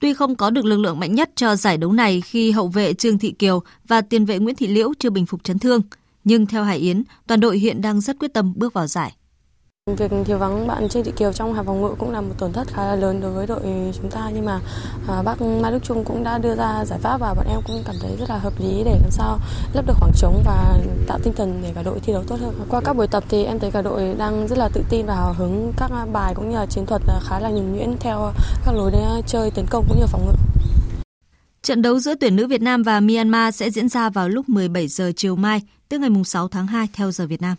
Tuy 0.00 0.14
không 0.14 0.36
có 0.36 0.50
được 0.50 0.64
lực 0.64 0.78
lượng 0.78 1.00
mạnh 1.00 1.14
nhất 1.14 1.30
cho 1.36 1.56
giải 1.56 1.76
đấu 1.76 1.92
này 1.92 2.20
khi 2.20 2.50
hậu 2.50 2.68
vệ 2.68 2.94
Trương 2.94 3.18
Thị 3.18 3.34
Kiều 3.38 3.62
và 3.88 4.00
tiền 4.00 4.24
vệ 4.24 4.38
Nguyễn 4.38 4.56
Thị 4.56 4.66
Liễu 4.66 4.92
chưa 4.98 5.10
bình 5.10 5.26
phục 5.26 5.44
chấn 5.44 5.58
thương, 5.58 5.82
nhưng 6.24 6.46
theo 6.46 6.64
Hải 6.64 6.78
Yến, 6.78 7.02
toàn 7.26 7.40
đội 7.40 7.58
hiện 7.58 7.80
đang 7.80 8.00
rất 8.00 8.18
quyết 8.18 8.34
tâm 8.34 8.52
bước 8.56 8.72
vào 8.72 8.86
giải. 8.86 9.16
Việc 9.86 10.10
thiếu 10.24 10.38
vắng 10.38 10.66
bạn 10.66 10.88
Trương 10.88 11.04
Thị 11.04 11.12
Kiều 11.16 11.32
trong 11.32 11.54
hàng 11.54 11.64
phòng 11.64 11.82
ngự 11.82 11.94
cũng 11.98 12.10
là 12.10 12.20
một 12.20 12.34
tổn 12.38 12.52
thất 12.52 12.68
khá 12.68 12.84
là 12.84 12.96
lớn 12.96 13.20
đối 13.20 13.32
với 13.32 13.46
đội 13.46 13.60
chúng 13.94 14.10
ta 14.10 14.30
nhưng 14.34 14.44
mà 14.44 14.60
à, 15.08 15.22
bác 15.22 15.42
Mai 15.42 15.72
Đức 15.72 15.78
Trung 15.82 16.04
cũng 16.04 16.24
đã 16.24 16.38
đưa 16.38 16.54
ra 16.54 16.84
giải 16.84 16.98
pháp 16.98 17.18
và 17.20 17.34
bọn 17.34 17.46
em 17.48 17.60
cũng 17.66 17.82
cảm 17.86 17.94
thấy 18.00 18.16
rất 18.18 18.30
là 18.30 18.38
hợp 18.38 18.52
lý 18.58 18.82
để 18.84 18.98
làm 19.02 19.10
sao 19.10 19.38
lấp 19.74 19.86
được 19.86 19.94
khoảng 20.00 20.12
trống 20.16 20.42
và 20.46 20.78
tạo 21.06 21.18
tinh 21.22 21.34
thần 21.36 21.60
để 21.62 21.72
cả 21.74 21.82
đội 21.82 22.00
thi 22.00 22.12
đấu 22.12 22.22
tốt 22.26 22.36
hơn. 22.40 22.54
Qua 22.68 22.80
các 22.84 22.96
buổi 22.96 23.06
tập 23.06 23.24
thì 23.28 23.44
em 23.44 23.58
thấy 23.58 23.70
cả 23.70 23.82
đội 23.82 24.14
đang 24.18 24.48
rất 24.48 24.58
là 24.58 24.68
tự 24.68 24.82
tin 24.90 25.06
và 25.06 25.14
hào 25.14 25.32
hứng 25.32 25.72
các 25.76 25.90
bài 26.12 26.34
cũng 26.34 26.50
như 26.50 26.56
là 26.56 26.66
chiến 26.66 26.86
thuật 26.86 27.02
khá 27.28 27.40
là 27.40 27.50
nhuần 27.50 27.76
nhuyễn 27.76 27.96
theo 28.00 28.32
các 28.64 28.72
lối 28.74 28.92
chơi 29.26 29.50
tấn 29.50 29.66
công 29.70 29.84
cũng 29.88 29.98
như 30.00 30.06
phòng 30.06 30.26
ngự. 30.26 30.32
Trận 31.62 31.82
đấu 31.82 31.98
giữa 31.98 32.14
tuyển 32.14 32.36
nữ 32.36 32.46
Việt 32.46 32.62
Nam 32.62 32.82
và 32.82 33.00
Myanmar 33.00 33.54
sẽ 33.54 33.70
diễn 33.70 33.88
ra 33.88 34.10
vào 34.10 34.28
lúc 34.28 34.48
17 34.48 34.88
giờ 34.88 35.12
chiều 35.16 35.36
mai, 35.36 35.60
tức 35.88 35.98
ngày 35.98 36.10
6 36.24 36.48
tháng 36.48 36.66
2 36.66 36.88
theo 36.92 37.10
giờ 37.10 37.26
Việt 37.26 37.42
Nam. 37.42 37.56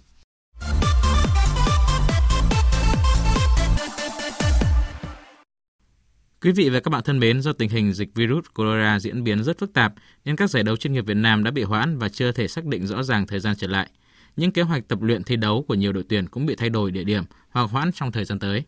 Quý 6.41 6.51
vị 6.51 6.69
và 6.69 6.79
các 6.79 6.89
bạn 6.89 7.03
thân 7.05 7.19
mến, 7.19 7.41
do 7.41 7.53
tình 7.53 7.69
hình 7.69 7.93
dịch 7.93 8.09
virus 8.15 8.45
corona 8.55 8.99
diễn 8.99 9.23
biến 9.23 9.43
rất 9.43 9.59
phức 9.59 9.73
tạp 9.73 9.93
nên 10.25 10.35
các 10.35 10.49
giải 10.49 10.63
đấu 10.63 10.77
chuyên 10.77 10.93
nghiệp 10.93 11.05
Việt 11.05 11.17
Nam 11.17 11.43
đã 11.43 11.51
bị 11.51 11.63
hoãn 11.63 11.97
và 11.97 12.09
chưa 12.09 12.31
thể 12.31 12.47
xác 12.47 12.65
định 12.65 12.88
rõ 12.88 13.03
ràng 13.03 13.27
thời 13.27 13.39
gian 13.39 13.55
trở 13.57 13.67
lại. 13.67 13.89
Những 14.35 14.51
kế 14.51 14.61
hoạch 14.61 14.88
tập 14.88 15.01
luyện 15.01 15.23
thi 15.23 15.35
đấu 15.35 15.65
của 15.67 15.73
nhiều 15.73 15.93
đội 15.93 16.03
tuyển 16.09 16.27
cũng 16.27 16.45
bị 16.45 16.55
thay 16.55 16.69
đổi 16.69 16.91
địa 16.91 17.03
điểm 17.03 17.23
hoặc 17.49 17.69
hoãn 17.71 17.91
trong 17.91 18.11
thời 18.11 18.25
gian 18.25 18.39
tới. 18.39 18.63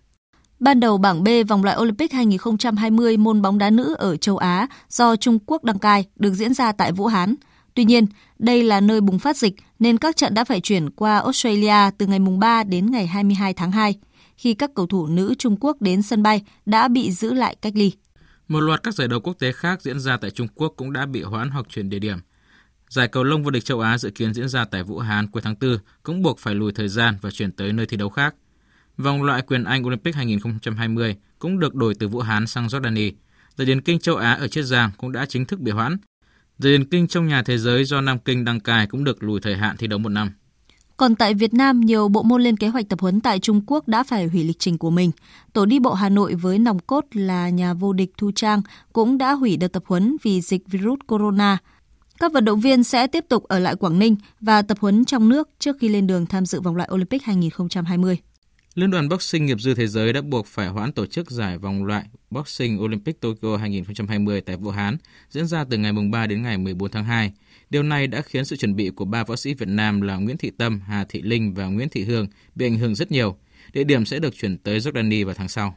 Ban 0.60 0.80
đầu 0.80 0.98
bảng 0.98 1.24
B 1.24 1.28
vòng 1.48 1.64
loại 1.64 1.78
Olympic 1.80 2.14
2020 2.14 3.18
môn 3.18 3.42
bóng 3.42 3.58
đá 3.58 3.70
nữ 3.70 3.96
ở 3.98 4.18
châu 4.18 4.38
Á 4.38 4.68
do 4.90 5.16
Trung 5.16 5.40
Quốc 5.46 5.64
đăng 5.64 5.80
cai 5.80 6.06
được 6.16 6.34
diễn 6.34 6.54
ra 6.54 6.72
tại 6.72 6.92
Vũ 6.92 7.06
Hán. 7.06 7.36
Tuy 7.74 7.86
nhiên, 7.86 8.06
đây 8.40 8.64
là 8.64 8.82
nơi 8.82 9.02
bùng 9.02 9.20
phát 9.20 9.38
dịch 9.38 9.56
nên 9.80 9.98
các 9.98 10.18
trận 10.18 10.34
đã 10.34 10.44
phải 10.44 10.62
chuyển 10.62 10.90
qua 10.90 11.20
Australia 11.20 11.92
từ 11.98 12.08
ngày 12.08 12.20
3 12.40 12.64
đến 12.64 12.92
ngày 12.92 13.08
22 13.08 13.54
tháng 13.54 13.72
2 13.72 13.96
khi 14.40 14.54
các 14.54 14.72
cầu 14.76 14.88
thủ 14.88 15.08
nữ 15.08 15.36
Trung 15.38 15.58
Quốc 15.60 15.82
đến 15.82 16.02
sân 16.02 16.24
bay 16.24 16.42
đã 16.66 16.88
bị 16.88 17.12
giữ 17.12 17.34
lại 17.34 17.56
cách 17.62 17.74
ly. 17.76 17.92
Một 18.48 18.60
loạt 18.60 18.84
các 18.84 18.94
giải 18.94 19.08
đấu 19.08 19.20
quốc 19.20 19.34
tế 19.40 19.52
khác 19.52 19.82
diễn 19.82 20.00
ra 20.00 20.18
tại 20.18 20.32
Trung 20.32 20.48
Quốc 20.56 20.74
cũng 20.78 20.94
đã 20.94 21.06
bị 21.06 21.22
hoãn 21.22 21.50
hoặc 21.50 21.66
chuyển 21.70 21.90
địa 21.90 22.00
điểm. 22.00 22.18
Giải 22.90 23.08
cầu 23.08 23.24
lông 23.24 23.44
vô 23.44 23.52
địch 23.52 23.66
châu 23.66 23.80
Á 23.80 23.98
dự 23.98 24.10
kiến 24.10 24.34
diễn 24.34 24.50
ra 24.50 24.66
tại 24.66 24.84
Vũ 24.84 25.00
Hán 25.00 25.28
cuối 25.28 25.42
tháng 25.42 25.56
4 25.62 25.78
cũng 26.04 26.22
buộc 26.22 26.40
phải 26.40 26.56
lùi 26.56 26.72
thời 26.72 26.88
gian 26.88 27.18
và 27.22 27.32
chuyển 27.32 27.52
tới 27.52 27.74
nơi 27.74 27.86
thi 27.86 27.98
đấu 27.98 28.10
khác. 28.10 28.36
Vòng 28.98 29.24
loại 29.24 29.42
quyền 29.42 29.64
Anh 29.64 29.86
Olympic 29.86 30.16
2020 30.16 31.16
cũng 31.40 31.60
được 31.60 31.76
đổi 31.76 31.96
từ 31.96 32.08
Vũ 32.08 32.20
Hán 32.20 32.48
sang 32.48 32.68
Jordani. 32.68 33.12
Giải 33.58 33.66
điền 33.66 33.82
kinh 33.82 34.00
châu 34.00 34.16
Á 34.16 34.34
ở 34.34 34.48
Chiết 34.48 34.66
Giang 34.66 34.92
cũng 34.98 35.12
đã 35.12 35.26
chính 35.26 35.46
thức 35.46 35.60
bị 35.60 35.72
hoãn. 35.72 35.98
Giải 36.58 36.72
điền 36.72 36.86
kinh 36.86 37.08
trong 37.08 37.28
nhà 37.28 37.44
thế 37.44 37.58
giới 37.58 37.86
do 37.86 38.02
Nam 38.02 38.20
Kinh 38.20 38.46
đăng 38.46 38.60
cai 38.60 38.88
cũng 38.88 39.04
được 39.04 39.24
lùi 39.24 39.42
thời 39.42 39.56
hạn 39.56 39.78
thi 39.78 39.88
đấu 39.88 40.00
một 40.00 40.10
năm. 40.10 40.32
Còn 41.00 41.16
tại 41.16 41.34
Việt 41.34 41.54
Nam, 41.54 41.82
nhiều 41.82 42.10
bộ 42.10 42.24
môn 42.24 42.42
lên 42.42 42.58
kế 42.58 42.68
hoạch 42.68 42.90
tập 42.90 43.00
huấn 43.02 43.22
tại 43.22 43.40
Trung 43.40 43.62
Quốc 43.68 43.88
đã 43.88 44.04
phải 44.04 44.28
hủy 44.28 44.44
lịch 44.44 44.60
trình 44.60 44.78
của 44.78 44.90
mình. 44.90 45.12
Tổ 45.54 45.66
đi 45.66 45.80
bộ 45.80 45.94
Hà 45.94 46.10
Nội 46.10 46.36
với 46.36 46.60
nòng 46.60 46.80
cốt 46.80 47.06
là 47.14 47.50
nhà 47.50 47.74
vô 47.74 47.94
địch 47.94 48.12
Thu 48.18 48.32
Trang 48.36 48.62
cũng 48.94 49.18
đã 49.18 49.32
hủy 49.32 49.58
đợt 49.58 49.68
tập 49.68 49.84
huấn 49.86 50.18
vì 50.24 50.42
dịch 50.42 50.68
virus 50.68 51.00
corona. 51.08 51.58
Các 52.20 52.34
vận 52.34 52.46
động 52.46 52.60
viên 52.60 52.84
sẽ 52.84 53.08
tiếp 53.08 53.26
tục 53.30 53.44
ở 53.44 53.60
lại 53.60 53.76
Quảng 53.76 54.00
Ninh 54.00 54.16
và 54.42 54.62
tập 54.62 54.78
huấn 54.82 55.06
trong 55.06 55.30
nước 55.30 55.50
trước 55.60 55.76
khi 55.80 55.90
lên 55.90 56.08
đường 56.08 56.26
tham 56.26 56.46
dự 56.46 56.62
vòng 56.62 56.76
loại 56.76 56.90
Olympic 56.94 57.24
2020. 57.24 58.18
Liên 58.76 58.92
đoàn 58.92 59.10
Boxing 59.10 59.46
nghiệp 59.46 59.62
dư 59.62 59.74
thế 59.74 59.88
giới 59.88 60.14
đã 60.14 60.22
buộc 60.22 60.46
phải 60.46 60.68
hoãn 60.68 60.92
tổ 60.92 61.06
chức 61.06 61.32
giải 61.32 61.58
vòng 61.58 61.86
loại 61.86 62.06
Boxing 62.32 62.84
Olympic 62.84 63.22
Tokyo 63.22 63.58
2020 63.58 64.42
tại 64.42 64.58
Vũ 64.58 64.70
Hán, 64.70 64.98
diễn 65.30 65.48
ra 65.48 65.66
từ 65.70 65.78
ngày 65.78 65.92
3 66.12 66.28
đến 66.28 66.42
ngày 66.42 66.58
14 66.58 66.92
tháng 66.92 67.06
2. 67.06 67.32
Điều 67.70 67.84
này 67.84 68.08
đã 68.08 68.22
khiến 68.22 68.46
sự 68.46 68.56
chuẩn 68.56 68.76
bị 68.76 68.90
của 68.90 69.06
ba 69.06 69.24
võ 69.24 69.36
sĩ 69.36 69.54
Việt 69.54 69.68
Nam 69.68 70.02
là 70.02 70.16
Nguyễn 70.16 70.38
Thị 70.38 70.52
Tâm, 70.58 70.82
Hà 70.88 71.06
Thị 71.10 71.22
Linh 71.22 71.54
và 71.54 71.66
Nguyễn 71.66 71.90
Thị 71.90 72.04
Hương 72.04 72.28
bị 72.56 72.66
ảnh 72.66 72.78
hưởng 72.78 72.96
rất 72.96 73.12
nhiều. 73.12 73.38
Địa 73.74 73.84
điểm 73.84 74.06
sẽ 74.06 74.20
được 74.20 74.36
chuyển 74.36 74.58
tới 74.58 74.80
Jordani 74.80 75.26
vào 75.26 75.36
tháng 75.36 75.48
sau. 75.48 75.76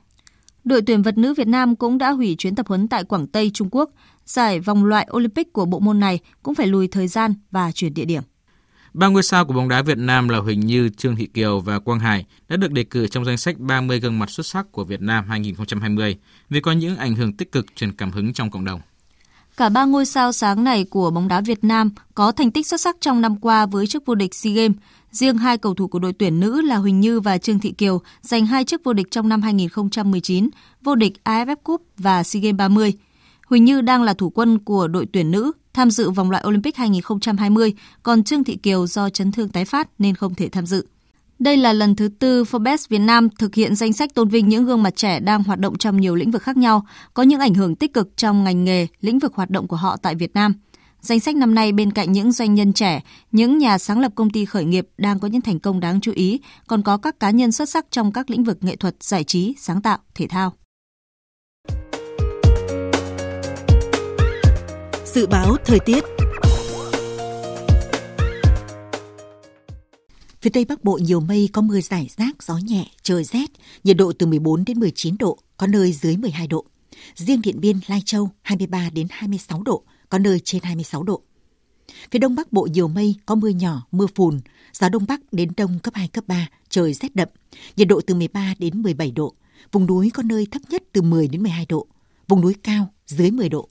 Đội 0.65 0.83
tuyển 0.83 1.03
vật 1.03 1.19
nữ 1.19 1.35
Việt 1.35 1.49
Nam 1.49 1.77
cũng 1.77 1.99
đã 1.99 2.11
hủy 2.11 2.35
chuyến 2.39 2.55
tập 2.55 2.67
huấn 2.69 2.89
tại 2.89 3.05
Quảng 3.05 3.27
Tây, 3.27 3.51
Trung 3.55 3.69
Quốc. 3.71 3.91
Giải 4.25 4.61
vòng 4.61 4.85
loại 4.85 5.09
Olympic 5.17 5.53
của 5.53 5.65
bộ 5.65 5.81
môn 5.81 6.01
này 6.01 6.19
cũng 6.43 6.55
phải 6.55 6.67
lùi 6.67 6.89
thời 6.89 7.09
gian 7.09 7.35
và 7.51 7.73
chuyển 7.73 7.95
địa 7.95 8.05
điểm. 8.05 8.23
Ba 8.95 9.09
ngôi 9.09 9.23
sao 9.23 9.45
của 9.45 9.55
bóng 9.55 9.69
đá 9.69 9.83
Việt 9.83 9.99
Nam 9.99 10.29
là 10.29 10.39
Huỳnh 10.39 10.61
Như, 10.61 10.89
Trương 10.89 11.17
Thị 11.17 11.27
Kiều 11.27 11.61
và 11.61 11.79
Quang 11.79 12.01
Hải 12.01 12.27
đã 12.49 12.57
được 12.57 12.73
đề 12.73 12.85
cử 12.85 13.07
trong 13.07 13.25
danh 13.25 13.37
sách 13.37 13.59
30 13.59 14.01
gương 14.01 14.19
mặt 14.19 14.31
xuất 14.31 14.47
sắc 14.47 14.73
của 14.73 14.85
Việt 14.85 15.01
Nam 15.01 15.25
2020 15.29 16.17
vì 16.51 16.61
có 16.61 16.73
những 16.73 16.97
ảnh 16.97 17.15
hưởng 17.15 17.33
tích 17.33 17.53
cực 17.53 17.67
truyền 17.77 17.93
cảm 17.93 18.11
hứng 18.11 18.33
trong 18.33 18.51
cộng 18.51 18.65
đồng. 18.65 18.81
Cả 19.57 19.69
ba 19.69 19.85
ngôi 19.85 20.07
sao 20.07 20.33
sáng 20.33 20.65
này 20.65 20.85
của 20.85 21.11
bóng 21.11 21.29
đá 21.29 21.41
Việt 21.41 21.65
Nam 21.65 21.91
có 22.15 22.33
thành 22.33 22.51
tích 22.51 22.67
xuất 22.67 22.81
sắc 22.81 22.97
trong 23.01 23.21
năm 23.21 23.37
qua 23.41 23.67
với 23.67 23.87
chức 23.87 24.07
vô 24.07 24.15
địch 24.15 24.35
SEA 24.35 24.53
Games. 24.53 24.77
Riêng 25.11 25.39
hai 25.39 25.59
cầu 25.59 25.75
thủ 25.75 25.89
của 25.89 25.99
đội 25.99 26.13
tuyển 26.13 26.41
nữ 26.41 26.61
là 26.61 26.77
Huỳnh 26.77 27.01
Như 27.01 27.21
và 27.21 27.39
Trương 27.39 27.59
Thị 27.59 27.73
Kiều 27.79 28.01
giành 28.23 28.47
hai 28.47 28.65
chức 28.65 28.85
vô 28.85 28.93
địch 28.93 29.11
trong 29.11 29.29
năm 29.29 29.43
2019, 29.43 30.49
vô 30.83 30.95
địch 30.95 31.13
AFF 31.25 31.57
Cup 31.57 31.83
và 31.99 32.23
SEA 32.23 32.41
Games 32.41 32.59
30. 32.59 32.93
Huỳnh 33.47 33.65
Như 33.65 33.81
đang 33.81 34.03
là 34.03 34.15
thủ 34.15 34.31
quân 34.31 34.59
của 34.59 34.89
đội 34.89 35.07
tuyển 35.13 35.31
nữ 35.31 35.53
tham 35.75 35.91
dự 35.91 36.11
vòng 36.11 36.31
loại 36.31 36.45
Olympic 36.47 36.77
2020, 36.77 37.75
còn 38.03 38.25
Trương 38.25 38.45
Thị 38.45 38.57
Kiều 38.57 38.87
do 38.87 39.11
chấn 39.11 39.33
thương 39.33 39.49
tái 39.49 39.65
phát 39.65 39.89
nên 39.99 40.15
không 40.15 40.35
thể 40.35 40.49
tham 40.49 40.67
dự. 40.67 40.87
Đây 41.43 41.57
là 41.57 41.73
lần 41.73 41.97
thứ 41.97 42.09
tư 42.19 42.45
Forbes 42.45 42.87
Việt 42.89 42.99
Nam 42.99 43.29
thực 43.39 43.55
hiện 43.55 43.75
danh 43.75 43.93
sách 43.93 44.15
tôn 44.15 44.29
vinh 44.29 44.49
những 44.49 44.65
gương 44.65 44.83
mặt 44.83 44.97
trẻ 44.97 45.21
đang 45.21 45.45
hoạt 45.45 45.59
động 45.59 45.79
trong 45.79 46.01
nhiều 46.01 46.15
lĩnh 46.15 46.31
vực 46.31 46.43
khác 46.43 46.57
nhau, 46.57 46.87
có 47.15 47.23
những 47.23 47.41
ảnh 47.41 47.55
hưởng 47.55 47.77
tích 47.77 47.95
cực 47.95 48.17
trong 48.17 48.45
ngành 48.45 48.65
nghề, 48.65 48.87
lĩnh 49.01 49.19
vực 49.19 49.35
hoạt 49.35 49.51
động 49.51 49.69
của 49.69 49.77
họ 49.77 49.97
tại 49.97 50.15
Việt 50.15 50.35
Nam. 50.35 50.55
Danh 51.01 51.21
sách 51.21 51.37
năm 51.37 51.55
nay 51.55 51.73
bên 51.73 51.93
cạnh 51.93 52.13
những 52.13 52.33
doanh 52.33 52.55
nhân 52.55 52.73
trẻ, 52.73 53.01
những 53.33 53.59
nhà 53.59 53.79
sáng 53.79 54.01
lập 54.01 54.13
công 54.15 54.31
ty 54.31 54.45
khởi 54.45 54.65
nghiệp 54.65 54.89
đang 54.99 55.21
có 55.21 55.29
những 55.29 55.41
thành 55.41 55.61
công 55.61 55.81
đáng 55.81 56.01
chú 56.01 56.13
ý, 56.15 56.41
còn 56.67 56.83
có 56.83 56.97
các 56.97 57.21
cá 57.21 57.31
nhân 57.31 57.53
xuất 57.53 57.69
sắc 57.69 57.87
trong 57.91 58.13
các 58.13 58.31
lĩnh 58.31 58.45
vực 58.45 58.59
nghệ 58.61 58.77
thuật, 58.77 59.03
giải 59.03 59.25
trí, 59.25 59.55
sáng 59.59 59.83
tạo, 59.83 59.99
thể 60.15 60.27
thao. 60.27 60.53
Dự 65.05 65.27
báo 65.27 65.57
thời 65.65 65.79
tiết 65.81 66.05
Phía 70.43 70.51
Tây 70.51 70.65
Bắc 70.65 70.85
Bộ 70.85 70.99
nhiều 71.03 71.21
mây 71.21 71.49
có 71.53 71.63
mưa 71.63 71.81
rải 71.81 72.11
rác, 72.17 72.43
gió 72.43 72.57
nhẹ, 72.57 72.87
trời 73.03 73.25
rét, 73.25 73.51
nhiệt 73.85 73.97
độ 73.97 74.13
từ 74.19 74.27
14 74.27 74.65
đến 74.65 74.81
19 74.81 75.17
độ, 75.19 75.39
có 75.57 75.67
nơi 75.67 75.93
dưới 75.93 76.17
12 76.17 76.47
độ. 76.47 76.65
Riêng 77.15 77.43
Điện 77.43 77.61
Biên, 77.61 77.81
Lai 77.87 78.03
Châu 78.05 78.31
23 78.43 78.91
đến 78.91 79.07
26 79.11 79.63
độ, 79.63 79.83
có 80.09 80.19
nơi 80.19 80.41
trên 80.45 80.63
26 80.63 81.03
độ. 81.03 81.23
Phía 82.11 82.19
Đông 82.19 82.35
Bắc 82.35 82.53
Bộ 82.53 82.69
nhiều 82.73 82.89
mây, 82.89 83.15
có 83.27 83.35
mưa 83.35 83.49
nhỏ, 83.49 83.87
mưa 83.93 84.07
phùn, 84.15 84.41
gió 84.73 84.89
Đông 84.89 85.05
Bắc 85.09 85.33
đến 85.33 85.53
Đông 85.57 85.79
cấp 85.79 85.95
2, 85.95 86.09
cấp 86.09 86.25
3, 86.27 86.49
trời 86.69 86.95
rét 86.95 87.17
đậm, 87.17 87.29
nhiệt 87.77 87.89
độ 87.89 88.01
từ 88.07 88.15
13 88.15 88.55
đến 88.59 88.83
17 88.83 89.11
độ. 89.11 89.35
Vùng 89.73 89.87
núi 89.87 90.11
có 90.15 90.23
nơi 90.23 90.47
thấp 90.51 90.63
nhất 90.69 90.83
từ 90.93 91.03
10 91.03 91.29
đến 91.29 91.43
12 91.43 91.67
độ, 91.69 91.87
vùng 92.29 92.41
núi 92.41 92.55
cao 92.63 92.89
dưới 93.07 93.31
10 93.31 93.49
độ. 93.49 93.69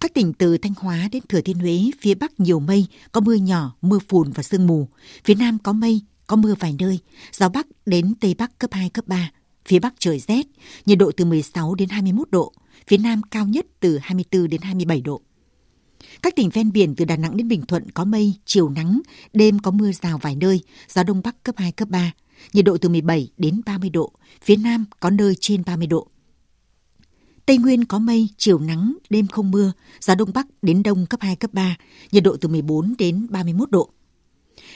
Các 0.00 0.14
tỉnh 0.14 0.32
từ 0.32 0.58
Thanh 0.58 0.72
Hóa 0.76 1.08
đến 1.12 1.22
Thừa 1.28 1.40
Thiên 1.40 1.58
Huế, 1.58 1.90
phía 2.00 2.14
Bắc 2.14 2.40
nhiều 2.40 2.60
mây, 2.60 2.86
có 3.12 3.20
mưa 3.20 3.34
nhỏ, 3.34 3.76
mưa 3.82 3.98
phùn 4.08 4.32
và 4.32 4.42
sương 4.42 4.66
mù. 4.66 4.88
Phía 5.24 5.34
Nam 5.34 5.58
có 5.62 5.72
mây, 5.72 6.00
có 6.26 6.36
mưa 6.36 6.54
vài 6.60 6.76
nơi, 6.78 6.98
gió 7.32 7.48
Bắc 7.48 7.66
đến 7.86 8.14
Tây 8.20 8.34
Bắc 8.38 8.58
cấp 8.58 8.70
2, 8.72 8.90
cấp 8.90 9.04
3. 9.08 9.30
Phía 9.66 9.78
Bắc 9.78 9.94
trời 9.98 10.18
rét, 10.18 10.46
nhiệt 10.86 10.98
độ 10.98 11.12
từ 11.16 11.24
16 11.24 11.74
đến 11.74 11.88
21 11.88 12.30
độ, 12.30 12.52
phía 12.86 12.98
Nam 12.98 13.22
cao 13.30 13.46
nhất 13.46 13.66
từ 13.80 13.98
24 14.02 14.48
đến 14.48 14.60
27 14.60 15.00
độ. 15.00 15.22
Các 16.22 16.36
tỉnh 16.36 16.50
ven 16.50 16.72
biển 16.72 16.94
từ 16.94 17.04
Đà 17.04 17.16
Nẵng 17.16 17.36
đến 17.36 17.48
Bình 17.48 17.66
Thuận 17.66 17.90
có 17.90 18.04
mây, 18.04 18.34
chiều 18.44 18.68
nắng, 18.68 19.00
đêm 19.32 19.58
có 19.58 19.70
mưa 19.70 19.92
rào 19.92 20.18
vài 20.18 20.36
nơi, 20.36 20.60
gió 20.88 21.02
Đông 21.02 21.20
Bắc 21.24 21.42
cấp 21.42 21.54
2, 21.58 21.72
cấp 21.72 21.88
3. 21.88 22.12
Nhiệt 22.52 22.64
độ 22.64 22.78
từ 22.78 22.88
17 22.88 23.28
đến 23.36 23.60
30 23.66 23.90
độ, 23.90 24.12
phía 24.42 24.56
Nam 24.56 24.84
có 25.00 25.10
nơi 25.10 25.34
trên 25.40 25.62
30 25.66 25.86
độ. 25.86 26.08
Tây 27.46 27.58
Nguyên 27.58 27.84
có 27.84 27.98
mây, 27.98 28.28
chiều 28.36 28.58
nắng, 28.58 28.96
đêm 29.10 29.26
không 29.26 29.50
mưa, 29.50 29.72
gió 30.00 30.14
đông 30.14 30.30
bắc 30.34 30.46
đến 30.62 30.82
đông 30.82 31.06
cấp 31.06 31.20
2, 31.20 31.36
cấp 31.36 31.50
3, 31.54 31.76
nhiệt 32.12 32.24
độ 32.24 32.36
từ 32.40 32.48
14 32.48 32.94
đến 32.98 33.26
31 33.30 33.70
độ. 33.70 33.90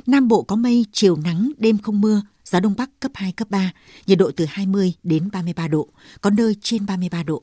Nam 0.07 0.29
Bộ 0.29 0.43
có 0.43 0.57
mây, 0.57 0.87
chiều 0.93 1.17
nắng, 1.17 1.53
đêm 1.59 1.79
không 1.79 2.01
mưa, 2.01 2.23
gió 2.45 2.61
đông 2.61 2.75
bắc 2.79 3.01
cấp 3.01 3.13
2, 3.15 3.33
cấp 3.33 3.51
3, 3.51 3.73
nhiệt 4.07 4.19
độ 4.19 4.31
từ 4.37 4.45
20 4.49 4.93
đến 5.03 5.31
33 5.33 5.69
độ, 5.69 5.89
có 6.21 6.31
nơi 6.31 6.57
trên 6.63 6.87
33 6.87 7.23
độ. 7.23 7.43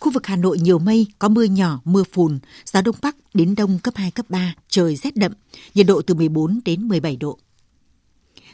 Khu 0.00 0.12
vực 0.12 0.26
Hà 0.26 0.36
Nội 0.36 0.58
nhiều 0.58 0.78
mây, 0.78 1.06
có 1.18 1.28
mưa 1.28 1.44
nhỏ, 1.44 1.80
mưa 1.84 2.04
phùn, 2.12 2.38
gió 2.64 2.80
đông 2.80 2.96
bắc 3.02 3.16
đến 3.34 3.54
đông 3.54 3.78
cấp 3.78 3.94
2, 3.96 4.10
cấp 4.10 4.26
3, 4.28 4.54
trời 4.68 4.96
rét 4.96 5.16
đậm, 5.16 5.32
nhiệt 5.74 5.86
độ 5.86 6.02
từ 6.02 6.14
14 6.14 6.60
đến 6.64 6.88
17 6.88 7.16
độ. 7.16 7.38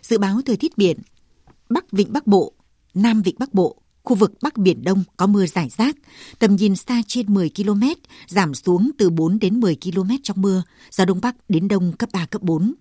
Dự 0.03 0.19
báo 0.19 0.41
thời 0.47 0.57
tiết 0.57 0.79
biển, 0.79 0.99
Bắc 1.69 1.93
Vịnh 1.93 2.13
Bắc 2.13 2.27
Bộ, 2.27 2.53
Nam 2.95 3.23
Vịnh 3.23 3.37
Bắc 3.39 3.55
Bộ, 3.55 3.83
khu 4.09 4.17
vực 4.17 4.33
Bắc 4.43 4.57
Biển 4.57 4.85
Đông 4.85 5.05
có 5.17 5.27
mưa 5.27 5.47
rải 5.47 5.69
rác, 5.79 5.97
tầm 6.39 6.57
nhìn 6.57 6.77
xa 6.77 7.03
trên 7.07 7.35
10 7.35 7.51
km, 7.57 7.83
giảm 8.27 8.55
xuống 8.55 8.91
từ 8.99 9.11
4 9.11 9.39
đến 9.39 9.61
10 9.61 9.77
km 9.85 10.11
trong 10.23 10.43
mưa, 10.43 10.63
gió 10.91 11.05
Đông 11.05 11.21
Bắc 11.23 11.37
đến 11.49 11.69
Đông 11.69 11.93
cấp 11.93 12.09
3, 12.13 12.27
cấp 12.27 12.43
4. 12.43 12.75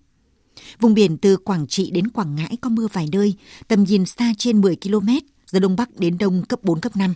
Vùng 0.80 0.94
biển 0.94 1.18
từ 1.18 1.36
Quảng 1.36 1.66
Trị 1.66 1.90
đến 1.90 2.08
Quảng 2.08 2.34
Ngãi 2.34 2.56
có 2.60 2.70
mưa 2.70 2.86
vài 2.92 3.08
nơi, 3.12 3.34
tầm 3.68 3.84
nhìn 3.84 4.06
xa 4.06 4.32
trên 4.38 4.60
10 4.60 4.76
km, 4.76 5.08
gió 5.50 5.58
Đông 5.58 5.76
Bắc 5.76 6.00
đến 6.00 6.18
Đông 6.18 6.42
cấp 6.48 6.60
4, 6.62 6.80
cấp 6.80 6.96
5. 6.96 7.14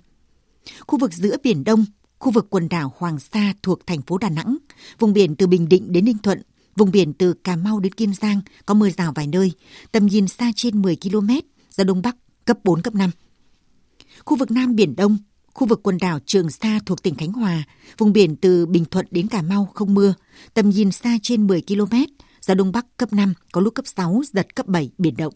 Khu 0.86 0.98
vực 0.98 1.12
giữa 1.12 1.36
Biển 1.42 1.64
Đông, 1.64 1.84
khu 2.18 2.32
vực 2.32 2.46
quần 2.50 2.68
đảo 2.68 2.92
Hoàng 2.96 3.18
Sa 3.18 3.54
thuộc 3.62 3.86
thành 3.86 4.02
phố 4.02 4.18
Đà 4.18 4.28
Nẵng, 4.28 4.56
vùng 4.98 5.12
biển 5.12 5.36
từ 5.36 5.46
Bình 5.46 5.68
Định 5.68 5.92
đến 5.92 6.04
Ninh 6.04 6.18
Thuận, 6.22 6.42
vùng 6.76 6.90
biển 6.90 7.12
từ 7.12 7.32
Cà 7.32 7.56
Mau 7.56 7.80
đến 7.80 7.92
Kiên 7.92 8.14
Giang 8.14 8.40
có 8.66 8.74
mưa 8.74 8.90
rào 8.90 9.12
vài 9.14 9.26
nơi, 9.26 9.52
tầm 9.92 10.06
nhìn 10.06 10.28
xa 10.28 10.52
trên 10.56 10.82
10 10.82 10.96
km, 10.96 11.30
gió 11.70 11.84
Đông 11.84 12.02
Bắc 12.02 12.16
cấp 12.44 12.58
4, 12.64 12.82
cấp 12.82 12.94
5. 12.94 13.10
Khu 14.24 14.36
vực 14.36 14.50
Nam 14.50 14.76
Biển 14.76 14.96
Đông, 14.96 15.18
khu 15.54 15.66
vực 15.66 15.80
quần 15.82 15.98
đảo 16.00 16.18
Trường 16.26 16.50
Sa 16.50 16.78
thuộc 16.86 17.02
tỉnh 17.02 17.14
Khánh 17.14 17.32
Hòa, 17.32 17.62
vùng 17.98 18.12
biển 18.12 18.36
từ 18.36 18.66
Bình 18.66 18.84
Thuận 18.84 19.06
đến 19.10 19.28
Cà 19.28 19.42
Mau 19.42 19.68
không 19.74 19.94
mưa, 19.94 20.14
tầm 20.54 20.70
nhìn 20.70 20.92
xa 20.92 21.16
trên 21.22 21.46
10 21.46 21.62
km, 21.68 21.96
gió 22.40 22.54
Đông 22.54 22.72
Bắc 22.72 22.86
cấp 22.96 23.12
5, 23.12 23.34
có 23.52 23.60
lúc 23.60 23.74
cấp 23.74 23.86
6, 23.86 24.22
giật 24.24 24.54
cấp 24.54 24.66
7, 24.66 24.90
biển 24.98 25.14
động. 25.16 25.34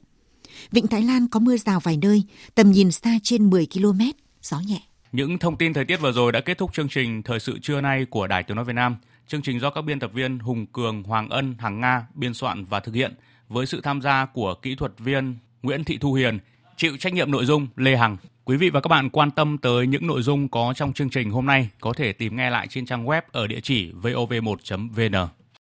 Vịnh 0.71 0.87
Thái 0.87 1.03
Lan 1.03 1.29
có 1.29 1.41
mưa 1.41 1.57
rào 1.57 1.81
vài 1.81 1.97
nơi, 1.97 2.23
tầm 2.55 2.71
nhìn 2.71 2.91
xa 2.91 3.19
trên 3.23 3.51
10 3.51 3.67
km, 3.75 4.01
gió 4.43 4.61
nhẹ. 4.67 4.81
Những 5.13 5.39
thông 5.39 5.57
tin 5.57 5.73
thời 5.73 5.85
tiết 5.85 6.01
vừa 6.01 6.13
rồi 6.13 6.33
đã 6.33 6.41
kết 6.41 6.59
thúc 6.59 6.71
chương 6.73 6.89
trình 6.89 7.23
Thời 7.23 7.41
sự 7.41 7.59
trưa 7.63 7.81
nay 7.81 8.07
của 8.11 8.27
Đài 8.27 8.43
Tiếng 8.43 8.57
Nói 8.57 8.65
Việt 8.65 8.73
Nam. 8.73 8.97
Chương 9.29 9.43
trình 9.43 9.61
do 9.61 9.71
các 9.71 9.83
biên 9.83 10.01
tập 10.01 10.11
viên 10.15 10.39
Hùng 10.39 10.67
Cường, 10.67 11.03
Hoàng 11.03 11.29
Ân, 11.29 11.55
Hằng 11.59 11.81
Nga 11.81 12.07
biên 12.15 12.35
soạn 12.35 12.65
và 12.65 12.81
thực 12.81 12.95
hiện 12.95 13.15
với 13.49 13.67
sự 13.67 13.81
tham 13.81 14.03
gia 14.03 14.27
của 14.27 14.55
kỹ 14.55 14.75
thuật 14.75 14.93
viên 14.99 15.37
Nguyễn 15.63 15.85
Thị 15.85 15.99
Thu 15.99 16.15
Hiền, 16.15 16.39
chịu 16.77 16.97
trách 16.97 17.13
nhiệm 17.13 17.31
nội 17.31 17.45
dung, 17.45 17.67
Lê 17.77 17.97
Hằng. 17.97 18.17
Quý 18.45 18.57
vị 18.57 18.71
và 18.71 18.81
các 18.81 18.89
bạn 18.89 19.11
quan 19.11 19.31
tâm 19.31 19.59
tới 19.59 19.87
những 19.87 20.07
nội 20.07 20.23
dung 20.23 20.49
có 20.49 20.73
trong 20.77 20.93
chương 20.93 21.11
trình 21.11 21.31
hôm 21.31 21.47
nay, 21.47 21.69
có 21.81 21.93
thể 21.93 22.13
tìm 22.13 22.37
nghe 22.37 22.51
lại 22.51 22.67
trên 22.71 22.87
trang 22.87 23.07
web 23.07 23.23
ở 23.33 23.47
địa 23.47 23.61
chỉ 23.61 23.93
vov1.vn. 24.03 25.29